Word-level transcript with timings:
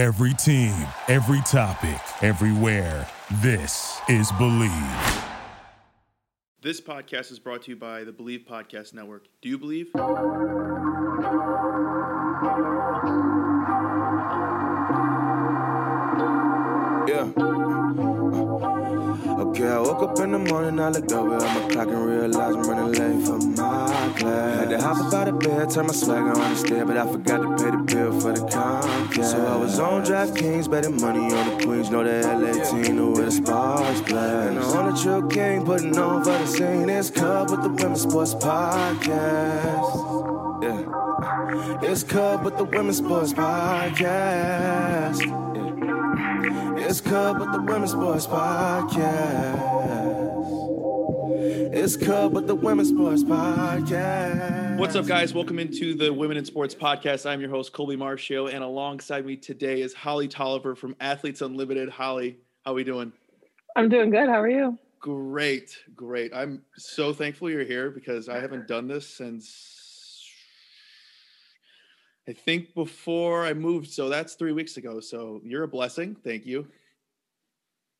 Every 0.00 0.32
team, 0.32 0.72
every 1.08 1.42
topic, 1.42 2.00
everywhere. 2.22 3.06
This 3.42 4.00
is 4.08 4.32
Believe. 4.38 4.72
This 6.62 6.80
podcast 6.80 7.30
is 7.30 7.38
brought 7.38 7.64
to 7.64 7.72
you 7.72 7.76
by 7.76 8.04
the 8.04 8.10
Believe 8.10 8.46
Podcast 8.48 8.94
Network. 8.94 9.26
Do 9.42 9.50
you 9.50 9.58
believe? 9.58 9.90
Yeah. 9.94 10.00
Okay, 19.42 19.68
I 19.68 19.80
woke 19.80 20.02
up 20.02 20.18
in 20.20 20.32
the 20.32 20.38
morning, 20.38 20.80
I 20.80 20.88
looked 20.88 21.12
over 21.12 21.36
at 21.36 21.42
my 21.42 21.68
clock 21.74 21.88
and 21.88 22.06
realized 22.06 22.58
I'm 22.58 22.62
running 22.62 22.92
late 22.92 23.26
for 23.26 23.36
my 23.36 23.59
Had 24.18 24.70
to 24.70 24.80
hop 24.80 24.96
up 24.98 25.14
out 25.14 25.28
of 25.28 25.38
bed, 25.38 25.70
turn 25.70 25.86
my 25.86 25.92
swagger 25.92 26.30
on 26.30 26.50
the 26.50 26.56
stair, 26.56 26.84
but 26.84 26.96
I 26.96 27.06
forgot 27.06 27.42
to 27.42 27.56
pay 27.62 27.70
the 27.70 27.78
bill 27.78 28.20
for 28.20 28.32
the 28.32 28.40
Comcast. 28.40 29.24
So 29.30 29.46
I 29.46 29.56
was 29.56 29.78
on 29.78 30.04
DraftKings, 30.04 30.70
betting 30.70 31.00
money 31.00 31.32
on 31.34 31.58
the 31.58 31.64
Queens, 31.64 31.90
know 31.90 32.02
the 32.02 32.26
LA 32.26 32.52
team, 32.64 32.96
know 32.96 33.10
where 33.10 33.24
the 33.26 33.30
sparks. 33.30 34.00
And 34.12 34.58
on 34.58 34.92
the 34.92 35.00
Chill 35.00 35.26
King, 35.28 35.64
putting 35.64 35.96
on 35.98 36.24
for 36.24 36.30
the 36.30 36.46
scene, 36.46 36.88
it's 36.88 37.10
Cub 37.10 37.50
with 37.50 37.62
the 37.62 37.68
Women's 37.68 38.02
Sports 38.02 38.34
Podcast. 38.34 39.02
Yeah. 40.62 40.84
It's 41.82 42.02
Cub 42.02 42.44
with 42.44 42.56
the 42.56 42.64
Women's 42.64 42.98
Sports 42.98 43.32
Podcast. 43.32 45.20
Yeah. 45.24 46.86
It's 46.86 47.00
Cub 47.00 47.38
with 47.40 47.52
the 47.52 47.60
Women's 47.60 47.92
Sports 47.92 48.26
Podcast. 48.26 50.09
It's 51.72 51.96
Cub 51.96 52.32
with 52.32 52.48
the 52.48 52.54
Women's 52.54 52.88
Sports 52.88 53.22
Podcast. 53.22 54.76
What's 54.76 54.96
up, 54.96 55.06
guys? 55.06 55.32
Welcome 55.32 55.60
into 55.60 55.94
the 55.94 56.12
Women 56.12 56.36
in 56.36 56.44
Sports 56.44 56.74
Podcast. 56.74 57.30
I'm 57.30 57.40
your 57.40 57.48
host, 57.48 57.72
Colby 57.72 57.96
Marcio, 57.96 58.52
and 58.52 58.64
alongside 58.64 59.24
me 59.24 59.36
today 59.36 59.80
is 59.80 59.94
Holly 59.94 60.26
Tolliver 60.26 60.74
from 60.74 60.96
Athletes 60.98 61.42
Unlimited. 61.42 61.88
Holly, 61.88 62.38
how 62.64 62.72
are 62.72 62.74
we 62.74 62.82
doing? 62.82 63.12
I'm 63.76 63.88
doing 63.88 64.10
good. 64.10 64.28
How 64.28 64.40
are 64.40 64.48
you? 64.48 64.76
Great, 64.98 65.78
great. 65.94 66.34
I'm 66.34 66.62
so 66.76 67.12
thankful 67.12 67.48
you're 67.48 67.62
here 67.62 67.90
because 67.90 68.28
I 68.28 68.40
haven't 68.40 68.66
done 68.66 68.88
this 68.88 69.06
since 69.06 70.26
I 72.28 72.32
think 72.32 72.74
before 72.74 73.46
I 73.46 73.54
moved. 73.54 73.90
So 73.92 74.08
that's 74.08 74.34
three 74.34 74.52
weeks 74.52 74.76
ago. 74.76 74.98
So 74.98 75.40
you're 75.44 75.62
a 75.62 75.68
blessing. 75.68 76.16
Thank 76.24 76.46
you. 76.46 76.66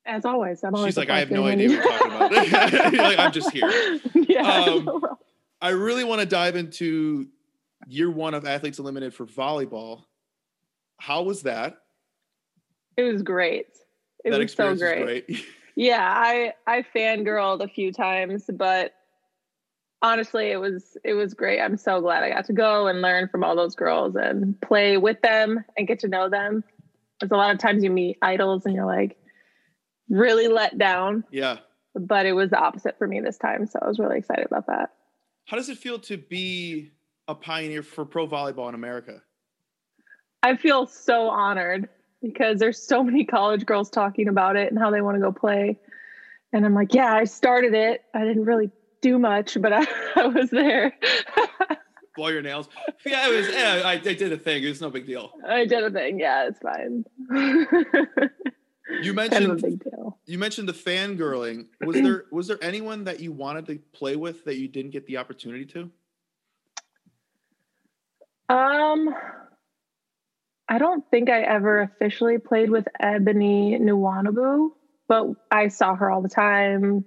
As 0.06 0.25
always, 0.25 0.65
I'm 0.65 0.75
always 0.75 0.89
She's 0.89 0.97
like, 0.97 1.11
I 1.11 1.19
have 1.19 1.31
no 1.31 1.47
idea 1.47 1.69
what 1.69 1.84
you're 1.84 1.98
talking 1.98 2.17
about. 2.17 2.93
Like, 2.95 3.19
I'm 3.19 3.33
just 3.33 3.51
here. 3.51 4.01
yeah. 4.15 4.65
Um, 4.65 5.01
I 5.61 5.70
really 5.70 6.05
want 6.05 6.20
to 6.20 6.27
dive 6.27 6.56
into 6.56 7.29
year 7.87 8.11
one 8.11 8.34
of 8.34 8.47
Athletes 8.47 8.78
Unlimited 8.78 9.15
for 9.15 9.27
volleyball. 9.27 10.05
How 10.98 11.23
was 11.23 11.43
that? 11.43 11.78
it 12.97 13.12
was 13.12 13.23
great. 13.23 13.67
It 14.25 14.31
that 14.31 14.39
was 14.39 14.53
so 14.53 14.75
great. 14.77 15.27
great. 15.27 15.47
Yeah, 15.77 16.03
I 16.03 16.53
I 16.67 16.84
fangirled 16.95 17.62
a 17.62 17.69
few 17.69 17.93
times, 17.93 18.45
but 18.53 18.93
honestly, 20.03 20.51
it 20.51 20.59
was 20.59 20.97
it 21.05 21.15
was 21.15 21.34
great. 21.34 21.61
I'm 21.61 21.77
so 21.77 22.01
glad 22.01 22.23
I 22.23 22.31
got 22.31 22.45
to 22.47 22.53
go 22.53 22.87
and 22.89 23.01
learn 23.01 23.28
from 23.28 23.45
all 23.45 23.56
those 23.56 23.75
girls 23.75 24.17
and 24.17 24.61
play 24.61 24.97
with 24.97 25.21
them 25.23 25.65
and 25.77 25.87
get 25.87 26.01
to 26.01 26.09
know 26.09 26.28
them. 26.28 26.65
There's 27.19 27.31
a 27.31 27.37
lot 27.37 27.53
of 27.53 27.59
times 27.59 27.83
you 27.83 27.91
meet 27.91 28.19
idols 28.23 28.67
and 28.67 28.75
you're 28.75 28.87
like 28.87 29.17
really 30.11 30.48
let 30.48 30.77
down, 30.77 31.25
yeah. 31.30 31.58
but 31.94 32.27
it 32.27 32.33
was 32.33 32.50
the 32.50 32.58
opposite 32.58 32.98
for 32.98 33.06
me 33.06 33.20
this 33.20 33.39
time. 33.39 33.66
So 33.66 33.78
I 33.80 33.89
was 33.89 33.98
really 33.98 34.19
excited 34.19 34.47
about 34.47 34.66
that. 34.66 34.91
How 35.47 35.56
does 35.56 35.69
it 35.69 35.78
feel 35.78 35.98
to 36.00 36.19
be 36.19 36.91
a 37.28 37.34
pioneer 37.34 37.83
for 37.83 38.05
pro 38.05 38.27
volleyball 38.27 38.69
in 38.69 38.75
America? 38.75 39.22
I 40.42 40.56
feel 40.56 40.86
so 40.86 41.28
honored 41.28 41.88
because 42.22 42.58
there's 42.58 42.83
so 42.83 43.03
many 43.03 43.25
college 43.25 43.64
girls 43.64 43.91
talking 43.91 44.28
about 44.28 44.56
it 44.56 44.70
and 44.70 44.78
how 44.78 44.91
they 44.91 45.00
want 45.00 45.16
to 45.16 45.20
go 45.20 45.33
play. 45.33 45.78
And 46.53 46.66
I'm 46.66 46.75
like, 46.75 46.94
yeah, 46.94 47.14
I 47.14 47.25
started 47.25 47.75
it. 47.75 48.03
I 48.14 48.25
didn't 48.25 48.44
really 48.44 48.70
do 49.00 49.19
much, 49.19 49.60
but 49.60 49.72
I, 49.75 49.87
I 50.16 50.27
was 50.27 50.50
there. 50.50 50.92
Blow 52.16 52.28
your 52.28 52.42
nails. 52.42 52.69
Yeah, 53.06 53.28
it 53.28 53.37
was. 53.37 53.48
Yeah, 53.48 53.82
I, 53.84 53.92
I 53.92 53.97
did 53.97 54.32
a 54.32 54.37
thing. 54.37 54.65
It's 54.65 54.81
no 54.81 54.91
big 54.91 55.06
deal. 55.06 55.32
I 55.47 55.65
did 55.65 55.84
a 55.84 55.91
thing. 55.91 56.19
Yeah, 56.19 56.48
it's 56.48 56.59
fine. 56.59 57.04
You 59.03 59.15
kind 59.15 59.33
of 59.33 59.43
a 59.43 59.49
mentioned 59.49 59.62
big 59.62 59.84
deal. 59.84 60.19
you 60.27 60.39
mentioned 60.39 60.69
the 60.69 60.73
fangirling. 60.73 61.67
Was 61.84 61.97
there 61.97 62.25
was 62.31 62.49
there 62.49 62.59
anyone 62.62 63.05
that 63.05 63.21
you 63.21 63.33
wanted 63.33 63.67
to 63.67 63.78
play 63.93 64.17
with 64.17 64.45
that 64.45 64.56
you 64.56 64.69
didn't 64.69 64.91
get 64.91 65.06
the 65.06 65.17
opportunity 65.17 65.65
to? 65.67 65.91
Um, 68.49 69.15
I 70.69 70.78
don't 70.78 71.09
think 71.11 71.31
I 71.31 71.43
ever 71.43 71.83
officially 71.83 72.39
played 72.39 72.71
with 72.71 72.89
Ebony 72.99 73.78
Nwanebu, 73.78 74.71
but 75.09 75.28
I 75.51 75.69
saw 75.69 75.95
her 75.95 76.11
all 76.11 76.21
the 76.21 76.28
time 76.28 77.05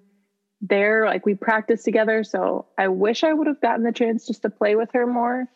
there. 0.62 1.06
Like 1.06 1.26
we 1.26 1.36
practiced 1.36 1.84
together, 1.84 2.24
so 2.24 2.68
I 2.78 2.88
wish 2.88 3.24
I 3.24 3.34
would 3.34 3.48
have 3.48 3.62
gotten 3.62 3.84
the 3.84 3.92
chance 3.92 4.26
just 4.26 4.44
to 4.44 4.50
play 4.50 4.76
with 4.76 4.92
her 4.94 5.06
more. 5.06 5.48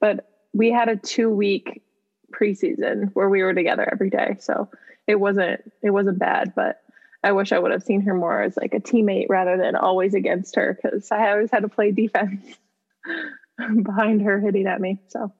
But 0.00 0.28
we 0.52 0.70
had 0.70 0.88
a 0.88 0.96
two 0.96 1.30
week 1.30 1.82
preseason 2.32 3.10
where 3.14 3.28
we 3.28 3.42
were 3.42 3.54
together 3.54 3.88
every 3.90 4.10
day, 4.10 4.36
so 4.40 4.68
it 5.06 5.18
wasn't 5.18 5.72
it 5.82 5.90
wasn't 5.90 6.18
bad. 6.18 6.54
But 6.54 6.82
I 7.22 7.32
wish 7.32 7.52
I 7.52 7.58
would 7.58 7.72
have 7.72 7.82
seen 7.82 8.02
her 8.02 8.14
more 8.14 8.42
as 8.42 8.56
like 8.56 8.74
a 8.74 8.80
teammate 8.80 9.26
rather 9.28 9.56
than 9.56 9.74
always 9.76 10.14
against 10.14 10.56
her 10.56 10.78
because 10.80 11.10
I 11.10 11.32
always 11.32 11.50
had 11.50 11.62
to 11.62 11.68
play 11.68 11.90
defense 11.90 12.44
behind 13.82 14.22
her 14.22 14.40
hitting 14.40 14.66
at 14.66 14.80
me. 14.80 14.98
So. 15.08 15.32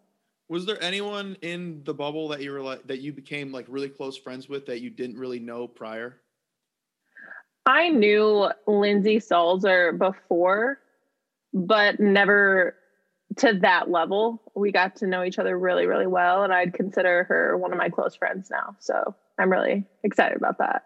Was 0.49 0.65
there 0.65 0.83
anyone 0.83 1.37
in 1.43 1.83
the 1.85 1.93
bubble 1.93 2.29
that 2.29 2.41
you 2.41 2.53
were 2.53 2.63
like 2.63 2.87
that 2.87 3.01
you 3.01 3.13
became 3.13 3.53
like 3.53 3.67
really 3.69 3.91
close 3.91 4.17
friends 4.17 4.49
with 4.49 4.67
that 4.67 4.81
you 4.81 4.89
didn't 4.89 5.19
really 5.19 5.39
know 5.39 5.69
prior? 5.69 6.17
I 7.67 7.91
knew 7.91 8.49
Lindsay 8.67 9.19
Salzer 9.19 9.97
before, 9.97 10.79
but 11.53 12.01
never 12.01 12.77
to 13.37 13.59
that 13.61 13.91
level. 13.91 14.43
We 14.55 14.73
got 14.73 14.97
to 14.97 15.07
know 15.07 15.23
each 15.23 15.39
other 15.39 15.59
really, 15.59 15.87
really 15.87 16.07
well, 16.07 16.43
and 16.43 16.53
I'd 16.53 16.75
consider 16.75 17.25
her 17.25 17.57
one 17.57 17.73
of 17.73 17.79
my 17.79 17.89
close 17.89 18.17
friends 18.17 18.49
now. 18.51 18.77
So 18.81 19.15
I'm 19.39 19.51
really 19.51 19.87
excited 20.03 20.37
about 20.37 20.59
that. 20.59 20.83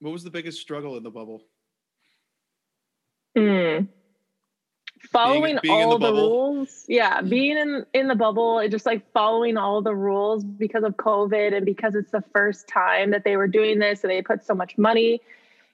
What 0.00 0.12
was 0.12 0.24
the 0.24 0.30
biggest 0.30 0.60
struggle 0.60 0.96
in 0.96 1.02
the 1.02 1.10
bubble? 1.10 1.42
Mm. 3.36 3.88
Following 5.12 5.58
being 5.62 5.80
in 5.80 5.84
all 5.84 5.98
the 5.98 6.06
the, 6.06 6.12
rules, 6.12 6.84
yeah, 6.88 7.20
being 7.20 7.56
in 7.56 7.84
in 7.92 8.08
the 8.08 8.14
bubble, 8.14 8.58
it 8.58 8.70
just 8.70 8.86
like 8.86 9.02
following 9.12 9.56
all 9.56 9.82
the 9.82 9.94
rules 9.94 10.42
because 10.42 10.84
of 10.84 10.96
COVID 10.96 11.54
and 11.54 11.66
because 11.66 11.94
it's 11.94 12.10
the 12.10 12.24
first 12.32 12.66
time 12.66 13.10
that 13.10 13.22
they 13.24 13.36
were 13.36 13.46
doing 13.46 13.78
this, 13.78 14.02
and 14.02 14.10
they 14.10 14.22
put 14.22 14.44
so 14.44 14.54
much 14.54 14.76
money 14.78 15.20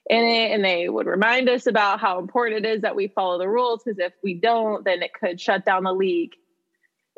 in 0.09 0.23
it, 0.23 0.51
and 0.51 0.63
they 0.63 0.89
would 0.89 1.07
remind 1.07 1.49
us 1.49 1.65
about 1.65 1.99
how 1.99 2.19
important 2.19 2.65
it 2.65 2.69
is 2.69 2.81
that 2.81 2.95
we 2.95 3.07
follow 3.07 3.37
the 3.37 3.47
rules 3.47 3.83
because 3.83 3.99
if 3.99 4.13
we 4.23 4.33
don't, 4.33 4.83
then 4.83 5.01
it 5.01 5.13
could 5.13 5.39
shut 5.39 5.65
down 5.65 5.83
the 5.83 5.93
league. 5.93 6.33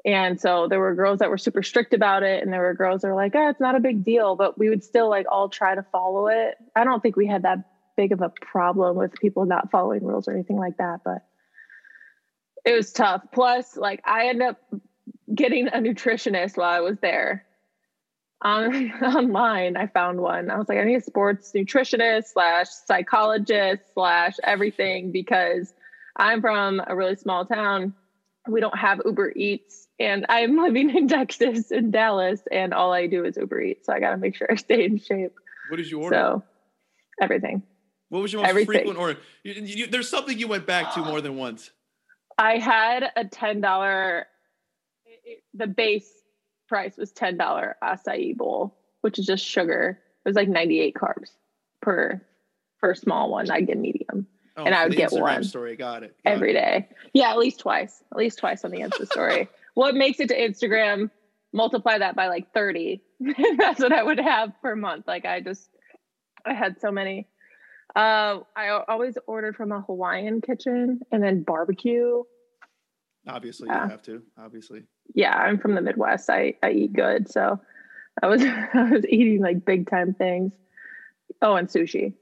And 0.06 0.40
so 0.40 0.68
there 0.68 0.80
were 0.80 0.94
girls 0.94 1.18
that 1.20 1.32
were 1.32 1.38
super 1.38 1.64
strict 1.64 1.94
about 1.94 2.22
it, 2.22 2.44
and 2.44 2.54
there 2.54 2.62
were 2.62 2.76
girls 2.76 3.02
that 3.02 3.08
were 3.08 3.16
like, 3.16 3.36
"Oh, 3.36 3.50
it's 3.50 3.60
not 3.60 3.76
a 3.76 3.80
big 3.80 4.04
deal," 4.04 4.36
but 4.36 4.58
we 4.58 4.70
would 4.70 4.84
still 4.84 5.10
like 5.10 5.26
all 5.32 5.50
try 5.50 5.74
to 5.74 5.82
follow 5.92 6.28
it. 6.28 6.56
I 6.76 6.84
don't 6.84 7.02
think 7.02 7.16
we 7.16 7.26
had 7.26 7.42
that 7.42 7.60
big 7.98 8.12
of 8.12 8.22
a 8.22 8.30
problem 8.30 8.98
with 8.98 9.14
people 9.14 9.46
not 9.46 9.72
following 9.72 10.04
rules 10.04 10.28
or 10.28 10.34
anything 10.34 10.58
like 10.58 10.78
that, 10.78 11.00
but 11.04 11.26
it 12.66 12.74
was 12.74 12.92
tough. 12.92 13.24
Plus, 13.34 13.76
like 13.78 14.02
I 14.06 14.28
ended 14.28 14.48
up 14.48 14.60
getting 15.34 15.68
a 15.68 15.78
nutritionist 15.78 16.58
while 16.58 16.70
I 16.70 16.82
was 16.82 17.00
there. 17.00 17.46
On 18.46 18.92
online, 19.02 19.76
I 19.76 19.88
found 19.88 20.22
one. 20.22 20.52
I 20.52 20.58
was 20.58 20.70
like, 20.70 20.78
I 20.78 20.84
need 20.84 20.98
a 20.98 21.02
sports 21.02 21.52
nutritionist 21.56 22.26
slash 22.26 22.68
psychologist 22.86 23.82
slash 23.96 24.36
everything 24.44 25.12
because 25.12 25.74
I'm 26.16 26.42
from 26.42 26.80
a 26.86 26.96
really 26.96 27.16
small 27.16 27.48
town. 27.48 27.96
We 28.48 28.62
don't 28.62 28.78
have 28.78 29.02
Uber 29.04 29.34
Eats, 29.36 29.88
and 30.00 30.28
I'm 30.30 30.58
living 30.64 30.96
in 30.96 31.08
Texas 31.08 31.72
in 31.72 31.90
Dallas, 31.90 32.42
and 32.52 32.72
all 32.72 32.94
I 32.94 33.08
do 33.08 33.26
is 33.26 33.36
Uber 33.36 33.60
Eats. 33.62 33.88
So 33.88 33.94
I 33.94 34.00
got 34.00 34.12
to 34.12 34.18
make 34.18 34.36
sure 34.36 34.48
I 34.52 34.56
stay 34.56 34.86
in 34.86 35.00
shape. 35.00 35.34
What 35.70 35.78
did 35.78 35.90
you 35.90 36.02
order? 36.02 36.16
So 36.16 36.44
everything. 37.20 37.64
what 38.10 38.22
was 38.22 38.32
your 38.32 38.44
most 38.44 38.50
everything. 38.50 38.74
frequent 38.74 39.00
order? 39.00 39.20
You, 39.44 39.54
you, 39.54 39.88
there's 39.88 40.08
something 40.08 40.38
you 40.38 40.48
went 40.48 40.68
back 40.68 40.94
to 40.94 41.00
more 41.00 41.20
than 41.20 41.36
once. 41.36 41.72
I 42.38 42.60
had 42.60 43.10
a 43.16 43.26
ten 43.26 43.60
dollar. 43.60 44.28
The 45.56 45.66
base 45.66 46.12
price 46.68 46.98
was 46.98 47.12
ten 47.12 47.38
dollar 47.38 47.76
acai 47.84 48.36
bowl, 48.36 48.76
which 49.02 49.20
is 49.20 49.26
just 49.26 49.46
sugar. 49.46 50.00
It 50.26 50.30
was 50.30 50.36
like 50.36 50.50
ninety 50.50 50.80
eight 50.80 50.96
carbs 50.96 51.32
per 51.82 52.22
for 52.80 52.92
a 52.92 52.96
small 52.96 53.30
one. 53.32 53.50
I'd 53.50 53.68
get 53.68 53.78
medium 53.78 54.28
Oh, 54.58 54.64
And 54.64 54.74
I 54.74 54.86
would 54.86 54.96
get 54.96 55.12
Instagram 55.12 55.22
one. 55.22 55.44
Story, 55.44 55.76
got 55.76 56.04
it. 56.04 56.16
got 56.24 56.32
every 56.32 56.52
it. 56.52 56.54
day. 56.54 56.90
Yeah, 57.14 57.32
at 57.32 57.38
least 57.38 57.60
twice. 57.60 58.02
At 58.12 58.18
least 58.18 58.40
twice 58.40 58.64
on 58.64 58.72
the 58.72 58.80
Insta 58.80 59.06
story. 59.06 59.50
what 59.74 59.96
makes 59.96 60.20
it 60.22 60.30
to 60.30 60.38
Instagram? 60.38 61.10
Multiply 61.52 61.98
that 61.98 62.16
by 62.16 62.28
like 62.28 62.54
thirty. 62.54 63.02
That's 63.58 63.82
what 63.82 63.92
I 63.92 64.02
would 64.04 64.20
have 64.20 64.54
per 64.62 64.76
month. 64.76 65.08
Like 65.08 65.26
I 65.26 65.42
just, 65.42 65.70
I 66.46 66.54
had 66.54 66.80
so 66.80 66.90
many. 66.92 67.28
Uh, 67.96 68.40
I 68.56 68.70
always 68.88 69.18
ordered 69.28 69.56
from 69.56 69.72
a 69.72 69.82
Hawaiian 69.82 70.42
kitchen 70.42 71.02
and 71.12 71.24
then 71.24 71.44
barbecue. 71.44 72.24
Obviously, 73.28 73.68
Yeah. 73.68 73.84
you 73.86 73.90
have 73.90 74.02
to. 74.04 74.22
Obviously, 74.38 74.84
yeah, 75.14 75.36
I'm 75.38 75.58
from 75.58 75.76
the 75.76 75.82
Midwest. 75.82 76.30
I, 76.30 76.56
I 76.62 76.72
eat 76.72 76.94
good. 76.94 77.30
So 77.32 77.60
I 78.22 78.28
was 78.28 78.42
I 78.74 78.90
was 78.92 79.06
eating 79.08 79.42
like 79.42 79.66
big 79.66 79.90
time 79.90 80.14
things. 80.14 80.54
Oh, 81.42 81.56
and 81.56 81.68
sushi. 81.68 82.14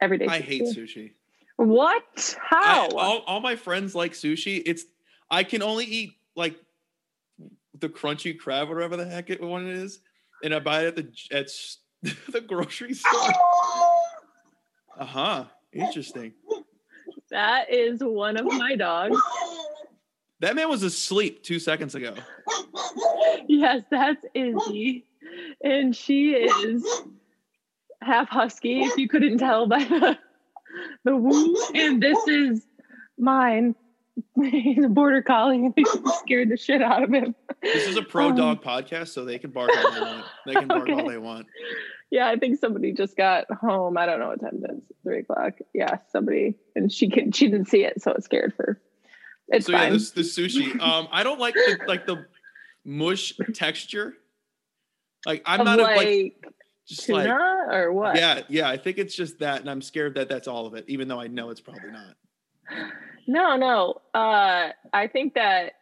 Every 0.00 0.18
day. 0.18 0.26
I 0.28 0.40
sushi. 0.40 0.44
hate 0.44 0.62
sushi. 0.62 1.12
What? 1.56 2.36
How? 2.40 2.88
I, 2.88 2.94
all, 2.96 3.18
all 3.26 3.40
my 3.40 3.54
friends 3.56 3.94
like 3.94 4.12
sushi. 4.12 4.62
It's 4.66 4.84
I 5.30 5.44
can 5.44 5.62
only 5.62 5.84
eat 5.84 6.12
like 6.34 6.56
the 7.78 7.88
crunchy 7.88 8.36
crab, 8.38 8.68
whatever 8.68 8.96
the 8.96 9.04
heck 9.06 9.30
it 9.30 9.40
one 9.40 9.66
it 9.66 9.76
is, 9.76 10.00
and 10.42 10.54
I 10.54 10.58
buy 10.58 10.82
it 10.86 10.86
at 10.88 10.96
the 10.96 11.36
at 11.36 11.48
the 12.32 12.40
grocery 12.40 12.94
store. 12.94 13.12
Uh 14.98 15.06
huh. 15.06 15.44
Interesting. 15.72 16.34
that 17.30 17.72
is 17.72 18.00
one 18.04 18.36
of 18.36 18.44
my 18.44 18.76
dogs. 18.76 19.18
That 20.42 20.56
man 20.56 20.68
was 20.68 20.82
asleep 20.82 21.44
two 21.44 21.60
seconds 21.60 21.94
ago. 21.94 22.14
yes, 23.46 23.82
that's 23.92 24.26
Izzy. 24.34 25.06
And 25.62 25.94
she 25.94 26.32
is 26.32 26.84
half 28.02 28.28
husky, 28.28 28.80
if 28.80 28.96
you 28.96 29.08
couldn't 29.08 29.38
tell 29.38 29.68
by 29.68 29.84
the 29.84 30.18
the 31.04 31.16
woo. 31.16 31.56
And 31.76 32.02
this 32.02 32.18
is 32.26 32.66
mine. 33.16 33.76
He's 34.42 34.84
a 34.84 34.88
border 34.88 35.22
collie 35.22 35.56
and 35.64 35.72
he 35.76 35.84
scared 36.18 36.50
the 36.50 36.56
shit 36.56 36.82
out 36.82 37.04
of 37.04 37.12
him. 37.12 37.36
This 37.62 37.86
is 37.86 37.96
a 37.96 38.02
pro 38.02 38.30
Um, 38.30 38.36
dog 38.36 38.64
podcast, 38.64 39.08
so 39.08 39.24
they 39.24 39.38
can 39.38 39.52
bark 39.52 39.70
all 39.76 39.92
they 39.92 40.00
want. 40.00 40.24
They 40.44 40.54
can 40.54 40.66
bark 40.66 40.88
all 40.88 41.08
they 41.08 41.18
want. 41.18 41.46
Yeah, 42.10 42.28
I 42.28 42.36
think 42.36 42.58
somebody 42.58 42.92
just 42.92 43.16
got 43.16 43.46
home. 43.50 43.96
I 43.96 44.06
don't 44.06 44.18
know 44.18 44.28
what 44.28 44.40
time 44.40 44.60
it 44.64 44.70
is. 44.72 44.82
Three 45.04 45.20
o'clock. 45.20 45.54
Yeah, 45.72 45.98
somebody 46.10 46.56
and 46.74 46.92
she 46.92 47.08
can 47.08 47.30
she 47.30 47.46
didn't 47.46 47.68
see 47.68 47.84
it, 47.84 48.02
so 48.02 48.10
it 48.10 48.24
scared 48.24 48.54
her. 48.58 48.80
It's 49.48 49.66
so 49.66 49.72
yeah, 49.72 49.90
this 49.90 50.10
the 50.10 50.22
sushi. 50.22 50.80
Um, 50.80 51.08
I 51.10 51.22
don't 51.22 51.40
like 51.40 51.54
the 51.54 51.78
like 51.86 52.06
the 52.06 52.26
mush 52.84 53.34
texture. 53.54 54.14
Like 55.26 55.42
I'm 55.46 55.60
Of 55.60 55.66
not 55.66 55.78
a, 55.80 55.82
like, 55.82 55.96
like 55.96 56.36
just 56.88 57.06
tuna 57.06 57.18
like 57.18 57.74
or 57.74 57.92
what? 57.92 58.16
yeah 58.16 58.40
yeah. 58.48 58.68
I 58.68 58.76
think 58.76 58.98
it's 58.98 59.14
just 59.14 59.38
that, 59.40 59.60
and 59.60 59.70
I'm 59.70 59.82
scared 59.82 60.14
that 60.16 60.28
that's 60.28 60.48
all 60.48 60.66
of 60.66 60.74
it, 60.74 60.84
even 60.88 61.08
though 61.08 61.20
I 61.20 61.26
know 61.28 61.50
it's 61.50 61.60
probably 61.60 61.90
not. 61.90 62.16
No, 63.26 63.56
no. 63.56 64.00
Uh, 64.14 64.70
I 64.92 65.06
think 65.06 65.34
that 65.34 65.74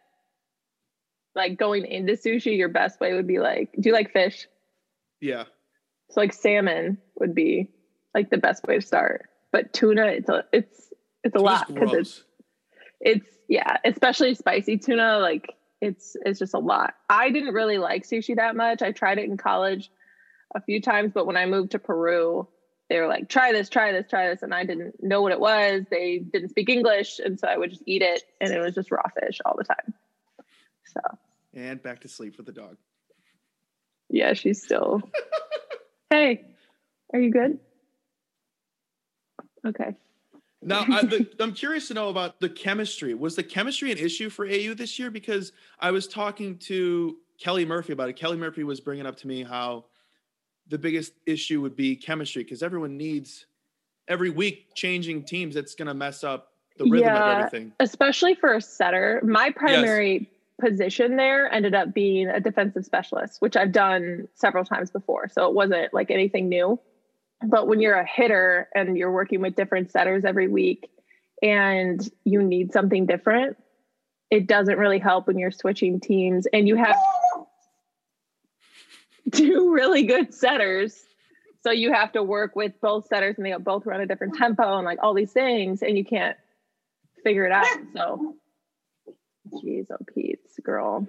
like 1.33 1.57
going 1.57 1.85
into 1.85 2.13
sushi, 2.13 2.57
your 2.57 2.69
best 2.69 2.99
way 2.99 3.13
would 3.13 3.27
be 3.27 3.39
like, 3.39 3.71
do 3.79 3.89
you 3.89 3.93
like 3.93 4.11
fish? 4.11 4.47
Yeah, 5.21 5.45
So 6.09 6.19
like 6.19 6.33
salmon 6.33 6.97
would 7.19 7.33
be 7.35 7.69
like 8.13 8.29
the 8.29 8.37
best 8.37 8.63
way 8.65 8.75
to 8.79 8.85
start. 8.85 9.29
But 9.51 9.73
tuna, 9.73 10.05
it's 10.07 10.29
a 10.29 10.43
it's 10.51 10.93
it's 11.23 11.35
a 11.35 11.37
Tuna's 11.37 11.43
lot 11.43 11.67
because 11.67 11.93
it's. 11.93 12.23
It's 13.01 13.27
yeah, 13.47 13.77
especially 13.83 14.33
spicy 14.35 14.77
tuna. 14.77 15.19
Like 15.19 15.53
it's 15.81 16.15
it's 16.25 16.39
just 16.39 16.53
a 16.53 16.59
lot. 16.59 16.93
I 17.09 17.29
didn't 17.31 17.53
really 17.53 17.77
like 17.77 18.03
sushi 18.03 18.35
that 18.35 18.55
much. 18.55 18.81
I 18.81 18.91
tried 18.91 19.17
it 19.17 19.25
in 19.25 19.37
college 19.37 19.91
a 20.55 20.61
few 20.61 20.81
times, 20.81 21.11
but 21.13 21.25
when 21.25 21.37
I 21.37 21.45
moved 21.45 21.71
to 21.71 21.79
Peru, 21.79 22.47
they 22.89 22.99
were 22.99 23.07
like, 23.07 23.29
try 23.29 23.51
this, 23.51 23.69
try 23.69 23.91
this, 23.91 24.05
try 24.09 24.27
this. 24.29 24.43
And 24.43 24.53
I 24.53 24.65
didn't 24.65 25.01
know 25.01 25.21
what 25.21 25.31
it 25.31 25.39
was. 25.39 25.83
They 25.89 26.19
didn't 26.19 26.49
speak 26.49 26.69
English. 26.69 27.19
And 27.19 27.39
so 27.39 27.47
I 27.47 27.57
would 27.57 27.69
just 27.71 27.83
eat 27.85 28.01
it 28.01 28.23
and 28.39 28.51
it 28.53 28.59
was 28.59 28.75
just 28.75 28.91
raw 28.91 29.01
fish 29.19 29.39
all 29.45 29.55
the 29.57 29.63
time. 29.63 29.93
So 30.85 30.99
And 31.53 31.81
back 31.81 32.01
to 32.01 32.09
sleep 32.09 32.35
for 32.35 32.43
the 32.43 32.51
dog. 32.51 32.77
yeah, 34.09 34.33
she's 34.33 34.61
still 34.61 35.01
Hey, 36.09 36.43
are 37.13 37.19
you 37.19 37.31
good? 37.31 37.59
Okay. 39.65 39.95
Now, 40.61 40.85
I, 40.89 41.03
the, 41.03 41.27
I'm 41.39 41.53
curious 41.53 41.87
to 41.89 41.93
know 41.93 42.09
about 42.09 42.39
the 42.39 42.49
chemistry. 42.49 43.13
Was 43.13 43.35
the 43.35 43.43
chemistry 43.43 43.91
an 43.91 43.97
issue 43.97 44.29
for 44.29 44.45
AU 44.45 44.73
this 44.75 44.99
year? 44.99 45.09
Because 45.11 45.51
I 45.79 45.91
was 45.91 46.07
talking 46.07 46.57
to 46.59 47.17
Kelly 47.39 47.65
Murphy 47.65 47.93
about 47.93 48.09
it. 48.09 48.13
Kelly 48.13 48.37
Murphy 48.37 48.63
was 48.63 48.79
bringing 48.79 49.05
up 49.05 49.17
to 49.17 49.27
me 49.27 49.43
how 49.43 49.85
the 50.67 50.77
biggest 50.77 51.13
issue 51.25 51.61
would 51.61 51.75
be 51.75 51.95
chemistry 51.95 52.43
because 52.43 52.61
everyone 52.63 52.95
needs 52.97 53.45
every 54.07 54.29
week 54.29 54.73
changing 54.75 55.23
teams. 55.23 55.55
That's 55.55 55.73
going 55.75 55.87
to 55.87 55.93
mess 55.93 56.23
up 56.23 56.49
the 56.77 56.83
rhythm 56.85 57.07
Yeah. 57.07 57.31
of 57.31 57.45
everything. 57.45 57.73
especially 57.79 58.35
for 58.35 58.53
a 58.53 58.61
setter. 58.61 59.19
My 59.23 59.49
primary 59.49 60.29
position 60.59 61.15
there 61.15 61.51
ended 61.51 61.73
up 61.73 61.91
being 61.93 62.27
a 62.27 62.39
defensive 62.39 62.85
specialist, 62.85 63.41
which 63.41 63.57
I've 63.57 63.71
done 63.71 64.27
several 64.35 64.63
times 64.63 64.91
before. 64.91 65.27
So 65.27 65.47
it 65.47 65.55
wasn't 65.55 65.91
like 65.93 66.11
anything 66.11 66.47
new. 66.49 66.79
But 67.43 67.67
when 67.67 67.81
you're 67.81 67.95
a 67.95 68.05
hitter 68.05 68.69
and 68.75 68.97
you're 68.97 69.11
working 69.11 69.41
with 69.41 69.55
different 69.55 69.91
setters 69.91 70.25
every 70.25 70.47
week 70.47 70.89
and 71.41 72.07
you 72.23 72.41
need 72.41 72.71
something 72.71 73.05
different, 73.05 73.57
it 74.29 74.47
doesn't 74.47 74.77
really 74.77 74.99
help 74.99 75.27
when 75.27 75.37
you're 75.37 75.51
switching 75.51 75.99
teams 75.99 76.47
and 76.53 76.67
you 76.67 76.75
have 76.75 76.95
two 79.31 79.73
really 79.73 80.03
good 80.03 80.33
setters. 80.33 81.03
So 81.63 81.71
you 81.71 81.93
have 81.93 82.11
to 82.13 82.23
work 82.23 82.55
with 82.55 82.79
both 82.81 83.07
setters 83.07 83.35
and 83.37 83.45
they 83.45 83.53
both 83.53 83.85
run 83.85 84.01
a 84.01 84.05
different 84.05 84.35
tempo 84.35 84.77
and 84.77 84.85
like 84.85 84.99
all 85.01 85.13
these 85.13 85.31
things 85.31 85.81
and 85.81 85.97
you 85.97 86.05
can't 86.05 86.37
figure 87.23 87.45
it 87.45 87.51
out. 87.51 87.65
So, 87.95 88.35
jeez, 89.63 89.87
oh 89.91 89.97
Pete's 90.13 90.59
girl. 90.63 91.07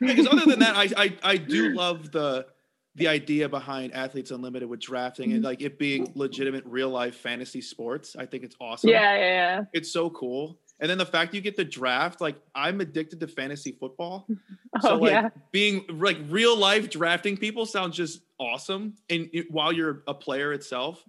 Because 0.00 0.26
other 0.26 0.44
than 0.46 0.58
that, 0.58 0.76
I, 0.76 0.88
I 0.96 1.16
I 1.22 1.36
do 1.36 1.74
love 1.74 2.10
the 2.10 2.46
the 2.94 3.08
idea 3.08 3.48
behind 3.48 3.94
Athletes 3.94 4.30
Unlimited 4.30 4.68
with 4.68 4.80
drafting 4.80 5.32
and 5.32 5.40
mm-hmm. 5.40 5.46
like 5.46 5.62
it 5.62 5.78
being 5.78 6.12
legitimate 6.14 6.64
real 6.66 6.90
life 6.90 7.16
fantasy 7.16 7.60
sports. 7.62 8.16
I 8.18 8.26
think 8.26 8.44
it's 8.44 8.56
awesome. 8.60 8.90
Yeah, 8.90 9.16
yeah, 9.16 9.18
yeah. 9.18 9.64
It's 9.72 9.90
so 9.90 10.10
cool. 10.10 10.58
And 10.78 10.90
then 10.90 10.98
the 10.98 11.06
fact 11.06 11.32
you 11.32 11.40
get 11.40 11.56
the 11.56 11.64
draft, 11.64 12.20
like 12.20 12.36
I'm 12.54 12.80
addicted 12.80 13.20
to 13.20 13.28
fantasy 13.28 13.72
football. 13.72 14.26
Oh 14.74 14.88
So 14.88 14.96
like 14.96 15.10
yeah. 15.10 15.28
being 15.50 15.84
like 15.90 16.16
real 16.30 16.56
life 16.56 16.88
drafting 16.88 17.36
people 17.36 17.66
sounds 17.66 17.94
just 17.94 18.22
awesome. 18.40 18.94
And 19.10 19.28
it- 19.34 19.50
while 19.50 19.70
you're 19.70 20.02
a 20.08 20.14
player 20.14 20.54
itself, 20.54 21.04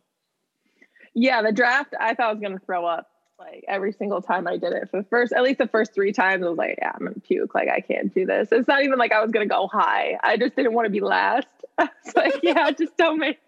Yeah, 1.16 1.42
the 1.42 1.54
draft 1.54 1.94
I 1.98 2.14
thought 2.14 2.30
I 2.30 2.34
was 2.34 2.42
gonna 2.42 2.60
throw 2.66 2.86
up 2.86 3.08
like 3.46 3.66
every 3.68 3.94
single 3.94 4.22
time 4.22 4.48
I 4.48 4.58
did 4.58 4.74
it. 4.74 4.90
For 4.90 4.98
the 4.98 5.08
first 5.08 5.34
at 5.34 5.44
least 5.44 5.58
the 5.60 5.68
first 5.68 5.94
three 5.94 6.12
times 6.12 6.44
I 6.44 6.50
was 6.50 6.58
like, 6.58 6.78
yeah, 6.82 6.92
I'm 6.94 7.06
gonna 7.06 7.20
puke. 7.20 7.54
Like 7.54 7.70
I 7.70 7.80
can't 7.80 8.14
do 8.14 8.26
this. 8.26 8.50
It's 8.52 8.68
not 8.68 8.84
even 8.84 9.00
like 9.00 9.12
I 9.12 9.22
was 9.22 9.32
gonna 9.32 9.46
go 9.46 9.68
high. 9.68 10.18
I 10.24 10.38
just 10.38 10.56
didn't 10.56 10.74
want 10.74 10.86
to 10.86 10.90
be 10.90 11.02
last. 11.02 11.48
I 11.78 11.90
was 12.06 12.16
like, 12.16 12.36
yeah, 12.44 12.70
just 12.72 12.98
don't 12.98 13.20
make 13.20 13.40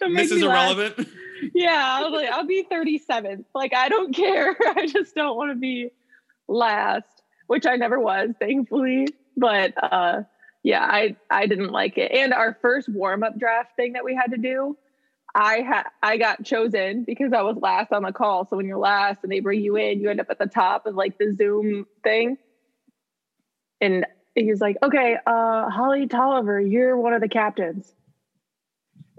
don't 0.00 0.12
make 0.12 0.24
this 0.24 0.32
is 0.32 0.42
me 0.42 0.48
last. 0.48 0.76
irrelevant. 0.76 1.08
Yeah, 1.54 1.98
I 1.98 2.02
was 2.02 2.12
like, 2.12 2.30
I'll 2.30 2.46
be 2.46 2.64
37th. 2.64 3.44
Like, 3.54 3.74
I 3.74 3.88
don't 3.88 4.14
care. 4.14 4.56
I 4.76 4.86
just 4.86 5.14
don't 5.14 5.36
want 5.36 5.50
to 5.50 5.56
be 5.56 5.90
last, 6.48 7.22
which 7.48 7.66
I 7.66 7.76
never 7.76 7.98
was, 7.98 8.30
thankfully. 8.38 9.08
But 9.36 9.74
uh, 9.82 10.22
yeah, 10.62 10.84
I 10.84 11.16
I 11.30 11.46
didn't 11.46 11.70
like 11.70 11.98
it. 11.98 12.12
And 12.12 12.32
our 12.32 12.56
first 12.62 12.88
warm 12.88 13.22
up 13.22 13.38
draft 13.38 13.76
thing 13.76 13.94
that 13.94 14.04
we 14.04 14.14
had 14.14 14.30
to 14.30 14.38
do, 14.38 14.76
I 15.34 15.60
had 15.60 15.84
I 16.02 16.16
got 16.16 16.44
chosen 16.44 17.04
because 17.04 17.32
I 17.32 17.42
was 17.42 17.56
last 17.56 17.92
on 17.92 18.02
the 18.02 18.12
call. 18.12 18.46
So 18.46 18.56
when 18.56 18.66
you're 18.66 18.78
last 18.78 19.20
and 19.22 19.32
they 19.32 19.40
bring 19.40 19.60
you 19.60 19.76
in, 19.76 20.00
you 20.00 20.10
end 20.10 20.20
up 20.20 20.30
at 20.30 20.38
the 20.38 20.46
top 20.46 20.86
of 20.86 20.94
like 20.94 21.18
the 21.18 21.34
Zoom 21.34 21.86
thing. 22.02 22.36
And 23.80 24.06
he 24.34 24.50
was 24.50 24.60
like, 24.60 24.76
"Okay, 24.82 25.16
uh, 25.26 25.70
Holly 25.70 26.06
Tolliver, 26.06 26.60
you're 26.60 26.96
one 26.96 27.12
of 27.12 27.20
the 27.20 27.28
captains." 27.28 27.92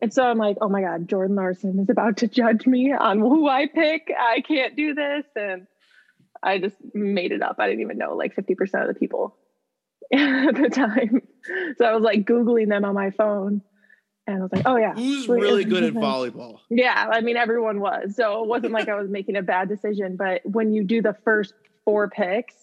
And 0.02 0.14
so 0.14 0.24
I'm 0.24 0.38
like, 0.38 0.58
oh 0.62 0.70
my 0.70 0.82
God, 0.82 1.08
Jordan 1.08 1.36
Larson 1.36 1.80
is 1.80 1.90
about 1.90 2.18
to 2.18 2.28
judge 2.28 2.68
me 2.68 2.92
on 2.92 3.20
who 3.20 3.48
I 3.48 3.68
pick. 3.68 4.12
I 4.18 4.42
can't 4.42 4.76
do 4.76 4.94
this. 4.94 5.26
And 5.36 5.68
I 6.44 6.60
just 6.60 6.76
made 6.94 7.32
it 7.32 7.42
up. 7.42 7.56
I 7.60 7.68
didn't 7.68 7.82
even 7.82 7.98
know 7.98 8.16
like 8.16 8.36
50% 8.36 8.82
of 8.82 8.94
the 8.94 9.00
people 9.00 9.38
at 10.14 10.56
the 10.56 10.70
time. 10.70 11.22
So 11.78 11.86
I 11.86 11.94
was 11.94 12.04
like 12.04 12.26
Googling 12.26 12.70
them 12.70 12.86
on 12.86 12.94
my 12.94 13.12
phone. 13.12 13.62
And 14.28 14.38
I 14.38 14.42
was 14.42 14.52
like, 14.52 14.64
oh 14.66 14.76
yeah. 14.76 14.94
Who's 14.94 15.28
really 15.28 15.66
good 15.66 15.84
at 15.84 15.94
volleyball? 15.96 16.60
Yeah. 16.70 17.10
I 17.12 17.22
mean, 17.22 17.38
everyone 17.38 17.80
was. 17.80 18.16
So 18.16 18.44
it 18.44 18.48
wasn't 18.48 18.74
like 18.74 18.90
I 18.90 18.96
was 18.96 19.10
making 19.10 19.36
a 19.36 19.42
bad 19.44 19.70
decision. 19.70 20.16
But 20.16 20.42
when 20.46 20.74
you 20.74 20.84
do 20.84 21.02
the 21.02 21.16
first 21.24 21.54
four 21.84 22.10
picks, 22.10 22.56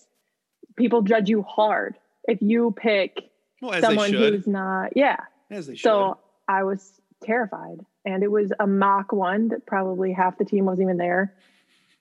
people 0.76 1.02
judge 1.02 1.28
you 1.28 1.42
hard. 1.42 1.96
If 2.24 2.42
you 2.42 2.74
pick 2.76 3.30
Well, 3.60 3.80
someone 3.80 4.12
who's 4.12 4.46
not, 4.46 4.96
yeah. 4.96 5.16
As 5.50 5.66
they 5.66 5.74
should. 5.74 5.82
So 5.82 6.18
I 6.48 6.64
was 6.64 7.00
terrified. 7.22 7.84
And 8.04 8.24
it 8.24 8.30
was 8.30 8.52
a 8.58 8.66
mock 8.66 9.12
one 9.12 9.48
that 9.48 9.64
probably 9.64 10.12
half 10.12 10.38
the 10.38 10.44
team 10.44 10.64
wasn't 10.64 10.86
even 10.86 10.96
there. 10.96 11.32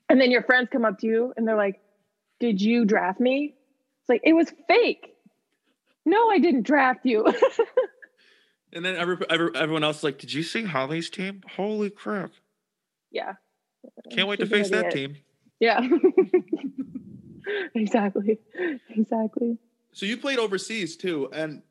And 0.08 0.20
then 0.20 0.32
your 0.32 0.42
friends 0.42 0.68
come 0.72 0.84
up 0.84 0.98
to 0.98 1.06
you 1.06 1.32
and 1.36 1.46
they're 1.46 1.56
like, 1.56 1.80
Did 2.40 2.60
you 2.60 2.84
draft 2.84 3.20
me? 3.20 3.54
It's 4.00 4.08
like, 4.08 4.22
It 4.24 4.32
was 4.32 4.52
fake. 4.66 5.14
No, 6.04 6.30
I 6.30 6.40
didn't 6.40 6.62
draft 6.62 7.06
you. 7.06 7.24
and 8.72 8.84
then 8.84 8.96
every, 8.96 9.16
every, 9.30 9.50
everyone 9.54 9.84
else 9.84 9.98
is 9.98 10.04
like, 10.04 10.18
did 10.18 10.32
you 10.32 10.42
see 10.42 10.64
Holly's 10.64 11.10
team? 11.10 11.42
Holy 11.56 11.90
crap. 11.90 12.32
yeah. 13.10 13.34
Can't 14.12 14.28
wait 14.28 14.38
to 14.38 14.46
She's 14.46 14.52
an 14.52 14.58
face 14.58 14.70
that 14.70 14.86
idiot. 14.94 15.10
team. 15.10 15.16
Yeah. 15.58 15.88
exactly. 17.74 18.38
Exactly. 18.90 19.58
So 19.92 20.06
you 20.06 20.16
played 20.16 20.38
overseas 20.38 20.96
too, 20.96 21.28
and 21.32 21.62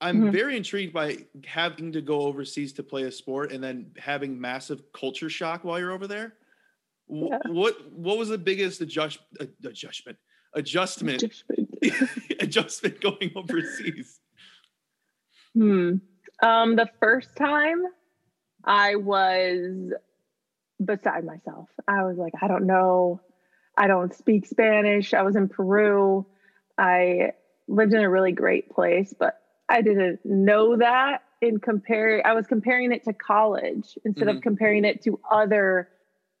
I'm 0.00 0.22
Mhm. 0.22 0.32
very 0.32 0.56
intrigued 0.56 0.92
by 0.92 1.26
having 1.44 1.90
to 1.92 2.00
go 2.00 2.20
overseas 2.22 2.72
to 2.74 2.82
play 2.82 3.02
a 3.04 3.12
sport 3.12 3.50
and 3.52 3.62
then 3.62 3.90
having 3.98 4.40
massive 4.40 4.92
culture 4.92 5.28
shock 5.28 5.64
while 5.64 5.78
you're 5.78 5.90
over 5.92 6.06
there. 6.06 6.34
Yeah. 7.08 7.38
What 7.46 7.90
what 7.92 8.18
was 8.18 8.28
the 8.28 8.38
biggest 8.38 8.80
adjust, 8.80 9.18
uh, 9.40 9.46
adjustment 9.64 10.18
adjustment 10.54 11.22
adjustment 12.40 13.00
going 13.08 13.32
overseas? 13.34 14.20
Hmm. 15.54 15.96
Um, 16.42 16.76
the 16.76 16.88
first 17.00 17.30
time 17.36 17.82
I 18.64 18.96
was 18.96 19.92
beside 20.84 21.24
myself. 21.24 21.68
I 21.88 22.04
was 22.04 22.16
like, 22.16 22.34
I 22.40 22.48
don't 22.48 22.66
know. 22.66 23.20
I 23.76 23.86
don't 23.86 24.14
speak 24.14 24.46
Spanish. 24.46 25.14
I 25.14 25.22
was 25.22 25.36
in 25.36 25.48
Peru. 25.48 26.26
I 26.78 27.32
lived 27.68 27.94
in 27.94 28.00
a 28.00 28.10
really 28.10 28.32
great 28.32 28.70
place, 28.70 29.14
but 29.18 29.40
I 29.68 29.82
didn't 29.82 30.20
know 30.24 30.76
that 30.76 31.22
in 31.40 31.58
compare 31.58 32.22
I 32.26 32.34
was 32.34 32.46
comparing 32.46 32.92
it 32.92 33.04
to 33.04 33.12
college 33.12 33.98
instead 34.04 34.28
Mhm. 34.28 34.36
of 34.36 34.42
comparing 34.42 34.84
it 34.84 35.02
to 35.02 35.20
other 35.30 35.88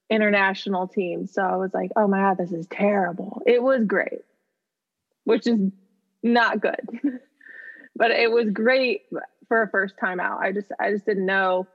international 0.08 0.88
teams. 0.88 1.32
So 1.32 1.42
I 1.42 1.56
was 1.56 1.74
like, 1.74 1.90
oh 1.96 2.06
my 2.06 2.18
god, 2.18 2.38
this 2.38 2.52
is 2.52 2.66
terrible. 2.68 3.42
It 3.46 3.62
was 3.62 3.84
great. 3.84 4.22
Which 5.24 5.46
is 5.46 5.58
not 6.22 6.60
good. 6.60 6.88
but 7.96 8.10
it 8.10 8.30
was 8.30 8.50
great 8.50 9.02
for 9.48 9.62
a 9.62 9.68
first 9.68 9.94
time 9.98 10.20
out. 10.20 10.40
I 10.40 10.52
just 10.52 10.68
I 10.80 10.92
just 10.92 11.06
didn't 11.06 11.26
know. 11.26 11.66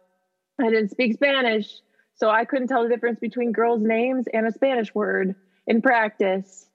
I 0.60 0.66
didn't 0.66 0.90
speak 0.90 1.14
Spanish, 1.14 1.82
so 2.16 2.30
I 2.30 2.46
couldn't 2.46 2.68
tell 2.68 2.84
the 2.84 2.90
difference 2.90 3.20
between 3.20 3.52
girls' 3.52 3.82
names 3.82 4.26
and 4.34 4.48
a 4.48 4.52
Spanish 4.52 4.94
word 4.94 5.36
in 5.68 5.82
practice. 5.82 6.68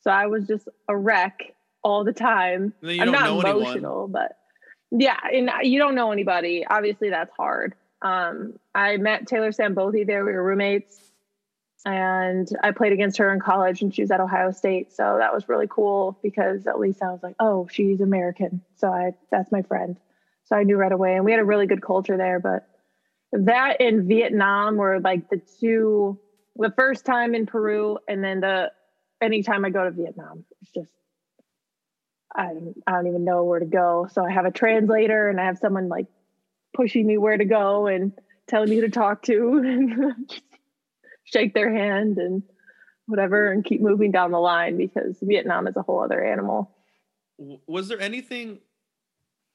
So 0.00 0.10
I 0.10 0.26
was 0.26 0.46
just 0.46 0.68
a 0.88 0.96
wreck 0.96 1.54
all 1.82 2.04
the 2.04 2.12
time. 2.12 2.72
I'm 2.82 3.10
not 3.10 3.24
know 3.24 3.40
anyone. 3.40 3.62
emotional, 3.62 4.08
but 4.08 4.36
yeah, 4.90 5.16
and 5.32 5.50
you 5.62 5.78
don't 5.78 5.94
know 5.94 6.12
anybody. 6.12 6.64
Obviously, 6.68 7.10
that's 7.10 7.32
hard. 7.36 7.74
Um, 8.02 8.54
I 8.74 8.96
met 8.96 9.26
Taylor 9.26 9.52
Sandbothe 9.52 10.06
there. 10.06 10.24
We 10.24 10.32
were 10.32 10.42
roommates, 10.42 11.00
and 11.84 12.48
I 12.62 12.72
played 12.72 12.92
against 12.92 13.18
her 13.18 13.32
in 13.32 13.40
college, 13.40 13.82
and 13.82 13.94
she 13.94 14.02
was 14.02 14.10
at 14.10 14.20
Ohio 14.20 14.50
State. 14.52 14.92
So 14.92 15.16
that 15.18 15.32
was 15.32 15.48
really 15.48 15.68
cool 15.68 16.18
because 16.22 16.66
at 16.66 16.78
least 16.78 17.02
I 17.02 17.10
was 17.10 17.22
like, 17.22 17.36
oh, 17.40 17.68
she's 17.70 18.00
American. 18.00 18.62
So 18.76 18.88
I 18.88 19.14
that's 19.30 19.50
my 19.50 19.62
friend. 19.62 19.96
So 20.44 20.56
I 20.56 20.64
knew 20.64 20.76
right 20.76 20.92
away, 20.92 21.14
and 21.14 21.24
we 21.24 21.30
had 21.30 21.40
a 21.40 21.44
really 21.44 21.66
good 21.66 21.82
culture 21.82 22.16
there. 22.16 22.40
But 22.40 22.68
that 23.32 23.80
in 23.80 24.06
Vietnam 24.06 24.76
were 24.76 25.00
like 25.00 25.30
the 25.30 25.40
two, 25.60 26.18
the 26.56 26.72
first 26.76 27.06
time 27.06 27.34
in 27.34 27.46
Peru, 27.46 27.98
and 28.08 28.22
then 28.22 28.40
the 28.40 28.72
anytime 29.20 29.64
I 29.64 29.70
go 29.70 29.84
to 29.84 29.90
Vietnam, 29.90 30.44
it's 30.60 30.72
just 30.72 30.90
I 32.34 32.50
I 32.86 32.92
don't 32.92 33.06
even 33.06 33.24
know 33.24 33.44
where 33.44 33.60
to 33.60 33.66
go. 33.66 34.08
So 34.12 34.24
I 34.24 34.30
have 34.30 34.44
a 34.44 34.50
translator 34.50 35.28
and 35.28 35.40
I 35.40 35.46
have 35.46 35.58
someone 35.58 35.88
like 35.88 36.06
pushing 36.74 37.06
me 37.06 37.18
where 37.18 37.36
to 37.36 37.44
go 37.44 37.86
and 37.86 38.12
telling 38.48 38.70
me 38.70 38.76
who 38.76 38.82
to 38.82 38.90
talk 38.90 39.22
to 39.22 39.58
and 39.64 40.40
shake 41.24 41.54
their 41.54 41.72
hand 41.72 42.18
and 42.18 42.42
whatever 43.06 43.50
and 43.50 43.64
keep 43.64 43.80
moving 43.80 44.10
down 44.10 44.30
the 44.30 44.38
line 44.38 44.76
because 44.76 45.18
Vietnam 45.22 45.66
is 45.66 45.76
a 45.76 45.82
whole 45.82 46.00
other 46.02 46.22
animal. 46.22 46.70
Was 47.66 47.88
there 47.88 48.00
anything 48.00 48.60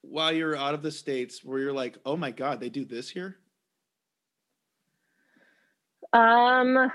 while 0.10 0.32
you're 0.32 0.56
out 0.56 0.74
of 0.74 0.82
the 0.82 0.92
states 0.92 1.44
where 1.44 1.60
you're 1.60 1.74
like, 1.74 1.98
oh 2.06 2.18
my 2.18 2.32
god, 2.32 2.60
they 2.60 2.70
do 2.70 2.86
this 2.86 3.10
here? 3.10 3.38
Um 6.14 6.92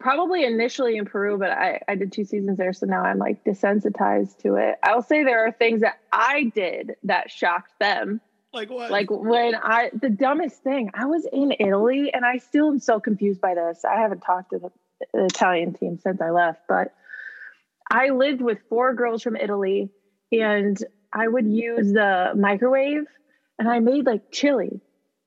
probably 0.00 0.44
initially 0.44 0.96
in 0.96 1.04
Peru, 1.04 1.38
but 1.38 1.50
I, 1.50 1.80
I 1.86 1.94
did 1.94 2.10
two 2.10 2.24
seasons 2.24 2.56
there, 2.56 2.72
so 2.72 2.86
now 2.86 3.02
I'm 3.02 3.18
like 3.18 3.44
desensitized 3.44 4.38
to 4.38 4.56
it. 4.56 4.76
I'll 4.82 5.02
say 5.02 5.22
there 5.22 5.46
are 5.46 5.52
things 5.52 5.82
that 5.82 6.00
I 6.10 6.50
did 6.54 6.96
that 7.04 7.30
shocked 7.30 7.78
them. 7.78 8.20
Like 8.52 8.70
what? 8.70 8.90
Like 8.90 9.08
when 9.10 9.54
I 9.54 9.90
the 9.92 10.10
dumbest 10.10 10.62
thing, 10.64 10.90
I 10.94 11.06
was 11.06 11.26
in 11.32 11.54
Italy 11.60 12.12
and 12.12 12.24
I 12.24 12.38
still 12.38 12.68
am 12.68 12.80
so 12.80 12.98
confused 12.98 13.40
by 13.40 13.54
this. 13.54 13.84
I 13.84 14.00
haven't 14.00 14.20
talked 14.20 14.50
to 14.50 14.58
the, 14.58 14.70
the 15.14 15.26
Italian 15.26 15.74
team 15.74 15.98
since 15.98 16.20
I 16.20 16.30
left, 16.30 16.62
but 16.68 16.92
I 17.88 18.08
lived 18.08 18.40
with 18.40 18.58
four 18.68 18.94
girls 18.94 19.22
from 19.22 19.36
Italy 19.36 19.90
and 20.32 20.82
I 21.12 21.26
would 21.28 21.46
use 21.46 21.92
the 21.92 22.32
microwave 22.36 23.04
and 23.58 23.68
I 23.68 23.80
made 23.80 24.06
like 24.06 24.30
chili. 24.30 24.80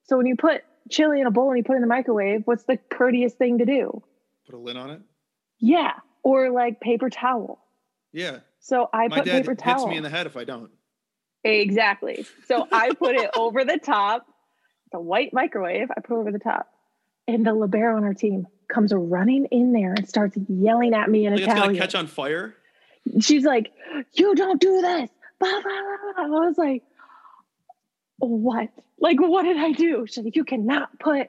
So 0.04 0.16
when 0.16 0.26
you 0.26 0.36
put 0.36 0.62
chili 0.90 1.20
in 1.20 1.26
a 1.26 1.30
bowl 1.30 1.48
and 1.50 1.58
you 1.58 1.64
put 1.64 1.74
it 1.74 1.76
in 1.76 1.80
the 1.82 1.86
microwave, 1.88 2.42
what's 2.46 2.64
the 2.64 2.76
courteous 2.90 3.34
thing 3.34 3.58
to 3.58 3.64
do? 3.64 4.02
put 4.46 4.54
a 4.54 4.58
lid 4.58 4.76
on 4.76 4.90
it. 4.90 5.00
Yeah. 5.58 5.92
Or 6.22 6.50
like 6.50 6.80
paper 6.80 7.08
towel. 7.08 7.64
Yeah, 8.12 8.38
So 8.60 8.88
I 8.92 9.08
my 9.08 9.16
put 9.18 9.24
dad 9.24 9.42
paper 9.42 9.54
towel. 9.54 9.78
hits 9.80 9.86
me 9.90 9.96
in 9.96 10.02
the 10.02 10.10
head 10.10 10.26
if 10.26 10.36
I 10.36 10.44
don't. 10.44 10.70
Exactly. 11.42 12.26
So 12.46 12.66
I 12.72 12.92
put 12.94 13.16
it 13.16 13.30
over 13.36 13.64
the 13.64 13.78
top, 13.78 14.26
the 14.92 15.00
white 15.00 15.32
microwave, 15.32 15.90
I 15.90 16.00
put 16.00 16.16
it 16.16 16.20
over 16.20 16.32
the 16.32 16.38
top. 16.38 16.68
And 17.26 17.46
the 17.46 17.54
libero 17.54 17.96
on 17.96 18.04
our 18.04 18.14
team 18.14 18.46
comes 18.68 18.92
running 18.94 19.46
in 19.46 19.72
there 19.72 19.92
and 19.94 20.08
starts 20.08 20.36
yelling 20.48 20.94
at 20.94 21.10
me 21.10 21.26
in 21.26 21.32
Like 21.32 21.40
it's 21.40 21.46
gonna 21.48 21.60
Italian. 21.60 21.80
catch 21.80 21.94
on 21.94 22.06
fire. 22.06 22.54
She's 23.20 23.44
like, 23.44 23.72
You 24.12 24.34
don't 24.34 24.60
do 24.60 24.80
this. 24.82 25.10
Blah, 25.40 25.50
blah, 25.50 25.60
blah, 25.62 26.12
blah. 26.14 26.24
I 26.24 26.46
was 26.46 26.58
like, 26.58 26.82
What? 28.18 28.68
Like, 28.98 29.20
what 29.20 29.42
did 29.42 29.56
I 29.56 29.72
do? 29.72 30.06
She's 30.06 30.24
like, 30.24 30.36
You 30.36 30.44
cannot 30.44 30.98
put 30.98 31.28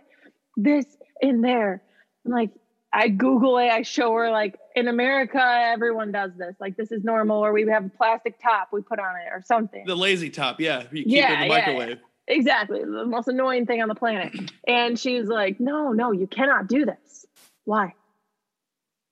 this 0.58 0.86
in 1.22 1.42
there. 1.42 1.82
I'm 2.26 2.32
like, 2.32 2.52
I 2.94 3.10
Google 3.10 3.58
it. 3.58 3.68
I 3.70 3.82
show 3.82 4.14
her 4.14 4.32
like 4.32 4.58
in 4.76 4.88
America, 4.88 5.38
everyone 5.42 6.12
does 6.14 6.32
this. 6.38 6.56
Like 6.60 6.78
this 6.78 6.92
is 6.92 7.04
normal, 7.04 7.44
or 7.44 7.52
we 7.52 7.68
have 7.68 7.86
a 7.86 7.90
plastic 7.90 8.42
top 8.42 8.70
we 8.72 8.82
put 8.82 9.00
on 9.00 9.16
it, 9.18 9.28
or 9.32 9.44
something. 9.46 9.84
The 9.86 9.96
lazy 9.96 10.30
top, 10.30 10.62
yeah. 10.62 10.84
You 10.92 11.04
keep 11.04 11.08
it 11.08 11.10
Yeah, 11.10 11.34
in 11.34 11.40
the 11.50 11.56
yeah, 11.56 11.66
microwave. 11.66 11.98
Exactly. 12.28 12.80
The 12.80 13.06
most 13.06 13.28
annoying 13.28 13.66
thing 13.66 13.82
on 13.82 13.88
the 13.90 13.96
planet. 13.96 14.34
And 14.68 14.98
she's 14.98 15.28
like, 15.28 15.60
no, 15.60 15.92
no, 15.92 16.12
you 16.12 16.26
cannot 16.26 16.68
do 16.68 16.86
this. 16.86 17.26
Why? 17.66 17.94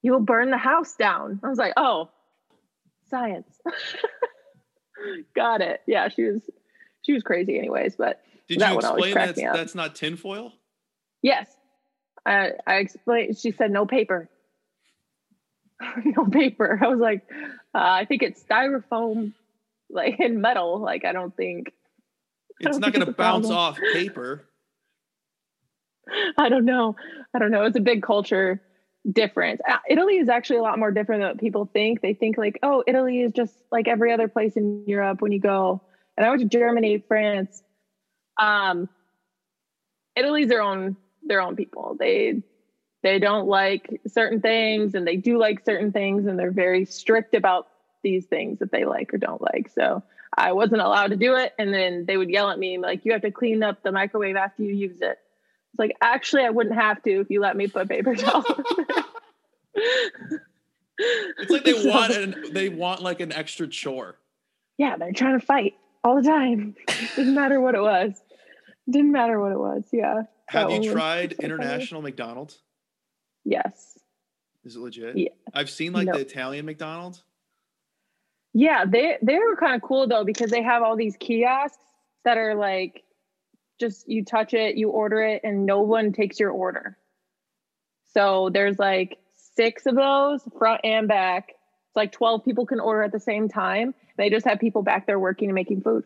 You 0.01 0.13
will 0.13 0.19
burn 0.21 0.49
the 0.49 0.57
house 0.57 0.95
down. 0.95 1.39
I 1.43 1.49
was 1.49 1.59
like, 1.59 1.73
oh, 1.77 2.09
science. 3.09 3.53
Got 5.35 5.61
it. 5.61 5.81
Yeah, 5.87 6.09
she 6.09 6.23
was 6.23 6.41
she 7.01 7.13
was 7.13 7.23
crazy 7.23 7.57
anyways, 7.57 7.95
but 7.95 8.21
Did 8.47 8.59
That 8.59 8.71
you 8.73 8.79
explain 8.79 9.13
that's, 9.13 9.41
that's 9.41 9.75
not 9.75 9.95
tinfoil? 9.95 10.53
yes. 11.21 11.47
I 12.25 12.51
I 12.65 12.75
explained 12.75 13.37
she 13.37 13.51
said 13.51 13.71
no 13.71 13.85
paper. 13.85 14.29
no 16.05 16.25
paper. 16.25 16.79
I 16.81 16.87
was 16.87 16.99
like, 16.99 17.21
uh, 17.75 17.77
I 17.79 18.05
think 18.05 18.23
it's 18.23 18.41
styrofoam 18.43 19.33
like 19.89 20.19
in 20.19 20.39
metal. 20.41 20.79
Like 20.79 21.03
I 21.05 21.11
don't 21.11 21.35
think 21.35 21.73
It's 22.59 22.71
don't 22.71 22.81
not 22.81 22.93
gonna 22.93 23.07
it's 23.07 23.17
bounce 23.17 23.47
problem. 23.47 23.57
off 23.57 23.77
paper. 23.93 24.45
I 26.37 26.49
don't 26.49 26.65
know. 26.65 26.95
I 27.33 27.39
don't 27.39 27.51
know. 27.51 27.65
It's 27.65 27.77
a 27.77 27.81
big 27.81 28.03
culture 28.03 28.61
difference. 29.11 29.61
Uh, 29.67 29.77
Italy 29.89 30.17
is 30.17 30.29
actually 30.29 30.57
a 30.57 30.61
lot 30.61 30.79
more 30.79 30.91
different 30.91 31.21
than 31.21 31.29
what 31.29 31.39
people 31.39 31.69
think. 31.71 32.01
They 32.01 32.13
think 32.13 32.37
like, 32.37 32.59
oh, 32.63 32.83
Italy 32.87 33.21
is 33.21 33.31
just 33.33 33.53
like 33.71 33.87
every 33.87 34.13
other 34.13 34.27
place 34.27 34.55
in 34.55 34.83
Europe 34.87 35.21
when 35.21 35.31
you 35.31 35.39
go. 35.39 35.81
And 36.15 36.25
I 36.25 36.29
went 36.29 36.41
to 36.41 36.47
Germany, 36.47 37.03
France. 37.07 37.63
Um, 38.39 38.89
Italy's 40.15 40.47
their 40.47 40.61
own 40.61 40.95
their 41.23 41.41
own 41.41 41.55
people. 41.55 41.95
They 41.99 42.43
they 43.01 43.19
don't 43.19 43.47
like 43.47 44.01
certain 44.07 44.41
things 44.41 44.95
and 44.95 45.05
they 45.05 45.17
do 45.17 45.37
like 45.37 45.65
certain 45.65 45.91
things 45.91 46.25
and 46.25 46.39
they're 46.39 46.51
very 46.51 46.85
strict 46.85 47.35
about 47.35 47.67
these 48.01 48.25
things 48.25 48.59
that 48.59 48.71
they 48.71 48.85
like 48.85 49.13
or 49.13 49.17
don't 49.17 49.41
like. 49.41 49.69
So 49.73 50.03
I 50.35 50.53
wasn't 50.53 50.81
allowed 50.81 51.07
to 51.07 51.17
do 51.17 51.35
it. 51.35 51.53
And 51.59 51.73
then 51.73 52.05
they 52.05 52.17
would 52.17 52.29
yell 52.29 52.49
at 52.49 52.59
me 52.59 52.77
like, 52.77 53.05
you 53.05 53.11
have 53.11 53.21
to 53.21 53.31
clean 53.31 53.61
up 53.61 53.83
the 53.83 53.91
microwave 53.91 54.35
after 54.35 54.63
you 54.63 54.73
use 54.73 55.01
it. 55.01 55.19
It's 55.73 55.79
like, 55.79 55.95
actually, 56.01 56.43
I 56.43 56.49
wouldn't 56.51 56.75
have 56.75 57.01
to 57.03 57.21
if 57.21 57.29
you 57.29 57.41
let 57.41 57.55
me 57.57 57.67
put 57.67 57.89
paper 57.89 58.15
towels. 58.15 58.45
It's 60.99 61.49
like 61.49 61.63
they 61.63 61.73
want 61.89 62.13
an, 62.13 62.35
they 62.51 62.69
want 62.69 63.01
like 63.01 63.19
an 63.19 63.31
extra 63.31 63.67
chore. 63.67 64.19
yeah, 64.77 64.95
they're 64.95 65.11
trying 65.11 65.39
to 65.39 65.45
fight 65.45 65.73
all 66.03 66.15
the 66.21 66.27
time. 66.27 66.75
Didn't 67.15 67.33
matter 67.33 67.59
what 67.59 67.73
it 67.73 67.81
was. 67.81 68.13
Didn't 68.89 69.11
matter 69.11 69.39
what 69.39 69.51
it 69.51 69.57
was. 69.57 69.85
Yeah. 69.91 70.23
Have 70.47 70.69
you 70.69 70.91
tried 70.91 71.31
so 71.31 71.37
funny. 71.37 71.45
international 71.53 72.01
McDonald's? 72.03 72.59
Yes. 73.43 73.97
Is 74.63 74.75
it 74.75 74.79
legit? 74.79 75.17
Yeah. 75.17 75.29
I've 75.53 75.69
seen 75.69 75.93
like 75.93 76.05
No. 76.05 76.13
the 76.13 76.19
Italian 76.19 76.65
McDonald's. 76.65 77.23
Yeah, 78.53 78.85
they 78.85 79.17
they 79.23 79.39
were 79.39 79.55
kind 79.55 79.73
of 79.75 79.81
cool 79.81 80.07
though 80.07 80.23
because 80.23 80.51
they 80.51 80.61
have 80.61 80.83
all 80.83 80.95
these 80.95 81.17
kiosks 81.17 81.77
that 82.23 82.37
are 82.37 82.53
like 82.53 83.03
just 83.79 84.07
you 84.07 84.23
touch 84.23 84.53
it, 84.53 84.75
you 84.75 84.89
order 84.89 85.21
it, 85.21 85.41
and 85.43 85.65
no 85.65 85.81
one 85.81 86.13
takes 86.13 86.39
your 86.39 86.51
order. 86.51 86.97
So 88.13 88.49
there's 88.53 88.77
like 88.79 89.17
six 89.55 89.85
of 89.85 89.95
those 89.95 90.41
front 90.57 90.81
and 90.83 91.07
back. 91.07 91.49
It's 91.49 91.95
like 91.95 92.11
12 92.11 92.43
people 92.45 92.65
can 92.65 92.79
order 92.79 93.03
at 93.03 93.11
the 93.11 93.19
same 93.19 93.49
time. 93.49 93.93
They 94.17 94.29
just 94.29 94.45
have 94.45 94.59
people 94.59 94.83
back 94.83 95.07
there 95.07 95.19
working 95.19 95.49
and 95.49 95.55
making 95.55 95.81
food. 95.81 96.03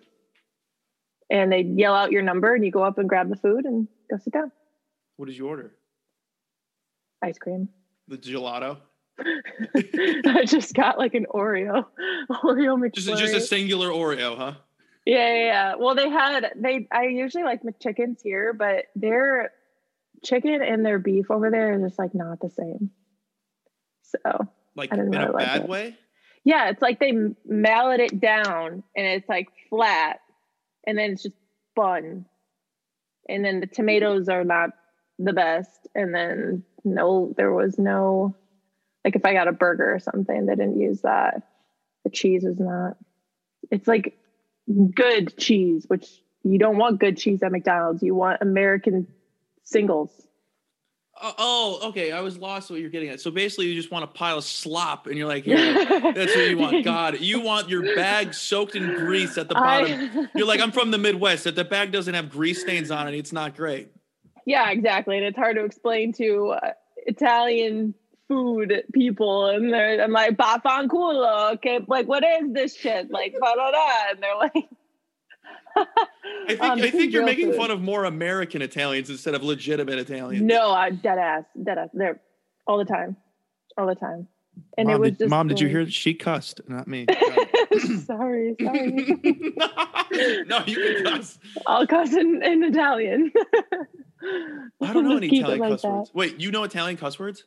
And 1.30 1.52
they 1.52 1.62
yell 1.62 1.94
out 1.94 2.12
your 2.12 2.22
number 2.22 2.56
and 2.56 2.64
you 2.64 2.72
go 2.72 2.84
up 2.84 2.98
and 2.98 3.10
grab 3.10 3.30
the 3.30 3.36
food 3.36 3.66
and 3.66 3.88
go 4.10 4.18
sit 4.18 4.34
down. 4.34 4.52
What 5.18 5.28
did 5.28 5.38
you 5.38 5.48
order? 5.48 5.74
Ice 7.22 7.38
cream. 7.38 7.70
The 8.08 8.18
gelato. 8.18 8.78
I 9.76 10.46
just 10.46 10.74
got 10.74 10.98
like 10.98 11.16
an 11.16 11.26
Oreo. 11.34 11.86
Oreo 12.32 12.94
Just 12.94 13.08
just 13.08 13.34
a 13.34 13.42
singular 13.42 13.90
Oreo, 13.90 14.38
huh? 14.38 14.54
Yeah, 15.08 15.34
yeah, 15.34 15.46
yeah. 15.46 15.76
Well, 15.80 15.96
they 15.96 16.10
had 16.10 16.52
they. 16.58 16.86
I 16.92 17.06
usually 17.06 17.46
like 17.46 17.64
McChickens 17.64 18.18
here, 18.22 18.52
but 18.52 18.86
their 18.94 19.52
chicken 20.26 20.62
and 20.62 20.86
their 20.86 21.00
beef 21.00 21.32
over 21.32 21.50
there 21.50 21.74
is 21.76 21.82
just 21.82 21.98
like 21.98 22.14
not 22.14 22.42
the 22.42 22.50
same. 22.50 22.92
So 24.04 24.20
Like 24.76 24.92
in 24.92 24.98
didn't 24.98 25.16
a 25.16 25.32
like 25.32 25.46
bad 25.46 25.62
it. 25.64 25.70
way. 25.70 25.98
yeah, 26.44 26.70
it's 26.70 26.82
like 26.82 27.00
they 27.00 27.14
mallet 27.46 28.02
it 28.02 28.20
down 28.20 28.84
and 28.98 29.08
it's 29.08 29.30
like 29.30 29.48
flat, 29.70 30.20
and 30.86 30.98
then 30.98 31.12
it's 31.12 31.24
just 31.24 31.36
bun. 31.74 32.26
And 33.30 33.46
then 33.46 33.62
the 33.62 33.68
tomatoes 33.68 34.28
are 34.28 34.44
not 34.44 34.72
the 35.20 35.34
best. 35.34 35.88
And 35.96 36.14
then 36.14 36.64
no, 36.84 37.34
there 37.38 37.54
was 37.54 37.80
no 37.80 38.36
like 39.06 39.16
if 39.16 39.26
I 39.26 39.32
got 39.32 39.48
a 39.48 39.54
burger 39.54 39.96
or 39.96 40.00
something, 40.00 40.46
they 40.46 40.56
didn't 40.56 40.82
use 40.82 41.02
that. 41.04 41.44
The 42.04 42.10
cheese 42.10 42.44
was 42.44 42.60
not. 42.60 42.98
It's 43.72 43.88
like 43.88 44.18
good 44.94 45.38
cheese, 45.38 45.86
which 45.88 46.08
you 46.44 46.58
don't 46.60 46.78
want 46.78 47.00
good 47.00 47.18
cheese 47.18 47.42
at 47.44 47.52
McDonald's. 47.52 48.02
You 48.04 48.16
want 48.16 48.42
American 48.42 49.08
singles. 49.64 50.12
Oh, 51.20 51.34
oh, 51.40 51.90
okay. 51.90 52.12
I 52.12 52.22
was 52.22 52.38
lost 52.38 52.70
what 52.70 52.80
you're 52.80 52.92
getting 52.92 53.10
at. 53.10 53.20
So 53.20 53.32
basically, 53.32 53.66
you 53.66 53.74
just 53.74 53.90
want 53.92 54.04
a 54.04 54.08
pile 54.08 54.38
of 54.38 54.44
slop, 54.44 55.08
and 55.08 55.18
you're 55.18 55.28
like, 55.28 55.46
that's 55.46 56.36
what 56.36 56.50
you 56.50 56.58
want. 56.60 56.86
God, 56.86 57.20
you 57.20 57.42
want 57.42 57.70
your 57.70 57.96
bag 57.96 58.36
soaked 58.36 58.76
in 58.76 58.94
grease 58.94 59.36
at 59.38 59.50
the 59.50 59.56
bottom. 59.56 59.92
I- 60.14 60.28
You're 60.38 60.46
like, 60.46 60.60
I'm 60.60 60.72
from 60.72 60.92
the 60.92 61.00
Midwest. 61.00 61.46
That 61.46 61.56
the 61.56 61.66
bag 61.66 61.92
doesn't 61.92 62.14
have 62.14 62.30
grease 62.30 62.62
stains 62.62 62.92
on 62.92 63.08
it, 63.08 63.16
it's 63.18 63.34
not 63.34 63.56
great. 63.56 63.90
yeah, 64.46 64.70
exactly. 64.70 65.18
And 65.18 65.26
it's 65.26 65.38
hard 65.38 65.56
to 65.56 65.66
explain 65.66 66.14
to 66.14 66.50
uh, 66.62 66.74
Italian 67.08 67.96
food 68.28 68.84
people, 68.94 69.48
and 69.48 69.72
they're 69.74 70.02
I'm 70.04 70.12
like 70.12 70.36
"Baffanculo," 70.38 71.54
okay, 71.56 71.80
like 71.88 72.08
what 72.08 72.24
is 72.24 72.52
this 72.54 72.76
shit? 72.76 73.10
Like 73.12 73.36
blah 73.40 73.54
blah 73.56 73.72
blah, 73.72 73.94
and 74.12 74.22
they're 74.22 74.36
like. 74.36 74.54
I 75.76 75.86
think 76.48 76.62
Um, 76.62 76.80
I 76.82 76.90
think 76.90 77.14
you're 77.14 77.24
making 77.26 77.50
food. 77.52 77.58
fun 77.58 77.72
of 77.72 77.82
more 77.82 78.06
American 78.06 78.62
Italians 78.64 79.10
instead 79.12 79.36
of 79.36 79.44
legitimate 79.44 80.00
Italians. 80.00 80.44
No, 80.44 80.72
I 80.72 80.90
dead 80.90 81.20
ass, 81.20 81.44
dead 81.62 81.78
ass. 81.78 81.90
They're 81.94 82.20
all 82.66 82.80
the 82.80 82.86
time, 82.86 83.16
all 83.78 83.86
the 83.86 83.94
time. 83.96 84.28
And 84.76 84.88
Mom, 84.88 84.96
it 84.96 85.00
was 85.00 85.10
did, 85.12 85.20
just 85.20 85.30
Mom, 85.30 85.48
did 85.48 85.60
you 85.60 85.68
hear? 85.68 85.88
She 85.88 86.16
cussed, 86.16 86.62
not 86.68 86.88
me. 86.88 87.06
sorry, 88.06 88.56
sorry. 88.60 88.96
no, 90.48 90.64
you 90.66 91.04
can 91.04 91.04
cuss. 91.06 91.38
I'll 91.68 91.86
cuss 91.86 92.12
in, 92.14 92.42
in 92.44 92.64
Italian. 92.64 93.32
I 94.82 94.94
don't 94.94 95.08
know 95.08 95.18
any 95.18 95.28
Italian 95.28 95.60
like 95.60 95.70
cuss 95.74 95.82
that. 95.84 95.92
words. 95.92 96.12
Wait, 96.16 96.40
you 96.40 96.52
know 96.52 96.64
Italian 96.64 96.98
cuss 96.98 97.20
words? 97.20 97.44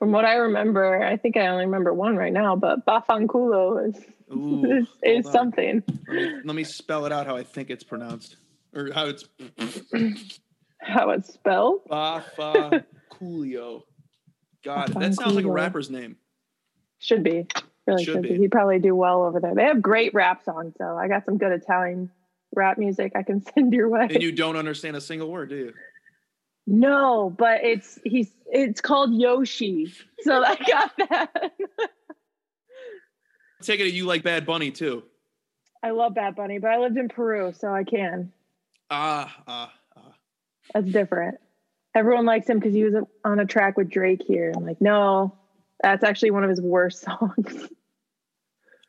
From 0.00 0.10
what 0.10 0.24
I 0.24 0.34
remember, 0.34 1.04
I 1.04 1.16
think 1.16 1.36
I 1.36 1.46
only 1.46 1.66
remember 1.66 1.94
one 1.94 2.16
right 2.16 2.32
now, 2.32 2.56
but 2.56 2.84
Baffanculo 2.86 3.88
is 3.88 4.02
Ooh, 4.32 4.64
is, 4.72 4.88
is 5.02 5.30
something. 5.30 5.84
Let 6.08 6.16
me, 6.16 6.40
let 6.44 6.56
me 6.56 6.64
spell 6.64 7.06
it 7.06 7.12
out 7.12 7.26
how 7.26 7.36
I 7.36 7.44
think 7.44 7.70
it's 7.70 7.84
pronounced, 7.84 8.36
or 8.74 8.90
how 8.92 9.06
it's 9.06 9.24
How 10.82 11.10
it's 11.10 11.32
spelled? 11.32 11.84
Bafaculio. 11.88 13.82
God, 14.64 14.88
that 14.94 15.14
sounds 15.14 15.34
like 15.34 15.44
a 15.44 15.50
rapper's 15.50 15.90
name. 15.90 16.16
Should 16.98 17.22
be. 17.22 17.46
Really 17.86 18.04
Should 18.04 18.14
should, 18.14 18.22
be. 18.22 18.28
be. 18.30 18.38
He'd 18.38 18.50
probably 18.50 18.78
do 18.78 18.94
well 18.94 19.22
over 19.22 19.40
there. 19.40 19.54
They 19.54 19.64
have 19.64 19.80
great 19.80 20.14
rap 20.14 20.42
songs, 20.44 20.74
though. 20.78 20.96
I 20.96 21.08
got 21.08 21.24
some 21.24 21.38
good 21.38 21.52
Italian 21.52 22.10
rap 22.54 22.78
music 22.78 23.12
I 23.14 23.22
can 23.22 23.42
send 23.54 23.72
your 23.72 23.88
way. 23.88 24.08
And 24.10 24.22
you 24.22 24.32
don't 24.32 24.56
understand 24.56 24.96
a 24.96 25.00
single 25.00 25.30
word, 25.30 25.50
do 25.50 25.56
you? 25.56 25.72
No, 26.72 27.34
but 27.36 27.64
it's 27.64 27.98
he's 28.04 28.30
it's 28.46 28.80
called 28.80 29.12
Yoshi. 29.12 29.92
So 30.20 30.44
I 30.44 30.54
got 30.54 30.92
that. 31.08 31.52
Take 33.62 33.80
it 33.80 33.92
you 33.92 34.06
like 34.06 34.22
Bad 34.22 34.46
Bunny 34.46 34.70
too. 34.70 35.02
I 35.82 35.90
love 35.90 36.14
Bad 36.14 36.36
Bunny, 36.36 36.58
but 36.58 36.70
I 36.70 36.78
lived 36.78 36.96
in 36.96 37.08
Peru, 37.08 37.52
so 37.58 37.74
I 37.74 37.82
can. 37.82 38.32
Ah, 38.88 39.36
ah, 39.48 39.72
ah. 39.96 40.14
That's 40.72 40.86
different. 40.92 41.38
Everyone 41.96 42.24
likes 42.24 42.48
him 42.48 42.60
because 42.60 42.72
he 42.72 42.84
was 42.84 42.94
on 43.24 43.40
a 43.40 43.46
track 43.46 43.76
with 43.76 43.90
Drake 43.90 44.22
here. 44.24 44.52
I'm 44.54 44.64
like, 44.64 44.80
no, 44.80 45.36
that's 45.82 46.04
actually 46.04 46.30
one 46.30 46.44
of 46.44 46.50
his 46.50 46.60
worst 46.60 47.02
songs. 47.04 47.68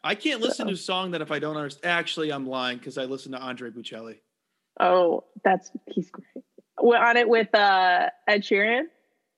I 0.04 0.14
can't 0.14 0.40
listen 0.40 0.68
to 0.68 0.74
a 0.74 0.78
song 0.78 1.12
that 1.12 1.22
if 1.22 1.32
I 1.32 1.40
don't 1.40 1.58
understand. 1.58 1.92
Actually, 1.92 2.32
I'm 2.32 2.46
lying 2.46 2.78
because 2.78 3.00
I 3.00 3.06
listen 3.06 3.32
to 3.32 3.40
Andre 3.40 3.72
Bocelli. 3.72 4.18
oh, 4.80 5.24
that's 5.44 5.72
he's 5.88 6.12
great. 6.12 6.46
We're 6.82 6.98
on 6.98 7.18
it 7.18 7.28
with 7.28 7.54
uh 7.54 8.10
Ed 8.28 8.44
Sheeran. 8.44 8.84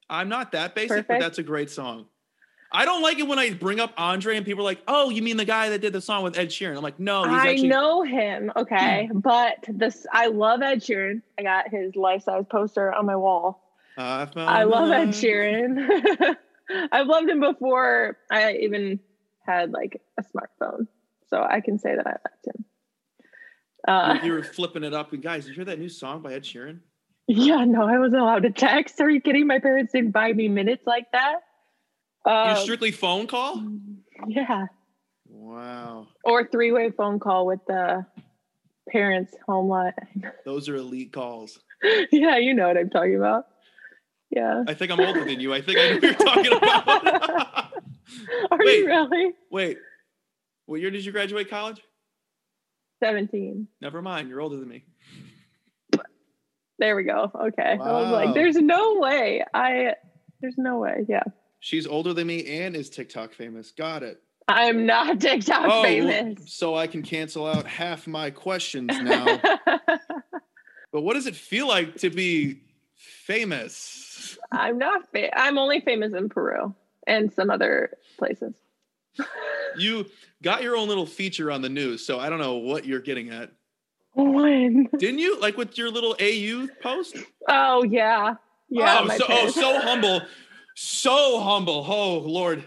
I'm 0.10 0.30
not 0.30 0.52
that 0.52 0.76
basic, 0.76 1.08
but 1.08 1.20
that's 1.20 1.40
a 1.40 1.44
great 1.44 1.70
song. 1.70 2.06
I 2.76 2.86
don't 2.86 3.04
like 3.04 3.20
it 3.20 3.28
when 3.28 3.38
I 3.38 3.54
bring 3.54 3.80
up 3.80 3.94
Andre 3.98 4.36
and 4.36 4.46
people 4.46 4.64
are 4.64 4.66
like, 4.66 4.82
"Oh, 4.88 5.10
you 5.10 5.22
mean 5.22 5.38
the 5.38 5.46
guy 5.46 5.70
that 5.70 5.80
did 5.80 5.94
the 5.94 6.02
song 6.02 6.24
with 6.24 6.38
Ed 6.38 6.50
Sheeran?" 6.50 6.76
I'm 6.76 6.82
like, 6.82 7.00
"No, 7.00 7.24
he's 7.24 7.34
I 7.34 7.50
actually." 7.52 7.68
know 7.68 8.02
him, 8.02 8.52
okay, 8.56 9.10
but 9.14 9.64
this 9.68 10.08
I 10.12 10.28
love 10.28 10.62
Ed 10.64 10.80
Sheeran. 10.82 11.22
I 11.38 11.44
got 11.44 11.70
his 11.70 11.96
life 11.96 12.24
size 12.24 12.46
poster 12.50 12.92
on 12.92 13.06
my 13.06 13.16
wall. 13.16 13.62
I, 13.96 14.28
I 14.36 14.64
love 14.64 14.90
Ed. 14.92 15.10
Sheeran. 15.10 16.36
I've 16.92 17.06
loved 17.08 17.30
him 17.30 17.42
before 17.42 18.18
I 18.32 18.54
even 18.54 19.00
had 19.46 19.72
like 19.72 20.02
a 20.18 20.24
smartphone, 20.24 20.88
so 21.28 21.44
I 21.44 21.62
can 21.62 21.78
say 21.78 21.96
that 21.96 22.08
I 22.08 22.12
liked 22.12 22.48
him. 22.48 22.66
Uh, 23.88 24.20
You, 24.24 24.30
you 24.30 24.34
were 24.34 24.44
flipping 24.44 24.84
it 24.84 24.94
up, 24.96 25.14
and 25.14 25.22
guys, 25.22 25.44
did 25.44 25.50
you 25.50 25.56
hear 25.56 25.66
that 25.66 25.78
new 25.80 25.90
song 25.90 26.22
by 26.24 26.34
Ed 26.34 26.44
Sheeran? 26.44 26.80
Yeah, 27.28 27.64
no, 27.66 27.88
I 27.88 28.00
wasn't 28.00 28.22
allowed 28.22 28.44
to 28.44 28.52
text. 28.52 29.00
Are 29.02 29.10
you 29.10 29.22
kidding? 29.22 29.48
My 29.48 29.60
parents 29.60 29.94
didn't 29.94 30.12
buy 30.12 30.34
me 30.34 30.48
minutes 30.50 30.84
like 30.86 31.12
that. 31.12 31.36
you 32.26 32.32
Uh, 32.32 32.56
strictly 32.56 32.92
phone 32.92 33.28
call? 33.28 33.64
yeah, 34.28 34.66
Wow, 35.30 36.08
or 36.24 36.48
three-way 36.48 36.92
phone 36.92 37.20
call 37.20 37.46
with 37.46 37.60
the 37.68 38.06
parents' 38.90 39.34
home 39.48 39.68
line. 39.70 39.94
those 40.46 40.70
are 40.70 40.76
elite 40.76 41.12
calls. 41.14 41.60
yeah, 42.12 42.38
you 42.38 42.54
know 42.54 42.68
what 42.68 42.78
I'm 42.78 42.90
talking 42.90 43.16
about. 43.18 43.46
Yeah. 44.30 44.64
I 44.68 44.74
think 44.74 44.92
I'm 44.92 45.00
older 45.00 45.24
than 45.26 45.40
you. 45.40 45.54
I 45.54 45.62
think 45.62 45.78
I 45.78 45.90
know 45.90 45.94
what 45.96 46.04
you're 46.04 46.14
talking 46.14 46.54
about. 46.58 47.74
Are 48.52 48.58
Wait. 48.60 48.80
you 48.80 48.86
really? 48.88 49.32
Wait, 49.52 49.78
what 50.66 50.80
year 50.82 50.90
did 50.92 51.06
you 51.06 51.12
graduate 51.12 51.50
college? 51.50 51.82
17. 53.04 53.68
Never 53.82 54.02
mind, 54.02 54.30
you're 54.30 54.40
older 54.42 54.56
than 54.58 54.68
me. 54.70 54.84
There 56.80 56.96
we 56.96 57.04
go. 57.04 57.32
Okay. 57.34 57.72
I 57.74 57.76
was 57.78 58.12
like, 58.12 58.34
there's 58.34 58.56
no 58.56 59.00
way. 59.00 59.44
I 59.54 59.94
there's 60.42 60.58
no 60.58 60.80
way. 60.80 61.06
Yeah. 61.08 61.24
She's 61.60 61.88
older 61.88 62.14
than 62.14 62.28
me 62.28 62.46
and 62.60 62.76
is 62.76 62.90
TikTok 62.90 63.34
famous. 63.34 63.72
Got 63.72 64.04
it. 64.04 64.22
I'm 64.48 64.86
not 64.86 65.20
TikTok 65.22 65.66
Oh, 65.70 65.84
famous. 65.84 66.54
so 66.54 66.76
I 66.76 66.88
can 66.88 67.02
cancel 67.04 67.46
out 67.48 67.66
half 67.66 68.08
my 68.08 68.30
questions 68.30 68.90
now. 69.00 69.40
but 70.92 71.02
what 71.02 71.14
does 71.14 71.28
it 71.28 71.36
feel 71.36 71.68
like 71.68 71.96
to 71.98 72.10
be 72.10 72.62
famous? 72.96 74.38
I'm 74.52 74.78
not 74.78 75.10
fa- 75.12 75.38
I'm 75.38 75.58
only 75.58 75.80
famous 75.80 76.14
in 76.14 76.28
Peru 76.30 76.76
and 77.08 77.32
some 77.34 77.50
other 77.50 77.98
places. 78.18 78.54
You 79.76 80.06
got 80.44 80.62
your 80.62 80.78
own 80.78 80.88
little 80.88 81.08
feature 81.08 81.50
on 81.50 81.64
the 81.64 81.70
news, 81.70 82.06
so 82.06 82.20
I 82.20 82.30
don't 82.30 82.38
know 82.38 82.58
what 82.58 82.86
you're 82.86 83.00
getting 83.02 83.32
at. 83.32 83.52
When? 84.16 84.90
Didn't 84.98 85.20
you? 85.20 85.40
Like 85.40 85.58
with 85.58 85.78
your 85.78 85.90
little 85.90 86.16
AU 86.20 86.68
post? 86.82 87.18
Oh 87.48 87.84
yeah. 87.84 88.36
Yeah. 88.70 89.02
oh, 89.04 89.18
so, 89.18 89.26
oh, 89.30 89.50
so 89.50 89.80
humble. 89.82 90.22
So 90.76 91.40
humble. 91.40 91.86
Oh, 91.88 92.20
Lord. 92.20 92.64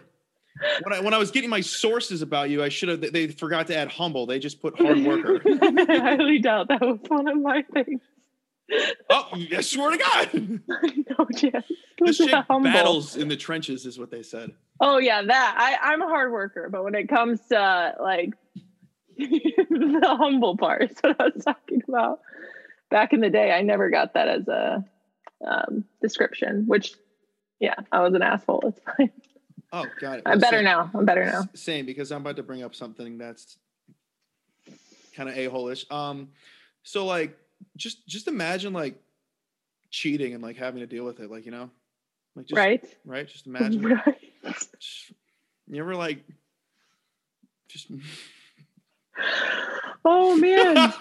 When 0.83 0.93
I, 0.93 1.01
when 1.01 1.13
I 1.13 1.19
was 1.19 1.31
getting 1.31 1.51
my 1.51 1.61
sources 1.61 2.23
about 2.23 2.49
you, 2.49 2.63
I 2.63 2.71
should 2.71 2.89
have, 2.89 3.13
they 3.13 3.29
forgot 3.29 3.67
to 3.67 3.77
add 3.77 3.89
humble. 3.91 4.25
They 4.25 4.39
just 4.39 4.63
put 4.63 4.79
hard 4.79 4.99
worker. 5.05 5.43
I 5.47 5.99
highly 5.99 6.39
doubt 6.39 6.69
that 6.69 6.81
was 6.81 6.99
one 7.09 7.29
of 7.29 7.39
my 7.39 7.63
things. 7.75 8.01
oh, 9.11 9.29
I 9.55 9.61
swear 9.61 9.91
to 9.91 9.99
God. 9.99 10.61
no 11.19 11.27
chance. 11.37 11.67
This 12.01 12.19
chick 12.19 12.47
battles 12.49 13.17
in 13.17 13.29
the 13.29 13.37
trenches, 13.37 13.85
is 13.85 13.99
what 13.99 14.11
they 14.11 14.23
said. 14.23 14.53
Oh 14.81 14.99
yeah, 14.99 15.23
that 15.23 15.55
I 15.59 15.93
I'm 15.93 16.03
a 16.03 16.09
hard 16.09 16.33
worker, 16.33 16.69
but 16.71 16.85
when 16.85 16.95
it 16.95 17.09
comes 17.09 17.41
to 17.49 17.95
like 18.01 18.35
the 19.19 20.17
humble 20.19 20.57
part, 20.57 20.83
is 20.83 20.99
what 21.01 21.21
I 21.21 21.31
was 21.35 21.45
talking 21.45 21.83
about. 21.89 22.21
Back 22.91 23.13
in 23.13 23.21
the 23.21 23.31
day, 23.31 23.53
I 23.53 23.63
never 23.63 23.91
got 23.91 24.15
that 24.15 24.29
as 24.29 24.49
a 24.49 24.85
um, 25.47 25.85
description. 26.01 26.65
Which, 26.67 26.95
yeah, 27.59 27.75
I 27.91 28.01
was 28.01 28.15
an 28.15 28.23
asshole. 28.23 28.63
It's 28.67 28.81
fine. 28.97 29.11
Oh, 29.73 29.87
got 30.01 30.19
it. 30.19 30.23
I'm 30.27 30.39
better 30.39 30.59
Same- 30.59 30.65
now. 30.65 30.91
I'm 30.95 31.05
better 31.05 31.25
now. 31.25 31.49
Same, 31.55 31.87
because 31.87 32.13
I'm 32.13 32.21
about 32.21 32.37
to 32.37 32.43
bring 32.43 32.63
up 32.63 32.75
something 32.75 33.19
that's 33.19 33.59
kind 35.15 35.29
of 35.29 35.37
a-hole-ish. 35.37 35.87
Um, 35.91 36.29
so 36.83 37.05
like, 37.07 37.37
just 37.77 38.07
just 38.07 38.29
imagine 38.29 38.73
like 38.73 39.01
cheating 39.91 40.35
and 40.35 40.43
like 40.43 40.57
having 40.57 40.81
to 40.81 40.87
deal 40.87 41.05
with 41.05 41.21
it, 41.21 41.31
like 41.31 41.47
you 41.47 41.53
know, 41.53 41.71
like 42.37 42.47
just 42.47 42.57
right. 42.57 42.85
right. 43.05 43.27
Just 43.27 43.47
imagine. 43.49 43.83
Right. 43.83 44.19
Just- 44.79 45.13
you 45.69 45.81
ever 45.83 45.97
like 45.97 46.23
just 47.69 47.91
Oh 50.05 50.37
man. 50.37 50.77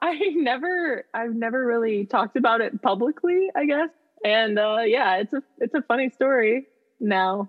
I 0.00 0.14
never 0.34 1.04
I've 1.14 1.34
never 1.34 1.64
really 1.64 2.04
talked 2.06 2.36
about 2.36 2.60
it 2.60 2.82
publicly, 2.82 3.48
I 3.54 3.64
guess. 3.64 3.90
And 4.24 4.58
uh 4.58 4.78
yeah, 4.84 5.16
it's 5.16 5.32
a 5.32 5.42
it's 5.58 5.74
a 5.74 5.82
funny 5.82 6.10
story 6.10 6.66
now, 7.00 7.48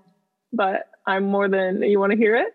but 0.54 0.90
I'm 1.06 1.26
more 1.26 1.48
than 1.48 1.82
you 1.82 2.00
want 2.00 2.12
to 2.12 2.18
hear 2.18 2.36
it? 2.36 2.54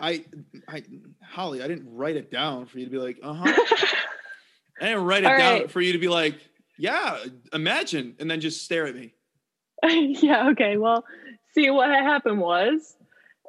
I 0.00 0.24
I 0.68 0.82
Holly, 1.22 1.62
I 1.62 1.68
didn't 1.68 1.94
write 1.94 2.16
it 2.16 2.30
down 2.30 2.66
for 2.66 2.78
you 2.78 2.84
to 2.84 2.90
be 2.90 2.98
like, 2.98 3.18
uh-huh. 3.22 3.44
I 4.80 4.84
didn't 4.84 5.04
write 5.04 5.24
it 5.24 5.32
All 5.32 5.38
down 5.38 5.60
right. 5.60 5.70
for 5.70 5.80
you 5.80 5.92
to 5.92 5.98
be 5.98 6.08
like, 6.08 6.38
yeah, 6.78 7.18
imagine, 7.52 8.14
and 8.18 8.30
then 8.30 8.40
just 8.40 8.64
stare 8.64 8.86
at 8.86 8.94
me. 8.94 9.14
yeah, 9.84 10.50
okay. 10.50 10.76
Well, 10.76 11.04
see 11.54 11.70
what 11.70 11.88
happened 11.88 12.40
was 12.40 12.96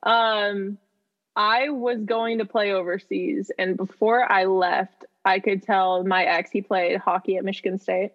um 0.04 0.78
I 1.38 1.70
was 1.70 2.00
going 2.04 2.40
to 2.40 2.46
play 2.46 2.74
overseas, 2.74 3.52
and 3.60 3.78
before 3.78 4.30
I 4.30 4.46
left, 4.46 5.06
I 5.24 5.40
could 5.40 5.62
tell 5.62 6.04
my 6.04 6.24
ex 6.24 6.50
he 6.50 6.64
played 6.64 6.98
hockey 6.98 7.38
at 7.38 7.46
Michigan 7.46 7.78
State. 7.78 8.12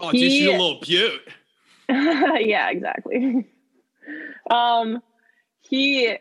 Oh, 0.00 0.10
he, 0.10 0.28
she's 0.28 0.48
a 0.48 0.50
little 0.50 0.80
cute. 0.80 1.20
yeah, 1.88 2.70
exactly. 2.70 3.46
um, 4.50 5.00
he 5.60 6.16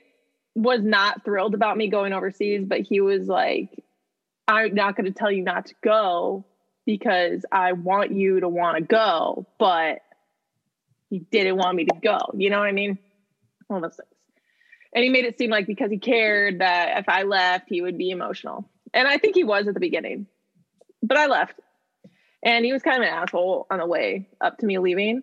was 0.53 0.81
not 0.83 1.25
thrilled 1.25 1.55
about 1.55 1.77
me 1.77 1.87
going 1.87 2.13
overseas, 2.13 2.63
but 2.63 2.81
he 2.81 3.01
was 3.01 3.27
like, 3.27 3.83
"I'm 4.47 4.75
not 4.75 4.95
going 4.95 5.11
to 5.11 5.17
tell 5.17 5.31
you 5.31 5.41
not 5.41 5.65
to 5.67 5.75
go 5.83 6.45
because 6.85 7.43
I 7.51 7.73
want 7.73 8.11
you 8.11 8.39
to 8.39 8.47
want 8.47 8.77
to 8.77 8.83
go, 8.83 9.47
but 9.57 10.01
he 11.09 11.19
didn't 11.19 11.57
want 11.57 11.75
me 11.75 11.85
to 11.85 11.95
go." 12.03 12.19
You 12.35 12.51
know 12.51 12.59
what 12.59 12.67
I 12.67 12.71
mean? 12.71 12.99
Things 13.67 13.99
and 14.93 15.03
he 15.03 15.09
made 15.09 15.25
it 15.25 15.37
seem 15.37 15.49
like 15.49 15.67
because 15.67 15.89
he 15.89 15.97
cared 15.97 16.59
that 16.59 16.97
if 16.99 17.09
I 17.09 17.23
left, 17.23 17.69
he 17.69 17.81
would 17.81 17.97
be 17.97 18.09
emotional. 18.09 18.69
And 18.93 19.07
I 19.07 19.17
think 19.17 19.35
he 19.35 19.43
was 19.43 19.67
at 19.67 19.73
the 19.73 19.79
beginning, 19.79 20.27
but 21.01 21.17
I 21.17 21.27
left. 21.27 21.59
And 22.43 22.65
he 22.65 22.73
was 22.73 22.81
kind 22.81 23.01
of 23.01 23.07
an 23.07 23.13
asshole 23.13 23.67
on 23.69 23.79
the 23.79 23.85
way 23.85 24.27
up 24.41 24.57
to 24.57 24.65
me 24.65 24.79
leaving. 24.79 25.21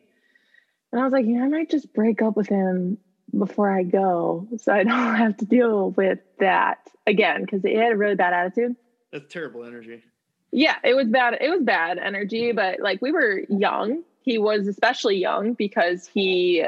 And 0.93 1.01
I 1.01 1.05
was 1.05 1.13
like, 1.13 1.27
yeah, 1.27 1.43
I 1.43 1.49
might 1.49 1.69
just 1.69 1.93
break 1.93 2.23
up 2.23 2.37
with 2.37 2.49
him 2.49 2.99
before 3.37 3.71
I 3.71 3.83
go 3.83 4.49
so 4.57 4.73
I 4.73 4.85
don't 4.85 5.17
have 5.17 5.37
to 5.39 5.45
deal 5.45 5.91
with 5.91 6.21
that 6.39 6.79
again 7.07 7.43
because 7.43 7.63
he 7.63 7.75
had 7.75 7.93
a 7.93 7.97
really 7.97 8.15
bad 8.15 8.33
attitude. 8.33 8.77
That's 9.13 9.31
terrible 9.31 9.65
energy. 9.65 10.03
Yeah, 10.51 10.77
it 10.83 10.95
was 10.95 11.09
bad. 11.09 11.37
It 11.41 11.51
was 11.51 11.63
bad 11.63 11.99
energy, 11.99 12.53
but 12.53 12.81
like 12.81 13.03
we 13.03 13.13
were 13.13 13.43
young. 13.51 14.03
He 14.23 14.39
was 14.39 14.67
especially 14.67 15.17
young 15.17 15.53
because 15.53 16.07
he 16.07 16.65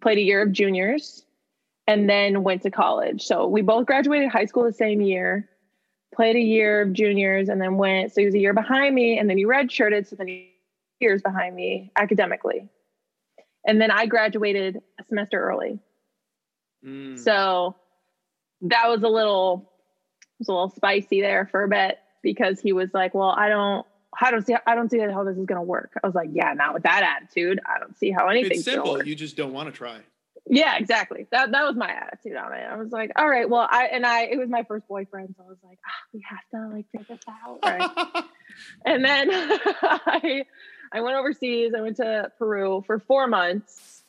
played 0.00 0.18
a 0.18 0.22
year 0.22 0.42
of 0.42 0.50
juniors 0.50 1.24
and 1.86 2.08
then 2.08 2.42
went 2.42 2.62
to 2.62 2.70
college. 2.70 3.22
So 3.22 3.46
we 3.46 3.62
both 3.62 3.86
graduated 3.86 4.30
high 4.30 4.46
school 4.46 4.64
the 4.64 4.72
same 4.72 5.00
year, 5.00 5.48
played 6.14 6.36
a 6.36 6.40
year 6.40 6.82
of 6.82 6.92
juniors, 6.92 7.48
and 7.48 7.60
then 7.60 7.76
went. 7.76 8.12
So 8.12 8.20
he 8.20 8.26
was 8.26 8.34
a 8.34 8.38
year 8.38 8.54
behind 8.54 8.94
me, 8.94 9.18
and 9.18 9.28
then 9.28 9.36
he 9.36 9.44
redshirted. 9.44 10.08
So 10.08 10.16
then 10.16 10.28
he 10.28 10.54
years 11.00 11.22
behind 11.22 11.54
me 11.54 11.92
academically. 11.96 12.68
And 13.66 13.80
then 13.80 13.90
I 13.90 14.06
graduated 14.06 14.80
a 15.00 15.04
semester 15.04 15.40
early. 15.40 15.78
Mm. 16.84 17.18
So 17.18 17.76
that 18.62 18.88
was 18.88 19.02
a 19.02 19.08
little 19.08 19.70
was 20.38 20.48
a 20.48 20.52
little 20.52 20.70
spicy 20.70 21.20
there 21.20 21.46
for 21.46 21.62
a 21.62 21.68
bit 21.68 21.98
because 22.22 22.60
he 22.60 22.72
was 22.72 22.90
like, 22.92 23.14
"Well, 23.14 23.30
I 23.30 23.48
don't, 23.48 23.86
I 24.20 24.30
don't 24.30 24.46
see, 24.46 24.56
I 24.66 24.74
don't 24.74 24.90
see 24.90 24.98
how 24.98 25.24
this 25.24 25.36
is 25.36 25.46
going 25.46 25.60
to 25.60 25.62
work." 25.62 25.92
I 26.02 26.06
was 26.06 26.14
like, 26.14 26.30
"Yeah, 26.32 26.52
not 26.54 26.74
with 26.74 26.82
that 26.82 27.02
attitude. 27.02 27.60
I 27.64 27.78
don't 27.78 27.96
see 27.96 28.10
how 28.10 28.28
anything's 28.28 28.58
it's 28.58 28.64
simple. 28.64 29.02
You 29.04 29.14
just 29.14 29.36
don't 29.36 29.52
want 29.52 29.68
to 29.68 29.72
try." 29.72 29.98
Yeah, 30.46 30.76
exactly. 30.76 31.26
That 31.30 31.52
that 31.52 31.64
was 31.64 31.74
my 31.74 31.90
attitude 31.90 32.36
on 32.36 32.52
it. 32.52 32.64
I 32.70 32.76
was 32.76 32.92
like, 32.92 33.12
all 33.16 33.28
right, 33.28 33.48
well, 33.48 33.66
I 33.68 33.86
and 33.86 34.04
I 34.04 34.24
it 34.24 34.38
was 34.38 34.50
my 34.50 34.62
first 34.64 34.86
boyfriend, 34.86 35.34
so 35.36 35.44
I 35.44 35.48
was 35.48 35.58
like, 35.64 35.78
ah, 35.86 36.08
we 36.12 36.22
have 36.28 36.40
to 36.50 36.76
like 36.76 36.86
figure 36.92 37.16
this 37.16 37.24
out, 37.28 37.58
right? 37.64 38.24
and 38.84 39.04
then 39.04 39.28
I 39.32 40.44
I 40.92 41.00
went 41.00 41.16
overseas. 41.16 41.72
I 41.76 41.80
went 41.80 41.96
to 41.96 42.30
Peru 42.38 42.84
for 42.86 42.98
four 42.98 43.26
months, 43.26 44.02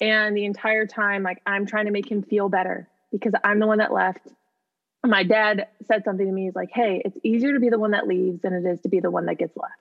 and 0.00 0.34
the 0.34 0.46
entire 0.46 0.86
time, 0.86 1.22
like, 1.22 1.42
I'm 1.46 1.66
trying 1.66 1.86
to 1.86 1.92
make 1.92 2.10
him 2.10 2.22
feel 2.22 2.48
better 2.48 2.88
because 3.12 3.34
I'm 3.44 3.58
the 3.58 3.66
one 3.66 3.78
that 3.78 3.92
left. 3.92 4.26
My 5.04 5.24
dad 5.24 5.68
said 5.86 6.04
something 6.04 6.26
to 6.26 6.32
me. 6.32 6.46
He's 6.46 6.56
like, 6.56 6.70
"Hey, 6.72 7.02
it's 7.04 7.18
easier 7.22 7.52
to 7.52 7.60
be 7.60 7.68
the 7.68 7.78
one 7.78 7.90
that 7.90 8.06
leaves 8.06 8.40
than 8.40 8.54
it 8.54 8.64
is 8.64 8.80
to 8.80 8.88
be 8.88 9.00
the 9.00 9.10
one 9.10 9.26
that 9.26 9.36
gets 9.36 9.54
left." 9.56 9.74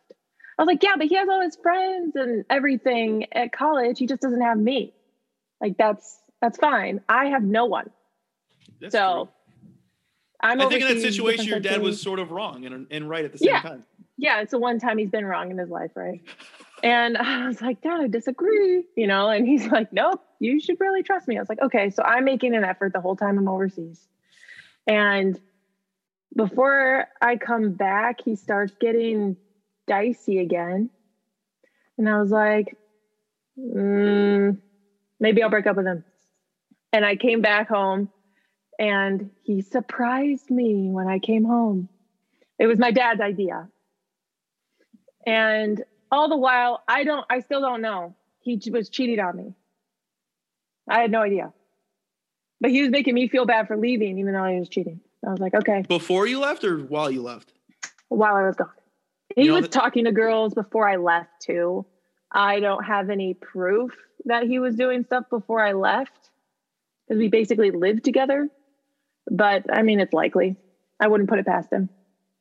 I 0.60 0.62
was 0.62 0.68
like, 0.68 0.84
"Yeah, 0.84 0.96
but 0.98 1.08
he 1.08 1.16
has 1.16 1.30
all 1.30 1.42
his 1.42 1.56
friends 1.56 2.18
and 2.18 2.44
everything 2.50 3.28
at 3.32 3.54
college. 3.54 3.98
He 3.98 4.08
just 4.08 4.22
doesn't 4.22 4.42
have 4.42 4.58
me." 4.58 4.94
Like 5.66 5.78
that's 5.78 6.22
that's 6.44 6.60
fine. 6.60 7.02
I 7.10 7.26
have 7.26 7.42
no 7.42 7.66
one. 7.66 7.90
That's 8.80 8.94
so 8.94 9.30
I 10.40 10.56
think 10.56 10.74
in 10.74 10.88
that 10.88 11.02
situation 11.02 11.46
your 11.46 11.60
dad 11.60 11.82
was 11.82 12.00
sort 12.00 12.20
of 12.20 12.30
wrong 12.30 12.66
and, 12.68 12.86
and 12.92 13.10
right 13.10 13.26
at 13.26 13.32
the 13.32 13.40
same 13.40 13.50
yeah. 13.50 13.62
time. 13.62 13.84
Yeah, 14.16 14.42
it's 14.42 14.52
the 14.52 14.60
one 14.60 14.78
time 14.80 15.00
he's 15.00 15.10
been 15.10 15.26
wrong 15.26 15.50
in 15.50 15.58
his 15.58 15.70
life, 15.70 15.90
right? 15.96 16.22
and 16.84 17.18
I 17.18 17.48
was 17.48 17.64
like, 17.64 17.82
Dad, 17.82 18.00
I 18.00 18.08
disagree, 18.08 18.84
you 18.96 19.08
know, 19.08 19.28
and 19.30 19.48
he's 19.48 19.66
like, 19.66 19.92
Nope, 19.92 20.22
you 20.40 20.60
should 20.60 20.80
really 20.80 21.02
trust 21.02 21.28
me. 21.28 21.36
I 21.36 21.40
was 21.40 21.50
like, 21.50 21.64
Okay, 21.64 21.90
so 21.90 22.04
I'm 22.04 22.26
making 22.26 22.56
an 22.56 22.64
effort 22.64 22.94
the 22.94 23.02
whole 23.02 23.16
time 23.16 23.40
I'm 23.40 23.48
overseas. 23.48 24.08
And 24.86 25.40
before 26.36 27.08
I 27.20 27.38
come 27.38 27.72
back, 27.72 28.20
he 28.24 28.36
starts 28.36 28.76
getting 28.80 29.36
dicey 29.88 30.38
again. 30.38 30.92
And 31.98 32.08
I 32.08 32.22
was 32.22 32.30
like, 32.30 32.78
mm, 33.58 34.60
maybe 35.20 35.42
I'll 35.44 35.50
break 35.50 35.68
up 35.68 35.76
with 35.76 35.86
him. 35.86 36.04
And 36.94 37.06
I 37.06 37.16
came 37.16 37.42
back 37.42 37.68
home 37.68 38.10
and 38.80 39.32
he 39.44 39.62
surprised 39.62 40.50
me 40.50 40.90
when 40.90 41.08
I 41.08 41.20
came 41.20 41.44
home. 41.44 41.90
It 42.60 42.68
was 42.68 42.80
my 42.80 42.92
dad's 42.92 43.22
idea. 43.22 43.68
And 45.26 45.84
all 46.12 46.30
the 46.30 46.38
while, 46.38 46.84
I 46.88 47.04
don't, 47.04 47.26
I 47.30 47.40
still 47.40 47.62
don't 47.62 47.82
know. 47.82 48.16
He 48.40 48.62
was 48.72 48.90
cheating 48.90 49.20
on 49.20 49.36
me. 49.36 49.54
I 50.88 51.02
had 51.02 51.12
no 51.12 51.22
idea. 51.22 51.52
But 52.62 52.72
he 52.72 52.82
was 52.82 52.92
making 52.92 53.16
me 53.16 53.28
feel 53.28 53.46
bad 53.46 53.68
for 53.68 53.76
leaving, 53.76 54.20
even 54.20 54.34
though 54.34 54.46
he 54.46 54.60
was 54.60 54.70
cheating. 54.70 55.02
I 55.26 55.32
was 55.32 55.40
like, 55.40 55.56
okay. 55.56 55.84
Before 55.88 56.28
you 56.28 56.40
left 56.40 56.64
or 56.64 56.78
while 56.78 57.10
you 57.10 57.22
left? 57.22 57.52
While 58.10 58.36
I 58.36 58.44
was 58.44 58.56
gone. 58.56 58.70
He 59.36 59.44
you 59.44 59.50
know 59.50 59.60
was 59.60 59.68
talking 59.68 60.06
to 60.06 60.12
girls 60.12 60.54
before 60.54 60.88
I 60.88 60.98
left 60.98 61.42
too. 61.42 61.86
I 62.32 62.60
don't 62.60 62.84
have 62.84 63.10
any 63.10 63.34
proof 63.34 63.92
that 64.26 64.44
he 64.44 64.60
was 64.60 64.76
doing 64.76 65.04
stuff 65.04 65.26
before 65.30 65.64
I 65.64 65.74
left 65.74 66.30
because 67.08 67.20
we 67.20 67.28
basically 67.28 67.72
lived 67.72 68.04
together. 68.04 68.50
But 69.30 69.66
I 69.72 69.82
mean, 69.82 70.00
it's 70.00 70.14
likely. 70.14 70.56
I 71.00 71.08
wouldn't 71.08 71.30
put 71.30 71.40
it 71.40 71.46
past 71.46 71.72
him. 71.72 71.90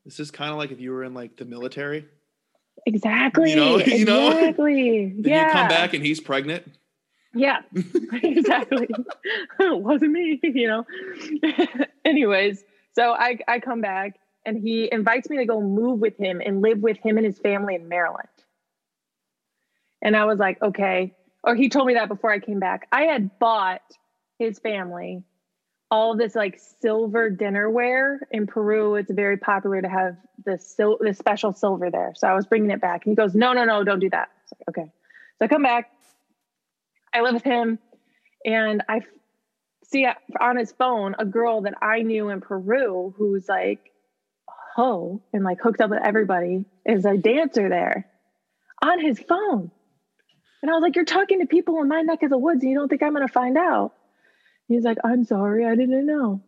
This 0.04 0.20
is 0.20 0.30
kind 0.30 0.50
of 0.50 0.58
like 0.58 0.70
if 0.70 0.80
you 0.80 0.92
were 0.92 1.04
in 1.04 1.14
like 1.14 1.36
the 1.36 1.44
military. 1.44 2.06
Exactly. 2.86 3.50
You 3.50 3.56
know, 3.56 3.78
you 3.78 4.02
exactly. 4.02 5.06
know. 5.06 5.22
then 5.22 5.24
yeah. 5.24 5.46
you 5.46 5.52
come 5.52 5.68
back 5.68 5.94
and 5.94 6.04
he's 6.04 6.20
pregnant. 6.20 6.64
Yeah, 7.36 7.62
exactly. 8.22 8.86
it 9.58 9.82
wasn't 9.82 10.12
me, 10.12 10.38
you 10.42 10.68
know. 10.68 10.86
Anyways, 12.04 12.64
so 12.92 13.12
I 13.12 13.38
I 13.48 13.58
come 13.58 13.80
back 13.80 14.20
and 14.46 14.56
he 14.56 14.88
invites 14.92 15.28
me 15.28 15.38
to 15.38 15.44
go 15.44 15.60
move 15.60 15.98
with 15.98 16.16
him 16.16 16.40
and 16.44 16.62
live 16.62 16.78
with 16.78 16.98
him 16.98 17.16
and 17.16 17.26
his 17.26 17.38
family 17.38 17.74
in 17.74 17.88
Maryland. 17.88 18.28
And 20.02 20.16
I 20.16 20.26
was 20.26 20.38
like, 20.38 20.60
okay. 20.62 21.14
Or 21.46 21.54
he 21.54 21.68
told 21.68 21.86
me 21.86 21.94
that 21.94 22.08
before 22.08 22.32
I 22.32 22.38
came 22.38 22.58
back. 22.58 22.88
I 22.90 23.02
had 23.02 23.38
bought 23.38 23.82
his 24.38 24.58
family 24.58 25.22
all 25.90 26.16
this 26.16 26.34
like 26.34 26.58
silver 26.80 27.30
dinnerware 27.30 28.16
in 28.30 28.46
Peru. 28.46 28.94
It's 28.96 29.12
very 29.12 29.36
popular 29.36 29.82
to 29.82 29.88
have 29.88 30.16
the 30.44 30.58
sil- 30.58 30.98
the 31.00 31.12
special 31.12 31.52
silver 31.52 31.90
there. 31.90 32.12
So 32.16 32.26
I 32.26 32.34
was 32.34 32.46
bringing 32.46 32.70
it 32.70 32.80
back. 32.80 33.04
And 33.04 33.12
he 33.12 33.16
goes, 33.16 33.34
no, 33.34 33.52
no, 33.52 33.64
no, 33.64 33.84
don't 33.84 34.00
do 34.00 34.10
that. 34.10 34.28
Like, 34.58 34.68
okay. 34.70 34.92
So 35.38 35.44
I 35.44 35.48
come 35.48 35.62
back. 35.62 35.90
I 37.12 37.20
live 37.20 37.34
with 37.34 37.44
him, 37.44 37.78
and 38.44 38.82
I 38.88 39.02
see 39.84 40.04
uh, 40.04 40.14
on 40.40 40.56
his 40.56 40.72
phone 40.72 41.14
a 41.18 41.24
girl 41.24 41.60
that 41.62 41.74
I 41.80 42.02
knew 42.02 42.28
in 42.30 42.40
Peru 42.40 43.14
who's 43.16 43.48
like, 43.48 43.92
ho, 44.74 45.22
and 45.32 45.44
like 45.44 45.60
hooked 45.60 45.80
up 45.80 45.90
with 45.90 46.00
everybody 46.04 46.64
is 46.84 47.04
a 47.04 47.16
dancer 47.16 47.68
there 47.68 48.08
on 48.82 49.00
his 49.00 49.20
phone. 49.20 49.70
And 50.64 50.70
I 50.70 50.74
was 50.76 50.80
like, 50.80 50.96
You're 50.96 51.04
talking 51.04 51.40
to 51.40 51.46
people 51.46 51.78
in 51.82 51.88
my 51.88 52.00
neck 52.00 52.22
of 52.22 52.30
the 52.30 52.38
woods 52.38 52.62
and 52.62 52.72
you 52.72 52.78
don't 52.78 52.88
think 52.88 53.02
I'm 53.02 53.12
going 53.12 53.26
to 53.26 53.30
find 53.30 53.58
out. 53.58 53.92
He's 54.66 54.82
like, 54.82 54.96
I'm 55.04 55.24
sorry, 55.24 55.66
I 55.66 55.76
didn't 55.76 56.06
know. 56.06 56.40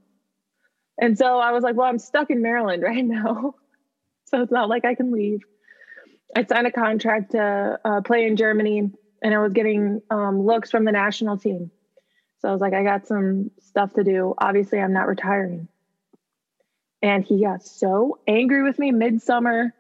And 0.96 1.18
so 1.18 1.38
I 1.38 1.52
was 1.52 1.62
like, 1.62 1.76
Well, 1.76 1.86
I'm 1.86 1.98
stuck 1.98 2.30
in 2.30 2.40
Maryland 2.40 2.82
right 2.82 3.04
now. 3.04 3.56
so 4.24 4.40
it's 4.40 4.50
not 4.50 4.70
like 4.70 4.86
I 4.86 4.94
can 4.94 5.12
leave. 5.12 5.42
I 6.34 6.46
signed 6.46 6.66
a 6.66 6.72
contract 6.72 7.32
to 7.32 7.78
uh, 7.84 8.00
play 8.00 8.26
in 8.26 8.36
Germany 8.36 8.90
and 9.20 9.34
I 9.34 9.38
was 9.38 9.52
getting 9.52 10.00
um, 10.08 10.40
looks 10.40 10.70
from 10.70 10.86
the 10.86 10.92
national 10.92 11.36
team. 11.36 11.70
So 12.38 12.48
I 12.48 12.52
was 12.52 12.60
like, 12.62 12.72
I 12.72 12.84
got 12.84 13.06
some 13.06 13.50
stuff 13.60 13.92
to 13.96 14.02
do. 14.02 14.32
Obviously, 14.38 14.80
I'm 14.80 14.94
not 14.94 15.08
retiring. 15.08 15.68
And 17.02 17.22
he 17.22 17.42
got 17.42 17.62
so 17.62 18.20
angry 18.26 18.62
with 18.62 18.78
me 18.78 18.92
midsummer. 18.92 19.74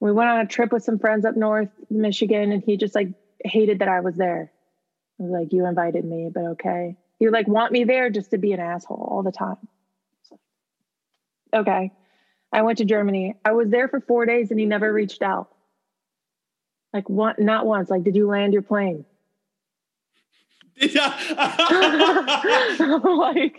We 0.00 0.12
went 0.12 0.28
on 0.28 0.40
a 0.40 0.46
trip 0.46 0.70
with 0.70 0.84
some 0.84 0.98
friends 0.98 1.24
up 1.24 1.34
north, 1.34 1.70
Michigan, 1.88 2.52
and 2.52 2.62
he 2.62 2.76
just 2.76 2.94
like 2.94 3.08
hated 3.44 3.78
that 3.80 3.88
I 3.88 4.00
was 4.00 4.16
there. 4.16 4.50
I 5.20 5.22
was 5.22 5.30
like, 5.30 5.52
you 5.52 5.66
invited 5.66 6.04
me, 6.04 6.30
but 6.32 6.44
okay. 6.52 6.96
You 7.20 7.30
like 7.30 7.46
want 7.46 7.72
me 7.72 7.84
there 7.84 8.10
just 8.10 8.30
to 8.32 8.38
be 8.38 8.52
an 8.52 8.60
asshole 8.60 9.08
all 9.10 9.22
the 9.22 9.32
time. 9.32 9.68
So, 10.28 10.38
okay. 11.54 11.92
I 12.52 12.62
went 12.62 12.78
to 12.78 12.84
Germany. 12.84 13.34
I 13.44 13.52
was 13.52 13.68
there 13.68 13.88
for 13.88 14.00
four 14.00 14.26
days 14.26 14.50
and 14.50 14.58
he 14.58 14.66
never 14.66 14.92
reached 14.92 15.22
out. 15.22 15.48
Like 16.92 17.08
one, 17.08 17.34
not 17.38 17.66
once. 17.66 17.90
Like, 17.90 18.04
did 18.04 18.14
you 18.14 18.28
land 18.28 18.52
your 18.52 18.62
plane? 18.62 19.04
like 20.80 20.94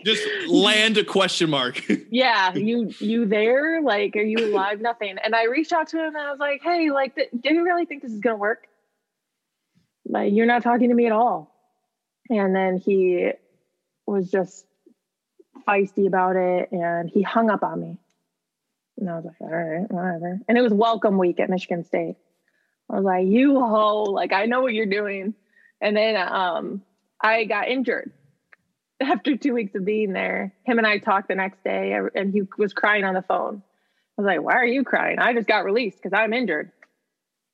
just 0.04 0.26
land 0.48 0.98
a 0.98 1.04
question 1.04 1.48
mark. 1.48 1.82
yeah, 2.10 2.54
you 2.54 2.92
you 2.98 3.24
there? 3.24 3.80
Like, 3.82 4.16
are 4.16 4.22
you 4.22 4.52
alive? 4.52 4.80
Nothing. 4.80 5.16
And 5.22 5.34
I 5.34 5.44
reached 5.44 5.72
out 5.72 5.88
to 5.88 5.98
him 5.98 6.14
and 6.14 6.18
I 6.18 6.30
was 6.30 6.38
like, 6.38 6.62
hey, 6.62 6.90
like, 6.90 7.14
do 7.14 7.54
you 7.54 7.64
really 7.64 7.86
think 7.86 8.02
this 8.02 8.12
is 8.12 8.20
gonna 8.20 8.36
work? 8.36 8.66
Like 10.08 10.32
you're 10.32 10.46
not 10.46 10.62
talking 10.62 10.88
to 10.88 10.94
me 10.94 11.06
at 11.06 11.12
all 11.12 11.52
and 12.30 12.54
then 12.54 12.78
he 12.78 13.30
was 14.06 14.30
just 14.30 14.66
feisty 15.66 16.06
about 16.06 16.36
it 16.36 16.70
and 16.72 17.10
he 17.10 17.22
hung 17.22 17.50
up 17.50 17.62
on 17.62 17.80
me. 17.80 17.98
And 18.98 19.10
I 19.10 19.16
was 19.16 19.24
like, 19.24 19.36
all 19.40 19.48
right, 19.48 19.90
whatever. 19.90 20.38
And 20.48 20.56
it 20.56 20.62
was 20.62 20.72
welcome 20.72 21.18
week 21.18 21.40
at 21.40 21.50
Michigan 21.50 21.84
State. 21.84 22.16
I 22.90 22.96
was 22.96 23.04
like, 23.04 23.26
you 23.26 23.60
ho, 23.60 24.04
like 24.04 24.32
I 24.32 24.46
know 24.46 24.62
what 24.62 24.74
you're 24.74 24.86
doing. 24.86 25.34
And 25.80 25.96
then 25.96 26.16
um 26.16 26.82
I 27.20 27.44
got 27.44 27.68
injured 27.68 28.12
after 29.00 29.36
two 29.36 29.54
weeks 29.54 29.74
of 29.74 29.84
being 29.84 30.12
there. 30.12 30.54
Him 30.64 30.78
and 30.78 30.86
I 30.86 30.98
talked 30.98 31.28
the 31.28 31.34
next 31.34 31.62
day 31.62 31.98
and 32.14 32.32
he 32.32 32.42
was 32.58 32.72
crying 32.72 33.04
on 33.04 33.14
the 33.14 33.22
phone. 33.22 33.62
I 34.18 34.22
was 34.22 34.26
like, 34.26 34.42
why 34.42 34.54
are 34.54 34.66
you 34.66 34.82
crying? 34.82 35.18
I 35.18 35.34
just 35.34 35.46
got 35.46 35.64
released 35.66 35.98
because 35.98 36.16
I'm 36.16 36.32
injured. 36.32 36.72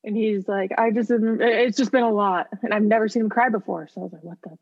And 0.04 0.16
he's 0.16 0.48
like, 0.48 0.72
I 0.76 0.90
just, 0.90 1.10
it's 1.12 1.76
just 1.76 1.92
been 1.92 2.02
a 2.02 2.10
lot. 2.10 2.48
And 2.62 2.74
I've 2.74 2.82
never 2.82 3.08
seen 3.08 3.22
him 3.22 3.28
cry 3.30 3.50
before. 3.50 3.88
So 3.88 4.00
I 4.00 4.04
was 4.04 4.12
like, 4.12 4.24
what 4.24 4.38
the? 4.42 4.58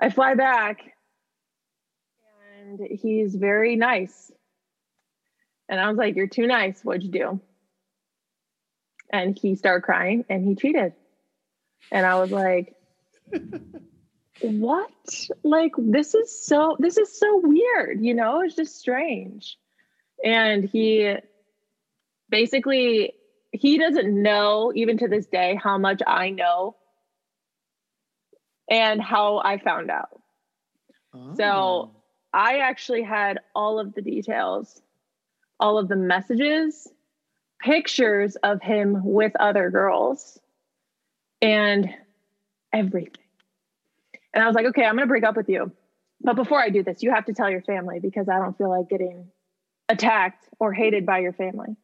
I 0.00 0.10
fly 0.10 0.34
back 0.34 0.92
and 2.68 2.80
he's 2.90 3.34
very 3.34 3.76
nice. 3.76 4.30
And 5.68 5.80
I 5.80 5.88
was 5.88 5.98
like, 5.98 6.16
you're 6.16 6.28
too 6.28 6.46
nice. 6.46 6.80
What'd 6.82 7.02
you 7.02 7.10
do? 7.10 7.40
And 9.10 9.38
he 9.38 9.54
started 9.54 9.82
crying 9.82 10.24
and 10.28 10.44
he 10.44 10.54
cheated. 10.54 10.92
And 11.90 12.06
I 12.06 12.16
was 12.16 12.30
like, 12.30 12.74
what? 14.40 14.90
Like, 15.42 15.72
this 15.76 16.14
is 16.14 16.46
so, 16.46 16.76
this 16.78 16.98
is 16.98 17.18
so 17.18 17.40
weird. 17.42 18.04
You 18.04 18.14
know, 18.14 18.42
it's 18.42 18.56
just 18.56 18.78
strange. 18.78 19.58
And 20.24 20.64
he 20.64 21.14
basically 22.28 23.14
he 23.52 23.78
doesn't 23.78 24.22
know 24.22 24.72
even 24.74 24.98
to 24.98 25.08
this 25.08 25.26
day 25.26 25.58
how 25.62 25.78
much 25.78 26.02
I 26.06 26.30
know 26.30 26.76
and 28.70 29.00
how 29.00 29.38
I 29.38 29.58
found 29.58 29.90
out. 29.90 30.20
Oh. 31.14 31.34
So 31.36 31.90
I 32.32 32.58
actually 32.58 33.02
had 33.02 33.40
all 33.54 33.78
of 33.78 33.94
the 33.94 34.02
details, 34.02 34.80
all 35.58 35.78
of 35.78 35.88
the 35.88 35.96
messages, 35.96 36.86
pictures 37.60 38.36
of 38.36 38.62
him 38.62 39.02
with 39.04 39.32
other 39.40 39.70
girls, 39.70 40.38
and 41.40 41.88
everything. 42.72 43.12
And 44.34 44.44
I 44.44 44.46
was 44.46 44.54
like, 44.54 44.66
okay, 44.66 44.84
I'm 44.84 44.94
going 44.94 45.06
to 45.06 45.08
break 45.08 45.24
up 45.24 45.36
with 45.36 45.48
you. 45.48 45.72
But 46.20 46.36
before 46.36 46.60
I 46.60 46.68
do 46.68 46.82
this, 46.82 47.02
you 47.02 47.12
have 47.12 47.26
to 47.26 47.32
tell 47.32 47.48
your 47.48 47.62
family 47.62 48.00
because 48.00 48.28
I 48.28 48.38
don't 48.38 48.56
feel 48.58 48.68
like 48.68 48.88
getting 48.88 49.28
attacked 49.88 50.44
or 50.60 50.72
hated 50.72 51.06
by 51.06 51.20
your 51.20 51.32
family. 51.32 51.76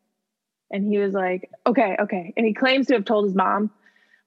And 0.71 0.87
he 0.87 0.99
was 0.99 1.13
like, 1.13 1.51
okay, 1.67 1.97
okay. 2.01 2.33
And 2.37 2.47
he 2.47 2.53
claims 2.53 2.87
to 2.89 2.95
have 2.95 3.05
told 3.05 3.27
his 3.27 3.35
mom. 3.35 3.71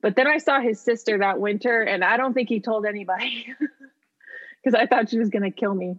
But 0.02 0.16
then 0.16 0.28
I 0.28 0.38
saw 0.38 0.62
his 0.62 0.80
sister 0.80 1.18
that 1.18 1.40
winter, 1.40 1.82
and 1.82 2.04
I 2.04 2.18
don't 2.18 2.34
think 2.34 2.50
he 2.50 2.60
told 2.60 2.86
anybody 2.86 3.54
because 4.64 4.80
I 4.80 4.86
thought 4.86 5.10
she 5.10 5.18
was 5.18 5.30
going 5.30 5.44
to 5.44 5.52
kill 5.52 5.74
me 5.74 5.98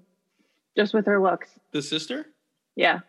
just 0.76 0.94
with 0.94 1.06
her 1.06 1.20
looks. 1.20 1.50
The 1.72 1.82
sister? 1.82 2.26
Yeah. 2.76 3.00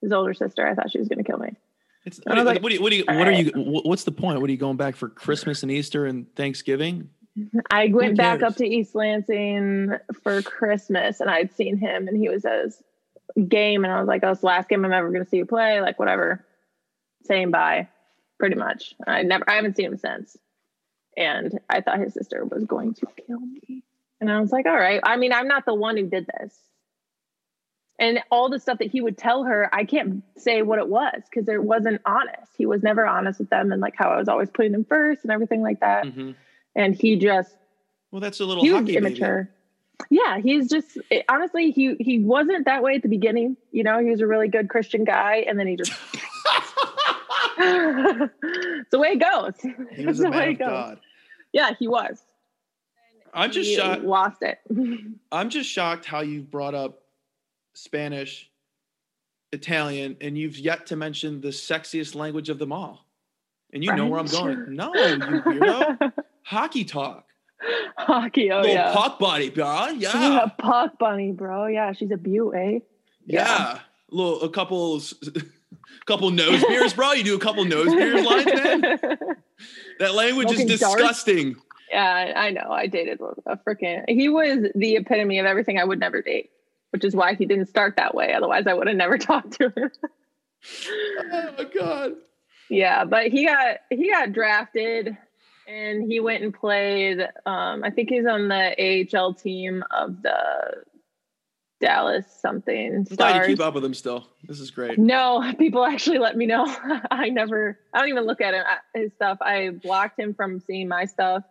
His 0.00 0.12
older 0.12 0.34
sister. 0.34 0.66
I 0.66 0.74
thought 0.74 0.90
she 0.90 0.98
was 0.98 1.08
going 1.08 1.22
to 1.22 1.24
kill 1.24 1.38
me. 1.38 1.56
It's, 2.04 2.20
what, 2.24 2.44
like, 2.44 2.62
what, 2.62 2.72
are 2.72 2.74
you, 2.74 2.82
what, 2.82 2.92
are 2.92 2.96
you, 2.96 3.04
what 3.06 3.28
are 3.28 3.32
you, 3.32 3.52
what's 3.54 4.02
the 4.02 4.10
point? 4.10 4.40
What 4.40 4.48
are 4.48 4.52
you 4.52 4.58
going 4.58 4.76
back 4.76 4.96
for 4.96 5.08
Christmas 5.08 5.62
and 5.62 5.70
Easter 5.70 6.06
and 6.06 6.26
Thanksgiving? 6.34 7.08
I 7.70 7.86
went 7.86 8.16
back 8.16 8.42
up 8.42 8.56
to 8.56 8.66
East 8.66 8.96
Lansing 8.96 9.92
for 10.22 10.42
Christmas 10.42 11.20
and 11.20 11.30
I'd 11.30 11.54
seen 11.54 11.76
him 11.76 12.08
and 12.08 12.16
he 12.16 12.28
was 12.28 12.44
at 12.44 12.64
his 12.64 12.82
game 13.48 13.84
and 13.84 13.92
I 13.92 14.00
was 14.00 14.08
like, 14.08 14.24
oh, 14.24 14.32
it's 14.32 14.40
the 14.40 14.46
last 14.46 14.68
game 14.68 14.84
I'm 14.84 14.92
ever 14.92 15.10
going 15.10 15.24
to 15.24 15.30
see 15.30 15.36
you 15.36 15.46
play. 15.46 15.80
Like, 15.80 15.98
whatever 16.00 16.44
saying 17.24 17.50
bye 17.50 17.88
pretty 18.38 18.56
much. 18.56 18.94
I 19.06 19.22
never, 19.22 19.48
I 19.48 19.54
haven't 19.54 19.76
seen 19.76 19.86
him 19.86 19.96
since. 19.96 20.36
And 21.16 21.60
I 21.68 21.80
thought 21.80 22.00
his 22.00 22.14
sister 22.14 22.44
was 22.44 22.64
going 22.64 22.94
to 22.94 23.06
kill 23.26 23.40
me. 23.40 23.84
And 24.20 24.30
I 24.30 24.40
was 24.40 24.50
like, 24.50 24.66
all 24.66 24.76
right. 24.76 25.00
I 25.02 25.16
mean, 25.16 25.32
I'm 25.32 25.48
not 25.48 25.64
the 25.64 25.74
one 25.74 25.96
who 25.96 26.06
did 26.06 26.26
this. 26.38 26.58
And 27.98 28.20
all 28.30 28.48
the 28.48 28.58
stuff 28.58 28.78
that 28.78 28.90
he 28.90 29.00
would 29.00 29.16
tell 29.16 29.44
her, 29.44 29.72
I 29.72 29.84
can't 29.84 30.24
say 30.36 30.62
what 30.62 30.80
it 30.80 30.88
was 30.88 31.22
because 31.30 31.48
it 31.48 31.62
wasn't 31.62 32.00
honest. 32.04 32.50
He 32.56 32.66
was 32.66 32.82
never 32.82 33.06
honest 33.06 33.38
with 33.38 33.50
them 33.50 33.70
and 33.70 33.80
like 33.80 33.94
how 33.96 34.10
I 34.10 34.16
was 34.16 34.28
always 34.28 34.50
putting 34.50 34.72
them 34.72 34.84
first 34.84 35.22
and 35.22 35.30
everything 35.30 35.62
like 35.62 35.80
that. 35.80 36.06
Mm-hmm. 36.06 36.32
And 36.74 36.94
he 36.94 37.16
just, 37.16 37.54
well, 38.10 38.20
that's 38.20 38.40
a 38.40 38.44
little 38.44 38.64
huge 38.64 38.88
immature. 38.88 39.44
Baby. 39.44 39.56
Yeah, 40.10 40.38
he's 40.38 40.68
just 40.68 40.98
it, 41.10 41.24
honestly 41.28 41.70
he 41.70 41.94
he 42.00 42.18
wasn't 42.18 42.64
that 42.64 42.82
way 42.82 42.96
at 42.96 43.02
the 43.02 43.08
beginning. 43.08 43.56
You 43.70 43.84
know, 43.84 44.00
he 44.00 44.10
was 44.10 44.20
a 44.20 44.26
really 44.26 44.48
good 44.48 44.68
Christian 44.68 45.04
guy, 45.04 45.44
and 45.46 45.56
then 45.58 45.68
he 45.68 45.76
just 45.76 45.92
it's 48.42 48.90
the 48.90 48.98
way 48.98 49.08
it 49.10 49.20
goes. 49.20 49.54
He 49.92 50.06
was 50.06 50.20
a 50.20 50.30
man 50.30 50.50
of 50.50 50.58
God. 50.58 51.00
Yeah, 51.52 51.72
he 51.78 51.88
was. 51.88 52.22
I'm 53.34 53.50
just 53.50 53.70
he 53.70 53.76
shocked. 53.76 54.02
Lost 54.02 54.42
it. 54.42 54.58
I'm 55.32 55.50
just 55.50 55.70
shocked 55.70 56.04
how 56.04 56.20
you 56.20 56.42
brought 56.42 56.74
up 56.74 57.02
Spanish, 57.74 58.50
Italian, 59.52 60.16
and 60.20 60.36
you've 60.36 60.58
yet 60.58 60.86
to 60.86 60.96
mention 60.96 61.40
the 61.40 61.48
sexiest 61.48 62.14
language 62.14 62.48
of 62.48 62.58
them 62.58 62.72
all. 62.72 63.06
And 63.72 63.82
you 63.82 63.88
French? 63.88 63.98
know 63.98 64.08
where 64.08 64.20
I'm 64.20 64.26
going. 64.26 64.74
No, 64.74 64.94
you 64.94 65.18
weirdo. 65.18 66.12
Hockey 66.42 66.84
talk. 66.84 67.26
Hockey, 67.96 68.50
oh 68.50 68.60
Little 68.60 68.74
yeah. 68.74 68.92
puck 68.92 69.18
body, 69.18 69.48
bro. 69.48 69.88
Yeah. 69.88 70.12
yeah. 70.14 70.46
Puck 70.58 70.98
bunny, 70.98 71.32
bro. 71.32 71.66
Yeah, 71.66 71.92
she's 71.92 72.10
a 72.10 72.16
beaut, 72.16 72.54
eh? 72.54 72.78
Yeah. 73.24 73.46
yeah. 73.46 73.78
Little 74.10 74.42
a 74.42 74.50
couple 74.50 75.00
couple 76.06 76.30
nose 76.30 76.64
beers, 76.64 76.92
bro. 76.94 77.12
You 77.12 77.24
do 77.24 77.36
a 77.36 77.38
couple 77.38 77.64
nose 77.64 77.92
beers 77.94 78.24
lines, 78.24 78.46
man. 78.46 78.98
That 80.00 80.14
language 80.14 80.48
Smoking 80.48 80.70
is 80.70 80.80
disgusting. 80.80 81.52
Dark. 81.52 81.64
Yeah, 81.92 82.32
I 82.34 82.50
know. 82.50 82.72
I 82.72 82.86
dated 82.88 83.20
a 83.46 83.56
freaking. 83.58 84.02
He 84.08 84.28
was 84.28 84.66
the 84.74 84.96
epitome 84.96 85.38
of 85.38 85.46
everything 85.46 85.78
I 85.78 85.84
would 85.84 86.00
never 86.00 86.22
date, 86.22 86.50
which 86.90 87.04
is 87.04 87.14
why 87.14 87.34
he 87.34 87.46
didn't 87.46 87.66
start 87.66 87.96
that 87.96 88.14
way. 88.14 88.32
Otherwise, 88.32 88.66
I 88.66 88.74
would 88.74 88.88
have 88.88 88.96
never 88.96 89.18
talked 89.18 89.52
to 89.52 89.72
him. 89.76 89.90
oh 91.32 91.54
my 91.58 91.64
god. 91.64 92.12
Yeah, 92.68 93.04
but 93.04 93.28
he 93.28 93.44
got 93.44 93.76
he 93.90 94.10
got 94.10 94.32
drafted, 94.32 95.16
and 95.68 96.10
he 96.10 96.18
went 96.18 96.42
and 96.42 96.54
played. 96.54 97.20
Um, 97.44 97.84
I 97.84 97.90
think 97.90 98.08
he's 98.08 98.26
on 98.26 98.48
the 98.48 99.08
AHL 99.14 99.34
team 99.34 99.84
of 99.90 100.22
the 100.22 100.82
Dallas 101.82 102.24
something. 102.40 103.04
I'm 103.10 103.16
glad 103.16 103.42
you 103.42 103.54
keep 103.54 103.60
up 103.60 103.74
with 103.74 103.84
him 103.84 103.92
still. 103.92 104.28
This 104.44 104.60
is 104.60 104.70
great. 104.70 104.98
No, 104.98 105.52
people 105.58 105.84
actually 105.84 106.18
let 106.18 106.36
me 106.36 106.46
know. 106.46 106.64
I 107.10 107.28
never, 107.28 107.78
I 107.92 107.98
don't 107.98 108.08
even 108.08 108.24
look 108.24 108.40
at 108.40 108.54
him, 108.54 108.64
his 108.94 109.12
stuff. 109.12 109.38
I 109.42 109.70
blocked 109.70 110.18
him 110.18 110.32
from 110.32 110.60
seeing 110.60 110.88
my 110.88 111.04
stuff 111.04 111.42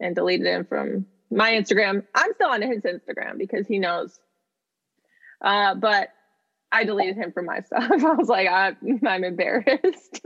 and 0.00 0.14
deleted 0.14 0.46
him 0.46 0.64
from 0.64 1.06
my 1.30 1.50
Instagram. 1.50 2.06
I'm 2.14 2.32
still 2.34 2.50
on 2.50 2.62
his 2.62 2.82
Instagram 2.82 3.36
because 3.36 3.66
he 3.66 3.80
knows. 3.80 4.18
Uh, 5.42 5.74
but 5.74 6.10
I 6.70 6.84
deleted 6.84 7.16
him 7.16 7.32
from 7.32 7.46
my 7.46 7.60
stuff. 7.60 7.90
I 7.90 8.14
was 8.14 8.28
like, 8.28 8.48
I'm, 8.48 9.00
I'm 9.06 9.24
embarrassed. 9.24 10.20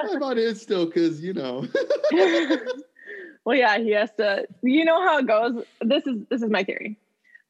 I'm 0.00 0.22
on 0.22 0.38
his 0.38 0.62
still 0.62 0.86
because, 0.86 1.20
you 1.22 1.34
know. 1.34 1.66
Well, 3.48 3.56
yeah, 3.56 3.78
he 3.78 3.92
has 3.92 4.10
to. 4.18 4.46
You 4.62 4.84
know 4.84 5.02
how 5.02 5.20
it 5.20 5.26
goes. 5.26 5.64
This 5.80 6.06
is 6.06 6.18
this 6.28 6.42
is 6.42 6.50
my 6.50 6.64
theory. 6.64 6.98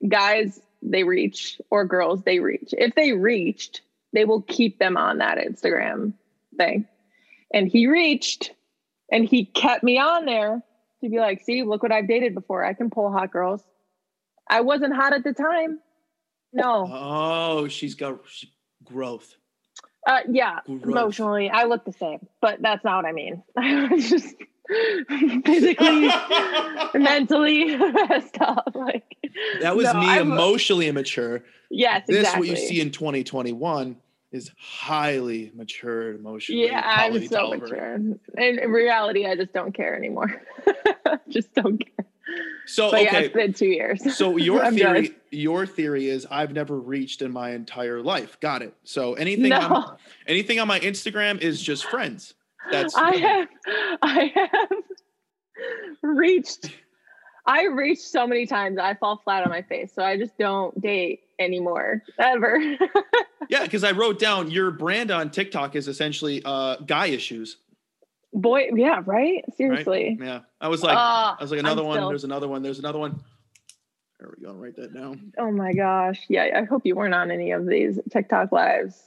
Guys, 0.09 0.61
they 0.81 1.03
reach, 1.03 1.61
or 1.71 1.85
girls, 1.87 2.23
they 2.23 2.39
reach. 2.39 2.69
If 2.71 2.95
they 2.95 3.15
reached, 3.15 3.81
they 4.13 4.25
will 4.25 4.43
keep 4.43 4.79
them 4.79 4.97
on 4.97 5.19
that 5.19 5.39
Instagram 5.39 6.13
thing. 6.57 6.87
And 7.53 7.67
he 7.67 7.89
reached, 7.89 8.53
and 9.11 9.25
he 9.25 9.45
kept 9.45 9.83
me 9.83 9.99
on 9.99 10.25
there 10.25 10.63
to 11.03 11.11
be 11.11 11.19
like, 11.19 11.43
"See, 11.43 11.65
look 11.65 11.83
what 11.83 11.91
I've 11.91 12.07
dated 12.07 12.33
before. 12.33 12.65
I 12.65 12.75
can 12.75 12.91
pull 12.91 13.11
hot 13.11 13.33
girls." 13.33 13.65
I 14.49 14.61
wasn't 14.61 14.95
hot 14.95 15.15
at 15.15 15.25
the 15.25 15.33
time. 15.33 15.81
No. 16.53 16.89
Oh, 16.89 17.67
she's 17.67 17.97
got 17.97 18.21
growth. 18.85 19.35
Uh, 20.07 20.21
yeah, 20.31 20.61
growth. 20.65 20.85
emotionally, 20.85 21.51
I 21.51 21.65
look 21.65 21.85
the 21.85 21.93
same, 21.93 22.29
but 22.41 22.63
that's 22.63 22.85
not 22.85 23.03
what 23.03 23.05
I 23.05 23.13
mean. 23.13 23.43
I 23.57 23.89
was 23.89 24.09
just 24.09 24.37
physically, 25.45 26.11
mentally 26.95 27.77
messed 27.77 28.41
up. 28.41 28.73
Like 28.75 29.17
that 29.61 29.77
was 29.77 29.87
no, 29.87 30.01
me 30.01 30.07
I'm, 30.07 30.33
emotionally 30.33 30.89
immature. 30.89 31.43
Yes, 31.71 32.07
this 32.07 32.19
exactly. 32.19 32.51
what 32.51 32.59
you 32.59 32.67
see 32.67 32.81
in 32.81 32.91
2021 32.91 33.97
is 34.31 34.51
highly 34.59 35.53
matured 35.55 36.19
emotionally. 36.19 36.67
Yeah, 36.67 36.83
I'm 36.85 37.27
so 37.29 37.51
mature. 37.51 37.95
In 38.37 38.71
reality, 38.71 39.27
I 39.27 39.37
just 39.37 39.53
don't 39.53 39.73
care 39.73 39.97
anymore. 39.97 40.43
just 41.29 41.55
don't 41.55 41.79
care. 41.79 42.07
So 42.67 42.91
but 42.91 43.01
okay, 43.01 43.05
yeah, 43.05 43.19
it's 43.21 43.35
been 43.35 43.55
two 43.55 43.69
years. 43.69 44.17
so 44.17 44.37
your 44.37 44.71
theory, 44.71 45.13
your 45.31 45.67
theory 45.67 46.09
is 46.09 46.27
I've 46.31 46.53
never 46.53 46.79
reached 46.79 47.23
in 47.23 47.33
my 47.33 47.53
entire 47.53 48.03
life. 48.03 48.39
Got 48.41 48.61
it. 48.61 48.75
So 48.85 49.15
anything, 49.15 49.49
no. 49.49 49.61
on, 49.61 49.97
anything 50.27 50.61
on 50.61 50.69
my 50.69 50.79
Instagram 50.81 51.41
is 51.41 51.63
just 51.63 51.87
friends. 51.87 52.35
That's 52.71 52.95
I 52.95 53.17
have 53.17 53.49
I 54.03 54.33
have 54.35 54.69
reached 56.03 56.71
I 57.47 57.65
reached 57.65 58.03
so 58.03 58.27
many 58.27 58.47
times 58.47 58.79
I 58.79 58.95
fall 58.95 59.21
flat 59.25 59.43
on 59.43 59.51
my 59.51 59.63
face. 59.63 59.93
So 59.95 60.03
I 60.03 60.19
just 60.19 60.37
don't 60.39 60.79
date 60.81 61.21
anymore 61.39 62.03
ever. 62.19 62.59
yeah, 63.49 63.63
because 63.63 63.85
I 63.85 63.93
wrote 63.93 64.19
down 64.19 64.51
your 64.51 64.71
brand 64.71 65.11
on 65.11 65.31
TikTok 65.31 65.75
is 65.75 65.89
essentially 65.89 66.43
uh 66.45 66.77
guy 66.77 67.07
issues. 67.07 67.57
Boy, 68.35 68.69
yeah, 68.75 69.03
right? 69.07 69.43
Seriously. 69.57 70.17
Right? 70.21 70.29
Yeah. 70.29 70.41
I 70.61 70.69
was 70.69 70.83
like 70.83 70.97
uh, 70.97 71.37
I 71.39 71.39
was 71.41 71.51
like 71.51 71.61
another 71.61 71.83
I'm 71.83 71.89
one, 71.89 71.97
still... 71.99 72.09
there's 72.11 72.25
another 72.25 72.49
one, 72.49 72.63
there's 72.63 72.79
another 72.79 72.99
one. 72.99 73.19
There 74.21 74.31
we 74.37 74.45
go. 74.45 74.53
Write 74.53 74.77
that 74.77 74.93
down. 74.93 75.33
Oh 75.39 75.51
my 75.51 75.73
gosh. 75.73 76.27
Yeah, 76.29 76.49
I 76.57 76.65
hope 76.65 76.85
you 76.85 76.97
weren't 76.97 77.15
on 77.15 77.31
any 77.31 77.53
of 77.53 77.67
these 77.67 78.01
TikTok 78.11 78.51
lives. 78.51 79.01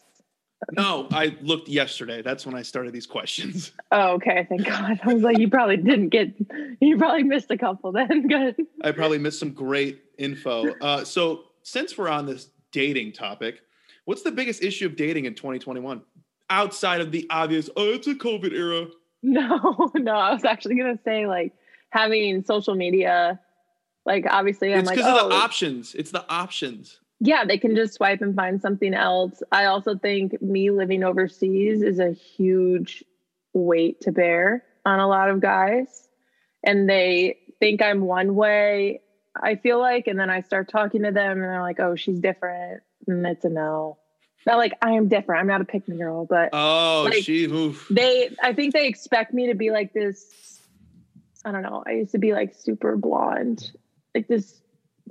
No, 0.72 1.08
I 1.12 1.36
looked 1.42 1.68
yesterday. 1.68 2.22
That's 2.22 2.46
when 2.46 2.56
I 2.56 2.62
started 2.62 2.94
these 2.94 3.08
questions. 3.08 3.72
Oh, 3.94 4.14
okay. 4.14 4.46
Thank 4.48 4.66
God. 4.66 5.02
I 5.04 5.14
was 5.14 5.22
like, 5.22 5.38
you 5.38 5.50
probably 5.50 5.76
didn't 5.76 6.10
get, 6.10 6.34
you 6.80 6.98
probably 6.98 7.24
missed 7.24 7.52
a 7.52 7.58
couple 7.58 7.92
then. 7.92 8.26
Good. 8.30 8.56
I 8.82 8.94
probably 8.94 9.18
missed 9.18 9.38
some 9.38 9.52
great 9.52 10.02
info. 10.18 10.70
Uh, 10.80 11.04
so, 11.04 11.44
since 11.64 11.98
we're 11.98 12.08
on 12.08 12.26
this 12.26 12.52
dating 12.72 13.12
topic, 13.12 13.60
what's 14.06 14.22
the 14.22 14.32
biggest 14.32 14.64
issue 14.64 14.86
of 14.86 14.96
dating 14.96 15.26
in 15.26 15.36
2021 15.36 16.04
outside 16.50 17.02
of 17.02 17.12
the 17.12 17.28
obvious? 17.30 17.70
Oh, 17.76 17.90
it's 17.90 18.08
a 18.08 18.16
COVID 18.16 18.54
era. 18.54 18.88
No, 19.24 19.92
no. 19.94 20.16
I 20.16 20.34
was 20.34 20.46
actually 20.46 20.76
gonna 20.76 20.98
say 21.06 21.28
like 21.28 21.54
having 21.92 22.44
social 22.44 22.74
media. 22.74 23.40
Like 24.04 24.26
obviously, 24.28 24.74
I'm 24.74 24.80
It's 24.80 24.88
like, 24.88 24.98
because 24.98 25.22
oh, 25.22 25.26
of 25.26 25.30
the 25.30 25.36
options. 25.36 25.94
It's 25.94 26.10
the 26.10 26.26
options. 26.28 27.01
Yeah, 27.24 27.46
they 27.46 27.60
can 27.60 27.76
just 27.76 27.94
swipe 27.94 28.22
and 28.22 28.36
find 28.36 28.60
something 28.62 28.96
else. 28.96 29.44
I 29.52 29.66
also 29.66 29.96
think 29.96 30.42
me 30.42 30.72
living 30.72 31.04
overseas 31.04 31.84
is 31.84 32.00
a 32.00 32.12
huge 32.12 33.04
weight 33.54 34.02
to 34.02 34.12
bear 34.12 34.64
on 34.86 35.00
a 35.00 35.08
lot 35.08 35.30
of 35.30 35.40
guys. 35.40 36.10
And 36.64 36.90
they 36.90 37.38
think 37.60 37.80
I'm 37.84 38.02
one 38.02 38.34
way, 38.34 39.02
I 39.40 39.56
feel 39.56 39.80
like, 39.80 40.08
and 40.08 40.20
then 40.20 40.32
I 40.32 40.42
start 40.42 40.70
talking 40.70 41.04
to 41.04 41.12
them 41.12 41.34
and 41.34 41.44
they're 41.44 41.62
like, 41.62 41.80
oh, 41.80 41.96
she's 41.96 42.20
different. 42.20 42.82
And 43.08 43.24
it's 43.28 43.46
a 43.46 43.50
no. 43.50 44.00
Not 44.48 44.58
like 44.58 44.74
I 44.82 44.94
am 44.94 45.08
different. 45.08 45.42
I'm 45.42 45.48
not 45.48 45.62
a 45.62 45.66
pick 45.66 45.88
me 45.88 45.98
girl, 45.98 46.26
but 46.26 46.50
Oh, 46.54 47.06
Like, 47.08 47.24
she 47.24 47.44
oof. 47.46 47.88
they 47.92 48.36
I 48.42 48.54
think 48.54 48.74
they 48.74 48.88
expect 48.88 49.32
me 49.32 49.48
to 49.48 49.54
be 49.54 49.70
like 49.70 49.94
this. 49.94 50.60
I 51.46 51.52
don't 51.52 51.62
know. 51.62 51.84
I 51.86 51.92
used 51.92 52.14
to 52.14 52.18
be 52.18 52.34
like 52.34 52.56
super 52.56 52.98
blonde, 52.98 53.72
like 54.16 54.28
this 54.28 54.61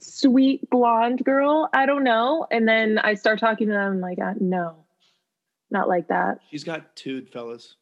sweet 0.00 0.68
blonde 0.70 1.24
girl. 1.24 1.68
I 1.72 1.86
don't 1.86 2.04
know. 2.04 2.46
And 2.50 2.66
then 2.66 2.98
I 2.98 3.14
start 3.14 3.38
talking 3.38 3.68
to 3.68 3.72
them 3.72 4.00
like, 4.00 4.18
uh, 4.18 4.34
no, 4.40 4.84
not 5.70 5.88
like 5.88 6.08
that. 6.08 6.40
She's 6.50 6.64
got 6.64 6.96
tude, 6.96 7.30
fellas. 7.30 7.76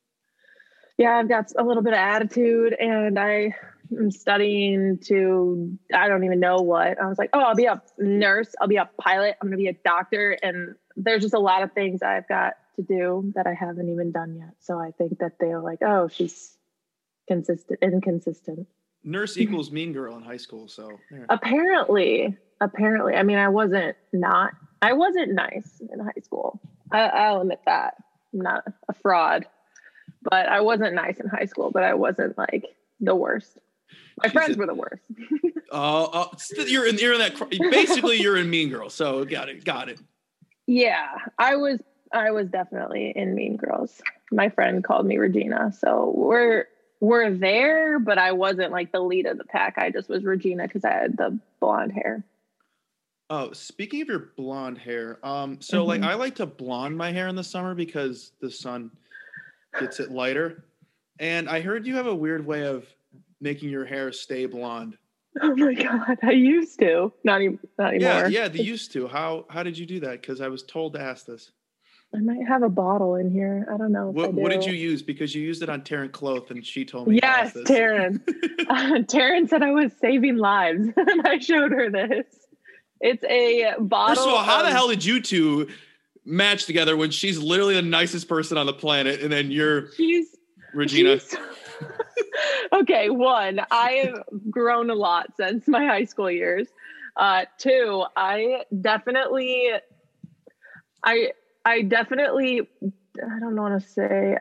Yeah, 0.98 1.16
I've 1.16 1.28
got 1.28 1.52
a 1.56 1.62
little 1.62 1.82
bit 1.82 1.92
of 1.92 1.98
attitude, 2.00 2.72
and 2.72 3.18
I 3.20 3.54
am 3.96 4.10
studying 4.10 4.98
to 5.04 5.78
I 5.94 6.08
don't 6.08 6.24
even 6.24 6.40
know 6.40 6.56
what. 6.56 7.00
I 7.00 7.06
was 7.06 7.18
like, 7.18 7.30
oh, 7.32 7.40
I'll 7.40 7.54
be 7.54 7.66
a 7.66 7.80
nurse. 7.98 8.52
I'll 8.60 8.66
be 8.66 8.76
a 8.76 8.90
pilot. 9.00 9.36
I'm 9.40 9.48
gonna 9.48 9.58
be 9.58 9.68
a 9.68 9.72
doctor, 9.72 10.36
and 10.42 10.74
there's 10.96 11.22
just 11.22 11.34
a 11.34 11.38
lot 11.38 11.62
of 11.62 11.72
things 11.72 12.02
I've 12.02 12.26
got 12.26 12.54
to 12.76 12.82
do 12.82 13.32
that 13.36 13.46
I 13.46 13.54
haven't 13.54 13.88
even 13.88 14.10
done 14.10 14.36
yet. 14.36 14.54
So 14.58 14.78
I 14.78 14.90
think 14.90 15.20
that 15.20 15.34
they're 15.38 15.60
like, 15.60 15.82
oh, 15.82 16.08
she's 16.08 16.56
consistent, 17.28 17.78
inconsistent. 17.80 18.66
Nurse 19.04 19.32
mm-hmm. 19.32 19.42
equals 19.42 19.70
mean 19.70 19.92
girl 19.92 20.16
in 20.16 20.22
high 20.22 20.36
school. 20.36 20.68
So 20.68 20.90
there. 21.10 21.26
Apparently, 21.28 22.36
apparently, 22.60 23.14
I 23.14 23.22
mean, 23.22 23.38
I 23.38 23.48
wasn't 23.48 23.96
not, 24.12 24.52
I 24.82 24.92
wasn't 24.92 25.32
nice 25.32 25.80
in 25.92 25.98
high 26.00 26.20
school. 26.22 26.60
I, 26.90 27.00
I'll 27.00 27.40
admit 27.40 27.60
that. 27.66 27.94
I'm 28.32 28.40
not 28.40 28.64
a 28.88 28.92
fraud, 28.94 29.46
but 30.22 30.48
I 30.48 30.60
wasn't 30.60 30.94
nice 30.94 31.18
in 31.18 31.28
high 31.28 31.46
school. 31.46 31.70
But 31.70 31.84
I 31.84 31.94
wasn't 31.94 32.36
like 32.36 32.66
the 33.00 33.14
worst. 33.14 33.58
My 34.22 34.28
friends 34.28 34.56
were 34.56 34.66
the 34.66 34.74
worst. 34.74 35.02
Oh, 35.70 36.08
oh, 36.14 36.30
st- 36.38 36.70
you're 36.70 36.86
in 36.86 36.96
you're 36.96 37.12
in 37.12 37.18
that. 37.18 37.34
cr- 37.34 37.44
Basically, 37.70 38.16
you're 38.16 38.38
in 38.38 38.48
Mean 38.48 38.70
Girl. 38.70 38.88
So 38.88 39.26
got 39.26 39.50
it, 39.50 39.64
got 39.64 39.90
it. 39.90 40.00
Yeah, 40.66 41.08
I 41.38 41.56
was. 41.56 41.78
I 42.10 42.30
was 42.30 42.48
definitely 42.48 43.12
in 43.14 43.34
Mean 43.34 43.58
Girls. 43.58 44.00
My 44.32 44.48
friend 44.48 44.82
called 44.82 45.04
me 45.04 45.18
Regina, 45.18 45.74
so 45.78 46.14
we're 46.16 46.64
we're 47.00 47.30
there, 47.30 47.98
but 47.98 48.18
I 48.18 48.32
wasn't 48.32 48.72
like 48.72 48.92
the 48.92 49.00
lead 49.00 49.26
of 49.26 49.38
the 49.38 49.44
pack. 49.44 49.74
I 49.78 49.90
just 49.90 50.08
was 50.08 50.24
Regina 50.24 50.64
because 50.64 50.84
I 50.84 50.92
had 50.92 51.16
the 51.16 51.38
blonde 51.60 51.92
hair. 51.92 52.24
Oh, 53.30 53.52
speaking 53.52 54.00
of 54.02 54.08
your 54.08 54.30
blonde 54.36 54.78
hair, 54.78 55.18
um, 55.24 55.60
so 55.60 55.84
like 55.84 56.00
Mhm. 56.00 56.06
I 56.06 56.14
like 56.14 56.34
to 56.36 56.46
blonde 56.46 56.96
my 56.96 57.12
hair 57.12 57.28
in 57.28 57.36
the 57.36 57.44
summer 57.44 57.74
because 57.74 58.32
the 58.40 58.50
sun 58.50 58.90
gets 59.78 60.00
it 60.00 60.10
lighter. 60.10 60.64
And 61.20 61.48
I 61.48 61.60
heard 61.60 61.86
you 61.86 61.94
have 61.96 62.06
a 62.06 62.14
weird 62.14 62.46
way 62.46 62.64
of 62.64 62.86
making 63.40 63.68
your 63.70 63.84
hair 63.84 64.12
stay 64.12 64.46
blonde. 64.46 64.96
Oh 65.42 65.54
my 65.54 65.74
god, 65.74 66.18
I 66.22 66.32
used 66.32 66.80
to. 66.80 67.12
Not, 67.22 67.42
e- 67.42 67.58
not 67.78 67.94
anymore. 67.94 68.12
Yeah, 68.12 68.26
yeah, 68.28 68.48
they 68.48 68.62
used 68.74 68.92
to. 68.92 69.06
How 69.06 69.44
how 69.50 69.62
did 69.62 69.76
you 69.78 69.86
do 69.86 70.00
that? 70.00 70.20
Because 70.22 70.40
I 70.40 70.48
was 70.48 70.62
told 70.64 70.94
to 70.94 71.00
ask 71.00 71.26
this. 71.26 71.52
I 72.14 72.20
might 72.20 72.46
have 72.46 72.62
a 72.62 72.68
bottle 72.70 73.16
in 73.16 73.30
here. 73.30 73.66
I 73.72 73.76
don't 73.76 73.92
know. 73.92 74.10
If 74.10 74.16
I 74.16 74.20
What, 74.20 74.34
what 74.34 74.50
did 74.50 74.64
you 74.64 74.72
use? 74.72 75.02
Because 75.02 75.34
you 75.34 75.42
used 75.42 75.62
it 75.62 75.68
on 75.68 75.82
Taryn 75.82 76.10
Cloth, 76.10 76.50
and 76.50 76.64
she 76.64 76.84
told 76.84 77.08
me. 77.08 77.18
Yes. 77.22 77.52
Taryn. 77.54 78.20
Uh, 78.68 79.02
Taryn 79.02 79.48
said 79.48 79.62
I 79.62 79.72
was 79.72 79.92
saving 80.00 80.36
lives, 80.36 80.88
and 80.96 81.26
I 81.26 81.38
showed 81.38 81.72
her 81.72 81.90
this. 81.90 82.26
It's 83.00 83.22
a 83.24 83.74
bottle. 83.78 84.14
First 84.16 84.26
of 84.26 84.34
all, 84.34 84.42
how 84.42 84.62
the 84.62 84.70
hell 84.70 84.88
did 84.88 85.04
you 85.04 85.20
two 85.20 85.68
match 86.24 86.64
together 86.66 86.96
when 86.96 87.10
she's 87.10 87.38
literally 87.38 87.74
the 87.74 87.82
nicest 87.82 88.28
person 88.28 88.56
on 88.58 88.66
the 88.66 88.72
planet, 88.72 89.20
and 89.20 89.30
then 89.32 89.50
you're 89.50 89.92
She's 89.92 90.34
Regina? 90.74 91.20
she's- 91.20 91.36
okay, 92.72 93.10
one, 93.10 93.60
I 93.70 93.90
have 94.04 94.22
grown 94.50 94.90
a 94.90 94.94
lot 94.94 95.28
since 95.36 95.68
my 95.68 95.84
high 95.84 96.04
school 96.04 96.30
years. 96.30 96.68
Uh, 97.16 97.44
two, 97.58 98.04
I 98.16 98.64
definitely, 98.80 99.70
I, 101.02 101.32
I 101.68 101.82
definitely, 101.82 102.62
I 102.82 103.38
don't 103.40 103.54
want 103.54 103.78
to 103.80 103.86
say. 103.86 104.38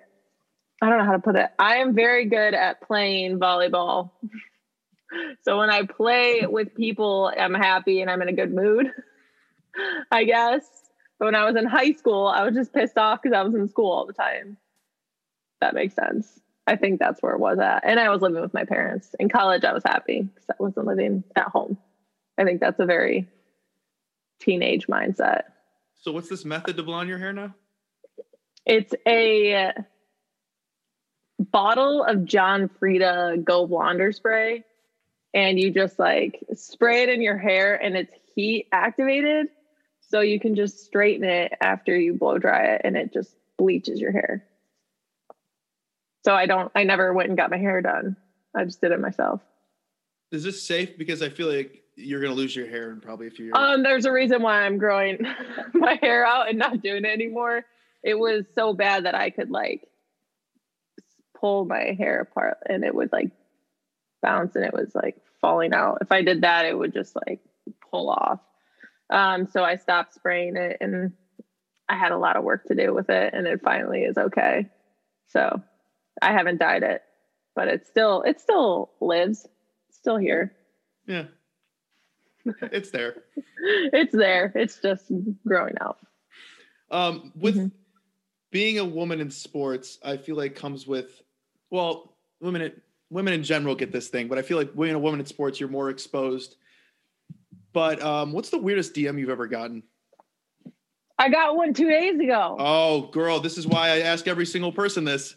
I 0.81 0.89
don't 0.89 0.97
know 0.97 1.03
how 1.03 1.11
to 1.11 1.19
put 1.19 1.35
it. 1.35 1.49
I 1.59 1.77
am 1.77 1.93
very 1.93 2.25
good 2.25 2.53
at 2.53 2.81
playing 2.81 3.39
volleyball. 3.39 4.11
So 5.43 5.57
when 5.57 5.69
I 5.69 5.83
play 5.85 6.45
with 6.45 6.75
people, 6.75 7.31
I'm 7.39 7.53
happy 7.53 8.01
and 8.01 8.11
I'm 8.11 8.21
in 8.21 8.27
a 8.27 8.33
good 8.33 8.53
mood, 8.53 8.87
I 10.11 10.25
guess. 10.25 10.65
But 11.17 11.27
when 11.27 11.35
I 11.35 11.45
was 11.45 11.55
in 11.55 11.65
high 11.65 11.93
school, 11.93 12.27
I 12.27 12.43
was 12.43 12.53
just 12.53 12.73
pissed 12.73 12.97
off 12.97 13.21
because 13.23 13.33
I 13.33 13.41
was 13.41 13.55
in 13.55 13.69
school 13.69 13.89
all 13.89 14.05
the 14.05 14.11
time. 14.11 14.57
That 15.61 15.75
makes 15.75 15.95
sense. 15.95 16.41
I 16.67 16.75
think 16.75 16.99
that's 16.99 17.23
where 17.23 17.31
it 17.31 17.39
was 17.39 17.57
at. 17.57 17.85
And 17.85 18.01
I 18.01 18.09
was 18.09 18.21
living 18.21 18.41
with 18.41 18.53
my 18.53 18.65
parents. 18.65 19.15
In 19.17 19.29
college, 19.29 19.63
I 19.63 19.71
was 19.71 19.83
happy 19.85 20.23
because 20.23 20.49
I 20.49 20.55
wasn't 20.59 20.87
living 20.87 21.23
at 21.37 21.47
home. 21.47 21.77
I 22.37 22.43
think 22.43 22.59
that's 22.59 22.81
a 22.81 22.85
very 22.85 23.29
teenage 24.41 24.87
mindset. 24.87 25.43
So 26.07 26.13
what's 26.13 26.29
this 26.29 26.45
method 26.45 26.77
to 26.77 26.83
blonde 26.83 27.09
your 27.09 27.17
hair 27.17 27.33
now? 27.33 27.53
It's 28.65 28.93
a 29.05 29.73
bottle 31.37 32.01
of 32.01 32.23
John 32.23 32.69
Frieda 32.79 33.35
Go 33.43 33.67
Blonder 33.67 34.13
spray, 34.13 34.63
and 35.33 35.59
you 35.59 35.69
just 35.69 35.99
like 35.99 36.39
spray 36.55 37.03
it 37.03 37.09
in 37.09 37.21
your 37.21 37.37
hair, 37.37 37.75
and 37.75 37.97
it's 37.97 38.13
heat 38.33 38.69
activated, 38.71 39.47
so 39.99 40.21
you 40.21 40.39
can 40.39 40.55
just 40.55 40.85
straighten 40.85 41.27
it 41.27 41.51
after 41.59 41.93
you 41.93 42.13
blow 42.13 42.37
dry 42.37 42.67
it, 42.67 42.83
and 42.85 42.95
it 42.95 43.11
just 43.11 43.35
bleaches 43.57 43.99
your 43.99 44.13
hair. 44.13 44.45
So 46.23 46.33
I 46.33 46.45
don't. 46.45 46.71
I 46.73 46.85
never 46.85 47.13
went 47.13 47.27
and 47.27 47.37
got 47.37 47.51
my 47.51 47.57
hair 47.57 47.81
done. 47.81 48.15
I 48.55 48.63
just 48.63 48.79
did 48.79 48.93
it 48.93 49.01
myself. 49.01 49.41
Is 50.31 50.45
this 50.45 50.63
safe? 50.63 50.97
Because 50.97 51.21
I 51.21 51.27
feel 51.27 51.53
like 51.53 51.83
you're 51.97 52.21
gonna 52.21 52.33
lose 52.33 52.55
your 52.55 52.67
hair 52.67 52.91
in 52.91 53.01
probably 53.01 53.27
a 53.27 53.31
few 53.31 53.45
years. 53.45 53.55
Um, 53.57 53.83
there's 53.83 54.05
a 54.05 54.11
reason 54.11 54.41
why 54.41 54.61
I'm 54.61 54.77
growing 54.77 55.25
my 55.73 55.97
hair 56.01 56.25
out 56.25 56.47
and 56.47 56.57
not 56.57 56.81
doing 56.81 57.03
it 57.03 57.11
anymore. 57.11 57.65
It 58.03 58.17
was 58.17 58.45
so 58.55 58.73
bad 58.73 59.05
that 59.05 59.15
I 59.15 59.31
could 59.31 59.49
like 59.49 59.87
pull 61.39 61.65
my 61.65 61.95
hair 61.97 62.21
apart 62.21 62.57
and 62.67 62.83
it 62.83 62.93
would 62.93 63.11
like 63.11 63.31
bounce 64.21 64.55
and 64.55 64.63
it 64.63 64.73
was 64.73 64.93
like 64.93 65.17
falling 65.41 65.73
out. 65.73 65.99
If 66.01 66.11
I 66.11 66.21
did 66.21 66.41
that, 66.41 66.65
it 66.65 66.77
would 66.77 66.93
just 66.93 67.15
like 67.27 67.41
pull 67.89 68.09
off. 68.09 68.39
Um, 69.09 69.47
so 69.47 69.63
I 69.63 69.75
stopped 69.77 70.13
spraying 70.13 70.55
it 70.55 70.77
and 70.81 71.13
I 71.89 71.95
had 71.95 72.11
a 72.11 72.17
lot 72.17 72.35
of 72.35 72.43
work 72.43 72.65
to 72.65 72.75
do 72.75 72.93
with 72.93 73.09
it 73.09 73.33
and 73.33 73.47
it 73.47 73.61
finally 73.63 74.01
is 74.01 74.17
okay. 74.17 74.69
So 75.29 75.61
I 76.21 76.31
haven't 76.31 76.59
dyed 76.59 76.83
it, 76.83 77.01
but 77.55 77.67
it's 77.67 77.87
still 77.87 78.21
it 78.21 78.39
still 78.39 78.91
lives. 79.01 79.47
It's 79.89 79.97
still 79.97 80.17
here. 80.17 80.53
yeah, 81.07 81.25
it's 82.71 82.91
there. 82.91 83.23
It's 83.61 84.13
there. 84.13 84.51
It's 84.55 84.79
just 84.79 85.11
growing 85.45 85.75
out. 85.81 85.97
Um, 86.91 87.31
with 87.35 87.55
Mhm. 87.57 87.71
being 88.51 88.79
a 88.79 88.85
woman 88.85 89.19
in 89.19 89.29
sports, 89.31 89.99
I 90.03 90.17
feel 90.17 90.35
like 90.35 90.55
comes 90.55 90.87
with, 90.87 91.21
well, 91.69 92.15
women 92.39 92.61
in, 92.61 92.81
women 93.09 93.33
in 93.33 93.43
general 93.43 93.75
get 93.75 93.91
this 93.91 94.09
thing, 94.09 94.27
but 94.27 94.37
I 94.37 94.41
feel 94.41 94.57
like 94.57 94.75
being 94.75 94.95
a 94.95 94.99
woman 94.99 95.19
in 95.19 95.25
sports, 95.25 95.59
you're 95.59 95.69
more 95.69 95.89
exposed. 95.89 96.55
But 97.73 98.01
um, 98.01 98.31
what's 98.33 98.49
the 98.49 98.57
weirdest 98.57 98.93
DM 98.93 99.17
you've 99.19 99.29
ever 99.29 99.47
gotten? 99.47 99.83
I 101.19 101.29
got 101.29 101.55
one 101.55 101.73
two 101.73 101.89
days 101.89 102.19
ago. 102.19 102.55
Oh, 102.59 103.07
girl, 103.07 103.39
this 103.39 103.57
is 103.57 103.65
why 103.65 103.89
I 103.89 103.99
ask 104.01 104.27
every 104.27 104.45
single 104.45 104.71
person 104.71 105.03
this. 105.03 105.35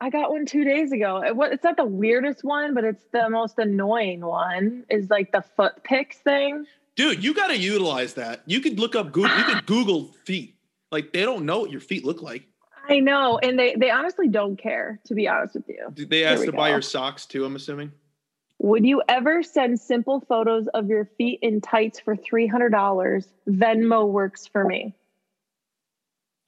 I 0.00 0.10
got 0.10 0.30
one 0.30 0.46
two 0.46 0.64
days 0.64 0.92
ago. 0.92 1.22
It's 1.24 1.64
not 1.64 1.76
the 1.76 1.84
weirdest 1.84 2.44
one, 2.44 2.74
but 2.74 2.84
it's 2.84 3.04
the 3.12 3.28
most 3.30 3.58
annoying 3.58 4.20
one. 4.20 4.84
Is 4.90 5.10
like 5.10 5.32
the 5.32 5.42
foot 5.56 5.82
pics 5.84 6.18
thing. 6.18 6.66
Dude, 6.96 7.22
you 7.22 7.34
got 7.34 7.48
to 7.48 7.58
utilize 7.58 8.14
that. 8.14 8.42
You 8.46 8.60
could 8.60 8.78
look 8.78 8.94
up 8.94 9.12
Google. 9.12 9.36
You 9.36 9.44
could 9.44 9.66
Google 9.66 10.12
feet. 10.24 10.56
Like 10.90 11.12
they 11.12 11.22
don't 11.22 11.44
know 11.44 11.60
what 11.60 11.70
your 11.70 11.80
feet 11.80 12.04
look 12.04 12.22
like. 12.22 12.46
I 12.88 13.00
know, 13.00 13.38
and 13.38 13.58
they 13.58 13.74
they 13.74 13.90
honestly 13.90 14.28
don't 14.28 14.56
care. 14.56 15.00
To 15.06 15.14
be 15.14 15.28
honest 15.28 15.54
with 15.54 15.68
you, 15.68 15.88
Did 15.92 16.10
they 16.10 16.24
ask 16.24 16.44
to 16.44 16.52
buy 16.52 16.70
your 16.70 16.82
socks 16.82 17.26
too? 17.26 17.44
I'm 17.44 17.56
assuming. 17.56 17.92
Would 18.58 18.86
you 18.86 19.02
ever 19.08 19.42
send 19.42 19.78
simple 19.80 20.20
photos 20.20 20.66
of 20.68 20.88
your 20.88 21.04
feet 21.18 21.40
in 21.42 21.60
tights 21.60 22.00
for 22.00 22.16
$300? 22.16 23.26
Venmo 23.46 24.08
works 24.08 24.46
for 24.46 24.64
me. 24.64 24.94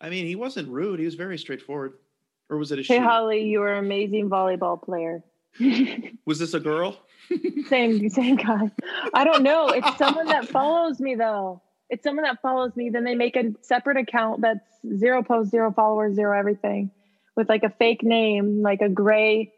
I 0.00 0.08
mean, 0.08 0.24
he 0.24 0.34
wasn't 0.34 0.68
rude. 0.68 1.00
He 1.00 1.04
was 1.04 1.16
very 1.16 1.36
straightforward. 1.36 1.92
Or 2.50 2.56
was 2.56 2.72
it 2.72 2.78
a 2.78 2.82
Hey? 2.82 2.98
Holly, 2.98 3.44
you 3.44 3.62
are 3.62 3.72
an 3.74 3.84
amazing 3.84 4.30
volleyball 4.30 4.82
player. 4.82 5.22
Was 6.26 6.38
this 6.38 6.54
a 6.54 6.60
girl? 6.60 6.98
same, 7.68 8.08
same 8.08 8.36
guy. 8.36 8.70
I 9.12 9.24
don't 9.24 9.42
know. 9.42 9.68
It's 9.68 9.96
someone 9.98 10.26
that 10.26 10.48
follows 10.48 11.00
me, 11.00 11.14
though. 11.14 11.62
It's 11.90 12.04
someone 12.04 12.24
that 12.24 12.40
follows 12.40 12.76
me. 12.76 12.90
Then 12.90 13.04
they 13.04 13.14
make 13.14 13.36
a 13.36 13.54
separate 13.60 13.96
account 13.96 14.40
that's 14.42 14.64
zero 14.98 15.22
posts, 15.22 15.50
zero 15.50 15.72
followers, 15.72 16.14
zero 16.14 16.38
everything 16.38 16.90
with 17.36 17.48
like 17.48 17.64
a 17.64 17.70
fake 17.70 18.02
name, 18.02 18.62
like 18.62 18.80
a 18.82 18.88
gray 18.88 19.52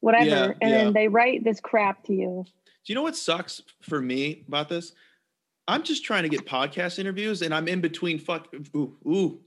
whatever. 0.00 0.24
Yeah, 0.24 0.44
and 0.60 0.70
yeah. 0.70 0.76
then 0.78 0.92
they 0.92 1.08
write 1.08 1.44
this 1.44 1.60
crap 1.60 2.04
to 2.04 2.14
you. 2.14 2.44
Do 2.44 2.92
you 2.92 2.94
know 2.94 3.02
what 3.02 3.16
sucks 3.16 3.62
for 3.82 4.00
me 4.00 4.44
about 4.48 4.68
this? 4.68 4.92
I'm 5.68 5.82
just 5.82 6.04
trying 6.04 6.24
to 6.24 6.28
get 6.28 6.46
podcast 6.46 6.98
interviews 6.98 7.42
and 7.42 7.54
I'm 7.54 7.68
in 7.68 7.80
between 7.80 8.18
fuck 8.18 8.48
ooh, 8.74 8.96
ooh, 9.06 9.40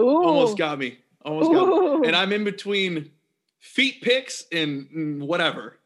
Ooh. 0.00 0.24
almost 0.24 0.56
got 0.56 0.78
me. 0.78 0.98
Almost 1.24 1.52
got. 1.52 1.68
Ooh. 1.68 2.04
And 2.04 2.16
I'm 2.16 2.32
in 2.32 2.44
between 2.44 3.10
feet 3.58 4.02
picks 4.02 4.46
and 4.52 4.88
mm, 4.90 5.26
whatever. 5.26 5.78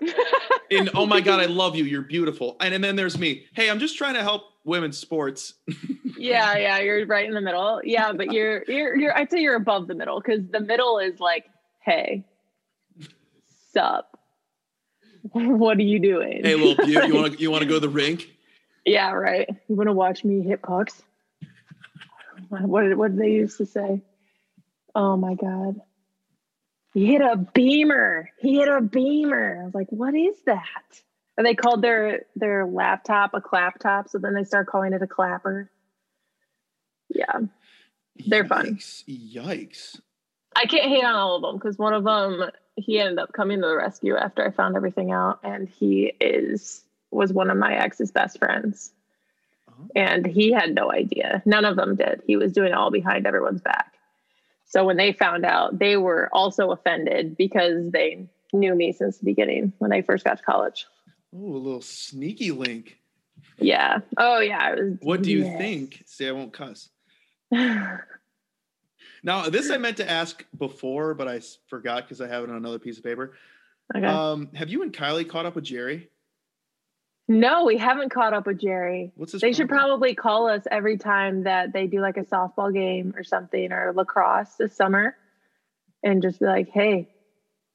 and 0.70 0.90
oh 0.94 1.06
my 1.06 1.20
god, 1.20 1.40
I 1.40 1.46
love 1.46 1.76
you. 1.76 1.84
You're 1.84 2.02
beautiful. 2.02 2.56
And, 2.60 2.74
and 2.74 2.82
then 2.82 2.96
there's 2.96 3.18
me. 3.18 3.46
Hey, 3.54 3.70
I'm 3.70 3.78
just 3.78 3.96
trying 3.96 4.14
to 4.14 4.22
help 4.22 4.42
women's 4.64 4.98
sports. 4.98 5.54
yeah, 6.18 6.56
yeah, 6.56 6.78
you're 6.78 7.06
right 7.06 7.26
in 7.26 7.34
the 7.34 7.40
middle. 7.40 7.80
Yeah, 7.84 8.12
but 8.12 8.32
you're 8.32 8.64
you're 8.66 8.96
you're 8.96 9.16
I'd 9.16 9.30
say 9.30 9.40
you're 9.40 9.56
above 9.56 9.86
the 9.86 9.94
middle 9.94 10.20
because 10.20 10.40
the 10.50 10.60
middle 10.60 10.98
is 10.98 11.20
like, 11.20 11.46
hey, 11.80 12.24
sup? 13.72 14.18
what 15.32 15.78
are 15.78 15.82
you 15.82 16.00
doing? 16.00 16.40
hey, 16.42 16.56
little 16.56 16.84
beaut, 16.84 17.06
you 17.06 17.14
want 17.14 17.32
to 17.32 17.38
you 17.40 17.50
want 17.50 17.62
to 17.62 17.68
go 17.68 17.74
to 17.74 17.80
the 17.80 17.88
rink? 17.88 18.28
Yeah, 18.84 19.12
right. 19.12 19.48
You 19.68 19.76
want 19.76 19.88
to 19.88 19.92
watch 19.92 20.24
me 20.24 20.42
hit 20.42 20.62
pucks? 20.62 21.02
What 22.48 22.82
did, 22.82 22.98
what 22.98 23.12
did 23.12 23.20
they 23.20 23.30
used 23.30 23.56
to 23.58 23.66
say? 23.66 24.02
Oh 24.94 25.16
my 25.16 25.34
god. 25.34 25.80
He 26.94 27.06
hit 27.06 27.22
a 27.22 27.36
beamer. 27.36 28.28
He 28.40 28.56
hit 28.56 28.68
a 28.68 28.80
beamer. 28.82 29.60
I 29.62 29.64
was 29.64 29.74
like, 29.74 29.88
what 29.90 30.14
is 30.14 30.36
that? 30.46 31.00
And 31.38 31.46
they 31.46 31.54
called 31.54 31.80
their 31.82 32.26
their 32.36 32.66
laptop 32.66 33.32
a 33.34 33.40
claptop, 33.40 34.10
so 34.10 34.18
then 34.18 34.34
they 34.34 34.44
start 34.44 34.66
calling 34.66 34.92
it 34.92 35.00
a 35.02 35.06
clapper. 35.06 35.70
Yeah. 37.08 37.40
They're 38.26 38.44
fun. 38.44 38.76
Yikes. 38.76 39.04
Yikes. 39.34 40.00
I 40.54 40.66
can't 40.66 40.84
hate 40.90 41.04
on 41.04 41.14
all 41.14 41.36
of 41.36 41.42
them 41.42 41.56
because 41.56 41.78
one 41.78 41.94
of 41.94 42.04
them 42.04 42.50
he 42.76 42.98
ended 42.98 43.18
up 43.18 43.32
coming 43.32 43.60
to 43.62 43.66
the 43.66 43.76
rescue 43.76 44.16
after 44.16 44.46
I 44.46 44.50
found 44.50 44.76
everything 44.76 45.10
out, 45.10 45.40
and 45.42 45.66
he 45.68 46.12
is 46.20 46.84
was 47.10 47.32
one 47.32 47.50
of 47.50 47.56
my 47.56 47.74
ex's 47.74 48.10
best 48.10 48.38
friends, 48.38 48.92
Oh. 49.70 49.86
and 49.96 50.26
he 50.26 50.52
had 50.52 50.74
no 50.74 50.92
idea. 50.92 51.42
None 51.46 51.64
of 51.64 51.76
them 51.76 51.96
did. 51.96 52.22
He 52.26 52.36
was 52.36 52.52
doing 52.52 52.68
it 52.68 52.74
all 52.74 52.90
behind 52.90 53.26
everyone's 53.26 53.60
back. 53.62 53.91
So 54.72 54.86
when 54.86 54.96
they 54.96 55.12
found 55.12 55.44
out, 55.44 55.78
they 55.78 55.98
were 55.98 56.30
also 56.32 56.70
offended 56.70 57.36
because 57.36 57.90
they 57.90 58.26
knew 58.54 58.74
me 58.74 58.92
since 58.92 59.18
the 59.18 59.24
beginning 59.26 59.72
when 59.78 59.92
I 59.92 60.00
first 60.00 60.24
got 60.24 60.38
to 60.38 60.44
college. 60.44 60.86
Oh, 61.34 61.54
a 61.54 61.58
little 61.58 61.82
sneaky 61.82 62.52
link. 62.52 62.98
Yeah. 63.58 63.98
Oh 64.16 64.40
yeah. 64.40 64.74
Was. 64.74 64.98
What 65.02 65.22
do 65.22 65.30
you 65.30 65.44
yes. 65.44 65.58
think? 65.58 66.02
See, 66.06 66.26
I 66.26 66.32
won't 66.32 66.52
cuss. 66.52 66.88
Now, 69.22 69.48
this 69.48 69.70
I 69.70 69.76
meant 69.76 69.98
to 69.98 70.10
ask 70.10 70.44
before, 70.58 71.14
but 71.14 71.28
I 71.28 71.40
forgot 71.68 72.04
because 72.04 72.20
I 72.20 72.26
have 72.26 72.42
it 72.42 72.50
on 72.50 72.56
another 72.56 72.80
piece 72.80 72.98
of 72.98 73.04
paper. 73.04 73.34
okay. 73.94 74.04
Um, 74.04 74.48
have 74.54 74.68
you 74.68 74.82
and 74.82 74.92
Kylie 74.92 75.28
caught 75.28 75.46
up 75.46 75.54
with 75.54 75.64
Jerry? 75.64 76.08
No, 77.28 77.64
we 77.64 77.78
haven't 77.78 78.10
caught 78.10 78.34
up 78.34 78.46
with 78.46 78.60
Jerry. 78.60 79.12
What's 79.16 79.32
his? 79.32 79.40
They 79.40 79.52
should 79.52 79.68
problem? 79.68 79.90
probably 79.90 80.14
call 80.14 80.48
us 80.48 80.62
every 80.70 80.98
time 80.98 81.44
that 81.44 81.72
they 81.72 81.86
do 81.86 82.00
like 82.00 82.16
a 82.16 82.24
softball 82.24 82.72
game 82.72 83.14
or 83.16 83.24
something 83.24 83.72
or 83.72 83.92
lacrosse 83.94 84.54
this 84.56 84.74
summer 84.74 85.16
and 86.02 86.22
just 86.22 86.40
be 86.40 86.46
like, 86.46 86.68
hey, 86.70 87.08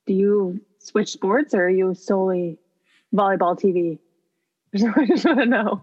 do 0.05 0.13
you 0.13 0.61
switch 0.79 1.11
sports 1.11 1.53
or 1.53 1.65
are 1.65 1.69
you 1.69 1.93
solely 1.95 2.59
volleyball 3.13 3.57
TV? 3.59 3.99
I 4.75 5.05
just 5.07 5.25
want 5.25 5.39
to 5.39 5.45
know. 5.45 5.81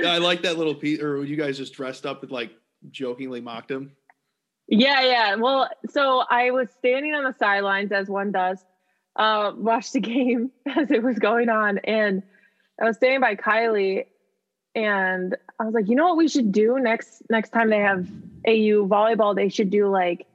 Yeah, 0.00 0.12
I 0.12 0.18
like 0.18 0.42
that 0.42 0.58
little 0.58 0.74
piece. 0.74 1.00
Or 1.00 1.24
you 1.24 1.36
guys 1.36 1.56
just 1.56 1.74
dressed 1.74 2.04
up 2.04 2.22
and 2.22 2.32
like 2.32 2.50
jokingly 2.90 3.40
mocked 3.40 3.70
him. 3.70 3.92
Yeah, 4.68 5.02
yeah. 5.02 5.34
Well, 5.36 5.70
so 5.90 6.24
I 6.28 6.50
was 6.50 6.68
standing 6.78 7.14
on 7.14 7.24
the 7.24 7.34
sidelines 7.38 7.92
as 7.92 8.08
one 8.08 8.32
does, 8.32 8.64
uh, 9.14 9.52
watched 9.56 9.92
the 9.92 10.00
game 10.00 10.50
as 10.66 10.90
it 10.90 11.02
was 11.02 11.18
going 11.18 11.48
on, 11.48 11.78
and 11.84 12.22
I 12.80 12.84
was 12.84 12.96
standing 12.96 13.20
by 13.20 13.36
Kylie, 13.36 14.06
and 14.74 15.34
I 15.58 15.64
was 15.64 15.74
like, 15.74 15.88
you 15.88 15.96
know 15.96 16.08
what 16.08 16.18
we 16.18 16.28
should 16.28 16.52
do 16.52 16.78
next 16.78 17.22
next 17.30 17.50
time 17.50 17.70
they 17.70 17.80
have 17.80 18.06
AU 18.46 18.86
volleyball, 18.86 19.34
they 19.34 19.48
should 19.48 19.70
do 19.70 19.88
like 19.88 20.26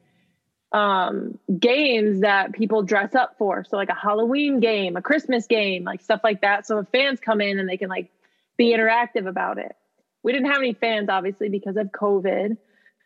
um 0.71 1.37
games 1.59 2.21
that 2.21 2.53
people 2.53 2.81
dress 2.81 3.13
up 3.13 3.37
for. 3.37 3.63
So 3.63 3.77
like 3.77 3.89
a 3.89 3.95
Halloween 3.95 4.59
game, 4.59 4.95
a 4.95 5.01
Christmas 5.01 5.45
game, 5.47 5.83
like 5.83 6.01
stuff 6.01 6.21
like 6.23 6.41
that. 6.41 6.65
So 6.65 6.79
if 6.79 6.87
fans 6.89 7.19
come 7.19 7.41
in 7.41 7.59
and 7.59 7.69
they 7.69 7.77
can 7.77 7.89
like 7.89 8.09
be 8.57 8.73
interactive 8.73 9.27
about 9.27 9.57
it. 9.57 9.75
We 10.23 10.31
didn't 10.31 10.51
have 10.51 10.59
any 10.59 10.73
fans 10.73 11.09
obviously 11.09 11.49
because 11.49 11.77
of 11.77 11.87
COVID. 11.87 12.57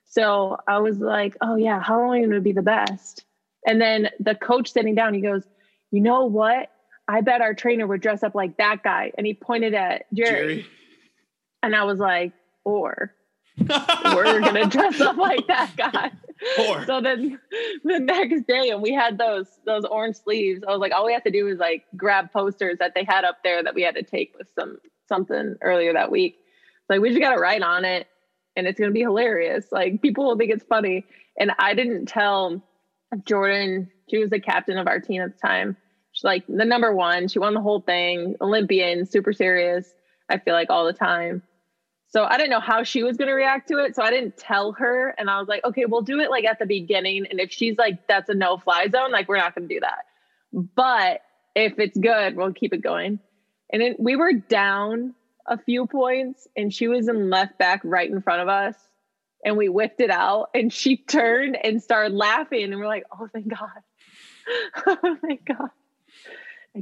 So 0.06 0.58
I 0.68 0.80
was 0.80 1.00
like, 1.00 1.36
oh 1.42 1.56
yeah, 1.56 1.82
Halloween 1.82 2.30
would 2.30 2.44
be 2.44 2.52
the 2.52 2.62
best. 2.62 3.26
And 3.66 3.82
then 3.82 4.10
the 4.20 4.36
coach 4.36 4.72
sitting 4.72 4.96
down, 4.96 5.14
he 5.14 5.22
goes, 5.22 5.44
you 5.92 6.02
know 6.02 6.26
what? 6.26 6.70
I 7.08 7.22
bet 7.22 7.42
our 7.42 7.54
trainer 7.54 7.86
would 7.86 8.02
dress 8.02 8.24
up 8.24 8.36
like 8.36 8.58
that 8.58 8.84
guy. 8.84 9.12
And 9.18 9.28
he 9.28 9.34
pointed 9.34 9.74
at 9.74 10.06
Jerry. 10.14 10.66
And 11.62 11.76
I 11.76 11.84
was 11.84 12.00
like, 12.00 12.34
or 12.64 13.14
we're 13.58 14.40
gonna 14.42 14.68
dress 14.68 15.00
up 15.00 15.18
like 15.18 15.48
that 15.48 15.72
guy. 15.78 16.12
Or. 16.60 16.86
So 16.86 17.00
then 17.00 17.40
the 17.84 18.00
next 18.00 18.48
day, 18.48 18.70
and 18.70 18.82
we 18.82 18.94
had 18.94 19.18
those 19.18 19.48
those 19.66 19.86
orange 19.86 20.18
sleeves. 20.18 20.64
I 20.68 20.72
was 20.72 20.80
like, 20.80 20.92
all 20.94 21.06
we 21.06 21.14
have 21.14 21.24
to 21.24 21.32
do 21.32 21.48
is 21.48 21.58
like 21.58 21.86
grab 21.96 22.34
posters 22.34 22.78
that 22.80 22.94
they 22.94 23.06
had 23.06 23.24
up 23.24 23.38
there 23.44 23.64
that 23.64 23.74
we 23.74 23.84
had 23.84 23.96
to 23.96 24.04
take 24.04 24.34
with 24.38 24.48
some 24.60 24.78
something 25.08 25.56
earlier 25.62 25.94
that 25.94 26.12
week. 26.12 26.38
Like 26.90 27.00
we 27.00 27.10
just 27.10 27.22
got 27.22 27.34
to 27.34 27.40
write 27.40 27.62
on 27.62 27.86
it, 27.86 28.08
and 28.58 28.68
it's 28.68 28.80
gonna 28.80 28.92
be 28.92 29.02
hilarious. 29.02 29.68
Like 29.72 30.02
people 30.02 30.26
will 30.26 30.38
think 30.38 30.52
it's 30.52 30.66
funny. 30.66 31.06
And 31.40 31.52
I 31.58 31.74
didn't 31.74 32.08
tell 32.08 32.62
Jordan. 33.26 33.90
She 34.10 34.18
was 34.18 34.30
the 34.30 34.40
captain 34.40 34.78
of 34.78 34.88
our 34.88 35.00
team 35.00 35.22
at 35.22 35.34
the 35.34 35.48
time. 35.48 35.78
She's 36.16 36.24
like 36.24 36.46
the 36.48 36.64
number 36.64 36.96
one. 36.96 37.28
She 37.28 37.40
won 37.40 37.54
the 37.54 37.62
whole 37.62 37.82
thing. 37.82 38.36
Olympian, 38.40 39.06
super 39.06 39.34
serious. 39.34 39.94
I 40.30 40.38
feel 40.38 40.54
like 40.54 40.70
all 40.70 40.86
the 40.86 40.94
time. 40.94 41.44
So 42.08 42.24
I 42.24 42.38
didn't 42.38 42.52
know 42.52 42.62
how 42.62 42.84
she 42.84 43.04
was 43.04 43.18
going 43.18 43.28
to 43.28 43.34
react 43.34 43.68
to 43.68 43.80
it. 43.80 43.98
So 43.98 44.02
I 44.02 44.12
didn't 44.12 44.38
tell 44.38 44.72
her. 44.74 45.14
And 45.18 45.30
I 45.30 45.40
was 45.40 45.50
like, 45.50 45.66
okay, 45.66 45.84
we'll 45.86 46.04
do 46.04 46.22
it 46.22 46.32
like 46.32 46.46
at 46.46 46.58
the 46.58 46.66
beginning. 46.66 47.26
And 47.30 47.42
if 47.42 47.52
she's 47.52 47.78
like, 47.78 48.08
that's 48.08 48.30
a 48.30 48.34
no 48.34 48.58
fly 48.58 48.88
zone, 48.90 49.12
like 49.12 49.28
we're 49.28 49.38
not 49.38 49.54
going 49.54 49.68
to 49.68 49.76
do 49.76 49.82
that. 49.82 50.06
But 50.54 51.20
if 51.54 51.78
it's 51.80 51.98
good, 51.98 52.38
we'll 52.38 52.54
keep 52.54 52.74
it 52.74 52.82
going. 52.82 53.20
And 53.74 53.82
it, 53.82 54.00
we 54.00 54.16
were 54.16 54.32
down 54.32 55.16
a 55.46 55.58
few 55.58 55.86
points 55.86 56.48
and 56.56 56.74
she 56.74 56.88
was 56.88 57.10
in 57.10 57.30
left 57.30 57.58
back 57.58 57.82
right 57.84 58.10
in 58.10 58.22
front 58.22 58.42
of 58.42 58.48
us. 58.48 58.76
And 59.44 59.58
we 59.58 59.68
whipped 59.68 60.00
it 60.00 60.10
out 60.10 60.48
and 60.54 60.72
she 60.72 60.96
turned 61.10 61.58
and 61.62 61.84
started 61.84 62.14
laughing. 62.14 62.64
And 62.64 62.80
we're 62.80 62.88
like, 62.88 63.04
oh, 63.12 63.28
thank 63.34 63.50
God. 63.50 64.88
oh, 64.88 65.18
thank 65.22 65.46
God. 65.46 65.70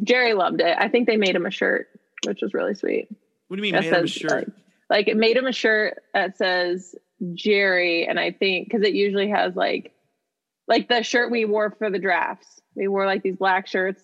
Jerry 0.01 0.33
loved 0.33 0.61
it. 0.61 0.75
I 0.79 0.87
think 0.89 1.07
they 1.07 1.17
made 1.17 1.35
him 1.35 1.45
a 1.45 1.51
shirt, 1.51 1.87
which 2.25 2.41
was 2.41 2.53
really 2.53 2.73
sweet 2.75 3.09
What 3.47 3.57
do 3.57 3.65
you 3.65 3.71
mean, 3.71 3.73
that 3.73 3.83
made 3.89 3.93
him 3.93 4.03
a 4.05 4.07
shirt? 4.07 4.47
Like, 4.47 4.47
like 4.89 5.07
it 5.07 5.17
made 5.17 5.37
him 5.37 5.45
a 5.45 5.51
shirt 5.51 6.01
that 6.13 6.37
says 6.37 6.95
Jerry, 7.33 8.05
and 8.07 8.19
I 8.19 8.31
think 8.31 8.67
because 8.67 8.81
it 8.85 8.93
usually 8.93 9.29
has 9.29 9.55
like 9.55 9.93
like 10.67 10.87
the 10.87 11.03
shirt 11.03 11.29
we 11.31 11.45
wore 11.45 11.71
for 11.71 11.89
the 11.89 11.99
drafts. 11.99 12.61
We 12.75 12.87
wore 12.87 13.05
like 13.05 13.21
these 13.23 13.35
black 13.35 13.67
shirts 13.67 14.01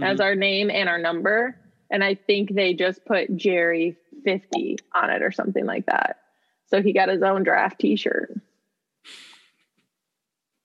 as 0.00 0.18
Mhm. 0.18 0.24
our 0.24 0.34
name 0.34 0.70
and 0.70 0.88
our 0.88 0.98
number, 0.98 1.58
and 1.90 2.02
I 2.04 2.14
think 2.14 2.54
they 2.54 2.74
just 2.74 3.04
put 3.04 3.34
Jerry 3.36 3.96
fifty 4.24 4.78
on 4.94 5.10
it 5.10 5.22
or 5.22 5.32
something 5.32 5.66
like 5.66 5.86
that. 5.86 6.18
So 6.66 6.80
he 6.82 6.92
got 6.92 7.08
his 7.10 7.22
own 7.22 7.42
draft 7.42 7.80
T-shirt. 7.80 8.34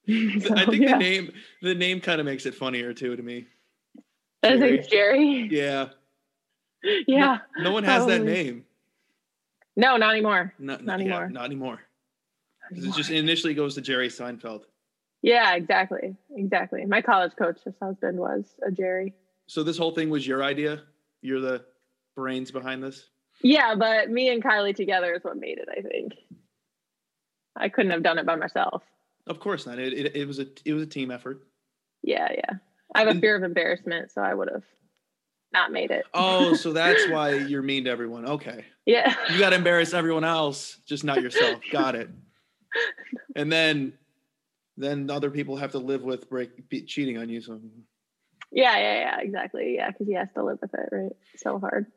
So, 0.08 0.56
I 0.56 0.66
think 0.66 0.84
yeah. 0.84 0.94
the 0.94 1.00
name 1.00 1.32
the 1.62 1.76
name 1.76 2.00
kind 2.00 2.22
of 2.22 2.26
makes 2.26 2.46
it 2.46 2.56
funnier 2.56 2.94
too 2.94 3.18
to 3.18 3.22
me. 3.22 3.46
I 4.44 4.58
think 4.60 4.90
Jerry. 4.90 5.48
Yeah. 5.52 5.90
Yeah. 7.08 7.40
No 7.58 7.72
one 7.72 7.84
has 7.84 8.06
that 8.06 8.24
name. 8.24 8.64
No, 9.76 9.98
not 9.98 10.12
anymore. 10.12 10.54
Not, 10.60 10.84
Not 10.86 11.00
yeah, 11.00 11.04
anymore. 11.06 11.30
not 11.30 11.46
anymore. 11.46 11.80
Not 12.72 12.76
'Cause 12.80 12.86
It 12.86 12.94
just 12.96 13.10
initially 13.10 13.56
goes 13.56 13.76
to 13.76 13.82
Jerry 13.82 14.08
Seinfeld. 14.10 14.64
Yeah, 15.24 15.56
exactly. 15.56 16.16
Exactly. 16.36 16.86
My 16.86 17.02
college 17.02 17.34
coach's 17.38 17.74
husband 17.82 18.20
was 18.20 18.46
a 18.66 18.72
Jerry. 18.72 19.16
So 19.48 19.64
this 19.64 19.78
whole 19.78 19.92
thing 19.92 20.10
was 20.12 20.26
your 20.26 20.44
idea. 20.44 20.84
You're 21.22 21.42
the 21.42 21.66
brains 22.16 22.52
behind 22.52 22.84
this. 22.84 23.10
Yeah, 23.42 23.74
but 23.76 24.10
me 24.12 24.30
and 24.30 24.42
Kylie 24.42 24.76
together 24.76 25.14
is 25.16 25.24
what 25.24 25.36
made 25.38 25.58
it, 25.58 25.68
I 25.76 25.82
think. 25.82 26.14
I 27.56 27.70
couldn't 27.70 27.92
have 27.92 28.04
done 28.04 28.20
it 28.20 28.26
by 28.26 28.36
myself. 28.36 28.84
Of 29.26 29.40
course 29.40 29.66
not. 29.66 29.80
It, 29.80 29.94
it, 29.94 30.16
it 30.16 30.28
was 30.28 30.40
a 30.40 30.46
it 30.64 30.74
was 30.74 30.84
a 30.84 30.88
team 30.88 31.10
effort. 31.12 31.44
Yeah, 32.04 32.32
yeah. 32.32 32.54
I 32.98 33.06
have 33.06 33.16
a 33.16 33.20
fear 33.20 33.36
of 33.36 33.44
embarrassment, 33.44 34.12
so 34.12 34.22
I 34.22 34.34
would 34.34 34.50
have. 34.52 34.64
not 35.54 35.72
made 35.72 35.92
it. 35.92 36.06
Oh, 36.14 36.54
so 36.64 36.74
that's 36.74 37.08
why 37.10 37.34
you're 37.36 37.62
mean 37.62 37.86
to 37.86 37.90
everyone. 37.90 38.26
Okay. 38.26 38.66
Yeah. 38.86 39.14
You 39.32 39.40
got 39.40 39.52
to 39.52 39.56
embarrass 39.56 39.94
everyone 39.94 40.24
else, 40.24 40.78
just 40.86 41.04
not 41.04 41.22
yourself. 41.22 41.62
got 41.72 41.96
it. 41.96 42.10
And 43.36 43.52
then, 43.52 43.94
then 44.78 45.10
other 45.10 45.30
people 45.32 45.56
have 45.58 45.72
to 45.72 45.80
live 45.80 46.04
with 46.04 46.30
break 46.30 46.70
be, 46.70 46.82
cheating 46.82 47.18
on 47.18 47.30
you. 47.30 47.42
So 47.42 47.60
Yeah, 48.52 48.78
yeah, 48.78 48.94
yeah, 49.00 49.20
exactly. 49.22 49.76
Yeah, 49.76 49.92
because 49.92 50.08
he 50.08 50.14
has 50.14 50.28
to 50.36 50.44
live 50.44 50.58
with 50.62 50.74
it, 50.74 50.90
right? 50.92 51.12
So 51.38 51.60
hard. 51.60 51.88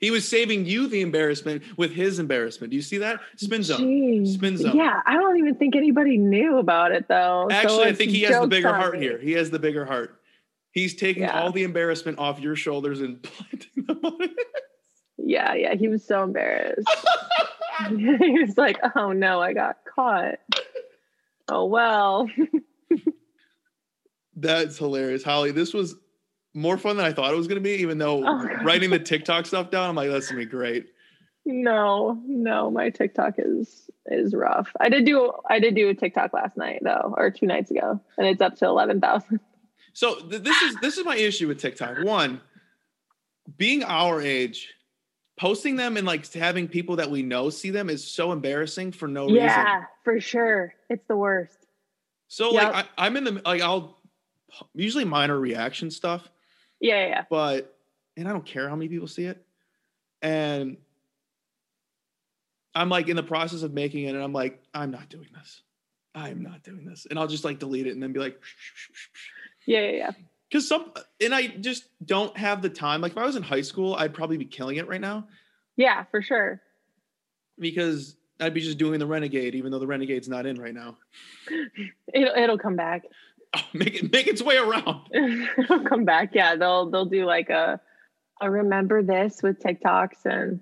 he 0.00 0.10
was 0.10 0.28
saving 0.28 0.66
you 0.66 0.88
the 0.88 1.00
embarrassment 1.00 1.62
with 1.76 1.92
his 1.92 2.18
embarrassment. 2.18 2.70
Do 2.70 2.76
you 2.76 2.82
see 2.82 2.98
that? 2.98 3.20
Spin 3.36 3.62
zone. 3.62 3.80
Jeez. 3.80 4.34
Spin 4.34 4.56
zone. 4.56 4.76
Yeah, 4.76 5.00
I 5.06 5.14
don't 5.14 5.38
even 5.38 5.54
think 5.54 5.74
anybody 5.74 6.18
knew 6.18 6.58
about 6.58 6.92
it 6.92 7.08
though. 7.08 7.46
So 7.50 7.56
Actually, 7.56 7.84
I 7.84 7.92
think 7.94 8.10
he 8.10 8.22
has 8.22 8.40
the 8.40 8.46
bigger 8.46 8.72
heart 8.74 8.94
me. 8.94 9.00
here. 9.00 9.18
He 9.18 9.32
has 9.32 9.50
the 9.50 9.58
bigger 9.58 9.84
heart. 9.86 10.19
He's 10.72 10.94
taking 10.94 11.24
Yeah. 11.24 11.40
all 11.40 11.52
the 11.52 11.64
embarrassment 11.64 12.18
off 12.18 12.38
your 12.40 12.56
shoulders 12.56 13.00
and 13.00 13.22
planting 13.24 13.84
them 13.86 14.00
on 14.04 14.22
it. 14.22 14.30
Yeah, 15.18 15.54
yeah, 15.54 15.74
he 15.74 15.88
was 15.88 16.04
so 16.04 16.22
embarrassed. 16.22 16.88
he 17.88 18.40
was 18.40 18.56
like, 18.58 18.78
"Oh 18.96 19.12
no, 19.12 19.40
I 19.40 19.52
got 19.54 19.78
caught." 19.94 20.34
Oh 21.48 21.64
well. 21.66 22.28
That's 24.36 24.78
hilarious, 24.78 25.22
Holly. 25.22 25.50
This 25.50 25.74
was 25.74 25.96
more 26.54 26.78
fun 26.78 26.96
than 26.96 27.06
I 27.06 27.12
thought 27.12 27.32
it 27.32 27.36
was 27.36 27.46
going 27.48 27.56
to 27.60 27.62
be. 27.62 27.72
Even 27.82 27.98
though 27.98 28.24
Oh, 28.26 28.44
writing 28.64 28.90
the 28.90 28.98
TikTok 28.98 29.46
stuff 29.46 29.70
down, 29.70 29.88
I'm 29.90 29.94
like, 29.96 30.10
that's 30.10 30.28
gonna 30.28 30.38
be 30.40 30.46
great. 30.46 30.86
No, 31.46 32.20
no, 32.26 32.70
my 32.70 32.90
TikTok 32.90 33.34
is 33.38 33.90
is 34.06 34.34
rough. 34.34 34.70
I 34.80 34.88
did 34.88 35.04
do 35.04 35.32
I 35.48 35.58
did 35.58 35.74
do 35.74 35.88
a 35.88 35.94
TikTok 35.94 36.32
last 36.32 36.56
night 36.56 36.80
though, 36.82 37.14
or 37.16 37.30
two 37.30 37.46
nights 37.46 37.70
ago, 37.70 38.00
and 38.18 38.26
it's 38.26 38.40
up 38.40 38.56
to 38.56 38.66
eleven 38.66 39.00
thousand. 39.00 39.40
So 39.92 40.16
th- 40.20 40.42
this 40.42 40.62
is 40.62 40.76
this 40.76 40.98
is 40.98 41.04
my 41.04 41.16
issue 41.16 41.48
with 41.48 41.58
TikTok. 41.60 41.98
One, 42.04 42.40
being 43.56 43.82
our 43.82 44.20
age, 44.20 44.68
posting 45.38 45.76
them 45.76 45.96
and 45.96 46.06
like 46.06 46.30
having 46.32 46.68
people 46.68 46.96
that 46.96 47.10
we 47.10 47.22
know 47.22 47.50
see 47.50 47.70
them 47.70 47.90
is 47.90 48.06
so 48.06 48.32
embarrassing 48.32 48.92
for 48.92 49.08
no 49.08 49.24
reason. 49.24 49.42
Yeah, 49.42 49.84
for 50.04 50.20
sure. 50.20 50.74
It's 50.88 51.06
the 51.08 51.16
worst. 51.16 51.66
So 52.28 52.52
Yep. 52.52 52.72
like 52.72 52.86
I, 52.96 53.06
I'm 53.06 53.16
in 53.16 53.24
the 53.24 53.42
like 53.44 53.62
I'll 53.62 54.00
usually 54.74 55.04
minor 55.04 55.38
reaction 55.38 55.90
stuff, 55.90 56.28
Yeah, 56.80 57.00
yeah, 57.02 57.08
yeah. 57.08 57.24
but 57.30 57.76
and 58.16 58.28
I 58.28 58.32
don't 58.32 58.44
care 58.46 58.68
how 58.68 58.76
many 58.76 58.88
people 58.88 59.08
see 59.08 59.24
it. 59.24 59.44
And 60.22 60.76
I'm 62.74 62.88
like 62.88 63.08
in 63.08 63.16
the 63.16 63.22
process 63.22 63.62
of 63.62 63.72
making 63.72 64.04
it, 64.04 64.14
and 64.14 64.22
I'm 64.22 64.32
like, 64.32 64.62
I'm 64.74 64.90
not 64.90 65.08
doing 65.08 65.28
this. 65.34 65.62
I'm 66.14 66.42
not 66.42 66.62
doing 66.62 66.84
this. 66.84 67.06
And 67.08 67.18
I'll 67.18 67.26
just 67.28 67.44
like 67.44 67.58
delete 67.58 67.86
it 67.86 67.94
and 67.94 68.02
then 68.02 68.12
be 68.12 68.20
like, 68.20 68.38
Yeah, 69.66 69.80
yeah, 69.80 69.90
yeah. 69.90 70.10
because 70.48 70.66
some 70.68 70.92
and 71.20 71.34
I 71.34 71.46
just 71.48 71.84
don't 72.04 72.36
have 72.36 72.62
the 72.62 72.68
time. 72.70 73.00
Like 73.00 73.12
if 73.12 73.18
I 73.18 73.24
was 73.26 73.36
in 73.36 73.42
high 73.42 73.60
school, 73.62 73.94
I'd 73.94 74.14
probably 74.14 74.36
be 74.36 74.44
killing 74.46 74.76
it 74.76 74.88
right 74.88 75.00
now 75.00 75.26
Yeah, 75.76 76.04
for 76.10 76.22
sure. 76.22 76.60
because 77.58 78.16
I'd 78.40 78.54
be 78.54 78.60
just 78.60 78.78
doing 78.78 78.98
the 78.98 79.06
renegade, 79.06 79.54
even 79.54 79.70
though 79.70 79.78
the 79.78 79.86
renegade's 79.86 80.28
not 80.28 80.46
in 80.46 80.58
right 80.60 80.74
now. 80.74 80.96
It'll 82.14 82.34
it'll 82.34 82.58
come 82.58 82.76
back. 82.76 83.04
Oh, 83.52 83.58
make 83.72 83.96
it 84.00 84.12
make 84.12 84.28
its 84.28 84.40
way 84.40 84.56
around. 84.58 85.08
it'll 85.12 85.82
come 85.84 86.04
back. 86.04 86.36
Yeah, 86.36 86.54
they'll 86.54 86.88
they'll 86.88 87.06
do 87.06 87.24
like 87.24 87.50
a 87.50 87.80
a 88.40 88.48
remember 88.48 89.02
this 89.02 89.42
with 89.42 89.58
TikToks 89.58 90.24
and 90.24 90.60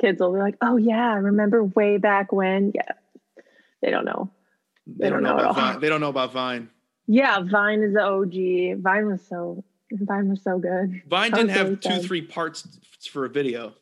kids 0.00 0.20
will 0.20 0.32
be 0.34 0.38
like, 0.38 0.54
"Oh 0.62 0.76
yeah, 0.76 1.10
I 1.10 1.16
remember 1.16 1.64
way 1.64 1.96
back 1.96 2.30
when." 2.30 2.70
Yeah. 2.72 2.92
They 3.82 3.90
don't 3.90 4.04
know. 4.04 4.30
They, 4.86 5.10
don't, 5.10 5.24
don't 5.24 5.24
know, 5.24 5.42
know 5.42 5.50
about. 5.50 5.56
Vine. 5.56 5.80
They 5.80 5.88
don't 5.88 6.00
know 6.00 6.08
about 6.08 6.32
Vine. 6.32 6.70
Yeah, 7.12 7.40
Vine 7.40 7.82
is 7.82 7.92
the 7.92 8.02
OG. 8.02 8.82
Vine 8.82 9.06
was 9.06 9.20
so 9.20 9.64
Vine 9.90 10.28
was 10.28 10.40
so 10.42 10.60
good. 10.60 11.02
Vine 11.08 11.32
didn't 11.32 11.48
have 11.48 11.80
two, 11.80 11.98
three 11.98 12.22
parts 12.22 12.78
for 13.10 13.24
a 13.24 13.28
video. 13.28 13.72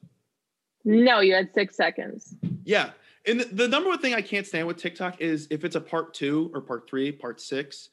No, 0.82 1.20
you 1.20 1.34
had 1.34 1.52
six 1.52 1.76
seconds. 1.76 2.34
Yeah. 2.64 2.92
And 3.26 3.40
the, 3.40 3.44
the 3.44 3.68
number 3.68 3.90
one 3.90 3.98
thing 3.98 4.14
I 4.14 4.22
can't 4.22 4.46
stand 4.46 4.66
with 4.66 4.78
TikTok 4.78 5.20
is 5.20 5.46
if 5.50 5.62
it's 5.66 5.76
a 5.76 5.80
part 5.80 6.14
two 6.14 6.50
or 6.54 6.62
part 6.62 6.88
three, 6.88 7.12
part 7.12 7.38
six, 7.38 7.90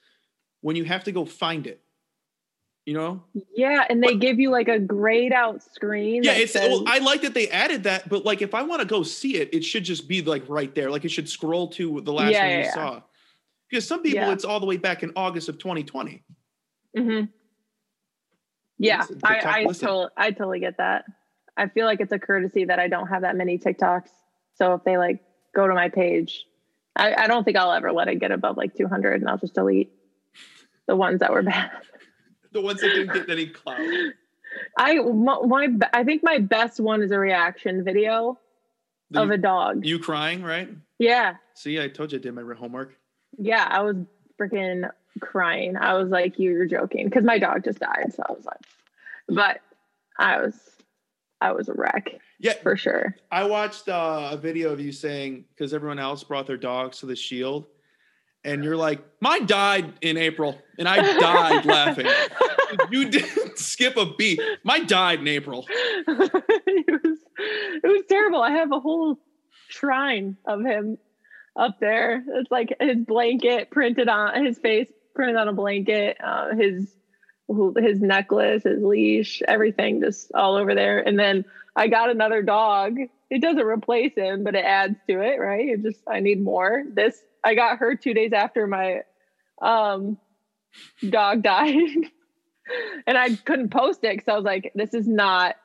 when 0.62 0.78
you 0.78 0.86
have 0.86 1.04
to 1.04 1.12
go 1.12 1.26
find 1.26 1.68
it. 1.68 1.82
You 2.86 2.94
know? 2.94 3.24
Yeah, 3.54 3.84
and 3.90 4.02
they 4.02 4.16
give 4.16 4.40
you 4.40 4.52
like 4.52 4.70
a 4.70 4.80
grayed 4.80 5.34
out 5.34 5.62
screen. 5.64 6.24
Yeah, 6.24 6.34
it's 6.34 6.54
says- 6.54 6.70
well, 6.70 6.84
I 6.88 7.00
like 7.00 7.24
that 7.24 7.34
they 7.34 7.50
added 7.50 7.84
that, 7.84 8.08
but 8.08 8.24
like 8.24 8.42
if 8.42 8.54
I 8.54 8.62
want 8.62 8.80
to 8.84 8.88
go 8.88 9.04
see 9.04 9.36
it, 9.36 9.54
it 9.54 9.66
should 9.66 9.84
just 9.84 10.08
be 10.08 10.22
like 10.22 10.48
right 10.48 10.74
there. 10.74 10.90
Like 10.90 11.04
it 11.04 11.10
should 11.10 11.28
scroll 11.28 11.68
to 11.70 12.00
the 12.00 12.14
last 12.14 12.32
Yeah, 12.32 12.44
one 12.44 12.52
you 12.52 12.58
yeah, 12.60 12.92
yeah. 12.94 13.00
Because 13.70 13.88
some 13.88 14.02
people 14.02 14.20
Yeah. 14.20 14.32
it's 14.34 14.46
all 14.46 14.60
the 14.60 14.66
way 14.66 14.78
back 14.78 15.04
in 15.04 15.12
August 15.16 15.50
of 15.50 15.58
2020. 15.58 16.24
Mhm. 16.98 17.30
Yeah, 18.78 19.06
I 19.24 19.42
I, 19.62 19.64
totally 19.66 20.08
I 20.18 20.32
totally 20.32 20.60
get 20.60 20.78
that. 20.78 21.06
I 21.58 21.68
feel 21.70 21.86
like 21.86 22.02
it's 22.02 22.12
a 22.12 22.20
courtesy 22.20 22.66
that 22.66 22.80
I 22.80 22.88
don't 22.90 23.08
have 23.08 23.22
that 23.22 23.36
many 23.36 23.58
TikToks. 23.58 24.10
So 24.56 24.74
if 24.74 24.84
they 24.84 24.98
like 24.98 25.24
go 25.56 25.68
to 25.68 25.74
my 25.74 25.90
page, 25.90 26.46
I, 26.96 27.14
I 27.24 27.28
don't 27.28 27.44
think 27.46 27.58
I'll 27.58 27.72
ever 27.72 27.92
let 27.94 28.08
it 28.10 28.20
get 28.20 28.32
above 28.32 28.58
like 28.58 28.76
200, 28.76 29.22
and 29.22 29.30
I'll 29.30 29.38
just 29.38 29.54
delete 29.54 29.92
the 30.88 30.96
ones 30.96 31.20
that 31.22 31.32
were 31.32 31.44
bad. 31.44 31.72
The 32.52 32.62
ones 32.62 32.80
that 32.80 32.88
didn't 32.88 33.14
get 33.14 33.30
any 33.30 33.48
clout. 33.48 33.82
I 34.78 34.96
my, 35.02 35.42
my 35.46 35.68
I 35.92 36.06
think 36.06 36.24
my 36.24 36.38
best 36.38 36.80
one 36.80 37.02
is 37.02 37.12
a 37.12 37.20
reaction 37.20 37.84
video 37.84 38.40
The- 39.12 39.24
of 39.24 39.30
a 39.30 39.38
dog. 39.38 39.86
you 39.86 40.00
crying, 40.00 40.42
right? 40.42 40.70
yeah, 40.98 41.36
See, 41.54 41.82
I 41.82 41.90
told 41.90 42.14
you 42.14 42.20
I 42.20 42.22
did 42.22 42.34
my 42.34 42.44
homework. 42.56 42.96
Yeah, 43.38 43.68
I 43.70 43.82
was 43.82 43.98
freaking 44.40 44.90
crying. 45.20 45.78
I 45.78 45.94
was 45.94 46.10
like, 46.10 46.38
"You're 46.38 46.66
joking," 46.66 47.06
because 47.06 47.24
my 47.24 47.40
dog 47.40 47.64
just 47.64 47.80
died. 47.80 48.14
So 48.14 48.24
I 48.28 48.32
was 48.34 48.46
like, 48.46 48.62
but 49.28 49.62
I 50.18 50.38
was 50.40 50.56
I 51.42 51.52
was 51.52 51.70
a 51.70 51.74
wreck 51.74 52.20
Yeah, 52.40 52.54
for 52.54 52.78
sure. 52.78 53.16
I 53.32 53.44
watched 53.44 53.90
uh, 53.90 54.30
a 54.32 54.38
video 54.38 54.72
of 54.72 54.80
you 54.80 54.92
saying 54.92 55.46
because 55.50 55.74
everyone 55.74 56.00
else 56.00 56.24
brought 56.24 56.48
their 56.48 56.58
dogs 56.58 57.00
to 57.00 57.06
the 57.06 57.16
shield, 57.16 57.68
and 58.44 58.64
you're 58.64 58.78
like, 58.78 59.04
"Mine 59.22 59.46
died 59.46 59.94
in 60.02 60.18
April," 60.18 60.60
and 60.80 60.88
I 60.88 61.18
died 61.20 61.66
laughing. 61.66 62.08
You 62.90 63.10
didn't 63.10 63.58
skip 63.58 63.98
a 63.98 64.06
beat. 64.06 64.40
Mine 64.64 64.88
died 64.88 65.20
in 65.20 65.28
April. 65.28 65.66
it 65.70 67.04
was 67.04 67.20
it 67.38 67.88
was 67.88 68.04
terrible. 68.10 68.42
I 68.42 68.52
have 68.52 68.72
a 68.72 68.80
whole 68.80 69.20
shrine 69.68 70.38
of 70.46 70.62
him 70.62 70.98
up 71.56 71.80
there. 71.80 72.24
It's 72.28 72.52
like 72.52 72.76
his 72.80 72.98
blanket 72.98 73.72
printed 73.72 74.10
on 74.10 74.46
his 74.46 74.58
face 74.58 74.88
printed 75.16 75.38
on 75.38 75.48
a 75.48 75.54
blanket, 75.54 76.18
uh, 76.24 76.54
his 76.56 76.94
his 77.78 78.02
necklace, 78.02 78.64
his 78.64 78.84
leash, 78.84 79.42
everything 79.48 80.02
just 80.02 80.32
all 80.34 80.56
over 80.56 80.76
there. 80.76 81.00
And 81.00 81.18
then 81.18 81.46
I 81.76 81.88
got 81.88 82.10
another 82.10 82.42
dog. 82.42 82.98
It 83.30 83.42
doesn't 83.42 83.66
replace 83.66 84.16
him, 84.16 84.44
but 84.44 84.56
it 84.56 84.66
adds 84.66 84.98
to 85.08 85.22
it, 85.22 85.40
right? 85.40 85.70
It 85.70 85.84
just 85.84 86.02
I 86.08 86.20
need 86.20 86.42
more. 86.42 86.84
This 86.92 87.18
I 87.44 87.56
got 87.56 87.80
her 87.80 87.96
2 87.96 88.14
days 88.14 88.34
after 88.34 88.68
my 88.68 89.02
um 89.62 90.18
dog 91.08 91.42
died. 91.44 92.12
and 93.08 93.18
I 93.18 93.36
couldn't 93.36 93.70
post 93.70 94.04
it 94.04 94.18
because 94.18 94.28
I 94.28 94.36
was 94.36 94.46
like, 94.46 94.72
this 94.76 94.94
is 94.94 95.08
not 95.08 95.56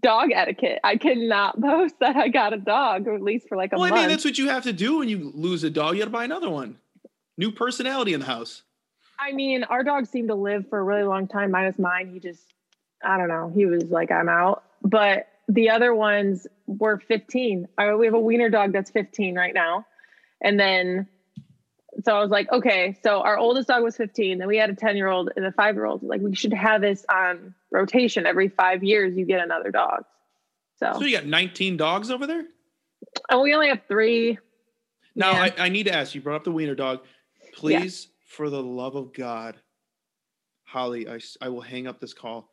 dog 0.00 0.30
etiquette. 0.32 0.80
I 0.84 0.96
cannot 0.96 1.60
post 1.60 1.94
that 2.00 2.16
I 2.16 2.28
got 2.28 2.52
a 2.52 2.58
dog, 2.58 3.06
or 3.06 3.14
at 3.14 3.22
least 3.22 3.48
for 3.48 3.56
like 3.56 3.72
a 3.72 3.76
month. 3.76 3.90
Well, 3.90 4.00
I 4.00 4.02
mean, 4.02 4.10
that's 4.10 4.24
what 4.24 4.38
you 4.38 4.48
have 4.48 4.64
to 4.64 4.72
do 4.72 4.98
when 4.98 5.08
you 5.08 5.32
lose 5.34 5.64
a 5.64 5.70
dog. 5.70 5.94
You 5.94 6.00
got 6.00 6.06
to 6.06 6.10
buy 6.10 6.24
another 6.24 6.50
one. 6.50 6.76
New 7.36 7.52
personality 7.52 8.14
in 8.14 8.20
the 8.20 8.26
house. 8.26 8.62
I 9.18 9.32
mean, 9.32 9.64
our 9.64 9.84
dog 9.84 10.06
seemed 10.06 10.28
to 10.28 10.34
live 10.34 10.68
for 10.68 10.78
a 10.78 10.82
really 10.82 11.04
long 11.04 11.28
time, 11.28 11.50
minus 11.50 11.78
mine. 11.78 12.10
He 12.12 12.18
just, 12.18 12.42
I 13.04 13.16
don't 13.16 13.28
know, 13.28 13.52
he 13.54 13.66
was 13.66 13.84
like, 13.84 14.10
I'm 14.10 14.28
out. 14.28 14.64
But 14.82 15.28
the 15.48 15.70
other 15.70 15.94
ones 15.94 16.46
were 16.66 16.98
15. 16.98 17.68
Uh, 17.78 17.96
we 17.98 18.06
have 18.06 18.14
a 18.14 18.20
wiener 18.20 18.50
dog 18.50 18.72
that's 18.72 18.90
15 18.90 19.36
right 19.36 19.54
now. 19.54 19.86
And 20.40 20.58
then, 20.58 21.06
so 22.04 22.16
I 22.16 22.20
was 22.20 22.30
like, 22.30 22.50
okay, 22.52 22.96
so 23.02 23.20
our 23.22 23.36
oldest 23.38 23.68
dog 23.68 23.82
was 23.82 23.96
15. 23.96 24.38
Then 24.38 24.48
we 24.48 24.56
had 24.56 24.70
a 24.70 24.74
10 24.74 24.96
year 24.96 25.08
old 25.08 25.30
and 25.36 25.44
a 25.44 25.52
five 25.52 25.74
year 25.74 25.84
old. 25.84 26.02
Like, 26.02 26.20
we 26.20 26.34
should 26.34 26.52
have 26.52 26.80
this 26.80 27.04
on 27.10 27.54
rotation. 27.70 28.26
Every 28.26 28.48
five 28.48 28.82
years, 28.82 29.16
you 29.16 29.24
get 29.26 29.40
another 29.42 29.70
dog. 29.70 30.04
So, 30.78 30.92
So 30.94 31.04
you 31.04 31.16
got 31.16 31.26
19 31.26 31.76
dogs 31.76 32.10
over 32.10 32.26
there? 32.26 32.44
and 33.30 33.40
we 33.42 33.54
only 33.54 33.68
have 33.68 33.82
three. 33.88 34.38
Now, 35.14 35.32
Yeah. 35.32 35.50
I, 35.58 35.66
I 35.66 35.68
need 35.68 35.84
to 35.86 35.94
ask 35.94 36.14
you, 36.14 36.20
brought 36.20 36.36
up 36.36 36.44
the 36.44 36.52
wiener 36.52 36.74
dog. 36.74 37.00
Please, 37.54 38.08
for 38.28 38.48
the 38.48 38.62
love 38.62 38.94
of 38.94 39.12
God, 39.12 39.56
Holly, 40.64 41.08
I, 41.08 41.18
I 41.40 41.48
will 41.50 41.60
hang 41.60 41.86
up 41.86 42.00
this 42.00 42.14
call. 42.14 42.48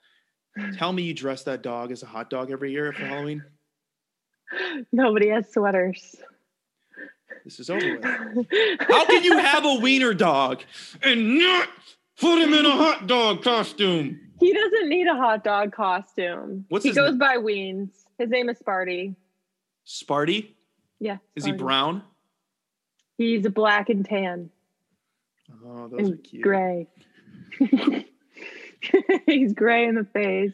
Tell 0.77 0.91
me 0.91 1.03
you 1.03 1.13
dress 1.13 1.43
that 1.43 1.61
dog 1.61 1.91
as 1.91 2.03
a 2.03 2.05
hot 2.05 2.29
dog 2.29 2.51
every 2.51 2.71
year 2.71 2.91
for 2.91 3.05
Halloween. 3.05 3.43
Nobody 4.91 5.29
has 5.29 5.49
sweaters. 5.53 6.15
This 7.45 7.59
is 7.59 7.69
over 7.69 7.97
with. 7.97 8.03
How 8.81 9.05
can 9.05 9.23
you 9.23 9.37
have 9.37 9.65
a 9.65 9.75
wiener 9.75 10.13
dog 10.13 10.61
and 11.01 11.37
not 11.39 11.67
put 12.19 12.39
him 12.41 12.53
in 12.53 12.65
a 12.65 12.71
hot 12.71 13.07
dog 13.07 13.43
costume? 13.43 14.19
He 14.39 14.53
doesn't 14.53 14.89
need 14.89 15.07
a 15.07 15.15
hot 15.15 15.43
dog 15.43 15.73
costume. 15.73 16.65
What's 16.69 16.83
he 16.83 16.89
his 16.89 16.97
goes 16.97 17.15
na- 17.15 17.25
by 17.27 17.37
Weens. 17.37 17.89
His 18.17 18.29
name 18.29 18.49
is 18.49 18.57
Sparty. 18.59 19.15
Sparty? 19.87 20.49
Yeah. 20.99 21.17
Is 21.35 21.45
he 21.45 21.51
brown? 21.51 22.03
He's 23.17 23.45
a 23.45 23.49
black 23.49 23.89
and 23.89 24.05
tan 24.05 24.49
Oh, 25.65 25.87
those 25.87 26.11
are 26.11 26.15
cute. 26.17 26.41
gray. 26.43 26.87
He's 29.25 29.53
gray 29.53 29.85
in 29.87 29.95
the 29.95 30.05
face. 30.05 30.53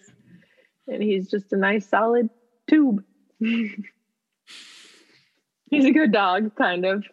and 0.88 1.02
he's 1.04 1.30
just 1.30 1.52
a 1.54 1.58
nice 1.58 1.88
solid 1.88 2.30
tube. 2.68 3.04
he's 5.70 5.86
a 5.86 5.92
good 5.92 6.12
dog, 6.12 6.56
kind 6.56 6.86
of. 6.86 7.06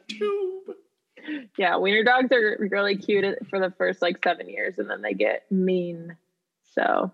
Yeah, 1.56 1.76
wiener 1.76 2.02
dogs 2.02 2.32
are 2.32 2.56
really 2.58 2.96
cute 2.96 3.24
for 3.48 3.60
the 3.60 3.70
first 3.78 4.02
like 4.02 4.22
seven 4.24 4.48
years, 4.48 4.78
and 4.78 4.90
then 4.90 5.02
they 5.02 5.14
get 5.14 5.44
mean. 5.50 6.16
So 6.74 7.12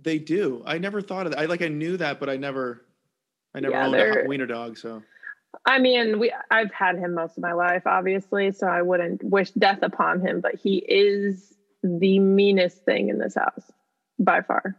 They 0.00 0.18
do. 0.18 0.62
I 0.64 0.78
never 0.78 1.00
thought 1.02 1.26
of 1.26 1.32
that. 1.32 1.40
I 1.40 1.46
like 1.46 1.62
I 1.62 1.68
knew 1.68 1.96
that, 1.96 2.20
but 2.20 2.28
I 2.30 2.36
never 2.36 2.84
I 3.54 3.60
never 3.60 3.74
Yeah, 3.74 3.86
owned 3.86 4.24
a 4.24 4.28
wiener 4.28 4.46
dog, 4.46 4.78
so 4.78 5.02
I 5.66 5.78
mean, 5.78 6.18
we 6.18 6.32
I've 6.50 6.72
had 6.72 6.96
him 6.96 7.14
most 7.14 7.36
of 7.36 7.42
my 7.42 7.52
life, 7.52 7.82
obviously, 7.86 8.52
so 8.52 8.66
I 8.66 8.82
wouldn't 8.82 9.22
wish 9.24 9.50
death 9.50 9.82
upon 9.82 10.20
him, 10.20 10.40
but 10.40 10.54
he 10.54 10.76
is 10.78 11.52
the 11.82 12.18
meanest 12.18 12.84
thing 12.84 13.08
in 13.08 13.18
this 13.18 13.34
house 13.34 13.70
by 14.18 14.42
far. 14.42 14.76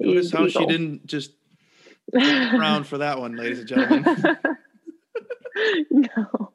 notice 0.00 0.30
how 0.30 0.46
she 0.48 0.66
didn't 0.66 1.06
just 1.06 1.32
frown 2.12 2.84
for 2.84 2.98
that 2.98 3.18
one, 3.18 3.36
ladies 3.36 3.60
and 3.60 3.68
gentlemen. 3.68 4.22
no, 5.90 6.52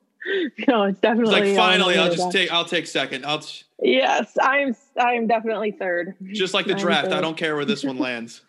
no, 0.68 0.84
it's 0.84 0.93
It's 0.93 1.01
definitely 1.01 1.53
like 1.53 1.55
finally 1.55 1.97
I'll 1.97 2.14
just 2.14 2.32
take 2.32 2.51
I'll 2.51 2.66
take 2.66 2.88
second. 2.88 3.26
I'll 3.26 3.43
Yes, 3.82 4.36
I'm. 4.41 4.76
I'm 4.97 5.28
definitely 5.28 5.72
third. 5.72 6.16
just 6.34 6.53
like 6.53 6.66
the 6.66 6.74
I'm 6.74 6.80
draft. 6.80 7.10
I 7.10 7.22
don't 7.22 7.38
care 7.38 7.55
where 7.55 7.66
this 7.66 7.84
one 7.84 7.97
lands. 7.99 8.41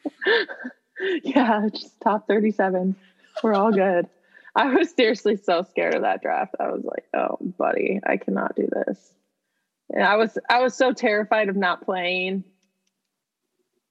Yeah, 1.22 1.68
just 1.70 2.00
top 2.00 2.26
thirty-seven. 2.26 2.96
We're 3.42 3.54
all 3.54 3.70
good. 3.72 4.09
I 4.56 4.74
was 4.74 4.90
seriously 4.90 5.36
so 5.36 5.62
scared 5.70 5.94
of 5.94 6.02
that 6.02 6.22
draft. 6.22 6.54
I 6.59 6.68
was 6.70 6.82
like, 6.84 7.04
"Oh, 7.14 7.36
buddy, 7.59 8.00
I 8.04 8.16
cannot 8.16 8.56
do 8.56 8.68
this." 8.70 9.12
And 9.90 10.02
I 10.02 10.16
was. 10.16 10.38
I 10.48 10.61
was 10.61 10.74
so 10.74 10.92
terrified 10.92 11.48
of 11.48 11.56
not 11.56 11.84
playing. 11.84 12.44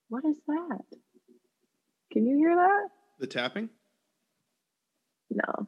What 0.09 0.26
is 0.26 0.38
that? 0.47 0.82
Can 2.11 2.26
you 2.26 2.38
hear 2.38 2.55
that? 2.55 2.88
The 3.20 3.28
tapping? 3.28 3.70
No, 5.30 5.68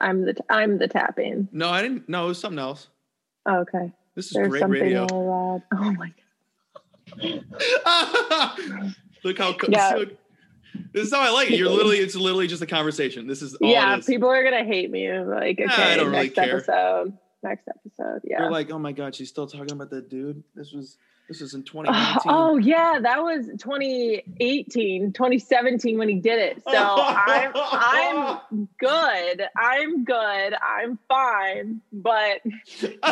I'm 0.00 0.24
the. 0.24 0.34
I'm 0.48 0.78
the 0.78 0.88
tapping. 0.88 1.48
No, 1.52 1.68
I 1.70 1.82
didn't 1.82 2.08
no, 2.08 2.24
it 2.24 2.28
was 2.28 2.38
something 2.40 2.58
else. 2.58 2.88
Oh, 3.46 3.58
okay, 3.60 3.92
This 4.14 4.26
is 4.26 4.32
there's 4.32 4.48
great 4.48 4.66
radio. 4.68 5.06
really 5.06 5.24
loud. 5.26 5.62
Oh 5.72 5.92
my 5.92 6.12
god. 7.84 8.94
Look 9.24 9.38
how 9.38 9.56
Yeah. 9.68 9.94
look, 9.96 10.10
this 10.92 11.06
is 11.06 11.12
how 11.12 11.20
I 11.20 11.30
like 11.30 11.50
it. 11.50 11.58
You're 11.58 11.70
literally 11.70 11.98
it's 11.98 12.14
literally 12.14 12.46
just 12.46 12.62
a 12.62 12.66
conversation. 12.66 13.26
This 13.26 13.42
is 13.42 13.54
all 13.56 13.68
yeah, 13.70 13.96
is. 13.98 14.04
people 14.06 14.28
are 14.28 14.42
gonna 14.44 14.64
hate 14.64 14.90
me. 14.90 15.10
Like, 15.12 15.58
okay, 15.60 15.64
Nah, 15.66 15.72
I 15.76 15.96
don't 15.96 16.06
really 16.10 16.24
next 16.24 16.34
care. 16.34 16.56
episode. 16.56 17.16
Next 17.42 17.68
episode. 17.68 18.20
Yeah. 18.24 18.42
You're 18.42 18.50
like, 18.50 18.70
oh 18.70 18.78
my 18.78 18.92
god, 18.92 19.14
she's 19.14 19.28
still 19.28 19.46
talking 19.46 19.72
about 19.72 19.90
that 19.90 20.08
dude. 20.08 20.42
This 20.54 20.72
was 20.72 20.98
this 21.28 21.40
is 21.42 21.54
in 21.54 21.62
2019. 21.64 22.32
Oh 22.32 22.56
yeah, 22.56 22.98
that 23.00 23.22
was 23.22 23.46
2018, 23.58 25.12
2017 25.12 25.98
when 25.98 26.08
he 26.08 26.16
did 26.16 26.38
it. 26.38 26.62
So 26.64 26.72
I'm 26.74 27.52
I'm 27.54 28.68
good. 28.78 29.42
I'm 29.56 30.04
good. 30.04 30.54
I'm 30.54 30.98
fine. 31.08 31.80
But 31.92 32.40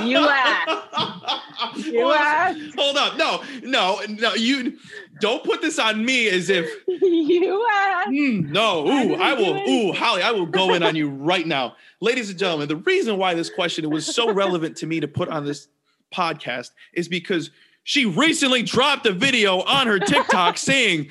you 0.03 0.19
asked. 0.19 0.73
You 1.77 2.11
asked. 2.11 2.75
Hold 2.77 2.97
up. 2.97 3.17
No, 3.17 3.43
no, 3.63 4.01
no. 4.09 4.35
You 4.35 4.79
don't 5.21 5.43
put 5.43 5.63
this 5.63 5.79
on 5.79 6.05
me 6.05 6.29
as 6.29 6.51
if 6.51 6.69
you 6.87 7.67
asked. 7.73 8.09
Hmm, 8.09 8.53
no. 8.53 8.87
I 8.87 8.91
Ooh, 8.91 9.09
didn't 9.09 9.23
I 9.23 9.35
will. 9.35 9.69
Ooh, 9.69 9.93
Holly, 9.93 10.23
I 10.23 10.33
will 10.33 10.47
go 10.47 10.75
in 10.75 10.83
on 10.83 10.97
you 10.97 11.09
right 11.09 11.47
now, 11.47 11.77
ladies 12.01 12.31
and 12.31 12.39
gentlemen. 12.39 12.69
The 12.69 12.77
reason 12.77 13.17
why 13.17 13.35
this 13.35 13.51
question 13.51 13.89
was 13.91 14.07
so 14.07 14.33
relevant 14.33 14.77
to 14.79 14.87
me 14.87 15.01
to 15.01 15.09
put 15.09 15.29
on 15.29 15.45
this 15.45 15.69
podcast 16.15 16.71
is 16.93 17.09
because 17.09 17.51
she 17.87 18.05
recently 18.05 18.65
dropped 18.65 19.07
a 19.07 19.13
video 19.13 19.61
on 19.63 19.87
her 19.87 20.01
TikTok 20.01 20.59
saying, 20.71 21.09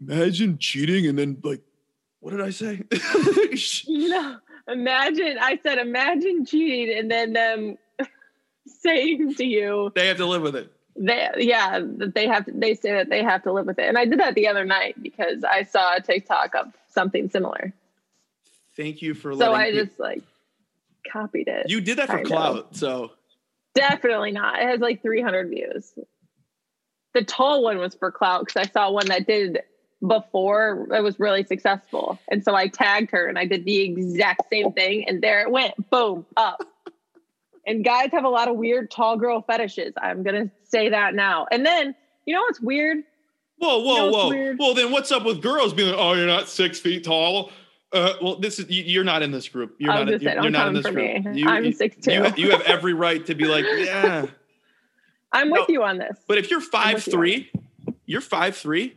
"Imagine 0.00 0.58
cheating," 0.58 1.08
and 1.08 1.18
then 1.18 1.38
like, 1.42 1.60
what 2.20 2.30
did 2.30 2.40
I 2.40 2.50
say? 2.50 2.82
No. 3.88 4.38
Imagine 4.66 5.36
I 5.38 5.58
said 5.62 5.78
imagine 5.78 6.46
cheating 6.46 6.96
and 6.96 7.10
then 7.10 7.32
them 7.34 7.78
saying 8.66 9.34
to 9.34 9.44
you 9.44 9.92
they 9.94 10.06
have 10.08 10.16
to 10.16 10.26
live 10.26 10.40
with 10.42 10.56
it. 10.56 10.72
they 10.96 11.28
yeah 11.38 11.80
that 11.98 12.14
they 12.14 12.26
have 12.26 12.46
to, 12.46 12.52
they 12.52 12.74
say 12.74 12.92
that 12.92 13.10
they 13.10 13.22
have 13.22 13.42
to 13.42 13.52
live 13.52 13.66
with 13.66 13.78
it 13.78 13.86
and 13.86 13.98
i 13.98 14.06
did 14.06 14.18
that 14.18 14.34
the 14.34 14.48
other 14.48 14.64
night 14.64 14.94
because 15.02 15.44
i 15.44 15.62
saw 15.62 15.96
a 15.96 16.00
tiktok 16.00 16.54
of 16.54 16.72
something 16.88 17.28
similar 17.28 17.74
Thank 18.74 19.02
you 19.02 19.12
for 19.12 19.34
so 19.34 19.52
i 19.52 19.70
just 19.70 20.00
like 20.00 20.22
copied 21.12 21.48
it 21.48 21.68
you 21.68 21.82
did 21.82 21.98
that 21.98 22.08
for 22.08 22.22
clout, 22.22 22.74
so 22.74 23.12
definitely 23.74 24.32
not. 24.32 24.60
It 24.60 24.68
has 24.68 24.80
like 24.80 25.02
300 25.02 25.50
views. 25.50 25.92
The 27.14 27.24
tall 27.24 27.62
one 27.62 27.78
was 27.78 27.94
for 27.94 28.10
clout 28.10 28.46
because 28.46 28.68
i 28.68 28.70
saw 28.70 28.90
one 28.90 29.06
that 29.06 29.26
did 29.26 29.60
before 30.06 30.88
it 30.92 31.02
was 31.02 31.18
really 31.20 31.44
successful. 31.44 32.18
And 32.28 32.44
so 32.44 32.54
i 32.54 32.68
tagged 32.68 33.10
her 33.12 33.26
and 33.26 33.38
i 33.38 33.46
did 33.46 33.64
the 33.64 33.80
exact 33.80 34.42
same 34.50 34.72
thing 34.72 35.08
and 35.08 35.22
there 35.22 35.42
it 35.42 35.50
went. 35.50 35.90
Boom 35.90 36.26
up. 36.36 36.62
And 37.66 37.84
guys 37.84 38.10
have 38.12 38.24
a 38.24 38.28
lot 38.28 38.48
of 38.48 38.56
weird 38.56 38.90
tall 38.90 39.16
girl 39.16 39.42
fetishes. 39.42 39.94
I'm 40.00 40.22
gonna 40.22 40.50
say 40.64 40.90
that 40.90 41.14
now. 41.14 41.46
And 41.50 41.64
then 41.64 41.94
you 42.26 42.34
know 42.34 42.42
what's 42.42 42.60
weird? 42.60 43.04
Whoa, 43.58 43.78
whoa, 43.78 43.96
know, 43.96 44.10
whoa. 44.10 44.28
weird. 44.28 44.58
Well, 44.58 44.74
then 44.74 44.90
what's 44.90 45.12
up 45.12 45.24
with 45.24 45.40
girls 45.40 45.72
being 45.72 45.90
like, 45.90 45.98
oh, 45.98 46.14
you're 46.14 46.26
not 46.26 46.48
six 46.48 46.80
feet 46.80 47.04
tall? 47.04 47.50
Uh, 47.94 48.14
well, 48.20 48.36
this 48.36 48.58
is 48.58 48.68
you, 48.68 48.82
you're 48.84 49.04
not 49.04 49.22
in 49.22 49.30
this 49.30 49.48
group. 49.48 49.76
You're 49.78 49.92
not. 49.94 50.04
gonna 50.06 50.18
say, 50.18 50.24
You're, 50.34 50.50
not 50.50 50.68
in 50.68 50.74
this 50.74 50.86
group. 50.86 51.36
You, 51.36 51.48
I'm 51.48 51.64
you- 51.64 51.72
6'2". 51.74 52.36
You, 52.36 52.44
you 52.44 52.50
have 52.50 52.62
every 52.62 52.92
right 52.92 53.24
to 53.26 53.34
be 53.34 53.44
like, 53.46 53.64
yeah. 53.76 54.26
i'm 55.32 55.48
with 55.50 55.68
No, 55.68 55.72
you 55.72 55.82
on 55.84 55.98
this 55.98 56.18
But 56.26 56.38
if 56.38 56.50
you're 56.50 56.60
five 56.60 56.96
with 56.96 57.06
you. 57.06 57.12
three, 57.12 57.50
you're 58.04 58.20
five 58.20 58.56
three. 58.56 58.96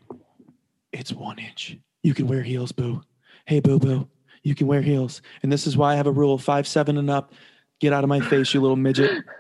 It's 0.92 1.14
one 1.14 1.38
inch. 1.40 1.78
You 2.02 2.14
can 2.14 2.28
wear 2.28 2.42
heels, 2.42 2.72
boo. 2.72 3.04
Hey, 3.46 3.60
boo 3.60 3.78
boo. 3.80 4.08
You 4.44 4.56
can 4.56 4.66
wear 4.68 4.82
heels, 4.82 5.22
and 5.44 5.52
this 5.52 5.68
is 5.68 5.78
why 5.78 5.94
I 5.94 5.96
have 5.96 6.08
a 6.08 6.12
rule: 6.12 6.38
five 6.38 6.68
seven 6.68 6.98
and 6.98 7.10
up. 7.10 7.34
Get 7.80 7.94
out 7.94 8.04
of 8.04 8.08
my 8.10 8.20
face, 8.22 8.54
you 8.54 8.62
little 8.62 8.76
midget. 8.76 9.24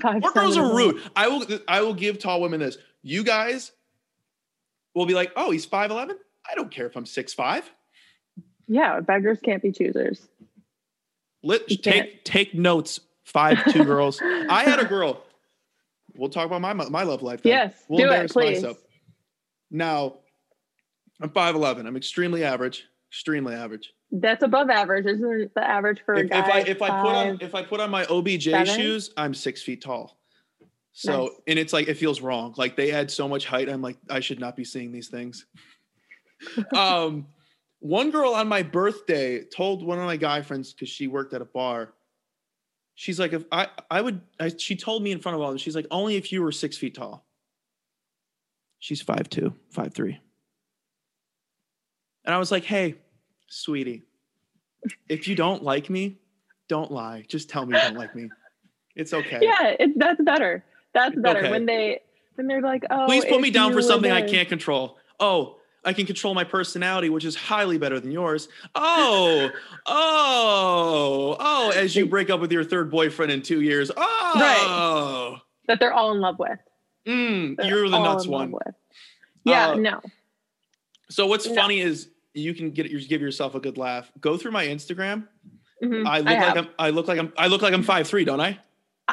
Five, 0.00 0.20
More 0.22 0.32
girls 0.32 0.56
are 0.56 0.74
rude. 0.74 1.00
I 1.14 1.28
will. 1.28 1.46
I 1.68 1.82
will 1.82 1.94
give 1.94 2.18
tall 2.18 2.40
women 2.40 2.60
this. 2.60 2.78
You 3.02 3.22
guys 3.22 3.72
will 4.94 5.06
be 5.06 5.14
like, 5.14 5.32
oh, 5.36 5.50
he's 5.50 5.64
five 5.64 5.90
eleven. 5.90 6.16
I 6.50 6.54
don't 6.54 6.70
care 6.70 6.86
if 6.86 6.96
I'm 6.96 7.06
six 7.06 7.32
five. 7.34 7.70
yeah 8.68 9.00
beggars 9.00 9.38
can't 9.42 9.62
be 9.62 9.72
choosers 9.72 10.28
Let 11.42 11.70
You 11.70 11.76
take 11.76 12.24
take 12.24 12.54
notes. 12.54 13.00
Five 13.24 13.72
two 13.72 13.84
girls. 13.92 14.20
I 14.22 14.64
had 14.64 14.80
a 14.80 14.84
girl. 14.84 15.22
We'll 16.16 16.28
talk 16.28 16.46
about 16.46 16.60
my 16.60 16.72
my 16.74 17.02
love 17.04 17.22
life. 17.22 17.42
then. 17.42 17.50
yes 17.52 17.74
we'll 17.88 17.98
do 17.98 18.04
it 18.04 18.06
embarrass 18.08 18.32
please 18.32 18.56
myself. 18.62 18.78
Now, 19.70 20.16
I'm 21.20 21.30
five 21.30 21.54
eleven. 21.54 21.86
I'm 21.86 21.96
extremely 21.96 22.44
average. 22.44 22.84
Extremely 23.10 23.54
average. 23.54 23.92
that's 24.10 24.42
above 24.42 24.70
average 24.70 25.06
isn't 25.06 25.54
the 25.54 25.64
average 25.66 26.00
for 26.04 26.14
a 26.14 26.20
If, 26.20 26.26
if 26.26 26.32
I 26.32 26.58
if 26.60 26.82
I 26.82 26.88
put 27.02 27.14
on 27.14 27.38
if 27.40 27.54
I 27.54 27.62
put 27.62 27.80
on 27.80 27.90
my 27.90 28.04
OBJ 28.06 28.44
seven? 28.44 28.66
shoes, 28.76 29.10
I'm 29.16 29.32
six 29.34 29.62
feet 29.62 29.82
tall. 29.82 30.18
So 30.92 31.22
Nice. 31.24 31.30
and 31.46 31.58
it's 31.58 31.72
like 31.72 31.88
it 31.88 31.94
feels 31.94 32.20
wrong. 32.20 32.54
Like 32.56 32.76
they 32.76 32.90
add 32.92 33.10
so 33.10 33.28
much 33.28 33.46
height. 33.46 33.68
I'm 33.68 33.80
like 33.82 33.96
I 34.10 34.20
should 34.20 34.40
not 34.40 34.56
be 34.56 34.64
seeing 34.64 34.92
these 34.92 35.08
things. 35.08 35.46
um, 36.76 37.26
one 37.80 38.10
girl 38.10 38.34
on 38.34 38.48
my 38.48 38.62
birthday 38.62 39.42
told 39.42 39.84
one 39.84 39.98
of 39.98 40.04
my 40.04 40.16
guy 40.16 40.42
friends 40.42 40.72
because 40.72 40.88
she 40.88 41.08
worked 41.08 41.34
at 41.34 41.42
a 41.42 41.44
bar. 41.44 41.92
She's 42.94 43.18
like, 43.18 43.32
if 43.32 43.44
I 43.50 43.68
I 43.90 44.00
would, 44.00 44.20
I, 44.38 44.52
she 44.56 44.76
told 44.76 45.02
me 45.02 45.10
in 45.10 45.18
front 45.18 45.34
of 45.34 45.40
all 45.40 45.48
of 45.48 45.54
them. 45.54 45.58
She's 45.58 45.74
like, 45.74 45.86
only 45.90 46.16
if 46.16 46.30
you 46.30 46.42
were 46.42 46.52
six 46.52 46.76
feet 46.76 46.94
tall. 46.94 47.24
She's 48.78 49.02
five 49.02 49.28
two, 49.28 49.54
five 49.70 49.94
three. 49.94 50.20
And 52.24 52.34
I 52.34 52.38
was 52.38 52.52
like, 52.52 52.64
hey, 52.64 52.96
sweetie, 53.48 54.02
if 55.08 55.26
you 55.26 55.34
don't 55.34 55.62
like 55.64 55.90
me, 55.90 56.18
don't 56.68 56.92
lie. 56.92 57.24
Just 57.26 57.48
tell 57.48 57.66
me 57.66 57.76
you 57.76 57.82
don't 57.82 57.96
like 57.96 58.14
me. 58.14 58.28
It's 58.94 59.12
okay. 59.12 59.38
yeah 59.42 59.74
it, 59.80 59.98
that's 59.98 60.20
better 60.22 60.64
that's 60.92 61.16
better 61.16 61.40
okay. 61.40 61.50
when 61.50 61.66
they 61.66 62.00
when 62.34 62.46
they're 62.46 62.60
like 62.60 62.84
oh 62.90 63.06
Please 63.06 63.24
put 63.24 63.40
me 63.40 63.50
down 63.50 63.72
for 63.72 63.82
something 63.82 64.10
I 64.10 64.22
can't 64.22 64.48
control. 64.48 64.98
Oh, 65.18 65.56
I 65.84 65.92
can 65.92 66.06
control 66.06 66.32
my 66.34 66.44
personality, 66.44 67.08
which 67.08 67.24
is 67.24 67.34
highly 67.34 67.76
better 67.78 67.98
than 67.98 68.12
yours. 68.12 68.48
Oh, 68.74 69.50
oh, 69.86 71.36
oh, 71.40 71.70
as 71.74 71.96
you 71.96 72.06
break 72.06 72.30
up 72.30 72.40
with 72.40 72.52
your 72.52 72.64
third 72.64 72.90
boyfriend 72.90 73.32
in 73.32 73.42
two 73.42 73.60
years. 73.62 73.90
Oh, 73.96 74.32
right. 74.36 75.40
that 75.68 75.80
they're 75.80 75.92
all 75.92 76.12
in 76.12 76.20
love 76.20 76.38
with 76.38 76.58
Mm, 77.06 77.56
you're 77.68 77.88
the 77.88 77.98
nuts 77.98 78.28
one. 78.28 78.54
yeah 79.44 79.70
Uh, 79.70 79.74
no 79.74 80.00
So 81.10 81.26
what's 81.26 81.48
No. 81.48 81.54
funny 81.56 81.80
is 81.80 82.08
you 82.32 82.54
can 82.54 82.70
get 82.70 82.84
give 83.08 83.20
yourself 83.20 83.56
a 83.56 83.60
good 83.60 83.76
laugh. 83.76 84.10
Go 84.20 84.36
through 84.36 84.52
my 84.52 84.64
Instagram. 84.66 85.26
Mhm. 85.82 86.06
I 86.06 86.18
look 86.20 86.28
have. 86.28 86.54
like 86.54 86.64
I'm 86.64 86.68
I 86.78 86.90
look 86.90 87.08
like 87.08 87.18
I'm 87.18 87.32
I 87.36 87.48
look 87.48 87.60
like 87.60 87.74
I'm 87.74 87.82
five 87.82 88.06
three, 88.06 88.24
don't 88.24 88.40
I? 88.40 88.58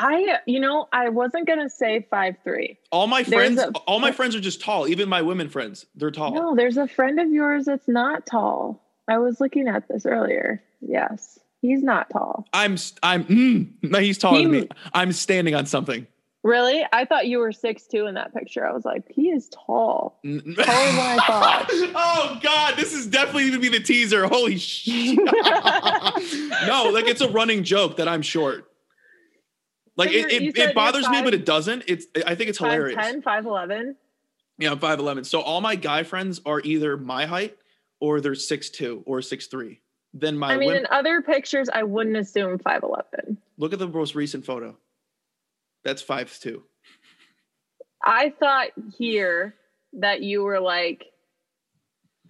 I, 0.01 0.39
you 0.45 0.61
know, 0.61 0.87
I 0.93 1.09
wasn't 1.09 1.45
gonna 1.45 1.69
say 1.69 2.07
five 2.09 2.37
three. 2.45 2.77
All 2.89 3.05
my 3.05 3.23
friends, 3.23 3.59
a- 3.59 3.71
all 3.85 3.99
my 3.99 4.11
friends 4.13 4.33
are 4.33 4.39
just 4.39 4.61
tall. 4.61 4.87
Even 4.87 5.09
my 5.09 5.21
women 5.21 5.49
friends, 5.49 5.85
they're 5.93 6.09
tall. 6.09 6.31
No, 6.31 6.55
there's 6.55 6.77
a 6.77 6.87
friend 6.87 7.19
of 7.19 7.29
yours 7.29 7.65
that's 7.65 7.87
not 7.87 8.25
tall. 8.25 8.81
I 9.09 9.17
was 9.17 9.41
looking 9.41 9.67
at 9.67 9.89
this 9.89 10.05
earlier. 10.05 10.63
Yes, 10.79 11.37
he's 11.61 11.83
not 11.83 12.09
tall. 12.11 12.47
I'm, 12.53 12.77
I'm, 13.03 13.25
mm, 13.25 13.67
no, 13.81 13.99
he's 13.99 14.17
taller 14.17 14.41
than 14.41 14.51
me. 14.51 14.69
I'm 14.93 15.11
standing 15.11 15.53
on 15.53 15.65
something. 15.65 16.07
Really? 16.43 16.85
I 16.93 17.03
thought 17.03 17.27
you 17.27 17.39
were 17.39 17.51
six 17.51 17.85
two 17.85 18.05
in 18.05 18.15
that 18.15 18.33
picture. 18.33 18.65
I 18.65 18.71
was 18.71 18.85
like, 18.85 19.03
he 19.09 19.29
is 19.31 19.49
tall. 19.49 20.17
Taller 20.23 20.41
than 20.41 20.55
I 20.57 21.17
thought. 21.27 21.65
oh 21.71 22.39
God, 22.41 22.77
this 22.77 22.93
is 22.93 23.05
definitely 23.07 23.49
gonna 23.49 23.59
be 23.59 23.67
the 23.67 23.81
teaser. 23.81 24.25
Holy 24.27 24.57
shit! 24.57 25.17
no, 25.17 26.89
like 26.93 27.07
it's 27.07 27.19
a 27.19 27.29
running 27.29 27.65
joke 27.65 27.97
that 27.97 28.07
I'm 28.07 28.21
short. 28.21 28.68
Like 29.99 30.11
So 30.11 30.17
it, 30.17 30.31
it, 30.31 30.57
it 30.57 30.75
bothers 30.75 31.03
you're 31.03 31.11
me, 31.11 31.21
but 31.21 31.33
it 31.33 31.45
doesn't. 31.45 31.83
It's 31.87 32.07
I 32.25 32.33
think 32.35 32.49
it's 32.49 32.57
hilarious. 32.57 32.95
5'10", 32.97 33.21
5'11". 33.21 33.95
Yeah, 34.57 34.71
I'm 34.71 34.79
five 34.79 34.99
eleven. 34.99 35.23
So 35.23 35.41
all 35.41 35.61
my 35.61 35.75
guy 35.75 36.03
friends 36.03 36.41
are 36.45 36.59
either 36.61 36.97
my 36.97 37.25
height 37.25 37.57
or 38.01 38.19
they're 38.19 38.35
six 38.35 38.69
two 38.69 39.03
or 39.05 39.21
six 39.21 39.47
three. 39.47 39.81
Then 40.13 40.37
my 40.37 40.53
I 40.53 40.57
mean, 40.57 40.71
wim- 40.71 40.79
in 40.79 40.87
other 40.91 41.21
pictures, 41.21 41.69
I 41.71 41.83
wouldn't 41.83 42.17
assume 42.17 42.57
5'11". 42.59 43.37
look 43.57 43.73
at 43.73 43.79
the 43.79 43.87
most 43.87 44.15
recent 44.15 44.45
photo. 44.45 44.77
That's 45.83 46.01
five 46.01 46.37
two. 46.39 46.63
I 48.03 48.33
thought 48.39 48.69
here 48.97 49.55
that 49.93 50.21
you 50.21 50.43
were 50.43 50.59
like 50.59 51.05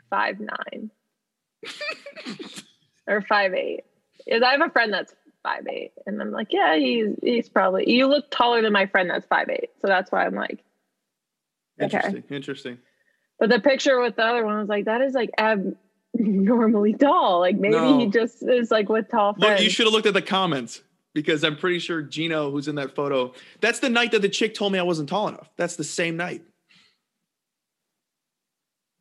five 0.10 0.40
nine 0.40 0.92
or 3.08 3.22
five 3.22 3.54
eight. 3.54 3.82
Is 4.28 4.44
I 4.44 4.52
have 4.52 4.62
a 4.62 4.70
friend 4.70 4.94
that's 4.94 5.14
five 5.44 5.66
eight, 5.68 5.92
and 6.06 6.22
I'm 6.22 6.32
like, 6.32 6.52
yeah, 6.52 6.76
he's 6.78 7.16
he's 7.22 7.50
probably. 7.50 7.90
You 7.90 8.08
look 8.08 8.30
taller 8.32 8.62
than 8.62 8.74
my 8.74 8.86
friend 8.86 9.10
that's 9.10 9.26
five 9.28 9.50
eight, 9.50 9.70
so 9.82 9.88
that's 9.88 10.12
why 10.12 10.26
I'm 10.26 10.36
like. 10.36 10.64
Okay. 11.82 11.96
Interesting. 11.96 12.24
Interesting. 12.30 12.78
But 13.40 13.50
the 13.50 13.60
picture 13.62 14.02
with 14.02 14.18
the 14.18 14.24
other 14.24 14.46
one 14.46 14.60
was 14.60 14.68
like, 14.68 14.84
that 14.86 15.00
is 15.00 15.14
like 15.14 15.30
abnormally 15.40 16.94
tall. 16.94 17.40
Like 17.40 17.58
maybe 17.58 18.04
he 18.04 18.08
just 18.12 18.44
is 18.44 18.70
like 18.70 18.90
with 18.90 19.10
tall 19.10 19.34
Look, 19.38 19.62
you 19.62 19.70
should 19.70 19.86
have 19.86 19.94
looked 19.94 20.06
at 20.08 20.14
the 20.14 20.22
comments 20.22 20.82
because 21.14 21.44
I'm 21.46 21.56
pretty 21.56 21.80
sure 21.80 22.02
Gino, 22.02 22.52
who's 22.52 22.68
in 22.68 22.76
that 22.76 22.96
photo, 22.96 23.32
that's 23.62 23.80
the 23.80 23.88
night 23.90 24.12
that 24.12 24.22
the 24.22 24.28
chick 24.28 24.54
told 24.56 24.74
me 24.74 24.80
I 24.80 24.84
wasn't 24.84 25.08
tall 25.08 25.30
enough. 25.30 25.50
That's 25.56 25.78
the 25.78 25.86
same 25.86 26.18
night. 26.18 26.44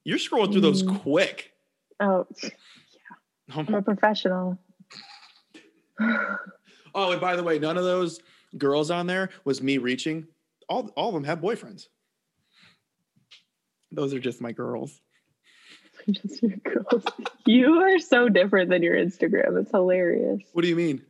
You're 0.05 0.19
scrolling 0.19 0.53
through 0.53 0.61
those 0.63 0.83
Mm. 0.85 1.01
quick. 1.03 1.53
oh, 2.01 2.27
yeah. 2.43 2.51
I'm 3.57 3.75
a 3.75 3.83
professional. 3.83 4.57
Oh, 6.95 7.13
and 7.13 7.21
by 7.21 7.37
the 7.37 7.43
way, 7.43 7.59
none 7.59 7.77
of 7.77 7.85
those 7.85 8.21
girls 8.57 8.91
on 8.91 9.07
there 9.07 9.31
was 9.45 9.63
me 9.63 9.79
reaching. 9.79 10.27
All, 10.69 10.91
all 10.97 11.09
of 11.09 11.15
them 11.15 11.25
have 11.25 11.41
boyfriends. 11.41 11.87
Those 13.91 14.13
are 14.15 14.21
just 14.21 14.41
my 14.41 14.53
girls. 14.53 15.01
Just 16.11 16.43
your 16.43 16.57
girls. 16.59 17.05
You 17.45 17.81
are 17.83 17.99
so 17.99 18.29
different 18.31 18.71
than 18.71 18.83
your 18.83 18.95
Instagram. 18.95 19.61
It's 19.61 19.71
hilarious. 19.71 20.41
What 20.53 20.63
do 20.63 20.69
you 20.69 20.77
mean? 20.77 21.03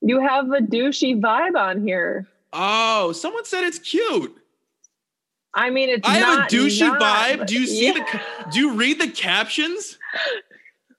You 0.00 0.20
have 0.20 0.46
a 0.46 0.60
douchey 0.60 1.20
vibe 1.20 1.56
on 1.56 1.86
here. 1.86 2.26
Oh, 2.54 3.12
someone 3.12 3.44
said 3.44 3.64
it's 3.64 3.78
cute. 3.78 4.34
I 5.54 5.68
mean, 5.70 5.90
it's 5.90 6.08
I 6.08 6.14
have 6.14 6.38
a 6.38 6.42
douchey 6.42 6.80
not, 6.80 7.00
vibe. 7.00 7.46
Do 7.46 7.60
you 7.60 7.66
see 7.66 7.86
Yeah. 7.88 7.92
the? 8.44 8.50
Do 8.50 8.60
you 8.60 8.74
read 8.74 8.98
the 9.00 9.08
captions? 9.08 9.98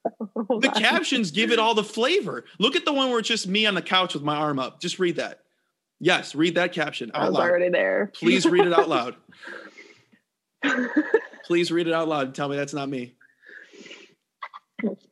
The 0.04 0.72
on. 0.76 0.82
captions 0.82 1.32
give 1.32 1.52
it 1.52 1.60
all 1.60 1.74
the 1.76 1.84
flavor. 1.84 2.46
Look 2.60 2.76
at 2.76 2.86
the 2.86 2.94
one 2.94 3.10
where 3.10 3.20
it's 3.20 3.28
just 3.28 3.48
me 3.48 3.66
on 3.66 3.74
the 3.76 3.82
couch 3.82 4.14
with 4.14 4.24
my 4.24 4.36
arm 4.36 4.60
up. 4.60 4.80
Just 4.82 5.00
read 5.00 5.16
that. 5.18 5.40
Yes, 6.00 6.36
read 6.36 6.56
that 6.56 6.74
caption 6.74 7.12
I 7.14 7.20
out 7.22 7.30
was 7.30 7.40
loud. 7.40 7.50
already 7.50 7.70
there. 7.70 8.12
Please 8.16 8.46
read 8.46 8.66
it 8.68 8.74
out 8.74 8.90
loud. 8.90 9.16
Please 11.46 11.72
read 11.72 11.88
it 11.88 11.94
out 11.94 12.08
loud 12.08 12.28
and 12.28 12.36
tell 12.36 12.50
me 12.50 12.56
that's 12.58 12.74
not 12.74 12.90
me. 12.90 13.16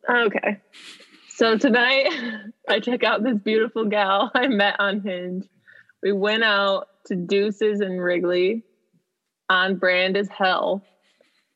Okay. 0.10 0.60
So 1.30 1.58
tonight 1.58 2.10
I 2.70 2.80
took 2.80 3.04
out 3.04 3.24
this 3.24 3.38
beautiful 3.38 3.86
gal 3.86 4.32
I 4.34 4.48
met 4.48 4.76
on 4.80 5.02
Hinge. 5.02 5.46
We 6.04 6.12
went 6.12 6.44
out 6.44 6.88
to 7.08 7.16
Deuces 7.16 7.80
and 7.80 8.02
Wrigley 8.02 8.64
on 9.50 9.78
brand 9.78 10.18
as 10.18 10.28
hell, 10.30 10.84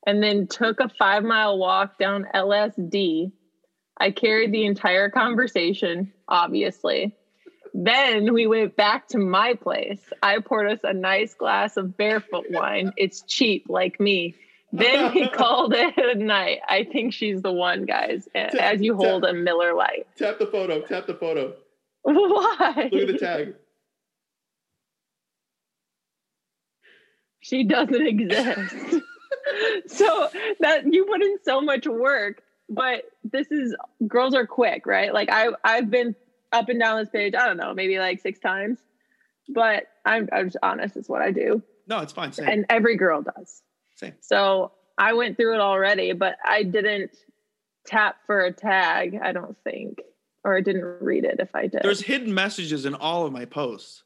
and 0.06 0.22
then 0.22 0.48
took 0.48 0.80
a 0.80 0.90
five 0.90 1.24
mile 1.24 1.58
walk 1.58 1.98
down 1.98 2.28
LSD. 2.34 3.32
I 3.98 4.12
carried 4.12 4.52
the 4.52 4.66
entire 4.66 5.10
conversation, 5.10 6.14
obviously. 6.28 7.16
Then 7.74 8.34
we 8.34 8.48
went 8.48 8.76
back 8.76 9.10
to 9.10 9.18
my 9.18 9.54
place. 9.56 10.02
I 10.24 10.40
poured 10.40 10.72
us 10.72 10.80
a 10.84 10.94
nice 10.94 11.34
glass 11.34 11.78
of 11.78 11.98
barefoot 11.98 12.46
wine. 12.50 12.94
It's 12.98 13.22
cheap, 13.24 13.66
like 13.68 14.00
me. 14.00 14.36
Then 14.72 15.14
we 15.14 15.28
called 15.34 15.74
it 15.74 15.94
a 15.98 16.16
night. 16.18 16.60
I 16.68 16.86
think 16.86 17.14
she's 17.14 17.42
the 17.42 17.52
one, 17.52 17.86
guys. 17.86 18.28
As 18.34 18.82
you 18.82 18.96
hold 18.96 19.26
a 19.26 19.34
Miller 19.34 19.74
Lite. 19.74 20.08
Tap 20.18 20.40
the 20.40 20.48
photo. 20.48 20.82
Tap 20.82 21.08
the 21.08 21.16
photo. 21.16 21.54
Why? 22.04 22.90
Look 22.92 23.02
at 23.02 23.08
the 23.08 23.18
tag. 23.18 23.56
she 27.46 27.64
doesn't 27.64 28.08
exist. 28.08 28.76
so 29.88 30.30
that 30.60 30.84
you 30.92 31.06
put 31.06 31.22
in 31.22 31.38
so 31.44 31.62
much 31.62 31.88
work, 31.88 32.42
but 32.70 33.04
this 33.24 33.52
is 33.52 33.76
girls 34.08 34.34
are 34.34 34.48
quick, 34.48 34.86
right? 34.86 35.14
Like 35.14 35.30
I 35.32 35.50
I've 35.64 35.90
been 35.90 36.16
up 36.52 36.70
and 36.70 36.80
down 36.80 37.00
this 37.00 37.10
page, 37.10 37.34
I 37.36 37.46
don't 37.46 37.58
know, 37.58 37.74
maybe 37.74 38.00
like 38.00 38.22
six 38.22 38.40
times. 38.40 38.80
But 39.50 39.84
I'm 40.06 40.28
I'm 40.32 40.48
just 40.48 40.58
honest, 40.64 40.98
it's 40.98 41.10
what 41.10 41.22
I 41.22 41.32
do. 41.32 41.62
No, 41.88 42.00
it's 42.00 42.14
fine. 42.14 42.32
Same. 42.32 42.48
And 42.50 42.66
every 42.70 42.98
girl 42.98 43.22
does. 43.22 43.62
Same. 43.96 44.14
So 44.22 44.72
I 44.98 45.14
went 45.14 45.38
through 45.38 45.56
it 45.56 45.62
already, 45.62 46.14
but 46.14 46.38
I 46.44 46.64
didn't 46.64 47.12
tap 47.86 48.18
for 48.26 48.42
a 48.42 48.52
tag, 48.52 49.20
I 49.22 49.32
don't 49.32 49.56
think. 49.64 50.02
Or 50.44 50.56
I 50.56 50.62
didn't 50.62 50.84
read 51.02 51.24
it 51.26 51.38
if 51.40 51.56
I 51.56 51.68
did. 51.68 51.82
There's 51.82 52.02
hidden 52.02 52.34
messages 52.34 52.86
in 52.86 52.94
all 52.94 53.26
of 53.26 53.34
my 53.34 53.46
posts. 53.46 54.04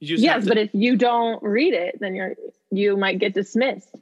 You 0.00 0.16
yes, 0.16 0.44
to- 0.44 0.48
but 0.48 0.58
if 0.58 0.70
you 0.72 0.96
don't 0.96 1.42
read 1.42 1.74
it, 1.74 1.98
then 2.00 2.14
you're 2.14 2.34
you 2.70 2.96
might 2.96 3.18
get 3.18 3.34
dismissed. 3.34 3.94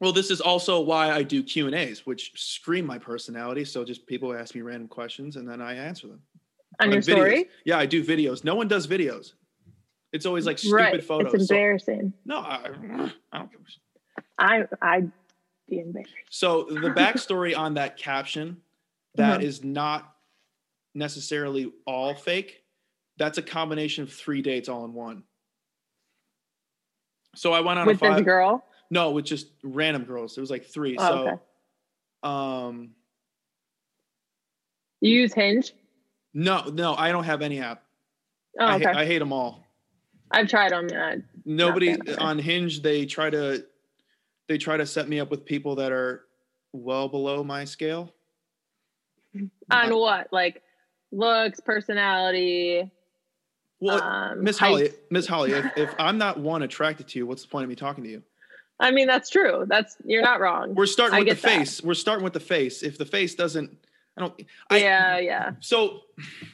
Well, 0.00 0.12
this 0.12 0.30
is 0.30 0.40
also 0.40 0.80
why 0.80 1.10
I 1.12 1.22
do 1.22 1.42
Q 1.42 1.66
and 1.66 1.74
A's, 1.74 2.06
which 2.06 2.32
scream 2.34 2.86
my 2.86 2.98
personality. 2.98 3.64
So 3.66 3.84
just 3.84 4.06
people 4.06 4.34
ask 4.34 4.54
me 4.54 4.62
random 4.62 4.88
questions 4.88 5.36
and 5.36 5.46
then 5.48 5.60
I 5.60 5.74
answer 5.74 6.06
them. 6.08 6.22
On 6.80 6.86
On 6.88 6.92
your 6.92 7.02
videos. 7.02 7.04
story? 7.04 7.48
Yeah, 7.66 7.78
I 7.78 7.84
do 7.86 8.02
videos. 8.02 8.42
No 8.42 8.54
one 8.54 8.66
does 8.66 8.86
videos. 8.86 9.34
It's 10.12 10.24
always 10.24 10.46
like 10.46 10.58
stupid 10.58 10.74
right. 10.74 11.04
photos. 11.04 11.34
It's 11.34 11.48
So- 11.48 11.54
embarrassing. 11.54 12.12
no, 12.24 12.38
I, 12.38 12.70
I 13.32 13.38
don't 13.38 13.50
give 13.52 13.60
a 13.60 13.70
shit. 13.70 14.24
I 14.38 14.64
I'd 14.80 15.12
be 15.68 15.80
embarrassed. 15.80 16.14
So 16.30 16.64
the 16.64 16.88
backstory 16.90 17.56
on 17.56 17.74
that 17.74 17.96
caption, 17.98 18.56
that 19.16 19.36
Uh-huh. 19.36 19.40
is 19.46 19.62
not 19.62 20.16
necessarily 20.94 21.72
all 21.86 22.14
fake. 22.14 22.64
That's 23.18 23.36
a 23.36 23.42
combination 23.42 24.02
of 24.04 24.12
three 24.12 24.40
dates 24.40 24.68
all 24.70 24.84
in 24.86 24.94
one. 24.94 25.24
So 27.36 27.52
I 27.52 27.60
went 27.60 27.78
on 27.78 27.86
With 27.86 27.96
a 27.96 28.00
five. 28.00 28.16
this 28.16 28.24
girl. 28.24 28.64
No, 28.90 29.10
with 29.12 29.24
just 29.24 29.48
random 29.62 30.04
girls. 30.04 30.36
It 30.36 30.40
was 30.40 30.50
like 30.50 30.66
three. 30.66 30.96
Oh, 30.98 31.08
so, 31.08 31.28
okay. 31.28 31.36
um, 32.22 32.90
You 35.00 35.20
use 35.20 35.32
Hinge? 35.32 35.72
no, 36.34 36.64
no, 36.64 36.94
I 36.94 37.12
don't 37.12 37.24
have 37.24 37.42
any 37.42 37.60
app. 37.60 37.82
Oh, 38.58 38.66
I, 38.66 38.74
okay. 38.76 38.84
ha- 38.84 38.98
I 38.98 39.06
hate 39.06 39.18
them 39.20 39.32
all. 39.32 39.64
I've 40.32 40.48
tried 40.48 40.72
them. 40.72 40.88
Uh, 40.94 41.16
Nobody 41.44 41.92
fan 41.92 42.00
of 42.02 42.08
it. 42.08 42.18
on 42.18 42.38
Hinge. 42.38 42.82
They 42.82 43.06
try 43.06 43.30
to, 43.30 43.64
they 44.48 44.58
try 44.58 44.76
to 44.76 44.86
set 44.86 45.08
me 45.08 45.20
up 45.20 45.30
with 45.30 45.44
people 45.44 45.76
that 45.76 45.92
are 45.92 46.24
well 46.72 47.08
below 47.08 47.42
my 47.44 47.64
scale. 47.64 48.12
on 49.70 49.94
what? 49.96 50.32
Like 50.32 50.62
looks, 51.12 51.60
personality. 51.60 52.90
Well, 53.80 54.02
um, 54.02 54.44
Miss 54.44 54.58
height. 54.58 54.68
Holly, 54.68 54.90
Miss 55.10 55.26
Holly, 55.26 55.52
if, 55.52 55.64
if 55.76 55.94
I'm 55.98 56.18
not 56.18 56.38
one 56.38 56.62
attracted 56.62 57.08
to 57.08 57.18
you, 57.18 57.26
what's 57.26 57.42
the 57.42 57.48
point 57.48 57.64
of 57.64 57.68
me 57.70 57.76
talking 57.76 58.04
to 58.04 58.10
you? 58.10 58.22
I 58.80 58.90
mean, 58.90 59.06
that's 59.06 59.30
true. 59.30 59.64
That's 59.68 59.96
you're 60.04 60.22
not 60.22 60.40
wrong. 60.40 60.74
We're 60.74 60.86
starting 60.86 61.16
I 61.16 61.18
with 61.20 61.28
the 61.28 61.34
get 61.34 61.42
that. 61.42 61.58
face. 61.58 61.82
We're 61.82 61.94
starting 61.94 62.24
with 62.24 62.32
the 62.32 62.40
face. 62.40 62.82
If 62.82 62.98
the 62.98 63.04
face 63.04 63.34
doesn't, 63.34 63.76
I 64.16 64.20
don't. 64.22 64.42
I, 64.70 64.78
yeah, 64.78 65.18
yeah. 65.18 65.50
So 65.60 66.00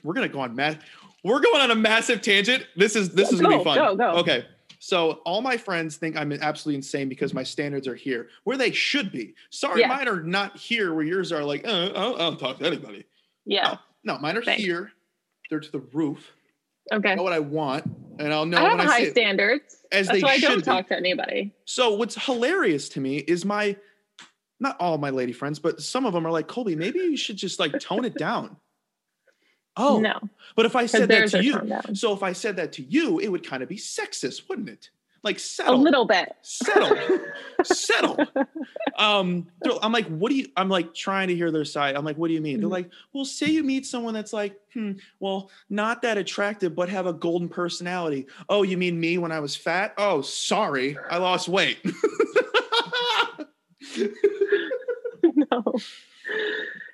we're 0.02 0.14
gonna 0.14 0.28
go 0.28 0.40
on 0.40 0.54
mass. 0.54 0.76
We're 1.24 1.40
going 1.40 1.60
on 1.62 1.70
a 1.70 1.74
massive 1.76 2.20
tangent. 2.22 2.66
This 2.76 2.96
is 2.96 3.10
this 3.10 3.32
is 3.32 3.40
gonna 3.40 3.58
be 3.58 3.64
fun. 3.64 3.78
go, 3.78 3.96
go. 3.96 4.10
Okay. 4.18 4.44
So 4.78 5.12
all 5.24 5.40
my 5.40 5.56
friends 5.56 5.96
think 5.96 6.16
I'm 6.16 6.32
absolutely 6.32 6.76
insane 6.76 7.08
because 7.08 7.32
my 7.34 7.42
standards 7.42 7.88
are 7.88 7.94
here 7.94 8.28
where 8.44 8.56
they 8.56 8.70
should 8.72 9.10
be. 9.10 9.34
Sorry, 9.50 9.80
Yeah. 9.80 9.88
mine 9.88 10.06
are 10.06 10.22
not 10.22 10.56
here 10.56 10.94
where 10.94 11.04
yours 11.04 11.32
are 11.32 11.42
like, 11.42 11.62
oh, 11.64 11.84
I, 11.86 11.88
don't, 11.88 12.14
I 12.14 12.18
don't 12.18 12.38
talk 12.38 12.58
to 12.58 12.66
anybody. 12.66 13.04
Yeah. 13.44 13.78
No, 14.04 14.14
no, 14.14 14.18
mine 14.20 14.36
are 14.36 14.42
Thanks. 14.42 14.62
here. 14.62 14.92
They're 15.50 15.60
to 15.60 15.72
the 15.72 15.80
roof. 15.92 16.30
Okay. 16.92 17.12
I 17.12 17.14
know 17.14 17.22
what 17.22 17.32
I 17.32 17.40
want, 17.40 17.84
and 18.18 18.32
I'll 18.32 18.46
know 18.46 18.58
I 18.58 18.62
have 18.68 18.78
when 18.78 18.80
I 18.88 18.90
high 18.90 18.98
see 19.00 19.06
it. 19.06 19.10
standards. 19.12 19.84
As 19.92 20.06
That's 20.06 20.18
they 20.18 20.24
why 20.24 20.32
I 20.32 20.38
don't 20.38 20.56
be. 20.56 20.62
talk 20.62 20.88
to 20.88 20.96
anybody. 20.96 21.54
So 21.64 21.94
what's 21.94 22.24
hilarious 22.26 22.88
to 22.90 23.00
me 23.00 23.18
is 23.18 23.44
my 23.44 23.76
not 24.58 24.76
all 24.80 24.98
my 24.98 25.10
lady 25.10 25.32
friends, 25.32 25.58
but 25.58 25.82
some 25.82 26.06
of 26.06 26.12
them 26.12 26.26
are 26.26 26.30
like, 26.30 26.48
Colby, 26.48 26.74
maybe 26.76 26.98
you 26.98 27.16
should 27.16 27.36
just 27.36 27.58
like 27.60 27.78
tone 27.78 28.04
it 28.04 28.14
down. 28.16 28.56
Oh, 29.78 30.00
no, 30.00 30.18
but 30.54 30.64
if 30.64 30.74
I 30.74 30.86
said 30.86 31.10
that 31.10 31.28
to 31.32 31.44
you, 31.44 31.60
so 31.92 32.14
if 32.14 32.22
I 32.22 32.32
said 32.32 32.56
that 32.56 32.72
to 32.72 32.82
you, 32.82 33.18
it 33.18 33.28
would 33.28 33.46
kind 33.46 33.62
of 33.62 33.68
be 33.68 33.76
sexist, 33.76 34.48
wouldn't 34.48 34.70
it? 34.70 34.88
Like 35.22 35.38
settle 35.40 35.74
A 35.74 35.76
little 35.82 36.04
bit. 36.04 36.32
settle, 36.42 36.96
settle. 37.64 38.24
Um, 38.96 39.48
I'm 39.82 39.90
like, 39.90 40.06
what 40.06 40.30
do 40.30 40.36
you? 40.36 40.46
I'm 40.56 40.68
like 40.68 40.94
trying 40.94 41.28
to 41.28 41.34
hear 41.34 41.50
their 41.50 41.64
side. 41.64 41.96
I'm 41.96 42.04
like, 42.04 42.16
what 42.16 42.28
do 42.28 42.34
you 42.34 42.40
mean? 42.40 42.60
They're 42.60 42.68
Mhm. 42.68 42.72
like, 42.72 42.90
well, 43.12 43.24
say 43.24 43.46
you 43.48 43.64
meet 43.64 43.86
someone 43.86 44.14
that's 44.14 44.32
like, 44.32 44.56
hmm, 44.72 44.92
well, 45.18 45.50
not 45.68 46.02
that 46.02 46.16
attractive, 46.16 46.76
but 46.76 46.88
have 46.90 47.06
a 47.06 47.12
golden 47.12 47.48
personality. 47.48 48.26
Oh, 48.48 48.62
you 48.62 48.76
mean 48.76 49.00
me 49.00 49.18
when 49.18 49.32
I 49.32 49.40
was 49.40 49.56
fat? 49.56 49.94
Oh, 49.98 50.20
sorry, 50.22 50.96
I 51.10 51.16
lost 51.18 51.48
weight. 51.48 51.78
no. 55.22 55.64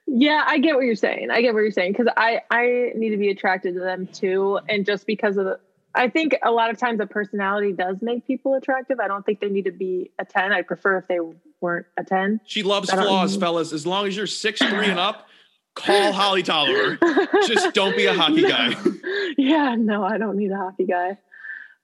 Yeah, 0.06 0.44
I 0.46 0.58
get 0.58 0.74
what 0.74 0.84
you're 0.84 0.94
saying. 0.94 1.30
I 1.30 1.40
get 1.42 1.54
what 1.54 1.60
you're 1.60 1.70
saying 1.70 1.92
because 1.92 2.08
I 2.16 2.42
I 2.50 2.92
need 2.94 3.10
to 3.10 3.16
be 3.16 3.30
attracted 3.30 3.74
to 3.74 3.80
them 3.80 4.06
too, 4.08 4.58
and 4.68 4.84
just 4.84 5.06
because 5.06 5.36
of 5.36 5.44
the, 5.44 5.60
I 5.94 6.08
think 6.08 6.36
a 6.42 6.50
lot 6.50 6.70
of 6.70 6.78
times 6.78 7.00
a 7.00 7.06
personality 7.06 7.72
does 7.72 7.98
make 8.00 8.26
people 8.26 8.54
attractive. 8.54 8.98
I 9.00 9.08
don't 9.08 9.24
think 9.26 9.40
they 9.40 9.48
need 9.50 9.66
to 9.66 9.72
be 9.72 10.10
a 10.18 10.24
ten. 10.24 10.52
I 10.52 10.62
prefer 10.62 10.98
if 10.98 11.08
they 11.08 11.18
weren't 11.60 11.86
a 11.98 12.04
ten. 12.04 12.40
she 12.44 12.62
loves 12.62 12.90
flaws, 12.90 13.36
fellas. 13.36 13.72
As 13.72 13.86
long 13.86 14.06
as 14.06 14.16
you're 14.16 14.26
six 14.26 14.60
three 14.60 14.86
and 14.86 14.98
up, 14.98 15.26
call 15.74 16.12
Holly 16.20 16.42
Tolliver. 16.42 16.98
Just 17.46 17.74
don't 17.74 17.96
be 17.96 18.06
a 18.06 18.14
hockey 18.14 18.42
No. 18.42 18.48
guy. 18.48 18.74
yeah, 19.38 19.74
no, 19.78 20.02
I 20.04 20.18
don't 20.18 20.36
need 20.36 20.50
a 20.50 20.56
hockey 20.56 20.86
guy. 20.86 21.18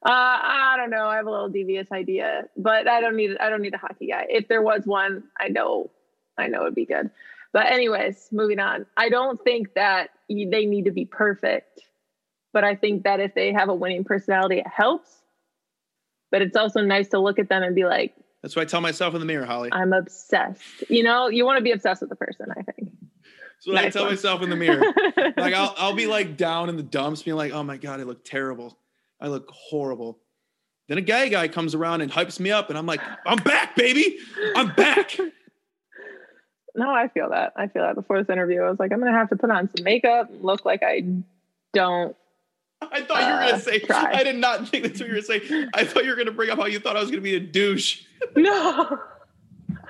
Uh, 0.06 0.10
I 0.10 0.74
don't 0.76 0.90
know. 0.90 1.06
I 1.06 1.16
have 1.16 1.26
a 1.26 1.30
little 1.30 1.48
devious 1.48 1.90
idea, 1.92 2.44
but 2.56 2.86
I 2.88 3.00
don't 3.00 3.16
need 3.16 3.36
I 3.38 3.50
don't 3.50 3.62
need 3.62 3.74
a 3.74 3.78
hockey 3.78 4.06
guy. 4.06 4.26
If 4.30 4.48
there 4.48 4.62
was 4.62 4.86
one, 4.86 5.24
I 5.40 5.48
know, 5.48 5.90
I 6.38 6.46
know 6.46 6.62
it'd 6.62 6.74
be 6.74 6.86
good. 6.86 7.10
But 7.52 7.66
anyways, 7.72 8.28
moving 8.30 8.58
on. 8.60 8.86
I 8.96 9.08
don't 9.08 9.42
think 9.42 9.74
that 9.74 10.10
they 10.28 10.66
need 10.66 10.84
to 10.84 10.92
be 10.92 11.04
perfect, 11.04 11.80
but 12.52 12.64
I 12.64 12.74
think 12.74 13.04
that 13.04 13.20
if 13.20 13.34
they 13.34 13.52
have 13.52 13.68
a 13.68 13.74
winning 13.74 14.04
personality, 14.04 14.58
it 14.58 14.66
helps. 14.66 15.10
But 16.30 16.42
it's 16.42 16.56
also 16.56 16.82
nice 16.82 17.08
to 17.08 17.18
look 17.18 17.38
at 17.38 17.48
them 17.48 17.62
and 17.62 17.74
be 17.74 17.84
like, 17.84 18.14
That's 18.42 18.54
what 18.54 18.62
I 18.62 18.64
tell 18.66 18.80
myself 18.80 19.14
in 19.14 19.20
the 19.20 19.26
mirror, 19.26 19.46
Holly. 19.46 19.70
I'm 19.72 19.92
obsessed. 19.92 20.84
You 20.88 21.02
know, 21.02 21.28
you 21.28 21.44
want 21.44 21.58
to 21.58 21.64
be 21.64 21.72
obsessed 21.72 22.00
with 22.02 22.10
the 22.10 22.16
person. 22.16 22.46
I 22.50 22.62
think. 22.62 22.90
That's 23.58 23.66
what 23.66 23.76
I 23.76 23.90
tell 23.90 24.04
one. 24.04 24.12
myself 24.12 24.42
in 24.42 24.50
the 24.50 24.56
mirror. 24.56 24.84
like 25.36 25.54
I'll 25.54 25.74
I'll 25.76 25.94
be 25.94 26.06
like 26.06 26.36
down 26.36 26.68
in 26.68 26.76
the 26.76 26.82
dumps, 26.82 27.22
being 27.22 27.36
like, 27.36 27.52
oh 27.52 27.62
my 27.62 27.76
god, 27.76 28.00
I 28.00 28.04
look 28.04 28.24
terrible. 28.24 28.78
I 29.20 29.28
look 29.28 29.50
horrible. 29.50 30.18
Then 30.88 30.98
a 30.98 31.02
gay 31.02 31.28
guy 31.28 31.48
comes 31.48 31.74
around 31.74 32.00
and 32.00 32.10
hypes 32.10 32.40
me 32.40 32.50
up, 32.50 32.70
and 32.70 32.78
I'm 32.78 32.86
like, 32.86 33.00
I'm 33.26 33.38
back, 33.38 33.76
baby. 33.76 34.18
I'm 34.56 34.74
back. 34.74 35.16
No, 36.78 36.92
I 36.92 37.08
feel 37.08 37.30
that. 37.30 37.54
I 37.56 37.66
feel 37.66 37.82
that 37.82 37.96
before 37.96 38.22
this 38.22 38.30
interview. 38.30 38.62
I 38.62 38.70
was 38.70 38.78
like, 38.78 38.92
I'm 38.92 39.00
gonna 39.00 39.10
have 39.10 39.30
to 39.30 39.36
put 39.36 39.50
on 39.50 39.68
some 39.76 39.82
makeup, 39.82 40.30
look 40.40 40.64
like 40.64 40.84
I 40.84 41.02
don't. 41.72 42.14
I 42.80 43.02
thought 43.02 43.20
you 43.20 43.26
were 43.26 43.40
Uh, 43.42 43.50
gonna 43.50 43.60
say. 43.62 43.78
try. 43.80 44.12
I 44.14 44.22
did 44.24 44.36
not 44.36 44.68
think 44.68 44.84
that's 44.84 45.00
what 45.00 45.08
you 45.08 45.14
were 45.16 45.20
gonna. 45.56 45.70
I 45.74 45.84
thought 45.84 46.04
you 46.04 46.10
were 46.10 46.16
gonna 46.16 46.30
bring 46.32 46.50
up 46.50 46.58
how 46.58 46.66
you 46.66 46.78
thought 46.78 46.96
I 46.96 47.00
was 47.00 47.10
gonna 47.10 47.22
be 47.22 47.34
a 47.36 47.40
douche. 47.40 48.02
No. 48.36 48.98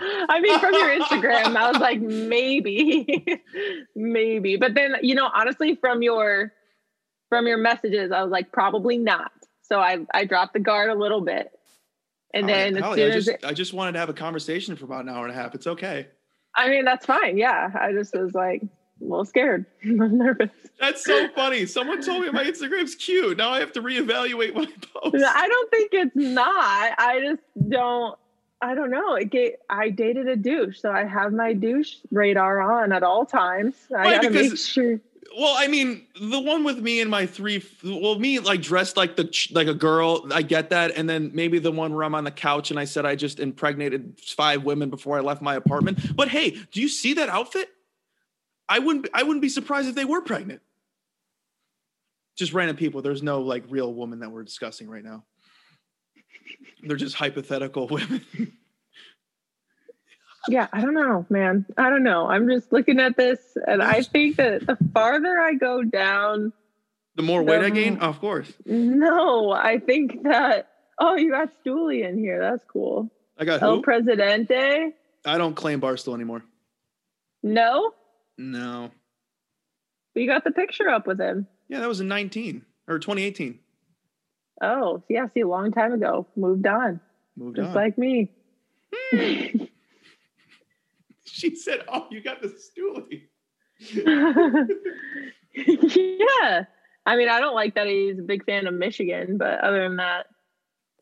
I 0.00 0.40
mean, 0.40 0.58
from 0.60 0.74
your 0.74 0.88
Instagram, 1.00 1.56
I 1.56 1.70
was 1.70 1.80
like, 1.80 2.00
maybe, 2.00 3.42
maybe. 3.96 4.56
But 4.56 4.74
then, 4.74 4.96
you 5.02 5.14
know, 5.14 5.28
honestly, 5.34 5.74
from 5.76 6.02
your 6.02 6.52
from 7.30 7.46
your 7.46 7.58
messages, 7.58 8.12
I 8.12 8.22
was 8.22 8.30
like, 8.30 8.52
probably 8.52 8.96
not. 8.98 9.32
So 9.62 9.80
I 9.80 9.98
I 10.14 10.24
dropped 10.24 10.52
the 10.54 10.60
guard 10.60 10.90
a 10.90 10.94
little 10.94 11.20
bit, 11.20 11.50
and 12.32 12.48
then 12.48 12.76
as 12.76 12.82
Holly, 12.82 12.96
soon 13.00 13.12
I 13.12 13.14
as 13.16 13.24
just 13.26 13.28
it, 13.42 13.44
I 13.46 13.52
just 13.52 13.72
wanted 13.72 13.92
to 13.92 13.98
have 13.98 14.08
a 14.08 14.14
conversation 14.14 14.76
for 14.76 14.84
about 14.84 15.02
an 15.04 15.08
hour 15.10 15.24
and 15.26 15.32
a 15.32 15.36
half. 15.36 15.54
It's 15.54 15.66
okay. 15.66 16.08
I 16.54 16.68
mean, 16.68 16.84
that's 16.84 17.04
fine. 17.06 17.36
Yeah, 17.36 17.70
I 17.78 17.92
just 17.92 18.14
was 18.14 18.34
like 18.34 18.62
a 19.00 19.04
little 19.04 19.24
scared, 19.24 19.64
I 19.84 19.92
was 19.94 20.12
nervous. 20.12 20.50
That's 20.80 21.04
so 21.04 21.28
funny. 21.34 21.66
Someone 21.66 22.02
told 22.02 22.22
me 22.22 22.30
my 22.30 22.44
Instagram's 22.44 22.94
cute. 22.94 23.36
Now 23.36 23.50
I 23.50 23.60
have 23.60 23.72
to 23.72 23.82
reevaluate 23.82 24.54
what 24.54 24.68
I 24.68 25.00
post. 25.10 25.24
I 25.24 25.48
don't 25.48 25.70
think 25.70 25.90
it's 25.92 26.16
not. 26.16 26.92
I 26.98 27.20
just 27.20 27.42
don't. 27.68 28.18
I 28.60 28.74
don't 28.74 28.90
know. 28.90 29.14
It 29.14 29.30
get, 29.30 29.60
I 29.70 29.88
dated 29.90 30.26
a 30.26 30.34
douche, 30.34 30.80
so 30.80 30.90
I 30.90 31.04
have 31.04 31.32
my 31.32 31.52
douche 31.52 31.94
radar 32.10 32.60
on 32.60 32.92
at 32.92 33.04
all 33.04 33.24
times. 33.24 33.76
I 33.90 33.94
Right, 33.94 34.14
gotta 34.16 34.30
because- 34.30 34.50
make 34.50 34.58
sure. 34.58 35.00
Well, 35.38 35.54
I 35.58 35.68
mean, 35.68 36.06
the 36.20 36.40
one 36.40 36.64
with 36.64 36.78
me 36.78 37.00
and 37.02 37.10
my 37.10 37.26
three, 37.26 37.62
well, 37.84 38.18
me 38.18 38.38
like 38.38 38.62
dressed 38.62 38.96
like 38.96 39.14
the 39.14 39.30
like 39.52 39.66
a 39.68 39.74
girl, 39.74 40.26
I 40.32 40.40
get 40.42 40.70
that, 40.70 40.92
and 40.96 41.08
then 41.08 41.30
maybe 41.34 41.58
the 41.58 41.70
one 41.70 41.92
where 41.94 42.02
I'm 42.02 42.14
on 42.14 42.24
the 42.24 42.30
couch 42.30 42.70
and 42.70 42.80
I 42.80 42.84
said 42.86 43.04
I 43.04 43.14
just 43.14 43.38
impregnated 43.38 44.18
five 44.24 44.64
women 44.64 44.88
before 44.88 45.18
I 45.18 45.20
left 45.20 45.42
my 45.42 45.54
apartment. 45.54 46.16
But 46.16 46.28
hey, 46.28 46.56
do 46.72 46.80
you 46.80 46.88
see 46.88 47.12
that 47.14 47.28
outfit? 47.28 47.68
I 48.68 48.78
wouldn't, 48.80 49.08
I 49.14 49.22
wouldn't 49.22 49.42
be 49.42 49.48
surprised 49.48 49.88
if 49.88 49.94
they 49.94 50.04
were 50.04 50.20
pregnant. 50.20 50.60
Just 52.36 52.52
random 52.52 52.76
people. 52.76 53.02
There's 53.02 53.22
no 53.22 53.40
like 53.40 53.64
real 53.68 53.92
woman 53.92 54.20
that 54.20 54.30
we're 54.30 54.44
discussing 54.44 54.88
right 54.88 55.02
now. 55.04 55.24
They're 56.82 56.96
just 56.96 57.16
hypothetical 57.16 57.88
women. 57.90 58.22
Yeah, 60.48 60.68
I 60.72 60.80
don't 60.80 60.94
know, 60.94 61.26
man. 61.28 61.66
I 61.76 61.90
don't 61.90 62.02
know. 62.04 62.26
I'm 62.28 62.48
just 62.48 62.72
looking 62.72 63.00
at 63.00 63.16
this, 63.16 63.38
and 63.66 63.82
I 63.82 64.02
think 64.02 64.36
that 64.36 64.66
the 64.66 64.78
farther 64.94 65.38
I 65.40 65.54
go 65.54 65.82
down, 65.82 66.52
The 67.16 67.22
more 67.22 67.42
weight 67.42 67.58
I 67.60 67.64
The- 67.64 67.70
gain, 67.72 67.98
of 67.98 68.20
course. 68.20 68.50
no, 68.64 69.50
I 69.50 69.78
think 69.78 70.22
that. 70.22 70.68
Oh, 71.00 71.16
you 71.16 71.30
got 71.30 71.50
Stooley 71.64 72.08
in 72.08 72.18
here. 72.18 72.40
That's 72.40 72.64
cool. 72.64 73.10
I 73.38 73.44
got 73.44 73.62
El 73.62 73.76
who? 73.76 73.82
Presidente. 73.82 74.92
I 75.24 75.38
don't 75.38 75.54
claim 75.54 75.80
Barstool 75.80 76.14
anymore. 76.14 76.42
No, 77.42 77.92
No. 78.38 78.90
you 80.14 80.26
got 80.26 80.44
the 80.44 80.50
picture 80.52 80.88
up 80.88 81.06
with 81.06 81.20
him. 81.20 81.46
Yeah, 81.68 81.80
that 81.80 81.88
was 81.88 82.00
in 82.00 82.08
19 82.08 82.64
or 82.86 82.98
2018. 82.98 83.58
Oh, 84.62 85.02
yeah. 85.08 85.26
See, 85.34 85.40
a 85.40 85.48
long 85.48 85.70
time 85.72 85.92
ago, 85.92 86.26
moved 86.36 86.66
on, 86.66 87.00
Moved 87.36 87.56
just 87.56 87.68
on. 87.68 87.74
like 87.74 87.98
me. 87.98 88.32
Hmm. 88.94 89.64
She 91.30 91.54
said, 91.54 91.80
"Oh, 91.86 92.06
you 92.10 92.20
got 92.22 92.40
the 92.42 92.48
stoolie." 92.48 93.28
yeah. 95.54 96.64
I 97.06 97.16
mean, 97.16 97.28
I 97.28 97.38
don't 97.38 97.54
like 97.54 97.74
that 97.76 97.86
he's 97.86 98.18
a 98.18 98.22
big 98.22 98.44
fan 98.44 98.66
of 98.66 98.74
Michigan, 98.74 99.38
but 99.38 99.60
other 99.60 99.82
than 99.86 99.96
that, 99.96 100.26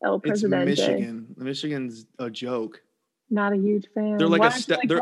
El 0.03 0.15
It's 0.17 0.27
Presidente, 0.27 0.65
Michigan. 0.65 1.33
Michigan's 1.37 2.05
a 2.19 2.29
joke. 2.29 2.81
not 3.29 3.53
a 3.53 3.57
huge 3.57 3.87
fan. 3.95 4.17
They're 4.17 4.27
like 4.27 4.39
a 4.39 4.43
Why 4.43 4.49
don't 4.49 4.59
step- 4.59 4.77
like 4.79 4.89
they're-? 4.89 5.01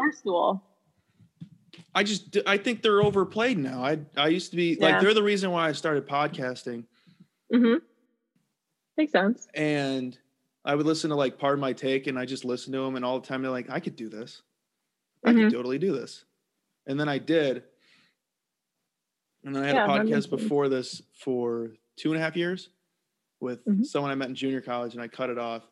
I 1.94 2.04
just 2.04 2.38
I 2.46 2.58
think 2.58 2.82
they're 2.82 3.02
overplayed 3.04 3.58
now. 3.58 3.84
I 3.84 4.00
I 4.18 4.28
used 4.28 4.52
to 4.52 4.58
be 4.58 4.78
Yeah. 4.80 4.88
like 4.94 5.02
they're 5.02 5.14
the 5.14 5.24
reason 5.24 5.52
why 5.52 5.70
I 5.70 5.72
started 5.74 6.08
podcasting, 6.08 6.86
Mm-hmm. 7.54 7.84
Makes 8.98 9.12
sense. 9.12 9.48
and 9.54 10.18
I 10.64 10.74
would 10.76 10.86
listen 10.86 11.10
to 11.12 11.16
like 11.16 11.38
Pardon 11.38 11.60
My 11.62 11.74
Take, 11.74 12.08
and 12.08 12.18
I 12.18 12.26
just 12.26 12.44
listen 12.46 12.74
to 12.74 12.80
them, 12.80 12.96
and 12.96 13.06
all 13.06 13.20
the 13.20 13.28
time 13.28 13.42
they're 13.42 13.52
like, 13.52 13.70
I 13.70 13.80
could 13.80 13.96
do 13.96 14.10
this. 14.10 14.42
I 15.24 15.32
Mhm. 15.32 15.44
could 15.46 15.54
totally 15.54 15.78
do 15.78 15.92
this, 15.92 16.26
and 16.88 17.00
then 17.00 17.08
I 17.10 17.18
did. 17.20 17.64
And 19.44 19.56
then 19.56 19.64
I 19.64 19.68
had 19.68 19.76
Yeah, 19.76 19.86
a 19.86 19.88
podcast 19.88 20.30
before 20.30 20.70
this 20.70 21.02
for 21.14 21.72
two 21.98 22.12
and 22.12 22.20
a 22.20 22.24
half 22.24 22.36
years 22.36 22.70
with 23.40 23.64
Mhm. 23.66 23.86
someone 23.86 24.12
I 24.12 24.16
met 24.16 24.30
in 24.30 24.36
junior 24.36 24.62
college, 24.62 24.94
and 24.94 25.02
I 25.04 25.08
cut 25.08 25.30
it 25.30 25.38
off 25.38 25.64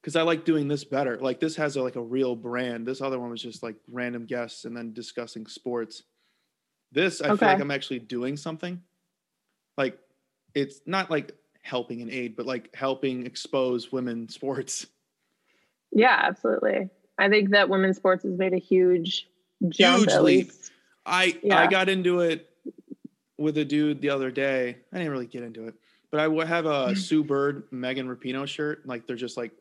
because 0.00 0.16
I 0.16 0.22
like 0.22 0.44
doing 0.44 0.68
this 0.68 0.84
better. 0.84 1.18
Like 1.18 1.40
this 1.40 1.56
has 1.56 1.76
a, 1.76 1.82
like 1.82 1.96
a 1.96 2.02
real 2.02 2.34
brand. 2.34 2.86
This 2.86 3.00
other 3.00 3.18
one 3.18 3.30
was 3.30 3.42
just 3.42 3.62
like 3.62 3.76
random 3.90 4.26
guests 4.26 4.64
and 4.64 4.76
then 4.76 4.92
discussing 4.92 5.46
sports. 5.46 6.02
This 6.92 7.20
I 7.20 7.36
feel 7.36 7.48
like 7.48 7.60
I'm 7.60 7.70
actually 7.70 8.00
doing 8.00 8.36
something. 8.36 8.80
Like 9.76 9.98
it's 10.54 10.80
not 10.86 11.10
like 11.10 11.32
helping 11.62 12.02
an 12.02 12.10
aid, 12.10 12.36
but 12.36 12.46
like 12.46 12.74
helping 12.74 13.26
expose 13.26 13.92
women 13.92 14.28
sports. 14.28 14.86
Yeah, 15.92 16.18
absolutely. 16.22 16.88
I 17.18 17.28
think 17.28 17.50
that 17.50 17.68
women's 17.68 17.96
sports 17.96 18.24
has 18.24 18.36
made 18.38 18.54
a 18.54 18.58
huge 18.58 19.28
jump. 19.68 20.08
Huge 20.08 20.20
leap. 20.20 20.52
I 21.04 21.38
I 21.50 21.66
got 21.66 21.88
into 21.88 22.20
it 22.20 22.48
with 23.38 23.58
a 23.58 23.64
dude 23.64 24.00
the 24.00 24.10
other 24.10 24.30
day. 24.30 24.78
I 24.92 24.96
didn't 24.96 25.12
really 25.12 25.26
get 25.26 25.42
into 25.42 25.66
it, 25.66 25.74
but 26.10 26.20
I 26.20 26.46
have 26.46 26.66
a 26.66 26.96
Sue 26.96 27.22
Bird, 27.22 27.64
Megan 27.70 28.08
Rapinoe 28.08 28.46
shirt. 28.46 28.86
Like 28.86 29.06
they're 29.06 29.16
just 29.16 29.36
like 29.36 29.52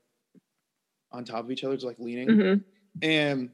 on 1.12 1.26
top 1.26 1.44
of 1.44 1.52
each 1.52 1.64
other, 1.64 1.76
just 1.76 1.86
like 1.86 2.00
leaning. 2.00 2.28
Mhm. 2.28 2.64
And 3.02 3.50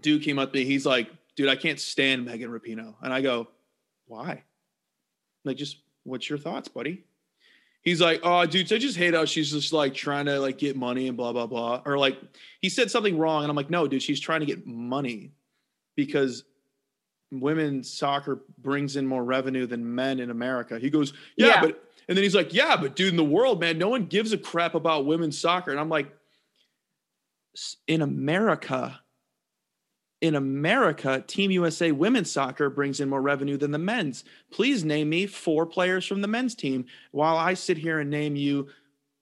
dude 0.00 0.22
came 0.22 0.38
up 0.38 0.52
to 0.52 0.58
me. 0.58 0.64
He's 0.64 0.84
like, 0.86 1.10
dude, 1.36 1.48
I 1.48 1.56
can't 1.56 1.78
stand 1.80 2.24
Megan 2.24 2.50
Rapinoe. 2.50 2.94
And 3.02 3.12
I 3.12 3.20
go, 3.20 3.48
why? 4.06 4.42
Like, 5.44 5.56
just 5.56 5.78
what's 6.04 6.28
your 6.28 6.38
thoughts, 6.38 6.68
buddy? 6.68 7.04
He's 7.82 8.00
like, 8.00 8.20
oh, 8.24 8.44
dude, 8.44 8.70
I 8.72 8.78
just 8.78 8.96
hate 8.96 9.14
how 9.14 9.24
she's 9.24 9.50
just 9.52 9.72
like 9.72 9.94
trying 9.94 10.26
to 10.26 10.40
like 10.40 10.58
get 10.58 10.76
money 10.76 11.08
and 11.08 11.16
blah, 11.16 11.32
blah, 11.32 11.46
blah. 11.46 11.80
Or 11.86 11.96
like, 11.96 12.18
he 12.60 12.68
said 12.68 12.90
something 12.90 13.16
wrong. 13.16 13.44
And 13.44 13.50
I'm 13.50 13.56
like, 13.56 13.70
no, 13.70 13.86
dude, 13.86 14.02
she's 14.02 14.20
trying 14.20 14.40
to 14.40 14.46
get 14.46 14.66
money 14.66 15.30
because 15.94 16.44
women's 17.30 17.90
soccer 17.90 18.40
brings 18.58 18.96
in 18.96 19.06
more 19.06 19.22
revenue 19.24 19.66
than 19.66 19.94
men 19.94 20.18
in 20.18 20.30
America. 20.30 20.78
He 20.78 20.90
goes, 20.90 21.12
yeah, 21.36 21.46
Yeah. 21.46 21.60
but, 21.60 21.84
and 22.08 22.16
then 22.16 22.22
he's 22.22 22.34
like, 22.34 22.52
yeah, 22.54 22.76
but 22.76 22.96
dude, 22.96 23.10
in 23.10 23.16
the 23.16 23.24
world, 23.24 23.60
man, 23.60 23.78
no 23.78 23.88
one 23.88 24.06
gives 24.06 24.32
a 24.32 24.38
crap 24.38 24.74
about 24.74 25.06
women's 25.06 25.38
soccer. 25.38 25.70
And 25.70 25.78
I'm 25.78 25.88
like, 25.90 26.10
in 27.86 28.02
America, 28.02 29.00
in 30.20 30.34
America, 30.34 31.22
Team 31.26 31.50
USA 31.50 31.92
women's 31.92 32.30
soccer 32.30 32.70
brings 32.70 33.00
in 33.00 33.08
more 33.08 33.20
revenue 33.22 33.56
than 33.56 33.70
the 33.72 33.78
men's. 33.78 34.24
Please 34.50 34.84
name 34.84 35.08
me 35.08 35.26
four 35.26 35.66
players 35.66 36.06
from 36.06 36.20
the 36.22 36.28
men's 36.28 36.54
team 36.54 36.86
while 37.12 37.36
I 37.36 37.54
sit 37.54 37.76
here 37.78 38.00
and 38.00 38.10
name 38.10 38.36
you 38.36 38.68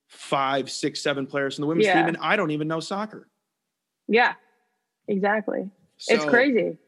five, 0.09 0.71
six, 0.71 1.01
seven 1.03 1.27
players 1.27 1.57
from 1.57 1.63
the 1.63 1.67
women's 1.67 1.87
Yeah. 1.87 1.99
team, 1.99 2.09
and 2.09 2.17
I 2.21 2.37
don't 2.37 2.51
even 2.51 2.69
know 2.69 2.81
soccer. 2.81 3.29
Yeah, 4.09 4.35
exactly. 5.09 5.69
it's 6.09 6.25
crazy. 6.27 6.79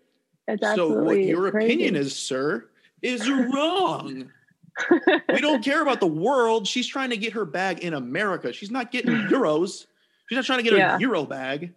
It's 0.47 0.63
So 0.75 0.89
what 1.03 1.23
your 1.23 1.51
crazy. 1.51 1.67
opinion 1.67 1.97
is, 1.97 2.15
sir, 2.17 2.69
is 3.03 3.29
wrong. 3.29 4.31
We 5.33 5.41
don't 5.41 5.63
care 5.65 5.83
about 5.83 6.01
the 6.01 6.07
world. 6.07 6.67
She's 6.67 6.87
trying 6.87 7.11
to 7.11 7.17
get 7.17 7.33
her 7.33 7.45
bag 7.45 7.81
in 7.81 7.95
America. 7.95 8.53
She's 8.53 8.71
not 8.71 8.91
getting 8.91 9.15
hmm. 9.15 9.27
euros. 9.29 9.87
She's 10.29 10.37
not 10.37 10.45
trying 10.45 10.59
to 10.59 10.63
get 10.63 10.75
Yeah. 10.75 10.93
her 10.93 11.01
euro 11.01 11.25
bag. 11.25 11.73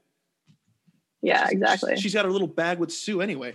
yeah, 1.22 1.40
She's- 1.48 1.52
exactly. 1.54 1.98
she's 1.98 2.14
got 2.14 2.26
her 2.26 2.32
little 2.32 2.48
bag 2.48 2.80
with 2.80 2.92
Sue 2.92 3.22
anyway. 3.22 3.54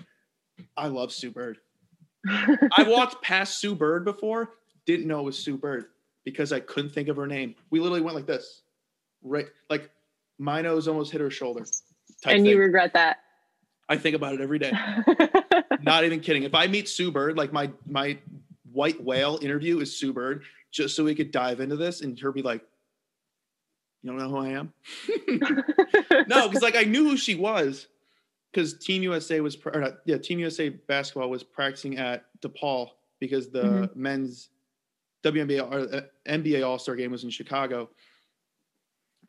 I 0.76 0.86
love 0.88 1.12
Sue 1.12 1.30
Bird. 1.30 1.58
I 2.28 2.84
walked 2.88 3.22
past 3.22 3.60
Sue 3.60 3.74
Bird 3.74 4.04
before, 4.04 4.50
didn't 4.86 5.06
know 5.06 5.20
it 5.20 5.24
was 5.24 5.38
Sue 5.38 5.56
Bird 5.56 5.86
because 6.24 6.52
I 6.52 6.60
couldn't 6.60 6.90
think 6.90 7.08
of 7.08 7.16
her 7.16 7.26
name. 7.26 7.54
We 7.70 7.78
literally 7.78 8.00
went 8.00 8.16
like 8.16 8.26
this, 8.26 8.62
right? 9.22 9.46
Like 9.70 9.90
my 10.38 10.62
nose 10.62 10.88
almost 10.88 11.12
hit 11.12 11.20
her 11.20 11.30
shoulder. 11.30 11.64
and 12.24 12.46
you 12.46 12.58
regret 12.58 12.94
that. 12.94 13.18
I 13.88 13.96
think 13.96 14.16
about 14.16 14.34
it 14.34 14.40
every 14.40 14.58
day. 14.58 14.72
Not 15.82 16.04
even 16.04 16.18
kidding. 16.20 16.42
If 16.42 16.54
I 16.54 16.66
meet 16.66 16.88
Sue 16.88 17.12
Bird, 17.12 17.36
like 17.36 17.52
my 17.52 17.70
my 17.86 18.18
white 18.76 19.02
whale 19.02 19.38
interview 19.40 19.80
is 19.80 19.96
Sue 19.98 20.12
Bird, 20.12 20.44
just 20.70 20.94
so 20.94 21.02
we 21.02 21.14
could 21.14 21.30
dive 21.30 21.60
into 21.60 21.76
this 21.76 22.02
and 22.02 22.18
her 22.20 22.30
be 22.30 22.42
like, 22.42 22.62
"You 24.02 24.10
don't 24.10 24.18
know 24.18 24.28
who 24.28 24.36
I 24.36 24.48
am." 24.50 24.72
no, 26.28 26.46
because 26.46 26.60
like 26.62 26.76
I 26.76 26.84
knew 26.84 27.04
who 27.08 27.16
she 27.16 27.34
was, 27.34 27.86
because 28.52 28.78
Team 28.78 29.02
USA 29.02 29.40
was, 29.40 29.56
or 29.64 29.80
not, 29.80 29.94
yeah, 30.04 30.18
Team 30.18 30.38
USA 30.40 30.68
basketball 30.68 31.30
was 31.30 31.42
practicing 31.42 31.96
at 31.96 32.26
DePaul 32.42 32.90
because 33.18 33.48
the 33.50 33.62
Mhm. 33.62 33.96
men's 33.96 34.50
WNBA 35.24 35.60
or 35.62 35.94
uh, 35.96 36.00
NBA 36.28 36.62
All 36.62 36.78
Star 36.78 36.94
game 36.96 37.10
was 37.10 37.24
in 37.24 37.30
Chicago, 37.30 37.88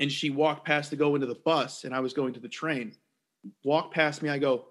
and 0.02 0.12
she 0.12 0.30
walked 0.30 0.66
past 0.66 0.90
to 0.90 0.98
go 0.98 1.16
into 1.16 1.26
the 1.26 1.36
bus, 1.36 1.86
and 1.86 1.96
I 1.96 2.02
was 2.02 2.14
going 2.14 2.34
to 2.34 2.42
the 2.42 2.50
train. 2.50 2.94
Walked 3.64 3.94
past 3.94 4.22
me, 4.22 4.30
I 4.30 4.38
go, 4.40 4.66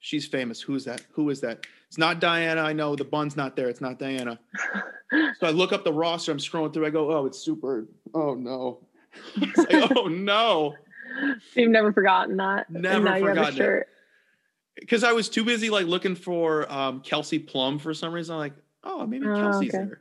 "She's 0.00 0.26
famous. 0.26 0.60
Who's 0.60 0.84
that? 0.86 1.02
Who 1.12 1.30
is 1.30 1.40
that?" 1.42 1.66
It's 1.88 1.98
not 1.98 2.20
Diana. 2.20 2.60
I 2.62 2.72
know 2.72 2.94
the 2.96 3.04
bun's 3.04 3.36
not 3.36 3.56
there. 3.56 3.68
It's 3.68 3.80
not 3.80 3.98
Diana. 3.98 4.38
So 5.40 5.46
I 5.48 5.50
look 5.50 5.72
up 5.72 5.82
the 5.82 5.92
roster. 5.92 6.30
I'm 6.30 6.38
scrolling 6.38 6.72
through. 6.72 6.86
I 6.86 6.90
go, 6.90 7.10
"Oh, 7.12 7.26
it's 7.26 7.38
Sue 7.40 7.56
Bird. 7.56 7.88
Oh 8.14 8.34
no." 8.34 8.78
Like, 9.56 9.68
oh 9.96 10.06
no. 10.06 10.76
You've 11.56 11.70
never 11.72 11.92
forgotten 11.92 12.36
that. 12.36 12.70
Never 12.70 13.18
forgotten 13.18 13.60
it. 13.60 13.86
because 14.76 15.02
I 15.02 15.10
was 15.10 15.28
too 15.28 15.42
busy 15.42 15.68
like 15.68 15.86
looking 15.86 16.14
for 16.14 16.70
um, 16.72 17.00
Kelsey 17.00 17.40
Plum 17.40 17.80
for 17.80 17.92
some 17.92 18.12
reason. 18.12 18.34
I'm 18.34 18.38
like, 18.38 18.52
oh, 18.84 19.04
maybe 19.04 19.26
Oh, 19.26 19.34
Kelsey's 19.34 19.74
okay. 19.74 19.84
there. 19.84 20.00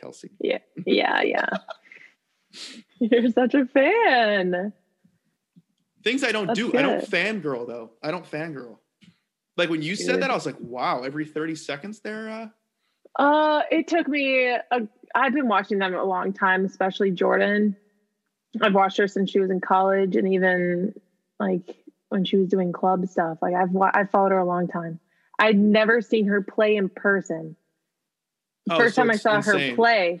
Kelsey. 0.00 0.30
Yeah, 0.40 0.58
yeah, 0.86 1.20
yeah. 1.22 1.46
You're 2.98 3.30
such 3.30 3.52
a 3.52 3.66
fan. 3.66 4.72
Things 6.02 6.24
I 6.24 6.32
don't 6.32 6.46
That's 6.46 6.58
do. 6.58 6.72
I 6.74 6.80
don't 6.80 7.04
fangirl 7.04 7.66
though. 7.66 7.90
I 8.02 8.10
don't 8.10 8.24
fangirl. 8.30 8.78
Like 9.56 9.70
when 9.70 9.82
you 9.82 9.94
said 9.96 10.22
that, 10.22 10.30
I 10.30 10.34
was 10.34 10.46
like, 10.46 10.58
wow. 10.60 11.02
Every 11.02 11.24
30 11.24 11.54
seconds 11.54 12.00
there. 12.00 12.28
Uh, 12.28 12.48
Uh, 13.22 13.62
it 13.70 13.86
took 13.86 14.08
me. 14.08 14.48
A, 14.48 14.62
I've 15.14 15.32
been 15.32 15.48
watching 15.48 15.78
them 15.78 15.94
a 15.94 16.04
long 16.04 16.32
time, 16.32 16.64
especially 16.64 17.12
Jordan. 17.12 17.76
I've 18.60 18.74
watched 18.74 18.98
her 18.98 19.08
since 19.08 19.30
she 19.30 19.38
was 19.38 19.50
in 19.50 19.60
college, 19.60 20.16
and 20.16 20.32
even 20.32 20.94
like 21.38 21.76
when 22.08 22.24
she 22.24 22.36
was 22.36 22.48
doing 22.48 22.72
club 22.72 23.06
stuff. 23.06 23.38
Like 23.42 23.54
I've 23.54 23.70
I've 23.94 24.10
followed 24.10 24.32
her 24.32 24.38
a 24.38 24.44
long 24.44 24.68
time. 24.68 25.00
I'd 25.38 25.58
never 25.58 26.00
seen 26.00 26.26
her 26.26 26.42
play 26.42 26.76
in 26.76 26.88
person. 26.88 27.56
oh, 28.70 28.78
first 28.78 28.94
so 28.94 29.02
time 29.02 29.10
I 29.10 29.16
saw 29.16 29.36
insane. 29.36 29.70
her 29.70 29.76
play 29.76 30.20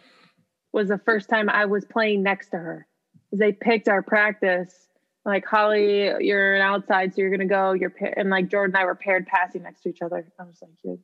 was 0.72 0.88
the 0.88 0.98
first 0.98 1.28
time 1.28 1.48
I 1.48 1.66
was 1.66 1.84
playing 1.84 2.22
next 2.22 2.50
to 2.50 2.58
her. 2.58 2.86
They 3.32 3.52
picked 3.52 3.88
our 3.88 4.02
practice. 4.02 4.88
Like 5.24 5.46
Holly, 5.46 6.10
you're 6.20 6.54
an 6.54 6.60
outside, 6.60 7.14
so 7.14 7.22
you're 7.22 7.30
gonna 7.30 7.46
go. 7.46 7.72
You're 7.72 7.90
pa-, 7.90 8.12
and 8.16 8.28
like 8.28 8.50
Jordan 8.50 8.76
and 8.76 8.82
I 8.82 8.84
were 8.84 8.94
paired 8.94 9.26
passing 9.26 9.62
next 9.62 9.82
to 9.82 9.88
each 9.88 10.02
other. 10.02 10.26
I 10.38 10.42
was 10.42 10.58
like, 10.60 10.72
you're 10.82 10.98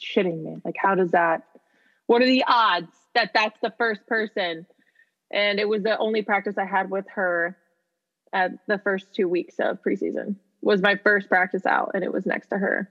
shitting 0.00 0.42
me. 0.42 0.56
Like, 0.64 0.76
how 0.78 0.94
does 0.94 1.12
that? 1.12 1.44
What 2.06 2.20
are 2.20 2.26
the 2.26 2.44
odds 2.46 2.92
that 3.14 3.30
that's 3.32 3.58
the 3.62 3.72
first 3.78 4.06
person? 4.06 4.66
And 5.32 5.58
it 5.58 5.68
was 5.68 5.82
the 5.82 5.96
only 5.96 6.22
practice 6.22 6.58
I 6.58 6.66
had 6.66 6.90
with 6.90 7.06
her 7.14 7.56
at 8.32 8.50
the 8.66 8.78
first 8.78 9.14
two 9.14 9.28
weeks 9.28 9.54
of 9.58 9.82
preseason. 9.82 10.36
Was 10.60 10.82
my 10.82 10.96
first 10.96 11.28
practice 11.28 11.64
out, 11.64 11.92
and 11.94 12.04
it 12.04 12.12
was 12.12 12.26
next 12.26 12.48
to 12.48 12.58
her. 12.58 12.90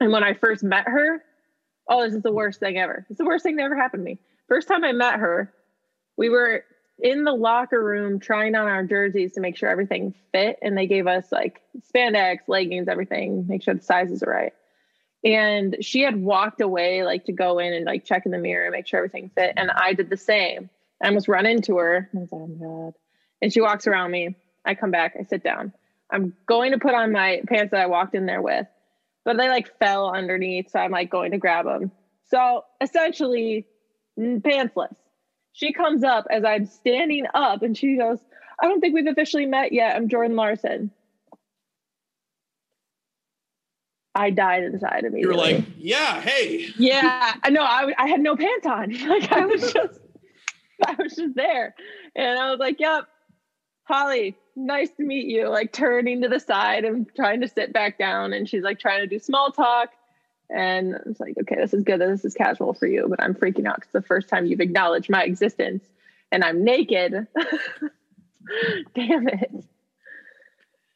And 0.00 0.12
when 0.12 0.24
I 0.24 0.34
first 0.34 0.62
met 0.62 0.86
her, 0.86 1.22
oh, 1.88 2.04
this 2.04 2.14
is 2.14 2.22
the 2.22 2.32
worst 2.32 2.60
thing 2.60 2.76
ever. 2.76 3.06
It's 3.08 3.18
the 3.18 3.24
worst 3.24 3.42
thing 3.42 3.56
that 3.56 3.62
ever 3.62 3.76
happened 3.76 4.00
to 4.00 4.04
me. 4.04 4.18
First 4.48 4.68
time 4.68 4.84
I 4.84 4.92
met 4.92 5.14
her, 5.14 5.52
we 6.16 6.28
were 6.28 6.64
in 6.98 7.24
the 7.24 7.32
locker 7.32 7.82
room 7.82 8.18
trying 8.20 8.54
on 8.54 8.66
our 8.66 8.84
jerseys 8.84 9.32
to 9.32 9.40
make 9.40 9.56
sure 9.56 9.68
everything 9.68 10.14
fit. 10.32 10.58
And 10.62 10.76
they 10.76 10.86
gave 10.86 11.06
us 11.06 11.30
like 11.30 11.60
spandex, 11.92 12.38
leggings, 12.48 12.88
everything, 12.88 13.46
make 13.46 13.62
sure 13.62 13.74
the 13.74 13.82
sizes 13.82 14.22
are 14.22 14.30
right. 14.30 14.52
And 15.24 15.76
she 15.80 16.02
had 16.02 16.16
walked 16.16 16.60
away 16.60 17.02
like 17.02 17.24
to 17.24 17.32
go 17.32 17.58
in 17.58 17.72
and 17.72 17.84
like 17.84 18.04
check 18.04 18.26
in 18.26 18.32
the 18.32 18.38
mirror 18.38 18.66
and 18.66 18.72
make 18.72 18.86
sure 18.86 18.98
everything 18.98 19.30
fit. 19.34 19.54
And 19.56 19.70
I 19.70 19.92
did 19.92 20.08
the 20.08 20.16
same. 20.16 20.70
I 21.02 21.08
almost 21.08 21.28
run 21.28 21.46
into 21.46 21.76
her. 21.78 22.08
Oh 22.16 22.46
God. 22.46 22.94
And 23.42 23.52
she 23.52 23.60
walks 23.60 23.86
around 23.86 24.10
me. 24.10 24.34
I 24.64 24.74
come 24.74 24.90
back, 24.90 25.14
I 25.18 25.24
sit 25.24 25.44
down. 25.44 25.72
I'm 26.10 26.34
going 26.46 26.72
to 26.72 26.78
put 26.78 26.94
on 26.94 27.12
my 27.12 27.42
pants 27.46 27.72
that 27.72 27.80
I 27.80 27.86
walked 27.86 28.14
in 28.14 28.26
there 28.26 28.42
with, 28.42 28.66
but 29.24 29.36
they 29.36 29.48
like 29.48 29.78
fell 29.78 30.14
underneath. 30.14 30.70
So 30.70 30.78
I'm 30.78 30.92
like 30.92 31.10
going 31.10 31.32
to 31.32 31.38
grab 31.38 31.66
them. 31.66 31.90
So 32.30 32.64
essentially, 32.80 33.66
pantsless. 34.18 34.96
She 35.56 35.72
comes 35.72 36.04
up 36.04 36.26
as 36.28 36.44
I'm 36.44 36.66
standing 36.66 37.24
up 37.32 37.62
and 37.62 37.74
she 37.74 37.96
goes, 37.96 38.18
I 38.60 38.66
don't 38.66 38.78
think 38.78 38.94
we've 38.94 39.06
officially 39.06 39.46
met 39.46 39.72
yet. 39.72 39.96
I'm 39.96 40.06
Jordan 40.10 40.36
Larson. 40.36 40.90
I 44.14 44.28
died 44.28 44.64
inside 44.64 45.06
of 45.06 45.14
me. 45.14 45.22
You 45.22 45.28
were 45.28 45.34
like, 45.34 45.64
yeah, 45.78 46.20
hey. 46.20 46.66
yeah, 46.76 47.36
I 47.42 47.48
know. 47.48 47.62
I, 47.62 47.90
I 47.96 48.06
had 48.06 48.20
no 48.20 48.36
pants 48.36 48.66
on. 48.66 48.94
Like 49.08 49.32
I 49.32 49.46
was 49.46 49.72
just, 49.72 49.98
I 50.86 50.94
was 50.98 51.16
just 51.16 51.34
there, 51.34 51.74
and 52.14 52.38
I 52.38 52.50
was 52.50 52.58
like, 52.58 52.78
"Yep, 52.78 53.04
Holly, 53.84 54.36
nice 54.56 54.90
to 54.98 55.04
meet 55.04 55.26
you." 55.26 55.48
Like 55.48 55.72
turning 55.72 56.20
to 56.22 56.28
the 56.28 56.40
side 56.40 56.84
and 56.84 57.06
trying 57.14 57.40
to 57.42 57.48
sit 57.48 57.72
back 57.72 57.98
down, 57.98 58.32
and 58.32 58.48
she's 58.48 58.62
like 58.62 58.78
trying 58.78 59.00
to 59.00 59.06
do 59.06 59.18
small 59.18 59.52
talk, 59.52 59.90
and 60.50 60.94
it's 61.06 61.20
like, 61.20 61.34
"Okay, 61.42 61.56
this 61.56 61.74
is 61.74 61.82
good. 61.84 62.00
This 62.00 62.24
is 62.24 62.34
casual 62.34 62.74
for 62.74 62.86
you," 62.86 63.06
but 63.08 63.22
I'm 63.22 63.34
freaking 63.34 63.66
out 63.66 63.76
because 63.76 63.92
the 63.92 64.02
first 64.02 64.28
time 64.28 64.46
you've 64.46 64.60
acknowledged 64.60 65.10
my 65.10 65.22
existence, 65.24 65.84
and 66.32 66.44
I'm 66.44 66.64
naked. 66.64 67.26
Damn 68.94 69.28
it. 69.28 69.50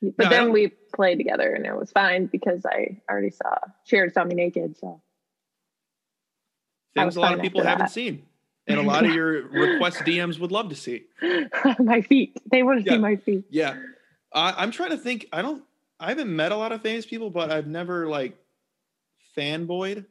But 0.03 0.25
No, 0.25 0.31
then 0.31 0.53
we 0.53 0.69
played 0.95 1.17
together, 1.19 1.53
and 1.55 1.67
it 1.67 1.77
was 1.77 1.91
fine 1.93 2.27
because 2.27 2.65
I 2.65 3.01
already 3.11 3.31
saw 3.31 3.57
she 3.85 3.97
already 3.97 4.13
saw 4.13 4.25
me 4.25 4.35
naked, 4.35 4.77
so. 4.79 5.01
Things 6.95 7.17
a 7.17 7.21
lot 7.21 7.35
of 7.35 7.41
people 7.43 7.63
haven't 7.63 7.85
that. 7.87 7.91
seen. 7.91 8.27
And 8.67 8.79
a 8.79 8.83
lot 8.83 9.05
of 9.05 9.13
your 9.13 9.47
request 9.49 9.99
DMs 9.99 10.39
would 10.39 10.53
love 10.53 10.69
to 10.71 10.75
see. 10.77 11.05
my 11.79 12.03
feet. 12.03 12.37
They 12.51 12.63
want 12.63 12.81
to 12.81 12.85
Yeah. 12.85 12.97
see 12.97 12.99
my 12.99 13.17
feet. 13.17 13.45
Yeah. 13.51 13.77
I, 14.33 14.55
I'm 14.59 14.71
trying 14.71 14.91
to 14.91 14.97
think. 14.97 15.27
I 15.33 15.43
don't, 15.43 15.63
I 15.99 16.09
haven't 16.09 16.35
met 16.35 16.53
a 16.53 16.57
lot 16.57 16.73
of 16.73 16.83
famous 16.83 17.07
people, 17.07 17.31
but 17.31 17.51
I've 17.51 17.67
never 17.67 18.07
like 18.09 18.37
fanboyed. 19.37 20.05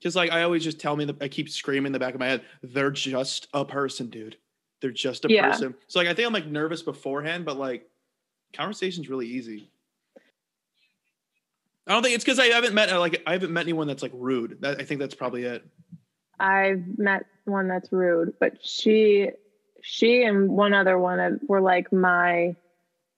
Just 0.00 0.16
like 0.16 0.30
I 0.32 0.42
always 0.42 0.62
just 0.62 0.78
tell 0.80 0.96
me 0.96 1.04
that 1.06 1.22
I 1.22 1.28
keep 1.28 1.48
screaming 1.48 1.86
in 1.86 1.92
the 1.92 1.98
back 1.98 2.14
of 2.14 2.20
my 2.20 2.26
head, 2.26 2.42
they're 2.62 2.90
just 2.90 3.48
a 3.54 3.64
person, 3.64 4.08
dude. 4.08 4.36
They're 4.80 4.90
just 4.90 5.24
a 5.24 5.30
Yeah. 5.30 5.50
person. 5.50 5.74
So 5.86 5.98
like 5.98 6.08
I 6.08 6.14
think 6.14 6.26
I'm 6.26 6.32
like 6.34 6.46
nervous 6.46 6.82
beforehand, 6.82 7.44
but 7.44 7.56
like 7.56 7.88
conversation's 8.52 9.08
really 9.08 9.26
easy. 9.26 9.70
I 11.86 11.92
don't 11.92 12.02
think 12.02 12.14
it's 12.14 12.24
because 12.24 12.38
I 12.38 12.46
haven't 12.46 12.74
met 12.74 12.90
like 12.98 13.22
I 13.26 13.32
haven't 13.32 13.52
met 13.52 13.62
anyone 13.62 13.86
that's 13.86 14.02
like 14.02 14.12
rude. 14.14 14.58
That, 14.60 14.80
I 14.80 14.84
think 14.84 15.00
that's 15.00 15.14
probably 15.14 15.44
it. 15.44 15.64
I've 16.38 16.82
met 16.98 17.26
one 17.44 17.68
that's 17.68 17.92
rude, 17.92 18.34
but 18.40 18.64
she, 18.64 19.30
she 19.82 20.24
and 20.24 20.48
one 20.50 20.74
other 20.74 20.98
one 20.98 21.40
were 21.46 21.60
like 21.60 21.92
my 21.92 22.56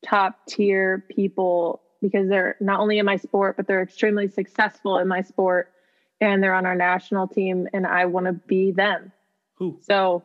top 0.05 0.47
tier 0.47 1.05
people 1.11 1.81
because 2.07 2.29
they're 2.29 2.57
not 2.61 2.79
only 2.79 2.99
in 2.99 3.07
my 3.07 3.17
sport, 3.17 3.57
but 3.57 3.67
they're 3.67 3.83
extremely 3.83 4.29
successful 4.29 4.99
in 4.99 5.09
my 5.09 5.23
sport, 5.23 5.73
and 6.21 6.41
they're 6.41 6.55
on 6.55 6.67
our 6.67 6.77
national 6.77 7.27
team, 7.27 7.69
and 7.73 7.87
I 7.87 8.05
want 8.05 8.27
to 8.27 8.33
be 8.33 8.71
them. 8.71 9.11
Who? 9.57 9.79
So 9.83 10.25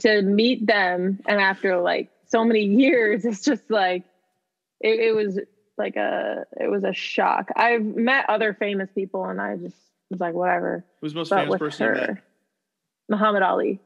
to 0.00 0.22
meet 0.22 0.66
them 0.66 1.20
and 1.26 1.40
after 1.40 1.78
like 1.80 2.10
so 2.26 2.44
many 2.44 2.64
years, 2.64 3.24
it's 3.24 3.44
just 3.44 3.70
like 3.70 4.04
it, 4.80 4.98
it 4.98 5.14
was 5.14 5.38
like 5.76 5.96
a 5.96 6.46
it 6.58 6.70
was 6.70 6.84
a 6.84 6.94
shock. 6.94 7.50
I've 7.54 7.84
met 7.84 8.28
other 8.28 8.54
famous 8.54 8.88
people 8.94 9.24
and 9.26 9.40
I 9.40 9.56
just 9.56 9.76
was 10.10 10.20
like, 10.20 10.34
whatever. 10.34 10.84
Who's 11.00 11.12
the 11.12 11.18
most 11.18 11.30
But 11.30 11.44
famous 11.44 11.58
person 11.58 11.86
you 11.86 12.00
met? 12.00 12.22
Muhammad 13.08 13.42
Ali. 13.42 13.80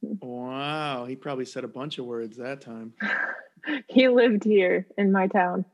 Wow, 0.00 1.04
he 1.06 1.16
probably 1.16 1.44
said 1.44 1.64
a 1.64 1.68
bunch 1.68 1.98
of 1.98 2.06
words 2.06 2.36
that 2.38 2.60
time. 2.60 2.94
He 3.88 4.08
lived 4.08 4.44
here 4.44 4.86
in 4.98 5.12
my 5.12 5.26
town. 5.28 5.64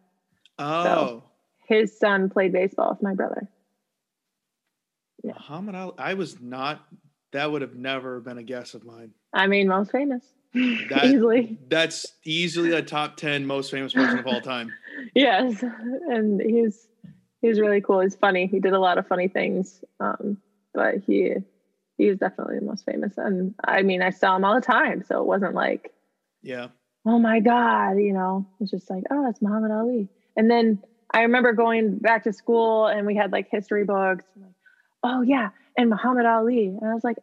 Oh, 0.58 0.84
So 0.84 1.24
His 1.66 1.96
son 1.98 2.28
played 2.30 2.52
baseball 2.52 2.90
with 2.90 3.02
my 3.02 3.14
brother. 3.14 3.48
yeah. 5.22 5.32
Muhammad 5.34 5.74
Ali. 5.74 5.92
I 5.98 6.14
was 6.14 6.40
not. 6.40 6.80
That 7.32 7.50
would 7.50 7.62
have 7.62 7.74
never 7.74 8.20
been 8.20 8.38
a 8.38 8.42
guess 8.42 8.74
of 8.74 8.84
mine. 8.84 9.12
I 9.34 9.46
mean, 9.46 9.68
most 9.68 9.90
famous. 9.92 10.24
That- 10.54 11.04
Easily. 11.04 11.58
That's 11.68 12.06
easily 12.24 12.72
a 12.72 12.82
top 12.82 13.16
ten 13.16 13.46
most 13.46 13.70
famous 13.70 13.92
person 13.92 14.18
of 14.18 14.26
all 14.26 14.40
time. 14.40 14.72
Yes. 15.14 15.62
And 15.62 16.40
he's 16.42 16.88
he's 17.40 17.60
really 17.60 17.80
cool. 17.80 18.00
He's 18.00 18.16
funny. 18.16 18.48
He 18.48 18.58
did 18.58 18.72
a 18.72 18.80
lot 18.80 18.98
of 18.98 19.06
funny 19.06 19.28
things. 19.28 19.84
Um, 20.00 20.38
but 20.74 20.96
he 21.06 21.34
he 21.96 22.04
is 22.08 22.18
definitely 22.18 22.58
the 22.58 22.64
most 22.64 22.84
famous. 22.84 23.12
And 23.16 23.54
I 23.62 23.82
mean, 23.82 24.02
I 24.02 24.10
saw 24.10 24.34
him 24.34 24.44
all 24.44 24.56
the 24.56 24.60
time. 24.60 25.04
So 25.04 25.20
it 25.20 25.26
wasn't 25.26 25.54
like, 25.54 25.92
Yeah. 26.42 26.68
Oh 27.06 27.18
my 27.18 27.40
God, 27.40 27.92
you 27.98 28.12
know, 28.12 28.46
it's 28.60 28.70
just 28.70 28.90
like, 28.90 29.04
oh, 29.10 29.28
it's 29.28 29.40
Muhammad 29.42 29.70
Ali. 29.70 30.08
And 30.36 30.50
then 30.50 30.82
I 31.12 31.22
remember 31.22 31.52
going 31.52 31.98
back 31.98 32.24
to 32.24 32.32
school 32.32 32.86
and 32.86 33.06
we 33.06 33.14
had 33.16 33.32
like 33.32 33.48
history 33.50 33.84
books. 33.84 34.24
Like, 34.36 34.52
oh 35.02 35.22
yeah, 35.22 35.50
and 35.76 35.88
Muhammad 35.90 36.26
Ali. 36.26 36.66
And 36.66 36.84
I 36.90 36.94
was 36.94 37.04
like, 37.04 37.16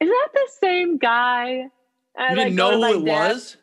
is 0.00 0.08
that 0.08 0.28
the 0.32 0.48
same 0.60 0.98
guy? 0.98 1.66
And 2.18 2.30
You 2.30 2.36
didn't 2.44 2.50
to 2.52 2.56
know 2.56 2.80
who 2.80 3.02
it 3.02 3.04
dad- 3.04 3.32
was? 3.32 3.56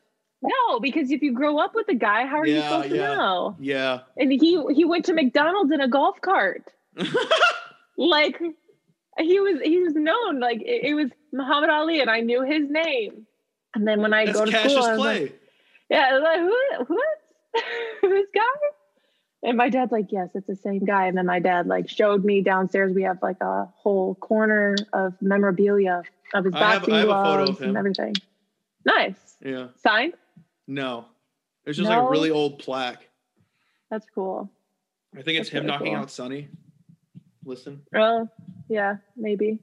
No, 0.46 0.80
because 0.82 1.10
if 1.10 1.22
you 1.22 1.32
grow 1.32 1.58
up 1.58 1.74
with 1.74 1.88
a 1.88 1.96
guy, 1.96 2.26
how 2.26 2.40
are 2.40 2.46
you 2.46 2.56
Yeah, 2.56 2.68
supposed 2.70 2.90
to 2.90 2.98
know? 2.98 3.56
Yeah. 3.60 4.00
And 4.18 4.30
he 4.32 4.62
he 4.74 4.84
went 4.84 5.06
to 5.06 5.14
McDonald's 5.14 5.72
in 5.72 5.80
a 5.80 5.88
golf 5.88 6.20
cart. 6.22 6.70
Like 7.98 8.40
he 9.20 9.40
was 9.40 9.62
he 9.64 9.80
was 9.80 9.94
known. 9.94 10.40
Like 10.40 10.62
it, 10.62 10.84
it 10.84 10.94
was 10.96 11.10
Muhammad 11.32 11.70
Ali, 11.70 12.02
and 12.02 12.10
I 12.10 12.22
knew 12.22 12.42
his 12.44 12.70
name. 12.70 13.28
And 13.76 13.88
then 13.88 14.02
when 14.02 14.14
I 14.14 14.26
That's 14.26 14.38
go 14.38 14.46
to 14.46 14.52
Cash's 14.52 14.72
school, 14.74 14.84
I 14.86 14.92
was 14.92 15.00
like, 15.00 15.40
yeah, 15.90 16.08
I 16.10 16.14
was 16.14 16.24
like 16.24 16.40
who 16.40 16.94
what 16.94 17.08
this 18.02 18.28
guy? 18.36 18.42
And 19.46 19.58
my 19.58 19.70
dad's 19.70 19.92
like, 19.92 20.08
yes, 20.10 20.30
it's 20.36 20.48
the 20.48 20.56
same 20.56 20.86
guy. 20.86 21.08
And 21.08 21.18
then 21.18 21.26
my 21.26 21.40
dad 21.40 21.68
like 21.68 21.90
showed 21.90 22.24
me 22.24 22.42
downstairs. 22.42 22.94
We 22.94 23.04
have 23.04 23.22
like 23.22 23.42
a 23.42 23.66
whole 23.76 24.16
corner 24.16 24.76
of 24.94 25.14
memorabilia 25.22 26.04
of 26.34 26.46
his 26.46 26.54
boxing 26.54 26.94
have 26.94 27.10
a 27.10 27.12
photo 27.12 27.42
of 27.42 27.46
gloves 27.48 27.62
and 27.62 27.78
everything. 27.78 28.16
Nice. 28.86 29.38
yeah. 29.44 29.68
Signed? 29.82 30.14
No. 30.68 31.06
it's 31.66 31.78
just 31.78 31.90
like 31.90 32.00
a 32.00 32.10
really 32.10 32.32
old 32.32 32.60
plaque. 32.60 33.10
That's 33.92 34.06
cool. 34.16 34.50
I 35.16 35.22
think 35.22 35.40
it's 35.40 35.50
That's 35.50 35.50
him 35.50 35.64
really 35.66 35.68
knocking 35.68 35.94
cool. 35.94 36.02
out 36.04 36.12
Sonny 36.12 36.48
Liston. 37.46 37.82
Oh, 37.96 38.28
yeah, 38.70 38.98
maybe. 39.16 39.60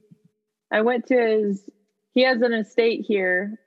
I 0.71 0.81
went 0.81 1.07
to 1.07 1.15
his, 1.15 1.69
he 2.13 2.21
has 2.21 2.41
an 2.41 2.53
estate 2.53 3.03
here, 3.05 3.59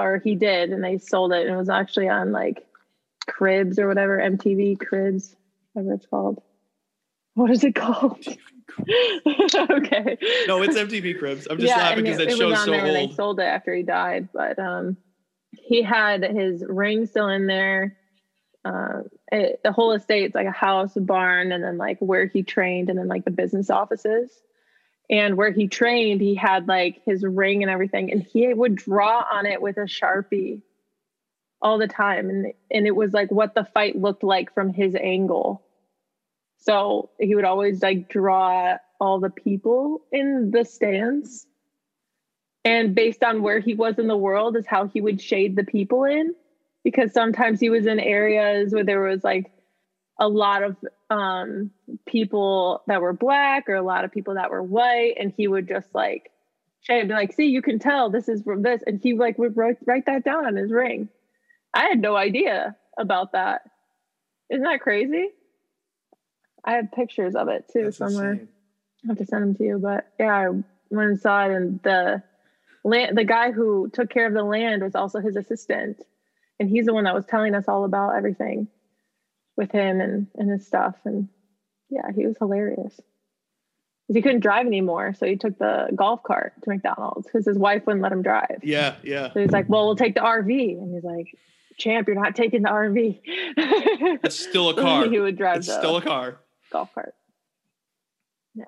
or 0.00 0.18
he 0.18 0.34
did, 0.34 0.70
and 0.70 0.82
they 0.82 0.98
sold 0.98 1.32
it. 1.32 1.46
And 1.46 1.54
it 1.54 1.58
was 1.58 1.68
actually 1.68 2.08
on 2.08 2.32
like 2.32 2.66
Cribs 3.26 3.78
or 3.78 3.88
whatever, 3.88 4.18
MTV 4.18 4.78
Cribs, 4.78 5.34
whatever 5.72 5.94
it's 5.94 6.06
called. 6.06 6.42
What 7.34 7.50
is 7.50 7.64
it 7.64 7.74
called? 7.74 8.26
okay. 8.86 10.18
No, 10.46 10.62
it's 10.62 10.76
MTV 10.76 11.18
Cribs. 11.18 11.46
I'm 11.50 11.58
just 11.58 11.76
laughing 11.76 12.04
because 12.04 12.18
it, 12.18 12.26
that 12.26 12.32
it 12.32 12.38
show's 12.38 12.50
was 12.50 12.58
on 12.60 12.64
so 12.66 12.70
there 12.72 12.86
and 12.86 12.96
they 12.96 13.14
sold 13.14 13.40
it 13.40 13.44
after 13.44 13.74
he 13.74 13.82
died. 13.82 14.28
But 14.32 14.58
um, 14.58 14.96
he 15.52 15.82
had 15.82 16.22
his 16.22 16.64
ring 16.66 17.06
still 17.06 17.28
in 17.28 17.46
there. 17.46 17.96
Uh, 18.64 19.02
it, 19.32 19.60
the 19.64 19.72
whole 19.72 19.92
estate's 19.92 20.34
like 20.34 20.46
a 20.46 20.52
house, 20.52 20.96
a 20.96 21.00
barn, 21.00 21.52
and 21.52 21.64
then 21.64 21.78
like 21.78 21.98
where 22.00 22.26
he 22.26 22.42
trained, 22.42 22.90
and 22.90 22.98
then 22.98 23.08
like 23.08 23.24
the 23.24 23.30
business 23.30 23.70
offices. 23.70 24.30
And 25.10 25.36
where 25.36 25.50
he 25.50 25.66
trained, 25.66 26.20
he 26.20 26.36
had 26.36 26.68
like 26.68 27.02
his 27.04 27.24
ring 27.24 27.62
and 27.62 27.70
everything, 27.70 28.12
and 28.12 28.22
he 28.22 28.54
would 28.54 28.76
draw 28.76 29.24
on 29.30 29.44
it 29.44 29.60
with 29.60 29.76
a 29.76 29.80
sharpie 29.80 30.62
all 31.60 31.78
the 31.78 31.88
time, 31.88 32.30
and 32.30 32.52
and 32.70 32.86
it 32.86 32.94
was 32.94 33.12
like 33.12 33.30
what 33.30 33.54
the 33.54 33.64
fight 33.64 33.96
looked 33.96 34.22
like 34.22 34.54
from 34.54 34.72
his 34.72 34.94
angle. 34.94 35.62
So 36.58 37.10
he 37.18 37.34
would 37.34 37.44
always 37.44 37.82
like 37.82 38.08
draw 38.08 38.76
all 39.00 39.18
the 39.18 39.30
people 39.30 40.02
in 40.12 40.50
the 40.50 40.64
stands. 40.64 41.46
And 42.64 42.94
based 42.94 43.24
on 43.24 43.42
where 43.42 43.58
he 43.58 43.74
was 43.74 43.98
in 43.98 44.06
the 44.06 44.16
world 44.16 44.56
is 44.56 44.66
how 44.66 44.86
he 44.86 45.00
would 45.00 45.20
shade 45.20 45.56
the 45.56 45.64
people 45.64 46.04
in. 46.04 46.34
Because 46.84 47.12
sometimes 47.12 47.60
he 47.60 47.70
was 47.70 47.86
in 47.86 47.98
areas 47.98 48.72
where 48.72 48.84
there 48.84 49.00
was 49.02 49.24
like 49.24 49.50
a 50.18 50.28
lot 50.28 50.62
of 50.62 50.76
um, 51.10 51.70
people 52.06 52.82
that 52.86 53.02
were 53.02 53.12
black 53.12 53.68
or 53.68 53.74
a 53.74 53.82
lot 53.82 54.04
of 54.04 54.12
people 54.12 54.34
that 54.34 54.50
were 54.50 54.62
white. 54.62 55.14
And 55.18 55.32
he 55.36 55.48
would 55.48 55.68
just 55.68 55.94
like 55.94 56.30
shade, 56.80 57.08
be 57.08 57.14
like, 57.14 57.32
see, 57.32 57.46
you 57.46 57.62
can 57.62 57.78
tell 57.78 58.10
this 58.10 58.28
is 58.28 58.42
from 58.42 58.62
this. 58.62 58.82
And 58.86 59.00
he 59.02 59.14
like 59.14 59.38
would 59.38 59.56
write, 59.56 59.76
write 59.86 60.06
that 60.06 60.24
down 60.24 60.46
on 60.46 60.56
his 60.56 60.70
ring. 60.70 61.08
I 61.74 61.86
had 61.86 62.00
no 62.00 62.16
idea 62.16 62.76
about 62.98 63.32
that. 63.32 63.62
Isn't 64.50 64.64
that 64.64 64.80
crazy? 64.80 65.28
I 66.64 66.72
have 66.72 66.92
pictures 66.92 67.34
of 67.34 67.48
it 67.48 67.66
too 67.72 67.84
That's 67.84 67.96
somewhere. 67.96 68.32
insane. 68.32 68.48
I 69.04 69.08
have 69.08 69.18
to 69.18 69.24
send 69.24 69.42
them 69.42 69.54
to 69.54 69.64
you, 69.64 69.78
but 69.78 70.08
yeah, 70.18 70.34
I 70.34 70.48
went 70.48 71.10
and 71.10 71.20
saw 71.20 71.46
it, 71.46 71.52
and 71.52 71.80
the 71.82 72.22
land, 72.84 73.16
the 73.16 73.24
guy 73.24 73.50
who 73.50 73.88
took 73.90 74.10
care 74.10 74.26
of 74.26 74.34
the 74.34 74.42
land 74.42 74.82
was 74.82 74.94
also 74.94 75.20
his 75.20 75.36
assistant, 75.36 76.02
and 76.58 76.68
he's 76.68 76.84
the 76.84 76.92
one 76.92 77.04
that 77.04 77.14
was 77.14 77.24
telling 77.24 77.54
us 77.54 77.64
all 77.66 77.84
about 77.84 78.14
everything 78.14 78.68
with 79.56 79.70
him 79.72 80.00
and 80.00 80.26
and 80.36 80.50
his 80.50 80.66
stuff, 80.66 80.96
and 81.04 81.28
yeah, 81.88 82.10
he 82.14 82.26
was 82.26 82.36
hilarious. 82.38 82.94
'Cause 82.96 84.16
He 84.16 84.22
couldn't 84.22 84.40
drive 84.40 84.66
anymore, 84.66 85.14
so 85.14 85.26
he 85.26 85.36
took 85.36 85.56
the 85.58 85.88
golf 85.94 86.22
cart 86.22 86.54
to 86.62 86.70
McDonald's 86.70 87.26
because 87.26 87.46
his 87.46 87.58
wife 87.58 87.86
wouldn't 87.86 88.02
let 88.02 88.12
him 88.12 88.22
drive. 88.22 88.58
Yeah, 88.62 88.96
yeah. 89.04 89.32
So 89.32 89.40
he's 89.40 89.50
like, 89.52 89.68
"Well, 89.68 89.86
we'll 89.86 89.96
take 89.96 90.14
the 90.14 90.20
RV," 90.22 90.78
and 90.78 90.92
he's 90.94 91.04
like, 91.04 91.36
"Champ, 91.76 92.08
you're 92.08 92.16
not 92.20 92.34
taking 92.34 92.62
the 92.62 92.70
RV." 92.70 93.20
It's 94.24 94.34
still 94.48 94.70
a 94.70 94.74
car. 94.80 95.08
he 95.08 95.18
would 95.20 95.36
drive 95.36 95.58
It's 95.58 95.72
still 95.72 95.96
a 95.96 96.02
car. 96.02 96.38
golf 96.72 96.92
cart. 96.94 97.14
Yeah. 98.54 98.64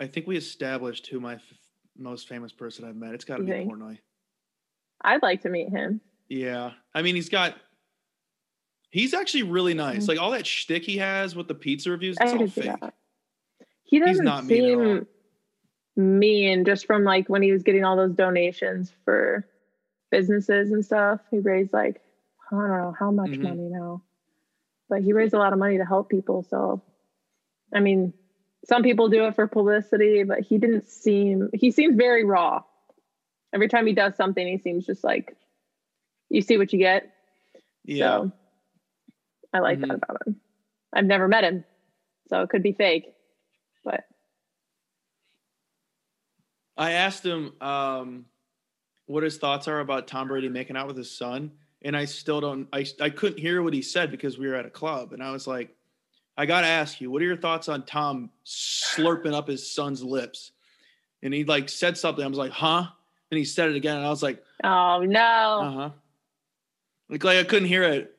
I 0.00 0.06
think 0.08 0.26
we 0.26 0.36
established 0.36 1.06
who 1.06 1.20
my 1.20 1.34
f- 1.34 1.42
most 1.96 2.28
famous 2.28 2.52
person 2.52 2.84
I've 2.84 2.96
met. 2.96 3.14
It's 3.14 3.24
got 3.24 3.36
to 3.36 3.44
be 3.44 3.50
think? 3.52 3.70
Portnoy. 3.72 3.98
I'd 5.02 5.22
like 5.22 5.42
to 5.42 5.48
meet 5.48 5.68
him. 5.68 6.00
Yeah, 6.28 6.72
I 6.94 7.02
mean 7.02 7.14
he's 7.14 7.28
got. 7.28 7.54
He's 8.92 9.14
actually 9.14 9.44
really 9.44 9.72
nice. 9.74 10.04
Mhm. 10.04 10.08
Like 10.08 10.18
all 10.20 10.30
that 10.32 10.46
shtick 10.46 10.84
he 10.84 10.98
has 10.98 11.34
with 11.34 11.48
the 11.48 11.54
pizza 11.54 11.90
reviews, 11.90 12.18
it's 12.20 12.32
all 12.32 12.46
fake. 12.46 12.78
that. 12.80 12.94
He 13.84 13.98
doesn't 13.98 14.24
not 14.24 14.44
mean 14.44 14.64
at 14.64 14.78
all. 14.78 14.84
seem 15.96 16.18
mean 16.20 16.64
just 16.64 16.86
from 16.86 17.02
like 17.02 17.28
when 17.28 17.42
he 17.42 17.52
was 17.52 17.62
getting 17.62 17.84
all 17.84 17.96
those 17.96 18.12
donations 18.12 18.92
for 19.04 19.46
businesses 20.10 20.70
and 20.72 20.84
stuff. 20.84 21.20
He 21.30 21.38
raised 21.38 21.72
like 21.72 22.00
I 22.50 22.54
don't 22.54 22.68
know 22.68 22.94
how 22.98 23.10
much 23.10 23.30
Mhm. 23.30 23.42
money 23.42 23.68
now, 23.70 24.02
but 24.90 25.00
he 25.02 25.14
raised 25.14 25.32
a 25.32 25.38
lot 25.38 25.54
of 25.54 25.58
money 25.58 25.78
to 25.78 25.86
help 25.86 26.10
people. 26.10 26.42
So, 26.42 26.82
I 27.72 27.80
mean, 27.80 28.12
some 28.66 28.82
people 28.82 29.08
do 29.08 29.24
it 29.24 29.34
for 29.34 29.46
publicity, 29.46 30.22
but 30.24 30.40
he 30.40 30.58
didn't 30.58 30.86
seem. 30.86 31.48
He 31.54 31.70
seems 31.70 31.96
very 31.96 32.24
raw. 32.24 32.62
Every 33.54 33.68
time 33.68 33.86
he 33.86 33.94
does 33.94 34.16
something, 34.16 34.46
he 34.46 34.58
seems 34.58 34.84
just 34.84 35.02
like 35.02 35.34
you 36.28 36.42
see 36.42 36.58
what 36.58 36.74
you 36.74 36.78
get. 36.78 37.10
Yeah, 37.84 38.18
So 38.20 38.32
I 39.52 39.58
like 39.60 39.78
Mhm. 39.78 39.88
that 39.88 39.94
about 39.96 40.26
him. 40.26 40.40
I've 40.92 41.04
never 41.04 41.28
met 41.28 41.44
him, 41.44 41.64
so 42.28 42.42
it 42.42 42.50
could 42.50 42.62
be 42.62 42.72
fake, 42.72 43.14
but 43.84 44.04
I 46.76 46.92
asked 46.92 47.24
him 47.24 47.52
um, 47.60 48.26
what 49.06 49.22
his 49.22 49.38
thoughts 49.38 49.68
are 49.68 49.80
about 49.80 50.08
Tom 50.08 50.28
Brady 50.28 50.48
making 50.48 50.76
out 50.76 50.86
with 50.86 50.96
his 50.96 51.10
son, 51.10 51.52
and 51.82 51.96
I 51.96 52.06
still 52.06 52.40
don't. 52.40 52.68
I 52.72 52.86
I 53.00 53.10
couldn't 53.10 53.38
hear 53.38 53.62
what 53.62 53.74
he 53.74 53.82
said 53.82 54.10
because 54.10 54.38
we 54.38 54.48
were 54.48 54.54
at 54.54 54.66
a 54.66 54.70
club, 54.70 55.12
and 55.12 55.22
I 55.22 55.32
was 55.32 55.46
like, 55.46 55.76
I 56.36 56.46
got 56.46 56.62
to 56.62 56.66
ask 56.66 57.00
you, 57.00 57.10
what 57.10 57.20
are 57.22 57.26
your 57.26 57.36
thoughts 57.36 57.68
on 57.68 57.84
Tom 57.84 58.30
slurping 58.46 59.34
up 59.34 59.48
his 59.48 59.70
son's 59.74 60.02
lips? 60.02 60.52
And 61.22 61.32
he 61.32 61.44
like 61.44 61.68
said 61.68 61.96
something. 61.96 62.24
I 62.24 62.28
was 62.28 62.38
like, 62.38 62.52
huh? 62.52 62.86
And 63.30 63.38
he 63.38 63.44
said 63.44 63.70
it 63.70 63.76
again, 63.76 63.96
and 63.96 64.06
I 64.06 64.10
was 64.10 64.22
like, 64.22 64.42
oh 64.64 65.00
no, 65.00 65.20
uh 65.20 65.70
huh. 65.70 65.90
Like, 67.08 67.24
like 67.24 67.38
I 67.38 67.44
couldn't 67.44 67.68
hear 67.68 67.82
it. 67.82 68.16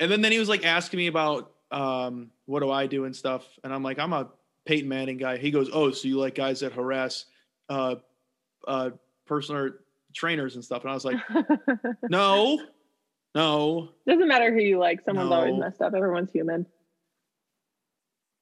And 0.00 0.10
then 0.10 0.20
then 0.22 0.32
he 0.32 0.38
was 0.38 0.48
like 0.48 0.64
asking 0.64 0.98
me 0.98 1.06
about 1.06 1.52
um, 1.70 2.30
what 2.46 2.60
do 2.60 2.70
I 2.70 2.86
do 2.86 3.04
and 3.04 3.14
stuff, 3.14 3.44
and 3.62 3.72
I'm 3.72 3.82
like, 3.82 3.98
I'm 3.98 4.12
a 4.12 4.28
Peyton 4.66 4.88
Manning 4.88 5.16
guy. 5.18 5.36
He 5.38 5.50
goes, 5.50 5.70
oh, 5.72 5.90
so 5.90 6.08
you 6.08 6.18
like 6.18 6.34
guys 6.34 6.60
that 6.60 6.72
harass 6.72 7.26
uh, 7.68 7.96
uh, 8.66 8.90
personal 9.26 9.70
trainers 10.14 10.54
and 10.54 10.64
stuff? 10.64 10.82
And 10.82 10.90
I 10.90 10.94
was 10.94 11.04
like, 11.04 11.16
no, 12.08 12.60
no. 13.34 13.88
doesn't 14.06 14.28
matter 14.28 14.52
who 14.52 14.60
you 14.60 14.78
like. 14.78 15.00
Someone's 15.04 15.30
always 15.32 15.58
messed 15.58 15.80
up. 15.82 15.94
Everyone's 15.94 16.30
human. 16.32 16.66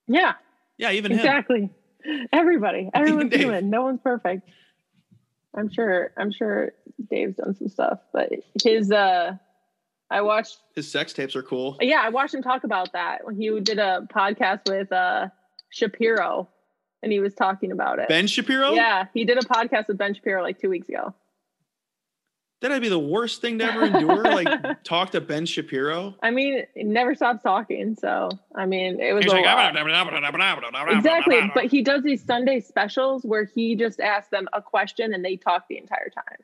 Yeah, 0.08 0.34
Yeah, 0.78 0.90
even 0.92 1.12
him. 1.12 1.18
exactly. 1.18 1.70
Everybody, 2.32 2.90
everyone's 2.94 3.34
human. 3.34 3.70
No 3.70 3.82
one's 3.82 4.00
perfect. 4.00 4.48
I'm 5.54 5.70
sure. 5.70 6.12
I'm 6.16 6.32
sure 6.32 6.72
Dave's 7.10 7.36
done 7.36 7.54
some 7.54 7.68
stuff, 7.68 8.00
but 8.12 8.30
his. 8.64 8.90
uh 8.90 9.36
I 10.12 10.20
watched 10.20 10.58
His 10.74 10.90
sex 10.90 11.12
tapes 11.12 11.34
are 11.34 11.42
cool. 11.42 11.76
Yeah, 11.80 12.00
I 12.02 12.10
watched 12.10 12.34
him 12.34 12.42
talk 12.42 12.64
about 12.64 12.92
that 12.92 13.24
when 13.24 13.34
he 13.34 13.58
did 13.60 13.78
a 13.78 14.06
podcast 14.14 14.68
with 14.68 14.92
uh 14.92 15.28
Shapiro 15.70 16.48
and 17.02 17.10
he 17.10 17.18
was 17.18 17.34
talking 17.34 17.72
about 17.72 17.98
it. 17.98 18.08
Ben 18.08 18.26
Shapiro. 18.26 18.72
Yeah, 18.72 19.06
he 19.14 19.24
did 19.24 19.38
a 19.38 19.46
podcast 19.46 19.88
with 19.88 19.98
Ben 19.98 20.14
Shapiro 20.14 20.42
like 20.42 20.60
two 20.60 20.68
weeks 20.68 20.88
ago. 20.88 21.14
That'd 22.60 22.80
be 22.80 22.88
the 22.88 22.98
worst 22.98 23.40
thing 23.40 23.58
to 23.58 23.64
ever 23.64 23.84
endure. 23.86 24.22
like 24.22 24.82
talk 24.84 25.10
to 25.10 25.20
Ben 25.20 25.46
Shapiro. 25.46 26.14
I 26.22 26.30
mean, 26.30 26.62
he 26.76 26.84
never 26.84 27.16
stops 27.16 27.42
talking. 27.42 27.96
So, 27.96 28.28
I 28.54 28.66
mean, 28.66 29.00
it 29.00 29.14
was 29.14 29.24
a 29.32 29.40
lot. 29.40 29.74
exactly. 30.96 31.50
But 31.54 31.64
he 31.64 31.82
does 31.82 32.04
these 32.04 32.22
Sunday 32.22 32.60
specials 32.60 33.24
where 33.24 33.44
he 33.52 33.74
just 33.74 33.98
asks 33.98 34.30
them 34.30 34.46
a 34.52 34.62
question 34.62 35.12
and 35.12 35.24
they 35.24 35.36
talk 35.36 35.64
the 35.68 35.76
entire 35.76 36.08
time. 36.10 36.38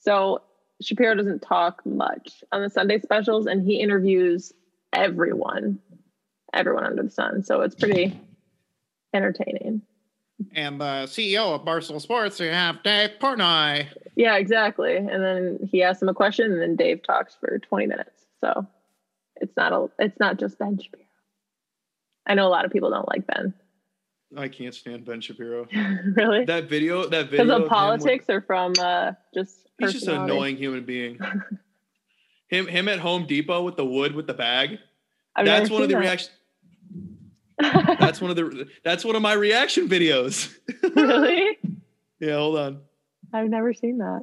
So 0.00 0.42
Shapiro 0.80 1.14
doesn't 1.14 1.40
talk 1.40 1.84
much 1.86 2.44
on 2.52 2.62
the 2.62 2.70
Sunday 2.70 3.00
specials, 3.00 3.46
and 3.46 3.66
he 3.66 3.80
interviews 3.80 4.52
everyone, 4.92 5.78
everyone 6.52 6.84
under 6.84 7.02
the 7.02 7.10
sun. 7.10 7.42
So 7.42 7.62
it's 7.62 7.74
pretty 7.74 8.18
entertaining. 9.14 9.82
And 10.54 10.80
the 10.80 11.06
CEO 11.06 11.54
of 11.54 11.64
Barstool 11.64 12.00
Sports, 12.00 12.38
you 12.40 12.50
have 12.50 12.82
Dave 12.82 13.12
Portnoy. 13.20 13.86
Yeah, 14.16 14.36
exactly. 14.36 14.96
And 14.96 15.24
then 15.24 15.58
he 15.70 15.82
asks 15.82 16.02
him 16.02 16.10
a 16.10 16.14
question, 16.14 16.52
and 16.52 16.60
then 16.60 16.76
Dave 16.76 17.02
talks 17.02 17.34
for 17.34 17.58
20 17.58 17.86
minutes. 17.86 18.26
So 18.40 18.66
it's 19.36 19.56
not 19.56 19.72
a, 19.72 19.88
it's 19.98 20.20
not 20.20 20.38
just 20.38 20.58
Ben 20.58 20.78
Shapiro. 20.78 21.04
I 22.26 22.34
know 22.34 22.46
a 22.46 22.50
lot 22.50 22.64
of 22.66 22.72
people 22.72 22.90
don't 22.90 23.08
like 23.08 23.26
Ben. 23.26 23.54
I 24.36 24.48
can't 24.48 24.74
stand 24.74 25.04
Ben 25.04 25.20
Shapiro. 25.20 25.66
really? 26.16 26.44
That 26.44 26.68
video, 26.68 27.08
that 27.08 27.30
video. 27.30 27.44
Because 27.44 27.48
of 27.48 27.56
of 27.56 27.62
him 27.62 27.68
politics 27.68 28.26
or 28.28 28.40
from 28.42 28.74
uh, 28.78 29.12
just 29.32 29.65
He's 29.78 29.92
just 29.92 30.08
an 30.08 30.22
annoying 30.22 30.56
human 30.56 30.84
being. 30.84 31.18
him, 32.48 32.66
him 32.66 32.88
at 32.88 32.98
Home 33.00 33.26
Depot 33.26 33.62
with 33.62 33.76
the 33.76 33.84
wood 33.84 34.14
with 34.14 34.26
the 34.26 34.34
bag. 34.34 34.78
I've 35.34 35.44
that's 35.44 35.70
one 35.70 35.82
of 35.82 35.88
the 35.88 35.94
seen 35.94 36.00
that. 36.00 36.06
reaction. 36.06 36.32
That's 37.98 38.20
one 38.20 38.30
of 38.30 38.36
the. 38.36 38.68
That's 38.84 39.04
one 39.04 39.16
of 39.16 39.22
my 39.22 39.34
reaction 39.34 39.88
videos. 39.88 40.54
really? 40.96 41.58
yeah, 42.20 42.36
hold 42.36 42.58
on. 42.58 42.80
I've 43.32 43.48
never 43.48 43.74
seen 43.74 43.98
that. 43.98 44.22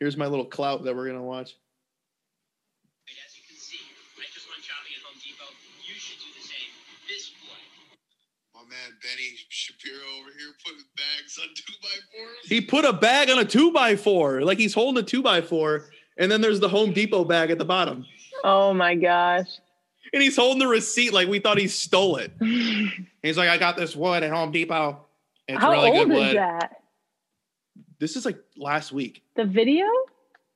Here's 0.00 0.16
my 0.16 0.26
little 0.26 0.44
clout 0.44 0.84
that 0.84 0.94
we're 0.94 1.06
gonna 1.06 1.22
watch. 1.22 1.56
As 3.08 3.36
you 3.36 3.42
can 3.48 3.56
see, 3.56 3.80
I 4.16 4.24
just 4.32 4.48
went 4.48 4.62
shopping 4.62 4.92
at 4.96 5.02
Home 5.04 5.16
Depot. 5.20 5.52
You 5.84 5.94
should 5.94 6.20
do 6.20 6.28
the 6.36 6.44
same 6.44 6.70
this 7.08 7.32
way. 7.44 7.60
My 8.54 8.60
man 8.68 8.96
Benny 9.02 9.36
Shapiro 9.58 9.96
over 10.20 10.30
here 10.38 10.52
putting 10.64 10.84
bags 10.96 11.38
on 11.42 11.48
two 11.54 11.72
by 11.82 11.88
fours. 12.12 12.36
He 12.44 12.60
put 12.60 12.84
a 12.84 12.92
bag 12.92 13.28
on 13.28 13.38
a 13.40 13.44
two 13.44 13.72
by 13.72 13.96
four, 13.96 14.42
like 14.42 14.58
he's 14.58 14.72
holding 14.72 15.02
a 15.02 15.04
two 15.06 15.20
by 15.22 15.40
four, 15.40 15.86
and 16.16 16.30
then 16.30 16.40
there's 16.40 16.60
the 16.60 16.68
Home 16.68 16.92
Depot 16.92 17.24
bag 17.24 17.50
at 17.50 17.58
the 17.58 17.64
bottom, 17.64 18.06
Oh 18.44 18.72
my 18.72 18.94
gosh. 18.94 19.48
and 20.12 20.22
he's 20.22 20.36
holding 20.36 20.60
the 20.60 20.68
receipt 20.68 21.12
like 21.12 21.26
we 21.26 21.40
thought 21.40 21.58
he 21.58 21.66
stole 21.66 22.16
it. 22.18 22.30
He's 23.22 23.36
like, 23.36 23.48
I 23.48 23.58
got 23.58 23.76
this 23.76 23.96
wood 23.96 24.22
at 24.22 24.30
Home 24.30 24.52
Depot. 24.52 25.04
It's 25.48 25.60
How 25.60 25.72
really 25.72 25.90
old 25.90 26.08
good 26.08 26.16
is 26.16 26.22
wood. 26.28 26.36
that? 26.36 26.76
This 27.98 28.14
is 28.14 28.24
like 28.24 28.38
last 28.56 28.92
week 28.92 29.22
The 29.34 29.44
video 29.44 29.86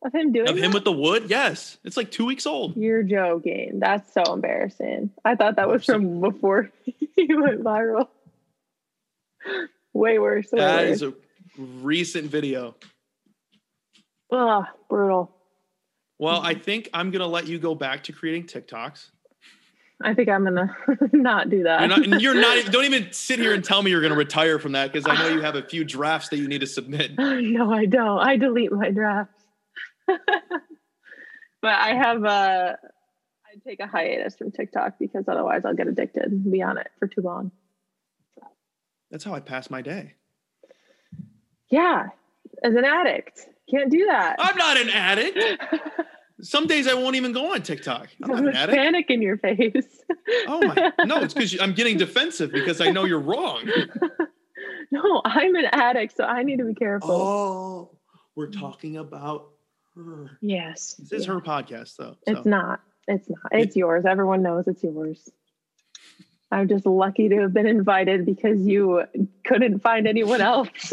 of 0.05 0.15
him 0.15 0.33
doing 0.33 0.49
of 0.49 0.57
him 0.57 0.71
with 0.73 0.85
the 0.85 0.93
wood. 0.93 1.25
Yes, 1.29 1.77
it's 1.85 1.97
like 1.97 2.13
two 2.13 2.25
weeks 2.25 2.47
old. 2.47 2.77
You're 2.77 3.03
joking. 3.03 3.81
That's 3.81 4.13
so 4.15 4.23
embarrassing. 4.33 5.11
I 5.25 5.35
thought 5.35 5.57
that 5.57 5.69
was 5.69 5.85
from 5.85 6.21
before 6.21 6.71
he 6.85 7.27
went 7.35 7.65
viral. 7.65 8.09
Way 9.93 10.19
worse. 10.19 10.51
Way 10.53 10.61
That 10.61 10.87
worse. 10.89 10.97
is 10.97 11.03
a 11.03 11.13
recent 11.59 12.31
video. 12.31 12.75
Ugh, 14.31 14.65
brutal. 14.89 15.37
Well. 16.19 16.41
I 16.41 16.55
think 16.55 16.89
I'm 16.95 17.11
gonna 17.11 17.27
let 17.27 17.47
you 17.47 17.59
go 17.59 17.75
back 17.75 18.05
to 18.05 18.13
creating 18.13 18.45
TikToks. 18.45 19.11
I 20.05 20.15
think 20.15 20.29
I'm 20.29 20.45
gonna 20.45 20.75
not 21.13 21.51
do 21.51 21.65
that. 21.65 21.81
You're 21.89 22.07
not, 22.07 22.21
you're 22.23 22.35
not. 22.35 22.65
Don't 22.73 22.85
even 22.85 23.13
sit 23.13 23.39
here 23.39 23.55
and 23.55 23.63
tell 23.65 23.83
me 23.83 23.91
you're 23.91 24.01
gonna 24.01 24.17
retire 24.17 24.59
from 24.59 24.73
that 24.73 24.93
because 24.93 25.07
I 25.07 25.17
know 25.21 25.29
you 25.35 25.41
have 25.43 25.55
a 25.57 25.63
few 25.63 25.85
drafts 25.85 26.29
that 26.31 26.39
you 26.39 26.49
need 26.49 26.61
to 26.61 26.67
submit. 26.67 27.13
no, 27.19 27.73
I 27.73 27.87
don't. 27.87 28.19
I 28.19 28.37
delete 28.37 28.73
my 28.73 28.91
drafts. 28.91 29.45
but 30.07 30.19
I 31.63 31.95
have 31.95 32.25
uh, 32.25 32.29
a. 32.29 32.77
I 33.47 33.69
take 33.69 33.81
a 33.81 33.87
hiatus 33.87 34.37
from 34.37 34.51
TikTok 34.51 34.99
because 34.99 35.25
otherwise 35.29 35.65
I'll 35.65 35.75
get 35.75 35.87
addicted 35.87 36.25
and 36.25 36.51
be 36.51 36.63
on 36.63 36.79
it 36.79 36.89
for 36.99 37.07
too 37.07 37.21
long. 37.21 37.53
That's 39.13 39.25
how 39.25 39.35
I 39.35 39.41
pass 39.41 39.69
my 39.69 39.83
day. 39.83 40.15
Yeah, 41.69 42.09
as 42.65 42.75
an 42.75 42.87
addict, 42.87 43.47
can't 43.71 43.91
do 43.91 44.07
that. 44.07 44.37
I'm 44.39 44.57
not 44.57 44.79
an 44.79 44.89
addict. 44.89 45.63
Some 46.41 46.67
days 46.67 46.89
I 46.89 46.95
won't 46.95 47.15
even 47.15 47.33
go 47.33 47.53
on 47.53 47.63
TikTok. 47.63 48.09
I'm 48.23 48.31
not 48.31 48.39
an 48.41 48.57
addict. 48.57 48.77
panic 48.77 49.11
in 49.11 49.21
your 49.21 49.37
face. 49.37 49.87
Oh 50.49 50.67
my! 50.67 50.93
No, 51.05 51.19
it's 51.19 51.35
because 51.35 51.61
I'm 51.61 51.75
getting 51.75 51.99
defensive 51.99 52.53
because 52.53 52.81
I 52.81 52.91
know 52.91 53.05
you're 53.05 53.21
wrong. 53.21 53.71
no, 54.91 55.21
I'm 55.27 55.55
an 55.57 55.67
addict, 55.67 56.17
so 56.17 56.25
I 56.25 56.43
need 56.43 56.57
to 56.57 56.65
be 56.65 56.75
careful. 56.75 57.11
Oh, 57.13 57.99
we're 58.35 58.51
talking 58.51 58.97
about 58.97 59.51
her. 59.95 60.39
Yes. 60.41 60.95
This 60.95 61.13
is 61.13 61.27
yeah. 61.27 61.35
her 61.35 61.41
podcast, 61.41 61.97
though. 61.97 62.17
It's 62.27 62.47
not. 62.47 62.81
It's 63.07 63.29
not. 63.29 63.53
It's 63.53 63.77
yours. 63.77 64.05
Everyone 64.09 64.43
knows 64.43 64.67
it's 64.67 64.83
yours. 64.83 65.31
I'm 66.53 66.69
just 66.69 66.85
lucky 66.87 67.29
to 67.31 67.41
have 67.41 67.53
been 67.55 67.67
invited 67.67 68.27
because 68.27 68.61
you 68.61 69.05
couldn't 69.45 69.81
find 69.81 70.07
anyone 70.07 70.41
else. 70.53 70.93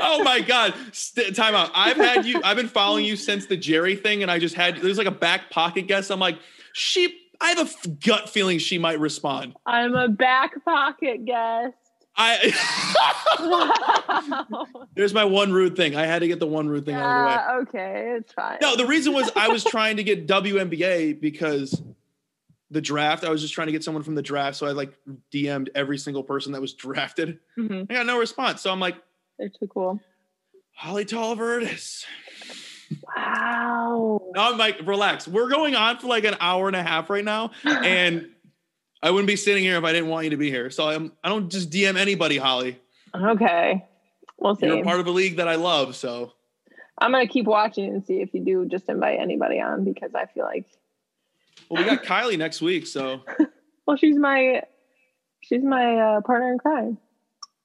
Oh 0.00 0.22
my 0.24 0.40
God! 0.46 0.74
St- 0.92 1.36
time 1.36 1.54
out. 1.54 1.70
I've 1.74 1.96
had 1.96 2.24
you. 2.24 2.40
I've 2.42 2.56
been 2.56 2.68
following 2.68 3.04
you 3.04 3.14
since 3.14 3.46
the 3.46 3.56
Jerry 3.56 3.94
thing, 3.94 4.22
and 4.22 4.30
I 4.30 4.38
just 4.38 4.54
had 4.54 4.78
there's 4.78 4.98
like 4.98 5.06
a 5.06 5.12
back 5.12 5.50
pocket 5.50 5.86
guess. 5.86 6.10
I'm 6.10 6.18
like, 6.18 6.38
she. 6.72 7.20
I 7.40 7.50
have 7.50 7.58
a 7.58 7.62
f- 7.62 7.86
gut 8.04 8.28
feeling 8.28 8.58
she 8.58 8.78
might 8.78 8.98
respond. 9.00 9.54
I'm 9.66 9.94
a 9.94 10.08
back 10.08 10.64
pocket 10.64 11.24
guest. 11.24 11.74
I. 12.16 12.54
Wow. 13.40 14.66
there's 14.94 15.12
my 15.12 15.24
one 15.24 15.52
rude 15.52 15.76
thing. 15.76 15.96
I 15.96 16.06
had 16.06 16.20
to 16.20 16.28
get 16.28 16.38
the 16.40 16.46
one 16.46 16.68
rude 16.68 16.86
thing 16.86 16.94
out 16.94 17.02
of 17.02 17.22
the 17.22 17.26
way. 17.26 17.32
Yeah, 17.32 17.58
okay, 17.62 18.14
it's 18.18 18.32
fine. 18.32 18.58
No, 18.62 18.76
the 18.76 18.86
reason 18.86 19.12
was 19.12 19.30
I 19.36 19.48
was 19.48 19.64
trying 19.64 19.96
to 19.96 20.04
get 20.04 20.26
WNBA 20.26 21.20
because 21.20 21.82
the 22.74 22.80
draft. 22.82 23.24
I 23.24 23.30
was 23.30 23.40
just 23.40 23.54
trying 23.54 23.68
to 23.68 23.72
get 23.72 23.82
someone 23.82 24.02
from 24.02 24.14
the 24.16 24.22
draft, 24.22 24.56
so 24.58 24.66
I 24.66 24.72
like 24.72 24.92
DM'd 25.32 25.70
every 25.74 25.96
single 25.96 26.22
person 26.22 26.52
that 26.52 26.60
was 26.60 26.74
drafted. 26.84 27.38
Mhm. 27.58 27.90
I 27.90 27.94
got 27.94 28.06
no 28.06 28.18
response, 28.18 28.60
so 28.60 28.70
I'm 28.70 28.80
like, 28.80 28.96
They're 29.38 29.48
too 29.48 29.66
cool. 29.68 30.00
Holly 30.76 31.04
Tolliver 31.04 31.60
it 31.60 31.70
is. 31.70 32.04
Wow. 33.16 34.20
No, 34.34 34.42
I'm 34.52 34.58
like, 34.58 34.80
relax. 34.84 35.26
We're 35.26 35.48
going 35.48 35.74
on 35.74 35.98
for 35.98 36.06
like 36.08 36.24
an 36.24 36.36
hour 36.40 36.66
and 36.66 36.76
a 36.76 36.82
half 36.82 37.10
right 37.10 37.24
now, 37.24 37.52
and 37.64 38.28
I 39.02 39.10
wouldn't 39.10 39.28
be 39.28 39.36
sitting 39.36 39.62
here 39.64 39.76
if 39.76 39.84
I 39.84 39.92
didn't 39.92 40.08
want 40.08 40.24
you 40.24 40.30
to 40.30 40.36
be 40.36 40.50
here. 40.50 40.70
So 40.70 40.88
I'm. 40.88 41.12
I 41.22 41.28
don't 41.28 41.50
just 41.50 41.70
DM 41.70 41.96
anybody, 41.96 42.36
Holly. 42.38 42.78
Okay. 43.14 43.84
We'll 44.38 44.56
see. 44.56 44.66
You're 44.66 44.82
part 44.84 45.00
of 45.00 45.06
a 45.06 45.10
league 45.10 45.36
that 45.36 45.48
I 45.48 45.54
love, 45.54 45.94
so 45.96 46.32
I'm 46.98 47.12
gonna 47.12 47.28
keep 47.28 47.46
watching 47.46 47.86
and 47.86 48.04
see 48.04 48.20
if 48.20 48.34
you 48.34 48.44
do 48.44 48.66
just 48.66 48.88
invite 48.88 49.20
anybody 49.20 49.60
on 49.60 49.84
because 49.84 50.14
I 50.14 50.26
feel 50.26 50.44
like 50.44 50.66
well, 51.70 51.82
we 51.82 51.88
got 51.88 52.04
Kylie 52.04 52.38
next 52.38 52.60
week. 52.62 52.86
So 52.86 53.22
well 53.86 53.96
she's 53.96 54.16
my 54.16 54.62
she's 55.42 55.62
my 55.62 55.96
uh, 55.96 56.20
partner 56.22 56.52
in 56.52 56.58
crime. 56.58 56.98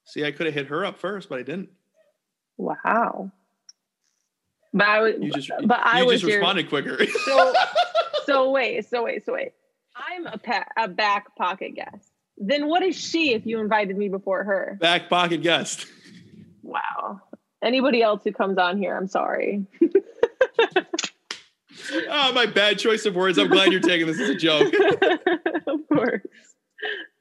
see, 0.05 0.25
I 0.25 0.31
could 0.31 0.45
have 0.45 0.55
hit 0.55 0.67
her 0.67 0.85
up 0.85 0.99
first, 0.99 1.29
but 1.29 1.39
I 1.39 1.43
didn't. 1.43 1.69
Wow. 2.57 3.31
But 4.73 4.87
I 4.87 4.99
was 5.01 5.13
You 5.19 5.31
just, 5.31 5.49
but 5.65 5.79
I 5.83 6.03
was 6.03 6.21
just 6.21 6.29
your, 6.29 6.39
responded 6.39 6.69
quicker. 6.69 7.05
so 7.25 7.53
so 8.25 8.51
wait, 8.51 8.85
so 8.87 9.03
wait, 9.03 9.25
so 9.25 9.33
wait. 9.33 9.53
I'm 9.95 10.27
a 10.27 10.37
pa- 10.37 10.67
a 10.77 10.87
back 10.87 11.35
pocket 11.35 11.75
guest. 11.75 12.11
Then 12.37 12.67
what 12.67 12.83
is 12.83 12.95
she 12.95 13.33
if 13.33 13.45
you 13.45 13.59
invited 13.59 13.97
me 13.97 14.07
before 14.09 14.43
her? 14.43 14.77
Back 14.79 15.09
pocket 15.09 15.41
guest. 15.41 15.87
Wow. 16.61 17.19
Anybody 17.63 18.01
else 18.01 18.23
who 18.23 18.31
comes 18.31 18.57
on 18.57 18.77
here, 18.77 18.95
I'm 18.95 19.07
sorry. 19.07 19.65
Oh, 22.09 22.33
my 22.33 22.45
bad 22.45 22.77
choice 22.79 23.05
of 23.05 23.15
words. 23.15 23.37
I'm 23.37 23.47
glad 23.47 23.71
you're 23.71 23.81
taking 23.81 24.07
this 24.07 24.19
as 24.19 24.29
a 24.29 24.35
joke. 24.35 24.73
of 25.67 25.79
course. 25.91 26.21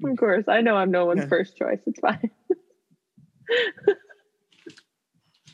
Of 0.05 0.17
course. 0.19 0.45
I 0.49 0.61
know 0.61 0.77
I'm 0.77 0.91
no 0.91 1.07
one's 1.07 1.25
first 1.25 1.57
choice. 1.57 1.81
It's 1.87 2.01
fine. 2.01 2.31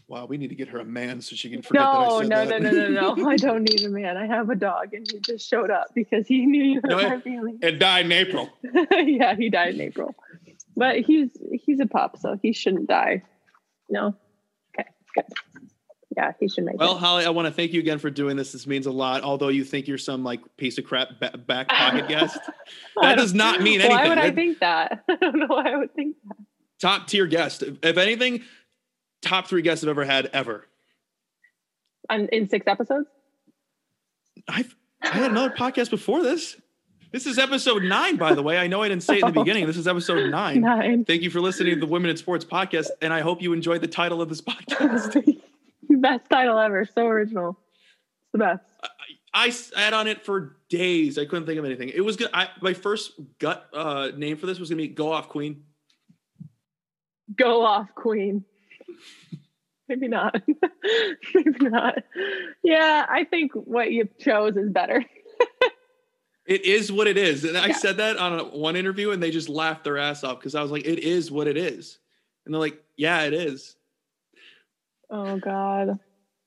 Wow, 0.06 0.26
we 0.26 0.36
need 0.36 0.48
to 0.48 0.54
get 0.54 0.68
her 0.68 0.78
a 0.80 0.84
man 0.84 1.22
so 1.22 1.34
she 1.34 1.48
can 1.48 1.62
forget 1.62 1.82
that 1.82 1.92
No, 1.92 2.16
I 2.18 2.20
said 2.20 2.28
no, 2.28 2.46
that. 2.46 2.62
no, 2.62 2.70
no, 2.70 2.88
no, 2.88 3.14
no. 3.14 3.28
I 3.28 3.36
don't 3.36 3.62
need 3.62 3.82
a 3.84 3.88
man. 3.88 4.18
I 4.18 4.26
have 4.26 4.50
a 4.50 4.54
dog 4.54 4.92
and 4.92 5.06
he 5.10 5.18
just 5.20 5.48
showed 5.48 5.70
up 5.70 5.86
because 5.94 6.26
he 6.26 6.44
knew 6.44 6.62
you 6.62 6.80
hurt 6.84 7.02
my 7.02 7.20
feelings. 7.20 7.58
It 7.62 7.78
died 7.78 8.04
in 8.04 8.12
April. 8.12 8.50
yeah, 8.92 9.34
he 9.34 9.48
died 9.48 9.74
in 9.74 9.80
April. 9.80 10.14
But 10.76 10.98
he's 11.00 11.30
he's 11.52 11.80
a 11.80 11.86
pup, 11.86 12.18
so 12.18 12.36
he 12.42 12.52
shouldn't 12.52 12.86
die. 12.86 13.22
No? 13.88 14.14
Okay, 14.78 14.88
good. 15.14 15.24
Yeah, 16.16 16.32
he 16.38 16.48
should 16.48 16.64
make 16.64 16.78
Well, 16.78 16.96
it. 16.96 17.00
Holly, 17.00 17.24
I 17.24 17.30
want 17.30 17.46
to 17.46 17.52
thank 17.52 17.72
you 17.72 17.80
again 17.80 17.98
for 17.98 18.10
doing 18.10 18.36
this. 18.36 18.52
This 18.52 18.66
means 18.66 18.86
a 18.86 18.90
lot. 18.92 19.22
Although 19.22 19.48
you 19.48 19.64
think 19.64 19.88
you're 19.88 19.98
some 19.98 20.22
like 20.22 20.40
piece 20.56 20.78
of 20.78 20.84
crap 20.84 21.08
ba- 21.20 21.36
back 21.36 21.68
pocket 21.68 22.08
guest, 22.08 22.38
that 23.02 23.16
does 23.16 23.34
not 23.34 23.60
mean 23.60 23.80
anything. 23.80 23.96
Why 23.96 24.08
would 24.08 24.18
I 24.18 24.30
think 24.30 24.60
that? 24.60 25.04
I 25.08 25.16
don't 25.16 25.38
know 25.38 25.46
why 25.48 25.72
I 25.72 25.76
would 25.76 25.94
think 25.94 26.16
that. 26.28 26.36
top 26.80 27.06
tier 27.08 27.26
guest. 27.26 27.62
If 27.82 27.96
anything, 27.96 28.42
top 29.22 29.46
three 29.48 29.62
guests 29.62 29.84
I've 29.84 29.90
ever 29.90 30.04
had 30.04 30.26
ever. 30.32 30.66
On, 32.10 32.26
in 32.28 32.48
six 32.48 32.66
episodes? 32.66 33.08
I've 34.48 34.74
I 35.02 35.08
had 35.08 35.30
another 35.30 35.54
podcast 35.54 35.90
before 35.90 36.22
this. 36.22 36.56
This 37.12 37.26
is 37.26 37.38
episode 37.38 37.84
nine, 37.84 38.16
by 38.16 38.34
the 38.34 38.42
way. 38.42 38.58
I 38.58 38.66
know 38.66 38.82
I 38.82 38.88
didn't 38.88 39.04
say 39.04 39.18
it 39.18 39.24
in 39.24 39.32
the 39.32 39.40
oh. 39.40 39.44
beginning. 39.44 39.66
This 39.66 39.76
is 39.76 39.86
episode 39.86 40.30
nine. 40.30 40.60
Nine. 40.62 41.04
Thank 41.04 41.22
you 41.22 41.30
for 41.30 41.40
listening 41.40 41.74
to 41.74 41.80
the 41.80 41.86
Women 41.86 42.10
in 42.10 42.16
Sports 42.16 42.44
podcast, 42.44 42.88
and 43.00 43.12
I 43.12 43.20
hope 43.20 43.40
you 43.40 43.52
enjoyed 43.52 43.82
the 43.82 43.86
title 43.86 44.20
of 44.20 44.28
this 44.28 44.40
podcast. 44.40 45.40
Best 46.00 46.28
title 46.30 46.58
ever. 46.58 46.84
So 46.86 47.06
original. 47.06 47.58
It's 48.22 48.32
the 48.32 48.38
best. 48.38 48.62
I 49.32 49.50
sat 49.50 49.92
on 49.92 50.06
it 50.06 50.24
for 50.24 50.56
days. 50.68 51.18
I 51.18 51.24
couldn't 51.24 51.46
think 51.46 51.58
of 51.58 51.64
anything. 51.64 51.88
It 51.88 52.02
was 52.02 52.16
good. 52.16 52.30
I, 52.32 52.48
my 52.60 52.72
first 52.74 53.12
gut 53.38 53.68
uh, 53.72 54.10
name 54.16 54.36
for 54.36 54.46
this 54.46 54.58
was 54.60 54.70
gonna 54.70 54.82
be 54.82 54.88
"Go 54.88 55.12
Off 55.12 55.28
Queen." 55.28 55.64
Go 57.36 57.64
off, 57.64 57.88
Queen. 57.94 58.44
Maybe 59.88 60.08
not. 60.08 60.40
Maybe 61.34 61.68
not. 61.68 61.98
Yeah, 62.62 63.06
I 63.08 63.24
think 63.24 63.52
what 63.54 63.90
you 63.92 64.08
chose 64.20 64.56
is 64.56 64.70
better. 64.70 65.04
It 66.46 66.64
is 66.66 66.92
what 66.92 67.06
it 67.06 67.16
is, 67.16 67.44
and 67.44 67.56
I 67.56 67.68
Yeah. 67.68 67.76
said 67.76 67.96
that 67.96 68.18
on 68.18 68.38
a, 68.38 68.44
one 68.44 68.76
interview, 68.76 69.12
and 69.12 69.22
they 69.22 69.30
just 69.30 69.48
laughed 69.48 69.84
their 69.84 69.96
ass 69.96 70.22
off 70.24 70.38
because 70.38 70.54
I 70.54 70.60
was 70.62 70.70
like, 70.70 70.84
"It 70.84 70.98
is 70.98 71.30
what 71.32 71.46
it 71.46 71.56
is," 71.56 71.98
and 72.44 72.52
they're 72.54 72.60
like, 72.60 72.82
"Yeah, 72.98 73.22
it 73.22 73.32
is." 73.32 73.76
Oh 75.14 75.38
God. 75.38 76.00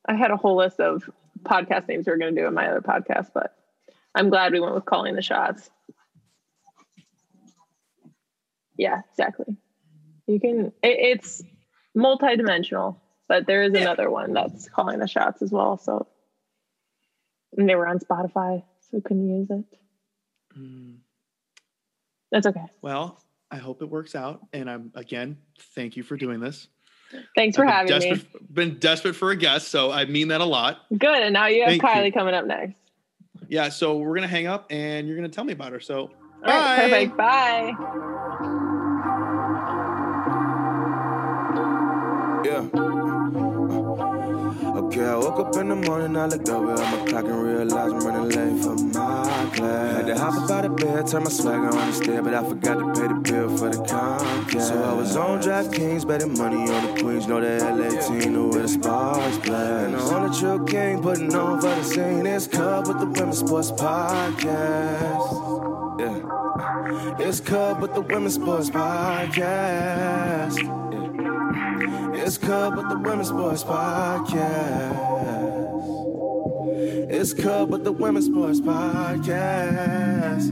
I 0.06 0.16
had 0.16 0.32
a 0.32 0.36
whole 0.36 0.58
list 0.58 0.82
of 0.82 1.10
podcast 1.44 1.88
names 1.88 2.06
we 2.06 2.12
were 2.12 2.18
gonna 2.18 2.34
do 2.34 2.48
in 2.48 2.54
my 2.54 2.68
other 2.68 2.82
podcast, 2.82 3.30
but 3.34 3.56
I'm 4.14 4.30
glad 4.30 4.52
we 4.52 4.60
went 4.60 4.76
with 4.76 4.84
calling 4.84 5.16
the 5.16 5.22
shots. 5.22 5.70
Yeah, 8.78 9.02
exactly. 9.10 9.56
You 10.28 10.40
can 10.42 10.66
it, 10.84 11.18
it's 11.18 11.42
multidimensional, 11.98 12.98
but 13.30 13.48
there 13.48 13.64
is 13.64 13.74
another 13.74 14.10
one 14.10 14.34
that's 14.34 14.68
calling 14.68 15.00
the 15.00 15.08
shots 15.08 15.42
as 15.42 15.50
well. 15.50 15.78
So 15.78 16.08
and 17.56 17.70
they 17.70 17.76
were 17.76 17.88
on 17.88 18.00
Spotify, 18.00 18.64
so 18.82 18.90
we 18.92 19.02
couldn't 19.02 19.30
use 19.30 19.50
it. 19.50 19.66
Mm. 20.60 20.98
That's 22.34 22.48
okay. 22.48 22.66
Well, 22.82 23.24
I 23.50 23.58
hope 23.58 23.82
it 23.82 23.90
works 23.90 24.14
out, 24.14 24.42
and 24.52 24.70
I'm 24.70 24.92
again, 24.94 25.38
thank 25.74 25.96
you 25.96 26.04
for 26.04 26.18
doing 26.18 26.42
this. 26.42 26.68
Thanks 27.36 27.56
for 27.56 27.66
I've 27.66 27.88
been 27.88 27.94
having 27.94 28.10
me. 28.12 28.16
desperate, 28.18 28.54
Been 28.54 28.80
desperate 28.80 29.16
for 29.16 29.32
a 29.32 29.36
guest, 29.36 29.70
so 29.70 29.92
I 29.92 30.06
mean 30.06 30.28
that 30.30 30.42
a 30.42 30.46
lot. 30.46 30.82
Good. 30.98 31.22
And 31.24 31.34
now 31.34 31.48
you 31.48 31.62
have 31.62 31.70
Thank 31.70 31.82
you. 31.84 31.88
Kylie 31.90 32.14
coming 32.14 32.34
up 32.34 32.46
next. 32.46 32.74
Yeah, 33.48 33.70
so 33.70 33.98
we're 33.98 34.16
gonna 34.16 34.28
hang 34.28 34.48
up, 34.48 34.66
and 34.72 35.08
you're 35.08 35.16
gonna 35.16 35.30
tell 35.30 35.44
me 35.46 35.54
about 35.54 35.72
her. 35.72 35.80
So, 35.80 36.12
All 36.46 36.54
right, 36.54 37.16
Bye. 37.16 37.16
perfect. 37.16 37.18
Bye. 37.18 38.88
Yeah. 42.46 42.84
Okay, 44.98 45.06
I 45.06 45.16
woke 45.16 45.40
up 45.40 45.56
in 45.58 45.70
the 45.70 45.76
morning, 45.76 46.18
I 46.18 46.26
looked 46.26 46.50
over 46.50 46.74
at 46.74 46.80
my 46.80 46.98
clock 47.06 47.26
and 47.26 47.44
realized 47.44 47.76
I'm 47.76 48.00
running 48.00 48.30
late 48.30 48.64
for 48.64 48.74
my 48.74 49.48
class. 49.54 49.96
Had 49.96 50.08
to 50.08 50.18
hop 50.18 50.34
up 50.34 50.50
out 50.50 50.66
of 50.66 50.76
bed, 50.76 51.06
turn 51.06 51.24
my 51.24 51.30
swagger 51.30 51.68
on 51.68 51.88
the 51.88 51.94
stair, 51.94 52.24
but 52.24 52.34
I 52.34 52.44
forgot 52.44 52.80
to 52.80 52.92
pay 53.00 53.08
the 53.08 53.14
bill 53.14 53.56
for 53.56 53.70
the 53.70 53.78
Comcast. 53.78 54.60
So 54.60 54.84
I 54.84 54.94
was 54.94 55.16
on 55.16 55.40
DraftKings, 55.40 56.08
betting 56.08 56.36
money 56.36 56.68
on 56.72 56.88
the 56.88 56.94
Queens, 57.00 57.28
know 57.28 57.40
the 57.40 57.64
LA 57.64 57.90
team, 58.08 58.50
where 58.50 58.64
the 58.64 58.68
sparks 58.68 59.38
blast. 59.38 59.86
And 59.86 59.96
I 59.96 60.00
on 60.00 60.32
the 60.32 60.36
Chill 60.36 60.64
King, 60.64 61.04
putting 61.04 61.36
on 61.36 61.62
for 61.62 61.76
the 61.76 61.84
scene, 61.84 62.26
it's 62.26 62.48
Cub 62.48 62.88
with 62.88 63.00
the 63.00 63.06
Women's 63.06 63.38
Sports 63.38 63.72
Podcast. 63.74 64.40
Yeah. 66.00 67.18
It's 67.20 67.40
Cub 67.40 67.82
with 67.84 67.94
the 67.94 68.02
Women's 68.02 68.34
Sports 68.34 68.72
Podcast. 68.72 70.87
It's 71.90 72.38
Cub 72.38 72.76
with 72.76 72.90
the 72.90 72.98
Women's 72.98 73.30
Sports 73.30 73.64
Podcast. 73.64 74.98
It's 77.10 77.34
Cub 77.34 77.70
with 77.70 77.86
the 77.86 77.94
Women's 77.94 78.26
Sports 78.26 78.60
Podcast. 78.60 80.52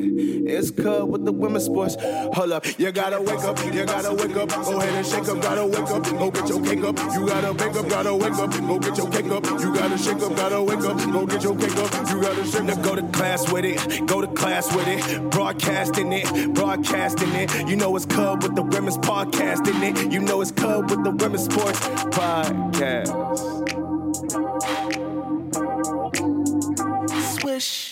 Yeah. 0.00 0.58
It's 0.58 0.70
Cub 0.70 1.08
with 1.08 1.24
the 1.24 1.32
Women's 1.32 1.64
Sports. 1.64 1.96
Hold 2.00 2.52
up, 2.52 2.66
you 2.78 2.90
gotta 2.92 3.20
wake 3.20 3.40
up, 3.40 3.58
you 3.64 3.84
gotta 3.84 4.12
wake 4.14 4.36
up. 4.36 4.48
Go 4.48 4.80
ahead 4.80 4.94
and 4.94 5.06
shake 5.06 5.28
up, 5.28 5.40
gotta 5.42 5.66
wake 5.66 5.90
up. 5.90 6.02
Go 6.04 6.30
get 6.30 6.48
your 6.48 6.62
cake 6.62 6.84
up. 6.84 6.98
You 7.14 7.26
gotta 7.26 7.52
wake 7.52 7.76
up, 7.76 7.88
gotta 7.88 8.14
wake 8.14 8.34
up. 8.34 8.50
Go 8.50 8.78
get 8.78 8.96
your 8.96 9.10
cake 9.10 9.30
up. 9.30 9.44
You 9.60 9.74
gotta 9.74 9.98
shake 9.98 10.22
up, 10.22 10.36
gotta 10.36 10.62
wake 10.62 10.80
up. 10.80 10.96
Go 11.12 11.26
get 11.26 11.42
your 11.42 11.56
cake 11.56 11.76
up. 11.76 12.10
You 12.10 12.20
gotta 12.20 12.44
shake 12.46 12.68
up. 12.68 12.82
Go 12.82 12.96
to 12.96 13.02
class 13.08 13.52
with 13.52 13.64
it, 13.64 14.06
go 14.06 14.20
to 14.20 14.28
class 14.28 14.74
with 14.74 14.88
it. 14.88 15.30
Broadcasting 15.30 16.12
it, 16.12 16.54
broadcasting 16.54 17.32
it. 17.34 17.68
You 17.68 17.76
know 17.76 17.94
it's 17.96 18.06
Cub 18.06 18.42
with 18.42 18.54
the 18.54 18.62
Women's 18.62 18.98
Podcast 18.98 19.68
in 19.68 19.82
it. 19.82 20.12
You 20.12 20.20
know 20.20 20.40
it's 20.40 20.52
Cub 20.52 20.90
with 20.90 21.04
the 21.04 21.10
Women's 21.10 21.44
Sports 21.44 21.80
Podcast. 22.16 23.12
Swish. 27.40 27.91